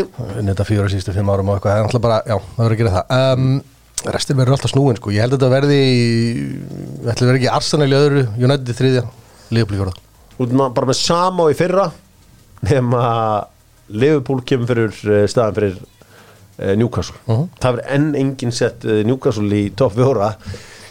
Netta 0.45 0.63
fjóra 0.67 0.89
sístu 0.93 1.15
fimm 1.15 1.29
árum 1.33 1.49
og 1.49 1.57
eitthvað 1.57 1.73
Það 1.73 1.79
er 1.81 1.89
alltaf 1.89 2.01
bara, 2.05 2.21
já, 2.27 2.37
það 2.37 2.61
verður 2.61 2.75
að 2.75 2.81
gera 2.83 2.93
það. 2.99 3.33
Um, 3.33 3.63
Restin 4.13 4.37
verður 4.37 4.57
alltaf 4.59 4.71
snúin, 4.75 4.97
sko. 5.01 5.09
Ég 5.09 5.21
held 5.25 5.33
að 5.33 5.39
þetta 5.39 5.53
verði 5.55 5.81
Ætli 7.09 7.25
verði 7.31 7.39
ekki 7.41 7.49
Arsenal 7.55 7.89
í 7.89 7.97
öðru 7.97 8.27
United 8.37 8.69
í 8.69 8.77
þriðja 8.77 9.03
Liverpool 9.49 9.79
í 9.79 9.81
fjóra 9.81 9.97
Út 10.37 10.73
bara 10.75 10.85
með 10.91 10.99
sama 11.01 11.47
og 11.47 11.55
í 11.55 11.57
fyrra 11.57 11.89
nema 12.61 13.01
Liverpool 13.89 14.41
kemur 14.47 14.69
fyrir 14.71 14.95
eh, 15.13 15.25
staðan 15.29 15.57
fyrir 15.59 15.75
uh, 15.81 16.71
Newcastle 16.79 17.17
Mhm. 17.27 17.49
það 17.61 17.75
verður 17.75 17.91
enn 17.97 18.07
enginn 18.21 18.55
sett 18.55 18.85
uh, 18.87 19.01
Newcastle 19.05 19.49
í 19.59 19.67
topp 19.77 19.93
fjóra 19.99 20.31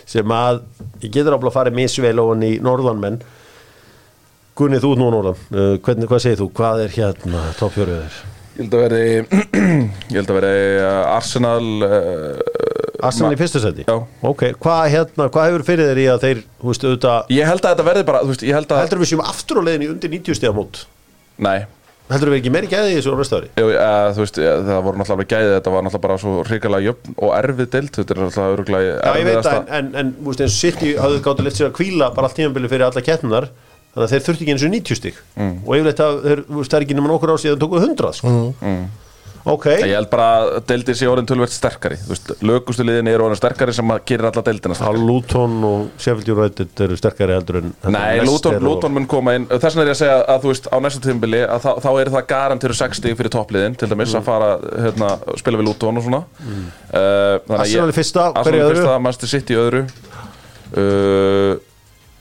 sem 0.07 0.29
að 0.37 0.61
ég 1.03 1.11
getur 1.15 1.35
áfla 1.39 1.51
að 1.51 1.57
fara 1.57 1.73
misvel 1.75 2.19
ofan 2.23 2.45
í 2.47 2.53
norðanmenn 2.63 3.21
Gunni 4.55 4.79
þú 4.79 4.93
út 4.95 5.01
nú 5.01 5.09
norðan 5.11 5.41
uh, 5.51 5.75
hvernig, 5.83 6.07
hvað 6.11 6.21
segir 6.23 6.39
þú, 6.45 6.47
hvað 6.55 6.85
er 6.85 6.93
hérna 6.95 7.41
topp 7.59 7.75
fjóra 7.75 7.97
þér? 8.05 8.19
Ég 8.55 8.61
held 8.63 8.75
að 8.79 8.83
veri 8.85 9.07
Ég 10.15 10.19
held 10.21 10.29
að 10.31 10.37
veri 10.39 10.53
Arsenal 11.11 11.65
uh, 11.83 12.53
Arsenal 13.05 13.33
í 13.35 13.39
fyrsta 13.41 13.61
seti? 13.65 13.83
Já. 13.89 13.97
Ok, 14.25 14.45
hvað 14.63 14.85
hérna, 14.95 15.27
hvað 15.35 15.49
hefur 15.51 15.65
fyrir 15.67 15.91
þér 15.91 15.99
í 16.01 16.05
að 16.13 16.23
þeir, 16.29 16.45
veist, 16.63 16.87
Ég 17.35 17.51
held 17.51 17.65
að 17.67 17.73
þetta 17.75 17.87
verði 17.91 18.05
bara, 18.09 18.21
þú 18.23 18.31
veist, 18.31 18.45
ég 18.47 18.55
held 18.57 18.71
að 18.77 18.85
heldur 18.85 19.03
við 19.03 19.11
séum 19.11 19.25
aftur 19.27 19.59
á 19.61 19.63
leiðinni 19.67 19.91
undir 19.91 20.13
90 20.15 20.39
stiga 20.39 20.55
mót 20.57 20.85
Nei, 21.43 21.65
heldur 22.13 22.31
við 22.35 22.39
ekki 22.43 22.51
meiri 22.53 22.69
gæði 22.69 22.91
í 22.93 22.97
þessu 22.99 23.15
næsta 23.17 23.39
ári? 23.41 23.49
Jú, 23.57 23.69
uh, 23.73 24.09
þú 24.17 24.21
veist, 24.25 24.39
eh, 24.39 24.57
það 24.69 24.81
voru 24.85 25.01
náttúrulega 25.01 25.31
gæðið 25.35 25.53
Þetta 25.55 25.73
var 25.75 25.85
náttúrulega 25.87 26.05
bara 26.05 26.19
svo 26.21 26.35
hrikalega 26.45 26.87
jöfn 26.91 27.15
og 27.17 27.31
erfið 27.39 27.71
deild 27.75 27.93
Þetta 27.97 28.15
er 28.17 28.21
náttúrulega 28.25 28.57
öruglega 28.57 28.97
Já, 28.99 29.13
ég 29.21 29.29
veit 29.31 29.39
það, 29.49 29.61
en, 29.61 29.69
en, 29.79 29.89
en 30.03 30.11
þú 30.19 30.29
veist, 30.33 30.43
eins 30.45 30.57
og 30.57 30.61
City 30.65 30.91
hafðu 31.01 31.23
gáttu 31.25 31.47
litt 31.47 31.57
sér 31.61 31.71
að 31.71 31.77
kvíla 31.81 32.11
bara 32.15 32.29
allt 32.29 32.37
tímanbili 32.41 32.69
fyrir 32.73 32.87
alla 32.91 33.05
keppnunar 33.09 33.49
þannig 33.95 34.05
að 34.09 34.13
þeir 34.15 34.25
þurfti 34.27 34.45
ekki 34.45 34.55
eins 34.57 34.67
og 34.67 34.73
90 34.75 35.01
stig 35.01 35.23
Mm. 35.39 35.57
og 35.67 35.73
yfirleitt 35.79 36.01
að 36.03 36.17
þeir, 36.25 36.41
þú 36.51 36.57
veist, 36.61 36.71
það 36.73 36.79
er 36.81 36.85
ekki 36.87 36.95
nema 36.99 37.11
nokkur 37.11 37.31
ár 37.35 37.41
síðan 37.43 37.61
tókuð 37.63 37.85
100 37.89 38.13
sko. 38.19 38.33
Ok, 39.45 39.67
Ég 39.85 39.93
held 39.93 40.09
bara 40.13 40.27
að 40.41 40.55
deildir 40.71 40.97
sé 40.97 41.09
orðin 41.11 41.27
tölvert 41.29 41.53
sterkari. 41.53 41.99
Lögustu 42.45 42.85
liðin 42.87 43.11
eru 43.13 43.27
orðin 43.27 43.39
sterkari 43.41 43.75
sem 43.77 43.91
að 43.93 44.01
gerir 44.09 44.29
alla 44.31 44.45
deildina 44.47 44.73
að 44.73 44.79
sterkari 44.81 45.05
Luton 45.09 45.57
og 45.69 45.83
Sheffield 46.01 46.31
United 46.35 46.83
eru 46.87 46.97
sterkari 47.01 47.37
heldur 47.37 47.59
en 47.61 47.75
Nei, 47.93 48.23
Luton, 48.25 48.57
og- 48.57 48.65
Luton 48.65 48.95
mun 48.97 49.07
koma 49.11 49.35
inn. 49.37 49.45
Þess 49.51 49.77
vegna 49.77 49.85
er 49.85 49.91
ég 49.93 49.97
að 49.97 50.01
segja 50.01 50.17
að 50.35 50.41
þú 50.47 50.53
veist 50.55 50.71
á 50.73 50.77
næsta 50.87 51.05
tímbili 51.05 51.43
að 51.45 51.67
þá, 51.67 51.71
þá 51.85 51.91
er 52.01 52.13
það 52.17 52.27
garantiru 52.33 52.79
60 52.81 53.19
fyrir 53.21 53.35
toppliðin 53.37 53.77
til 53.77 53.91
dæmis 53.93 54.15
að 54.17 54.27
fara 54.31 54.51
hérna, 54.87 55.13
spila 55.43 55.61
við 55.61 55.69
Luton 55.69 56.01
og 56.01 56.07
svona. 56.09 56.23
Mm. 56.41 56.65
uh, 56.95 57.59
Arsenal 57.61 57.93
í 57.93 57.97
fyrsta, 58.01 58.31
hverju 58.41 58.65
öðru? 58.71 58.87
Manchester 59.05 59.29
City 59.37 59.59
öðru. 59.61 59.85
Uh, 60.75 61.55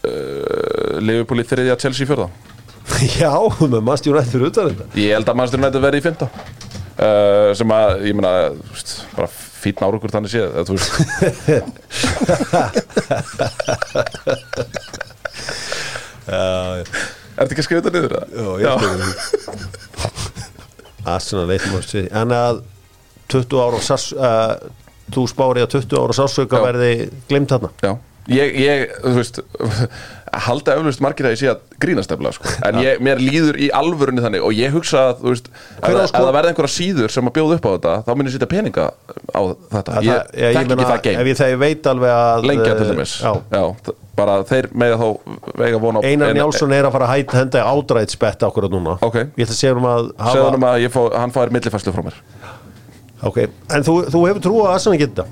uh, 0.03 0.99
Liverpool 1.01 1.41
í 1.41 1.47
þriðja, 1.47 1.79
Chelsea 1.79 2.05
í 2.05 2.09
fjörða 2.09 2.27
Já, 3.21 3.31
með 3.63 3.79
Manchester 3.79 4.11
United 4.11 4.33
fyrir 4.35 4.49
utan 4.51 4.69
þetta. 4.73 4.87
Ég 4.99 5.15
held 5.15 5.31
að 5.31 5.37
Manchester 5.39 5.61
United 5.63 5.85
verði 5.87 6.01
í 6.01 6.05
fymta 6.05 6.27
uh, 6.99 7.53
sem 7.57 7.73
að, 7.75 8.03
ég 8.09 8.17
veist, 8.73 8.93
bara 9.15 9.29
fýtn 9.63 9.85
árugur 9.87 10.11
þannig 10.13 10.33
séð 10.33 10.47
þú 10.67 10.73
veist, 10.77 10.93
Er 16.23 16.85
þetta 17.39 17.49
ekki 17.49 17.63
að 17.63 17.67
skrifa 17.67 17.81
þetta 17.81 17.93
niður? 17.97 18.13
já, 18.37 18.47
ég 18.63 18.69
spyrir 18.77 19.01
Arsenal 21.13 21.47
veit 21.49 21.63
maður 21.67 21.87
sér. 21.89 22.05
En 22.15 22.31
að 22.31 22.61
20 23.33 23.59
ára 23.59 23.79
uh, 24.15 24.53
þú 25.11 25.23
spári 25.31 25.63
að 25.65 25.73
20 25.75 25.99
ára 25.99 26.15
Já. 26.59 26.63
verði 26.69 26.91
glimt 27.31 27.51
þarna? 27.51 27.69
Já, 27.83 27.91
ég, 28.31 28.53
ég, 28.55 28.91
þú 29.03 29.13
veist 29.17 29.39
halda 30.33 30.73
eflust 30.79 31.01
margir 31.03 31.27
að 31.27 31.33
ég 31.35 31.39
sé 31.43 31.49
að 31.51 31.59
grínast 31.83 32.11
eflega, 32.15 32.31
sko. 32.33 32.49
en 32.65 32.77
ég, 32.81 33.01
mér 33.03 33.19
líður 33.21 33.57
í 33.61 33.67
alvörunni 33.75 34.23
þannig 34.23 34.45
og 34.47 34.53
ég 34.57 34.71
hugsa 34.73 35.01
að, 35.11 35.19
þú 35.21 35.33
veist 35.33 35.49
ef, 35.51 35.83
á 35.83 35.87
það- 35.89 36.07
sko- 36.09 36.21
ef 36.21 36.27
það 36.27 36.37
verði 36.37 36.51
einhverja 36.53 36.73
síður 36.73 37.13
sem 37.13 37.29
að 37.29 37.35
bjóða 37.37 37.57
upp 37.59 37.67
á 37.67 37.71
þetta 37.75 37.95
þá 38.07 38.11
mun 38.17 38.29
ég 38.29 38.33
setja 38.37 38.49
peninga 38.53 38.85
á 39.29 39.41
þetta. 39.75 39.97
Að 39.99 40.07
ég 40.07 40.13
það- 40.13 40.31
ég 40.39 40.55
meina, 40.57 40.63
ekki 40.63 40.87
það 40.87 40.95
ef 40.95 41.03
geim 41.03 41.27
ég, 41.27 41.37
þegar 41.41 41.53
ég 41.53 41.61
veit 41.65 41.91
alveg 41.93 42.15
að 42.17 42.47
lengja 42.49 42.71
til 42.79 42.87
eh, 42.87 42.93
dæmis. 42.93 43.13
já, 43.21 43.63
þ- 43.83 43.95
bara 44.15 44.39
þeir 44.45 44.67
mega 44.77 44.97
þá 44.97 45.07
vega 45.57 45.77
vona 45.81 45.99
á 45.99 46.01
Einar 46.05 46.33
Njálsson 46.37 46.73
er 46.73 46.85
að 46.85 46.91
fara 46.93 47.07
að 47.07 47.13
hætta 47.17 47.37
henda 47.43 47.63
ádræðsbett 47.65 48.43
akkurat 48.45 48.71
núna. 48.73 48.97
Ok. 49.01 49.15
Ég 49.37 49.45
ætla 49.45 49.53
að 49.53 49.61
segja 49.61 49.77
um 49.77 49.87
að 49.89 50.11
hafa 50.17 50.49
hann 50.49 50.67
að 50.69 50.89
fá, 50.93 51.01
hann 51.17 51.31
fær 51.33 51.49
millifæslu 51.53 51.93
frá 51.93 52.03
mér. 52.05 52.17
Ok, 53.23 53.37
en 53.71 53.83
þú, 53.85 53.93
þú 54.11 54.21
hefur 54.27 54.41
trú 54.43 54.59
að 54.65 54.73
Arsenal 54.75 54.99
geta 54.99 55.25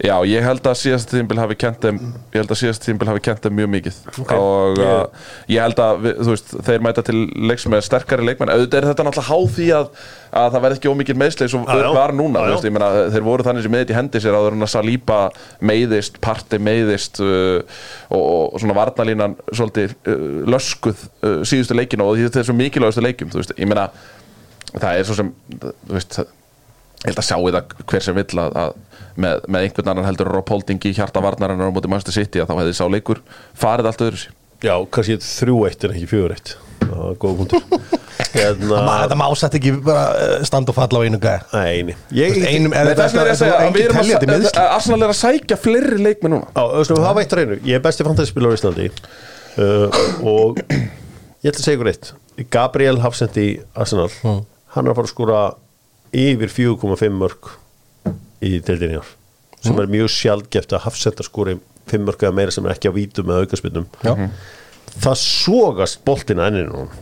Já, 0.00 0.14
ég 0.24 0.40
held 0.40 0.64
að 0.64 0.78
síðast 0.80 1.10
tímbil 1.12 1.36
hafi 1.36 1.56
kent 1.60 1.82
þeim 1.84 1.96
ég 2.32 2.38
held 2.40 2.52
að 2.54 2.56
síðast 2.56 2.84
tímbil 2.86 3.08
hafi 3.10 3.20
kent 3.26 3.42
þeim 3.44 3.52
mjög 3.58 3.66
mikið 3.74 3.96
Ok. 4.22 4.30
og 4.32 4.78
Ég- 4.80 4.86
uh, 4.86 5.26
ég 5.52 5.60
held 5.60 5.82
að 5.84 5.98
við, 6.06 6.14
þú 6.24 6.30
veist, 6.32 6.54
þeir 6.70 6.84
mæta 6.86 7.04
til 7.04 7.16
leiks 7.50 7.66
með 7.68 7.82
sterkari 7.84 8.24
leikmenn 8.24 8.52
auðvitað 8.54 8.78
er 8.80 8.86
þetta 8.88 9.04
náttúrulega 9.04 9.28
háð 9.28 9.50
því 9.58 9.66
að, 9.76 9.90
að 10.40 10.48
það 10.54 10.64
verði 10.64 10.78
ekki 10.80 10.92
ómikið 10.94 11.20
svo 11.52 11.60
Já, 11.68 11.76
já. 11.84 11.90
var 11.98 12.14
núna, 12.16 12.46
þú 12.46 12.54
veist, 12.54 12.68
ég 12.70 12.74
meina 12.78 12.90
þeir 13.12 13.26
voru 13.28 13.46
þannig 13.50 13.66
sem 13.66 13.74
með 13.76 13.84
þetta 13.84 13.92
í 13.92 13.98
hendi 14.00 14.24
sér 14.24 14.38
áður 14.40 14.56
en 14.56 14.64
að 14.66 14.72
Saliba 14.72 15.20
meiðist, 15.60 16.20
Partey 16.24 16.58
meiðist 16.64 17.20
uh, 17.20 17.60
og, 18.08 18.24
og 18.54 18.60
svona 18.64 18.78
varnalínan 18.80 19.36
svolítið 19.52 19.96
uh, 20.08 20.28
löskuð 20.48 21.04
uh, 21.28 21.40
síðustu 21.44 21.76
leikina 21.76 22.08
og 22.08 22.16
þetta 22.16 22.40
er 22.40 22.48
svo 22.48 22.56
mikilvægastu 22.56 23.04
leikum 23.04 23.28
þú 23.36 23.42
veist, 23.42 23.52
ég 23.60 23.68
meina 23.68 23.90
það 24.80 24.92
er 24.96 25.04
svo 25.10 25.20
sem, 25.20 25.34
þú 25.60 25.98
veist 25.98 26.22
ég 26.24 27.10
held 27.12 27.20
að 27.20 27.28
sjá 27.28 27.36
það 27.36 27.76
hver 27.90 28.08
sem 28.08 28.16
vill 28.16 28.40
að, 28.48 28.56
að 28.64 28.78
með, 29.22 29.44
með 29.48 29.66
einhvern 29.68 29.92
annan 29.94 30.08
heldur 30.08 30.30
Rob 30.34 30.50
Holding 30.52 30.82
í 30.88 30.92
hjarta 30.96 31.22
varnarinnar 31.24 31.70
á 31.70 31.74
móti 31.74 31.90
Manchester 31.90 32.16
City 32.16 32.42
að 32.42 32.50
þá 32.52 32.60
hefði 32.62 32.76
sá 32.78 32.84
leikur 32.90 33.22
farið 33.58 33.90
allt 33.92 34.06
öðru 34.08 34.22
sér 34.24 34.36
Já, 34.60 34.74
kannski 34.92 35.16
þrjú 35.24 35.60
eitt 35.70 35.84
en 35.86 35.94
ekki 35.94 36.08
fjögur 36.10 36.34
eitt. 36.34 36.50
Það 36.82 36.98
var 37.00 37.14
góð 37.22 37.38
punktur. 37.38 37.62
Hérna 38.34 38.80
Það 39.08 39.14
má 39.16 39.24
sætt 39.40 39.54
ekki 39.56 39.70
bara 39.86 40.02
eh, 40.20 40.34
standa 40.44 40.70
og 40.70 40.76
falla 40.76 41.00
á 41.00 41.02
einu 41.08 41.20
gæða 41.22 41.56
Nei, 41.56 41.78
nei. 41.88 41.94
Ég, 42.12 42.36
Einum, 42.44 42.74
er 42.76 42.90
að 42.92 43.00
Arsenal 43.06 44.98
er 45.00 45.08
að 45.08 45.16
sækja 45.16 45.56
fleiri 45.56 45.96
leikmi 46.04 46.34
núna. 46.34 46.50
Já, 46.52 46.60
þú 46.60 46.82
veist, 46.82 46.92
hafa 47.06 47.24
eitt 47.24 47.32
á 47.32 47.36
reynu. 47.40 47.56
Ég 47.64 47.80
er 47.80 47.84
besti 47.86 48.04
fantasyspilur 48.06 48.52
á 48.52 48.56
Íslandi. 48.58 48.90
Uh, 49.56 49.96
Og 50.28 50.60
ég 50.68 51.48
ætla 51.48 51.56
að 51.56 51.64
segja 51.64 51.78
ykkur 51.78 51.92
eitt. 51.94 52.12
Gabriel 52.52 53.00
Hafsend 53.00 53.40
í 53.40 53.48
Arsenal. 53.72 54.10
Hann 54.20 54.84
er 54.84 54.92
að 54.92 55.00
fara 55.00 55.08
að 55.08 55.14
skúra 55.14 55.40
yfir 56.12 56.52
4,5 56.52 57.16
mörg 57.16 57.54
í 58.44 58.56
deildinni 58.64 59.00
ár 59.00 59.12
sem 59.60 59.76
er 59.76 59.92
mjög 59.92 60.08
sjaldgeft 60.14 60.72
að 60.72 60.86
Hafsend 60.86 61.20
að 61.20 61.28
skúri 61.28 61.58
fimm 61.90 62.06
mörg 62.08 62.22
eða 62.24 62.36
meira 62.36 62.54
sem 62.54 62.64
er 62.66 62.76
ekki 62.76 62.88
á 62.88 62.96
vítum 62.96 63.30
eða 63.30 63.44
aukaspytum 63.44 63.86
Já. 64.04 64.14
það 65.04 65.20
sogast 65.20 66.00
boltina 66.06 66.48
enninu 66.48 66.84
hún 66.84 66.92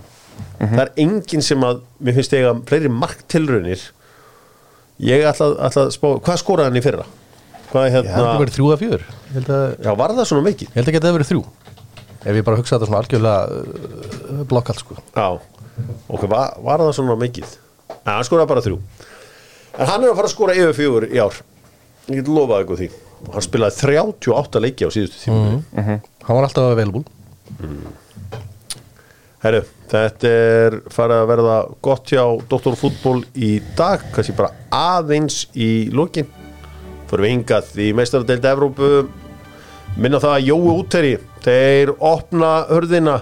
það 0.58 0.82
er 0.82 0.90
enginn 1.04 1.44
sem 1.44 1.64
að 1.66 1.80
mér 2.02 2.16
finnst 2.18 2.34
ég 2.34 2.48
að 2.48 2.60
fleiri 2.68 2.90
marktilraunir. 2.92 3.84
Ég 5.06 5.24
ætla, 5.28 5.52
ætla 5.68 5.86
að 5.86 5.92
spá 5.94 6.08
hvað 6.16 6.40
skoraði 6.42 6.70
hann 6.70 6.80
í 6.80 6.84
fyrra? 6.84 7.06
Hvað 7.68 7.84
er 7.84 7.92
Já, 7.92 7.92
það 7.92 7.94
hefði 7.98 8.14
hérna 8.16 8.40
verið 8.42 8.56
þrjú 8.56 8.70
að 8.72 8.82
fjör 8.82 9.04
að, 9.38 9.64
já 9.84 9.90
var 10.00 10.14
það 10.16 10.28
svona 10.30 10.46
mikið? 10.46 10.70
Ég 10.70 10.78
held 10.78 10.90
að 10.90 10.96
geta 10.96 11.12
verið 11.14 11.30
þrjú. 11.30 11.42
Ef 12.18 12.38
ég 12.38 12.46
bara 12.48 12.58
hugsa 12.58 12.74
þetta 12.74 12.88
svona 12.88 13.02
algjörlega 13.04 13.58
uh, 13.58 14.40
blokkalt 14.50 14.82
sko. 14.82 14.96
Já, 15.14 15.28
ok, 16.08 16.24
var, 16.32 16.56
var 16.64 16.82
það 16.82 16.94
svona 16.98 17.18
mikið? 17.20 17.52
Nei, 17.92 18.10
hann 18.10 18.26
skoraði 18.26 18.50
bara 18.50 18.64
þrjú 18.64 18.80
En 19.78 19.86
hann 19.86 20.02
er 20.02 20.10
að 20.10 20.18
fara 20.18 20.26
að 20.26 20.34
skora 20.34 20.56
yfir 20.58 20.74
fjögur 20.74 21.06
í 21.06 21.20
ár. 21.22 21.36
Ég 22.08 22.20
get 22.20 22.30
lofað 22.32 22.64
ykkur 22.64 22.80
því. 22.80 22.88
Hann 23.34 23.44
spilaði 23.44 23.80
38 23.82 24.62
leiki 24.62 24.86
á 24.86 24.90
síðustu 24.94 25.20
tíma 25.24 25.46
Hann 26.26 26.36
var 26.36 26.46
alltaf 26.46 26.72
available. 26.72 27.04
Herru, 29.38 29.60
þetta 29.90 30.30
er 30.34 30.76
farið 30.90 31.20
að 31.22 31.28
verða 31.30 31.56
gott 31.86 32.10
hjá 32.10 32.24
Dr. 32.50 32.74
Fútból 32.78 33.20
í 33.38 33.52
dag. 33.78 34.02
Kannski 34.14 34.34
bara 34.38 34.50
aðeins 34.74 35.44
í 35.54 35.88
lokin. 35.94 36.26
Fyrir 37.08 37.24
við 37.24 37.34
hingað 37.36 37.70
í 37.78 37.92
meistaradeild 37.96 38.48
Evrópu. 38.50 38.90
Minna 39.98 40.18
það 40.22 40.34
að 40.34 40.48
Jói 40.50 40.72
úteri 40.74 41.14
þeir 41.46 41.94
opna 42.04 42.50
hörðina 42.68 43.20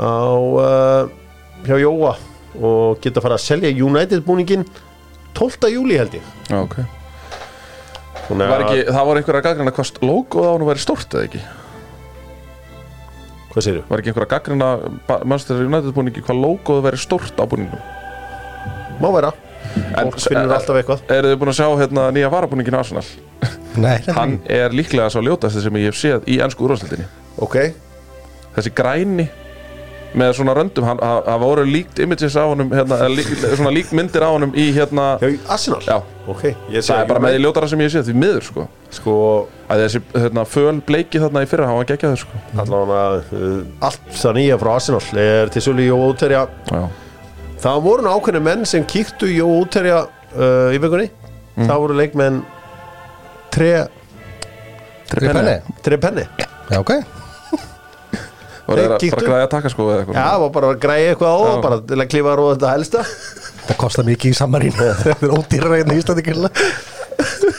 á 0.00 0.12
uh, 0.32 1.12
hjá 1.64 1.76
Jóa 1.80 2.16
og 2.56 2.98
geta 3.04 3.20
farið 3.20 3.36
að 3.36 3.44
selja 3.44 3.70
United 3.84 4.24
búningin 4.24 4.64
12. 5.36 5.68
júli 5.74 5.98
held 6.00 6.14
ég. 6.18 6.26
Já, 6.50 6.56
ok. 6.62 6.76
Þannig 8.26 8.48
var 8.50 8.64
ekki, 8.66 8.80
Það 8.90 9.06
var 9.06 9.20
einhverja 9.20 9.44
gaggrina 9.46 9.72
hvað 9.76 10.00
logoð 10.02 10.46
á 10.48 10.50
hann 10.56 10.66
væri 10.66 10.82
stórt 10.82 11.14
eða 11.14 11.26
ekki? 11.28 11.42
Hvað 13.52 13.64
segirðu? 13.66 13.84
Var 13.88 14.02
ekki 14.02 14.10
einhverja 14.12 14.30
gaggrina 14.32 14.70
Manchester 15.24 15.62
United 15.64 15.94
búningi 15.96 16.24
hvað 16.26 16.40
logoð 16.42 16.82
væri 16.88 17.00
stórt 17.00 17.38
á 17.40 17.44
búningum 17.48 17.80
Má 19.00 19.10
vera. 19.12 19.30
En- 19.76 20.08
Fólk 20.08 20.18
finnur 20.24 20.46
en- 20.48 20.56
alltaf 20.56 20.76
eitthvað. 20.80 21.00
Eru 21.12 21.28
þið 21.34 21.38
búin 21.42 21.52
að 21.52 21.58
sjá 21.58 21.66
hérna 21.76 22.04
nýja 22.16 22.30
varabúningin 22.32 22.78
Arsenal? 22.78 23.04
Nei, 23.76 23.98
Hann 24.16 24.38
er 24.48 24.70
líklega 24.72 25.10
svo 25.12 25.20
ljótasti 25.20 25.60
sem 25.62 25.74
ég 25.76 25.90
hef 25.90 25.98
séð 26.00 26.24
í 26.32 26.38
ennsku 26.40 26.64
úrvarsleitinni 26.64 27.04
Ok, 27.44 27.56
Þessi 28.56 28.72
græni 28.72 29.28
með 30.16 30.32
svona 30.38 30.54
röndum, 30.56 30.84
hann, 30.86 31.00
hann, 31.02 31.22
hann 31.26 31.40
voru 31.42 31.64
líkt 31.66 31.98
images 32.04 32.36
á 32.38 32.44
honum, 32.46 32.70
hérna, 32.72 32.98
lík, 33.10 33.28
svona 33.42 33.72
líkt 33.74 33.92
myndir 33.96 34.24
á 34.24 34.30
honum 34.30 34.52
í 34.56 34.68
hérna 34.76 35.16
hjá 35.20 35.32
Arsenal? 35.52 35.80
Já. 35.84 35.98
Ok, 36.26 36.42
ég 36.72 36.82
sé 36.82 36.90
Það 36.90 37.02
er 37.02 37.10
bara 37.10 37.22
með 37.22 37.36
því 37.36 37.42
ljótara 37.44 37.68
sem 37.70 37.82
ég 37.84 37.92
sé 37.92 38.02
því 38.06 38.14
miður 38.18 38.46
sko. 38.46 38.66
Sko, 38.96 39.16
að 39.70 39.82
þessi 39.84 40.00
hérna, 40.16 40.46
föl 40.50 40.80
bleiki 40.88 41.22
þarna 41.22 41.42
í 41.44 41.50
fyrra 41.50 41.68
hann 41.70 41.80
var 41.80 41.90
geggjaður 41.90 42.22
sko. 42.22 42.40
Allavega 42.62 43.04
uh, 43.36 43.60
allt 43.90 44.08
það 44.22 44.38
nýja 44.40 44.58
frá 44.62 44.72
Arsenal 44.76 45.22
er 45.26 45.52
til 45.54 45.84
Jó 45.86 46.00
Úterja 46.08 46.46
Já, 46.72 46.82
það 47.66 47.84
voru 47.86 48.06
nú 48.06 48.14
ákveðni 48.16 48.44
menn 48.48 48.66
sem 48.68 48.86
kíktu 48.88 49.30
Jó 49.30 49.46
Úterja 49.60 50.04
uh, 50.06 50.74
í 50.74 50.82
vikunni. 50.82 51.10
Það 51.56 51.78
voru 51.84 51.94
leikmenn 51.96 52.42
tre, 53.54 53.70
Tripenni 55.08 55.60
tre 55.86 56.00
penni 56.02 56.26
Já, 56.36 56.80
ok 56.82 57.15
voru 58.66 58.82
þeir 58.82 58.94
að 58.96 59.00
kíktu. 59.04 59.20
fara 59.22 59.36
að 59.36 59.44
að 59.46 59.50
taka 59.54 59.72
sko 59.72 59.86
eða 59.90 60.00
eitthvað 60.02 60.16
já, 60.18 60.24
það 60.26 60.42
var 60.44 60.52
bara 60.56 60.70
að 60.72 60.80
græja 60.84 61.12
eitthvað 61.12 61.32
á 61.36 61.40
Já. 61.46 61.54
bara 61.66 61.78
til 61.90 61.98
að 62.02 62.10
klífa 62.12 62.34
róða 62.40 62.54
þetta 62.56 62.72
helsta. 62.76 63.04
Það 63.66 63.78
kostar 63.82 64.06
mikið 64.06 64.30
í 64.32 64.38
samarín 64.38 64.76
Það 64.78 65.24
er 65.26 65.34
ódýra 65.36 65.72
hérna 65.76 65.96
í 65.96 66.00
Íslandi 66.02 66.24
killa 66.26 66.50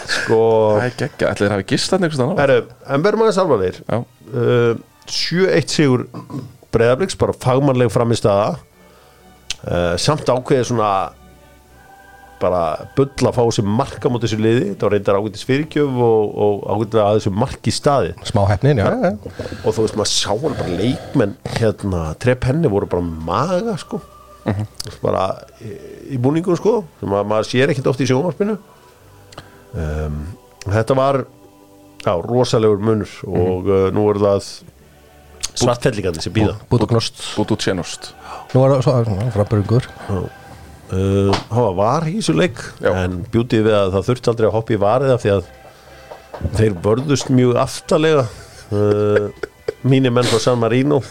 sko, 0.08 0.40
Það 0.78 0.86
er 0.86 0.96
geggja, 1.02 1.32
ætli 1.32 1.46
þeir 1.48 1.56
hafi 1.56 1.68
gist 1.72 1.92
þarna 1.92 2.08
einhvers 2.08 2.20
staðar 2.22 2.42
herru, 2.44 2.60
en 2.96 3.06
verðum 3.08 3.26
aðeins 3.26 3.42
alvarlegir 3.44 3.80
Já, 3.88 3.98
uh, 4.32 4.74
7-1 5.08 5.74
sigur 5.74 6.06
breyðabliks, 6.76 7.16
bara 7.20 7.36
fagmannleg 7.42 7.92
fram 7.94 8.12
í 8.14 8.18
staða 8.20 8.50
uh, 8.58 9.96
samt 10.00 10.28
ákveðið 10.30 10.68
svona 10.72 10.92
bara 12.42 12.62
bull 12.98 13.30
að 13.30 13.36
fá 13.36 13.42
þessi 13.42 13.64
marka 13.66 14.12
mútið 14.12 14.30
þessu 14.30 14.40
liði, 14.44 14.66
það 14.76 14.86
var 14.86 14.94
reyndar 14.96 15.18
ákveðis 15.20 15.46
fyrirgjöf 15.48 16.02
og, 16.08 16.36
og 16.46 16.66
ákveðið 16.74 17.00
að 17.04 17.18
þessu 17.18 17.34
marki 17.44 17.74
staði 17.74 18.14
Smá 18.30 18.44
hefnin, 18.52 18.82
já, 18.82 18.92
já. 18.94 19.12
og 19.64 19.74
þú 19.74 19.86
veist 19.86 19.98
maður 19.98 20.12
sá 20.14 20.30
hann 20.34 20.58
bara 20.60 20.78
leikmenn 20.82 21.36
hérna, 21.58 22.04
trepp 22.22 22.48
henni 22.50 22.72
voru 22.72 22.90
bara 22.92 23.06
maga 23.32 23.78
sko 23.82 24.02
Þú 24.48 24.54
veist, 24.86 25.02
bara 25.04 25.26
í, 25.60 25.74
í 26.16 26.22
búningun 26.24 26.60
sko 26.60 26.78
sem 27.02 27.18
að 27.18 27.28
maður 27.34 27.50
sér 27.50 27.74
ekkert 27.74 27.92
oft 27.92 28.06
í 28.06 28.08
sjónvarpinu 28.08 28.56
um, 29.74 30.22
þetta 30.70 30.98
var 30.98 31.24
já, 32.06 32.14
rosalegur 32.22 32.84
munur 32.86 33.20
og 33.28 33.68
uh, 33.68 33.88
nú 33.96 34.08
er 34.14 34.22
það 34.24 34.52
svartfellingandi 35.58 36.24
sem 36.24 36.36
býða 36.36 36.56
Bút 36.70 36.86
og 36.86 36.94
knost 36.94 37.24
út 37.42 37.54
út 37.56 37.66
sénost 37.66 38.12
Nú 38.54 38.62
var 38.62 38.78
það 38.78 38.86
svo 38.86 39.32
frambörungur 39.36 39.90
uh, 40.96 41.36
hann 41.52 41.78
var 41.78 42.08
í 42.10 42.18
þessu 42.20 42.36
leik 42.38 42.64
Já. 42.84 42.92
en 43.04 43.22
bjútið 43.34 43.68
við 43.68 43.78
að 43.78 43.94
það 43.96 44.10
þurfti 44.10 44.34
aldrei 44.34 44.48
að 44.50 44.58
hoppa 44.58 44.76
í 44.76 44.82
varið 44.82 45.14
af 45.14 45.24
því 45.24 45.36
að 45.36 45.54
þeir 46.58 46.76
vörðust 46.86 47.32
mjög 47.34 47.62
aftalega 47.64 48.26
uh, 48.72 49.48
mínir 49.88 50.14
menn 50.14 50.28
frá 50.30 50.42
San 50.44 50.62
Marino 50.62 51.02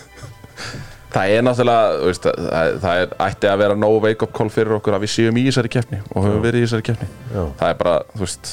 Það 1.17 1.33
er 1.33 1.45
náttúrulega, 1.47 1.93
veist, 2.03 2.27
það, 2.27 2.71
það 2.83 2.99
er, 3.01 3.13
ætti 3.25 3.49
að 3.49 3.61
vera 3.63 3.77
no 3.79 3.89
wake 4.03 4.27
up 4.27 4.33
call 4.37 4.51
fyrir 4.53 4.77
okkur 4.77 4.97
að 4.97 5.05
við 5.07 5.13
séum 5.15 5.39
í 5.41 5.45
þessari 5.47 5.71
keppni 5.73 6.01
og 6.11 6.27
höfum 6.27 6.43
verið 6.45 6.61
í 6.61 6.67
þessari 6.67 6.85
keppni 6.91 7.07
Já. 7.31 7.43
Það 7.61 7.71
er 7.71 7.79
bara, 7.81 7.95
þú 8.13 8.25
veist 8.25 8.51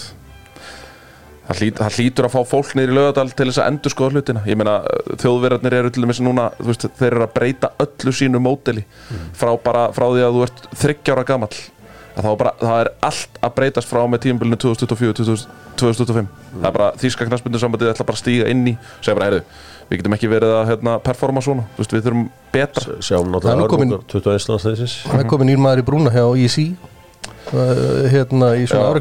það, 1.48 1.60
hlýt, 1.60 1.82
það 1.82 1.98
hlýtur 2.00 2.28
að 2.30 2.34
fá 2.36 2.40
fólk 2.54 2.74
niður 2.78 2.94
í 2.94 2.98
lögadal 2.98 3.28
til 3.34 3.48
þess 3.50 3.62
að 3.64 3.70
endur 3.74 3.94
skoða 3.94 4.16
hlutina. 4.18 4.44
Ég 4.50 4.60
meina, 4.60 4.78
þjóðverðarnir 5.24 5.78
eru 5.80 5.92
til 5.94 6.04
dæmis 6.06 6.22
núna, 6.24 6.50
þú 6.60 6.70
veist, 6.72 6.88
þeir 7.00 7.12
eru 7.12 7.26
að 7.28 7.34
breyta 7.38 7.72
öllu 7.84 8.14
sínu 8.16 8.42
móteli 8.44 8.86
frá 9.38 9.52
bara, 9.64 9.88
frá 9.96 10.08
því 10.14 10.26
að 10.28 10.38
þú 10.40 10.46
ert 10.48 10.66
þryggjára 10.84 11.26
gamall. 11.34 11.56
Að 12.14 12.28
þá 12.28 12.32
bara, 12.38 12.52
það 12.62 12.80
er 12.84 12.90
allt 13.10 13.38
að 13.42 13.54
breytast 13.58 13.90
frá 13.90 14.04
með 14.06 14.20
tímabilinu 14.28 14.58
2024 14.62 15.48
2025 15.82 16.28
það 16.54 16.68
er 16.70 16.76
bara 16.76 16.90
þýska 17.02 17.26
knarsbundu 17.26 17.58
sambandið 17.64 17.90
ætla 17.90 18.06
bara 18.06 18.20
að 18.20 18.22
stíga 18.22 18.50
inn 18.54 18.68
í 18.70 18.74
segja 19.02 19.16
bara, 19.18 19.30
heyrðu, 19.32 19.40
við 19.90 19.98
getum 20.04 20.16
ekki 20.20 20.30
verið 20.30 20.54
að 20.60 20.68
hérna, 20.70 20.94
performa 21.02 21.42
svona, 21.42 21.66
veist, 21.80 21.96
við 21.98 22.06
þurfum 22.06 22.28
betra. 22.54 23.00
Sjáum 23.02 23.10
Það 23.10 23.18
er 23.18 23.26
nú 23.26 23.34
náttúrulega 23.40 23.72
komin- 23.74 23.96
hörmungar 23.96 24.14
21. 24.14 24.50
landsleisins 24.54 24.94
Það 25.10 25.24
er 25.24 25.30
komin 25.34 25.50
nýr 25.50 25.64
maður 25.66 25.82
í 25.82 25.88
brúna 25.90 26.14
hjá 26.14 26.26
IC 26.46 26.58
uh, 26.62 26.93
Hérna 27.54 28.54
í 28.58 28.66
svona. 28.66 28.94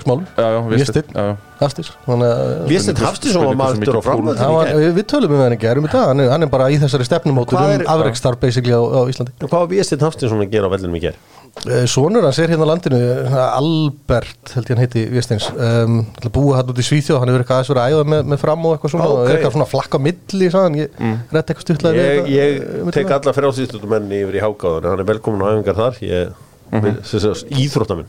Hafstis 1.62 1.92
Þannig 2.06 2.32
að 2.32 2.64
Viðsteinn 2.70 3.02
Hafstísson 3.02 3.46
var 3.46 3.58
mættur 3.58 3.80
mikið 3.82 3.98
Það 3.98 4.06
framvöldin 4.08 4.56
var, 4.56 4.72
við, 4.96 5.04
tölum 5.12 5.34
um 5.36 5.42
hann 5.44 5.56
ekki, 5.56 5.68
erum 5.70 5.86
við 5.86 5.94
það, 5.94 6.08
hann 6.10 6.24
er, 6.24 6.32
hann 6.34 6.46
er 6.46 6.50
bara 6.52 6.70
í 6.72 6.80
þessari 6.82 7.06
stefnumótur 7.08 7.58
Hvað 7.58 7.68
um 7.68 7.76
er- 7.76 7.92
afreikstar 7.94 8.38
basically 8.42 8.74
á, 8.74 8.82
á 8.82 9.00
Íslandi. 9.12 9.36
Hvað 9.44 9.60
var 9.60 9.70
Viðsteinn 9.72 10.04
Hafstísson 10.08 10.42
að 10.42 10.52
gera 10.56 10.68
á 10.68 10.72
vellinum 10.74 10.98
í 10.98 11.04
ger? 11.06 11.20
Eh, 11.68 11.84
Sonur 11.90 12.24
hans 12.24 12.38
er 12.40 12.48
hérna 12.48 12.64
á 12.64 12.70
landinu, 12.72 12.98
Albert 13.28 14.54
held 14.54 14.70
ég 14.70 14.72
hann 14.72 14.80
heiti 14.80 15.02
Viðsteins, 15.12 15.50
um, 15.52 15.98
búa 16.32 16.56
hann 16.56 16.70
út 16.72 16.80
í 16.80 16.86
Svíþjóð, 16.86 17.18
hann 17.20 17.28
hefur 17.28 17.44
eitthvað 17.44 17.58
aðeins 17.58 17.72
verið 17.74 17.82
að 17.82 17.92
æða 17.92 18.06
með, 18.08 18.22
með 18.32 18.40
fram 18.40 18.64
og 18.64 18.76
eitthvað 18.76 18.94
svona, 18.94 19.08
og 19.10 19.20
er 19.26 19.34
eitthvað 19.36 19.56
svona 19.58 19.68
flakka 19.68 20.00
milli, 20.00 20.48
sagðan, 20.54 20.78
ég 20.80 20.96
mm. 20.96 21.18
rétt 21.28 21.52
eitthvað 21.52 21.66
stutlega 21.66 22.06
Ég, 22.08 22.30
ég 22.32 22.96
tek 22.96 23.12
alla 23.18 23.36
frjálsýstumenni 23.36 24.22
yfir 24.24 24.40
í 24.40 24.44
hákáðan 24.46 24.88
hann 24.94 25.04
er 25.04 25.10
velkomin 25.12 25.44
á 25.44 25.52
æfingar 25.52 25.78
þar. 25.82 26.00
Ég, 26.08 26.32
mm 26.72 27.60
íþróttaminn 27.62 28.08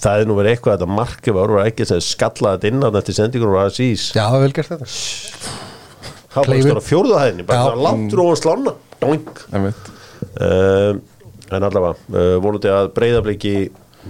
það 0.00 0.22
er 0.22 0.28
nú 0.28 0.36
verið 0.38 0.54
eitthvað 0.54 0.72
að 0.72 0.78
þetta 0.80 0.96
markið 0.96 1.36
var 1.36 1.54
var 1.56 1.68
ekki 1.68 1.86
að 1.86 2.02
skalla 2.06 2.54
þetta 2.54 2.70
innan 2.70 2.98
eftir 3.00 3.16
sendingur 3.18 3.52
og 3.52 3.60
aðsís 3.66 4.06
Já, 4.14 4.22
það 4.22 4.36
er 4.36 4.44
vel 4.46 4.54
gert 4.56 4.72
þetta. 4.72 4.88
það 6.30 6.50
var 6.50 6.62
stóra 6.64 6.84
fjórðuhæðinni 6.88 7.46
bara 7.50 7.66
það 7.66 7.84
láttur 7.86 8.22
og 8.24 8.40
slána 8.40 8.74
um, 10.40 11.00
en 11.50 11.66
allavega 11.68 11.94
uh, 12.14 12.36
vonandi 12.40 12.72
að 12.72 12.92
breyðabliki 12.96 13.54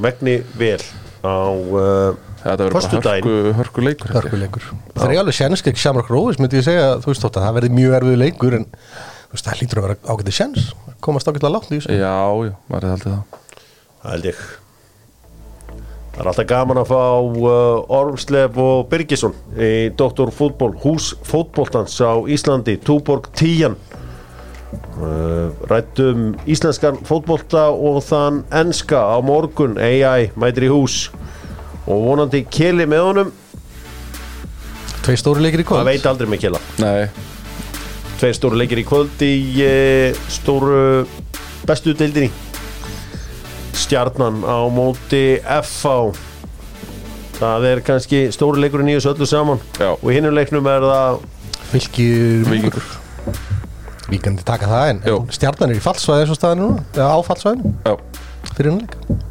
megni 0.01 0.37
vel 0.61 0.83
á 1.27 1.51
uh, 1.51 2.15
þetta 2.45 2.67
verður 2.67 2.77
bara 2.77 3.15
hörku, 3.17 3.37
hörku 3.59 3.85
leikur 3.85 4.11
held 4.11 4.17
ég. 4.17 4.31
Hörkuleikur. 4.31 4.69
Það 4.95 5.15
er 5.15 5.23
alveg 5.23 5.57
ekki 5.59 5.83
Shamrock 5.83 6.13
Rovers, 6.13 6.41
myndi 6.41 6.61
ég 6.61 6.67
segja, 6.67 6.93
þú 7.03 7.13
veist 7.13 7.25
þótt 7.27 7.39
að 7.41 7.47
það 7.47 7.57
verði 7.59 7.73
mjög 7.77 7.97
erfið 7.99 8.21
leikur, 8.23 8.57
en 8.61 8.67
veist, 9.33 9.47
það 9.47 9.61
lítur 9.63 9.81
að 9.83 9.87
vera 9.89 9.97
ágætið 10.15 10.37
sjens, 10.39 10.71
komast 11.05 11.29
ágætið 11.31 11.55
látt 11.55 11.71
í 11.71 11.77
þessu. 11.79 11.95
já, 12.01 12.15
já, 12.49 12.55
maður 12.71 12.85
er 12.89 12.97
haldið 12.97 13.15
það 13.15 13.39
Það 14.01 14.13
held 14.15 14.29
ég 14.31 14.43
Það 16.11 16.21
er 16.25 16.29
alltaf 16.33 16.47
gaman 16.51 16.79
að 16.81 16.89
fá 16.91 17.03
uh, 17.23 17.95
Ormslef 18.01 18.57
og 18.61 18.89
Birgisson 18.91 19.35
í 19.57 19.71
Dr. 19.97 20.33
Fútból, 20.35 20.73
hús 20.83 21.13
fótbóltans 21.25 21.95
á 22.03 22.13
Íslandi, 22.29 22.75
Túborg 22.83 23.29
10 23.39 23.71
uh, 23.71 23.77
Rættum 25.71 26.35
íslenskan 26.51 26.99
fótbólta 27.07 27.69
og 27.73 28.01
þann 28.05 28.43
enska 28.61 29.01
á 29.01 29.17
morgun 29.25 29.79
AI 29.81 30.31
mætir 30.35 30.67
í 30.69 30.73
hús 30.75 31.07
og 31.87 32.05
vonandi 32.09 32.43
keli 32.51 32.85
með 32.91 33.07
honum 33.07 33.33
Tvei 35.01 35.17
stóri 35.17 35.41
leikir 35.47 35.63
í 35.63 35.65
það 35.65 35.71
kvöld. 35.73 35.89
veit 35.89 36.07
aldrei 36.11 36.29
með 36.35 36.43
kela 36.45 36.61
nei, 36.83 37.07
Tveir 38.21 38.37
stóru 38.37 38.59
leikir 38.61 38.83
í 38.83 38.85
kvöld 38.85 39.23
í 39.25 39.35
uh, 39.65 40.19
stóru 40.29 41.07
bestu 41.69 41.95
deildinni. 41.97 42.29
Stjarnan 43.81 44.43
á 44.45 44.61
móti 44.69 45.41
FH 45.41 46.29
Það 47.41 47.65
er 47.71 47.81
kannski 47.81 48.19
stóri 48.37 48.61
leikurinn 48.61 48.91
í 48.93 48.99
þessu 48.99 49.15
öllu 49.15 49.25
saman. 49.29 49.63
Já. 49.81 49.95
Og 49.95 50.11
í 50.13 50.19
hinnum 50.19 50.35
leiknum 50.37 50.67
er 50.69 50.85
það 50.85 51.23
Fylgir 51.71 52.45
Víkingur. 52.51 52.89
Víkandi 54.11 54.45
taka 54.45 54.69
það 54.69 54.89
en 54.91 55.01
Jú. 55.07 55.19
stjarnan 55.33 55.73
er 55.73 55.79
í 55.79 55.85
fallsvæði 55.85 56.27
eins 56.27 56.33
og 56.35 56.37
staðinu 56.37 56.67
núna. 56.67 56.85
Eða 56.93 57.09
á 57.17 57.19
fallsvæðinu. 57.25 57.73
Já, 57.87 57.95
fyrir 58.51 58.73
hennar 58.75 58.83
leik. 58.85 59.23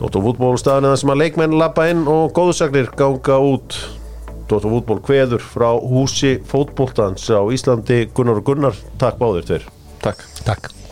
Dóttar 0.00 0.24
fútból 0.24 0.56
staðan 0.58 0.90
þar 0.90 1.00
sem 1.04 1.12
að 1.14 1.20
leikmenn 1.22 1.58
lappa 1.60 1.86
inn 1.92 2.02
og 2.10 2.32
góðsagnir 2.34 2.90
ganga 2.98 3.38
út 3.52 3.78
Dóttar 4.44 4.70
fútból 4.70 5.00
kveður 5.04 5.40
frá 5.40 5.70
húsi 5.80 6.36
fótboltans 6.50 7.26
á 7.32 7.40
Íslandi 7.48 8.04
Gunnar 8.12 8.42
og 8.42 8.48
Gunnar. 8.50 8.80
Takk 9.00 9.20
báðir 9.20 9.48
tveir. 9.48 9.68
Takk. 10.04 10.26
Takk 10.44 10.83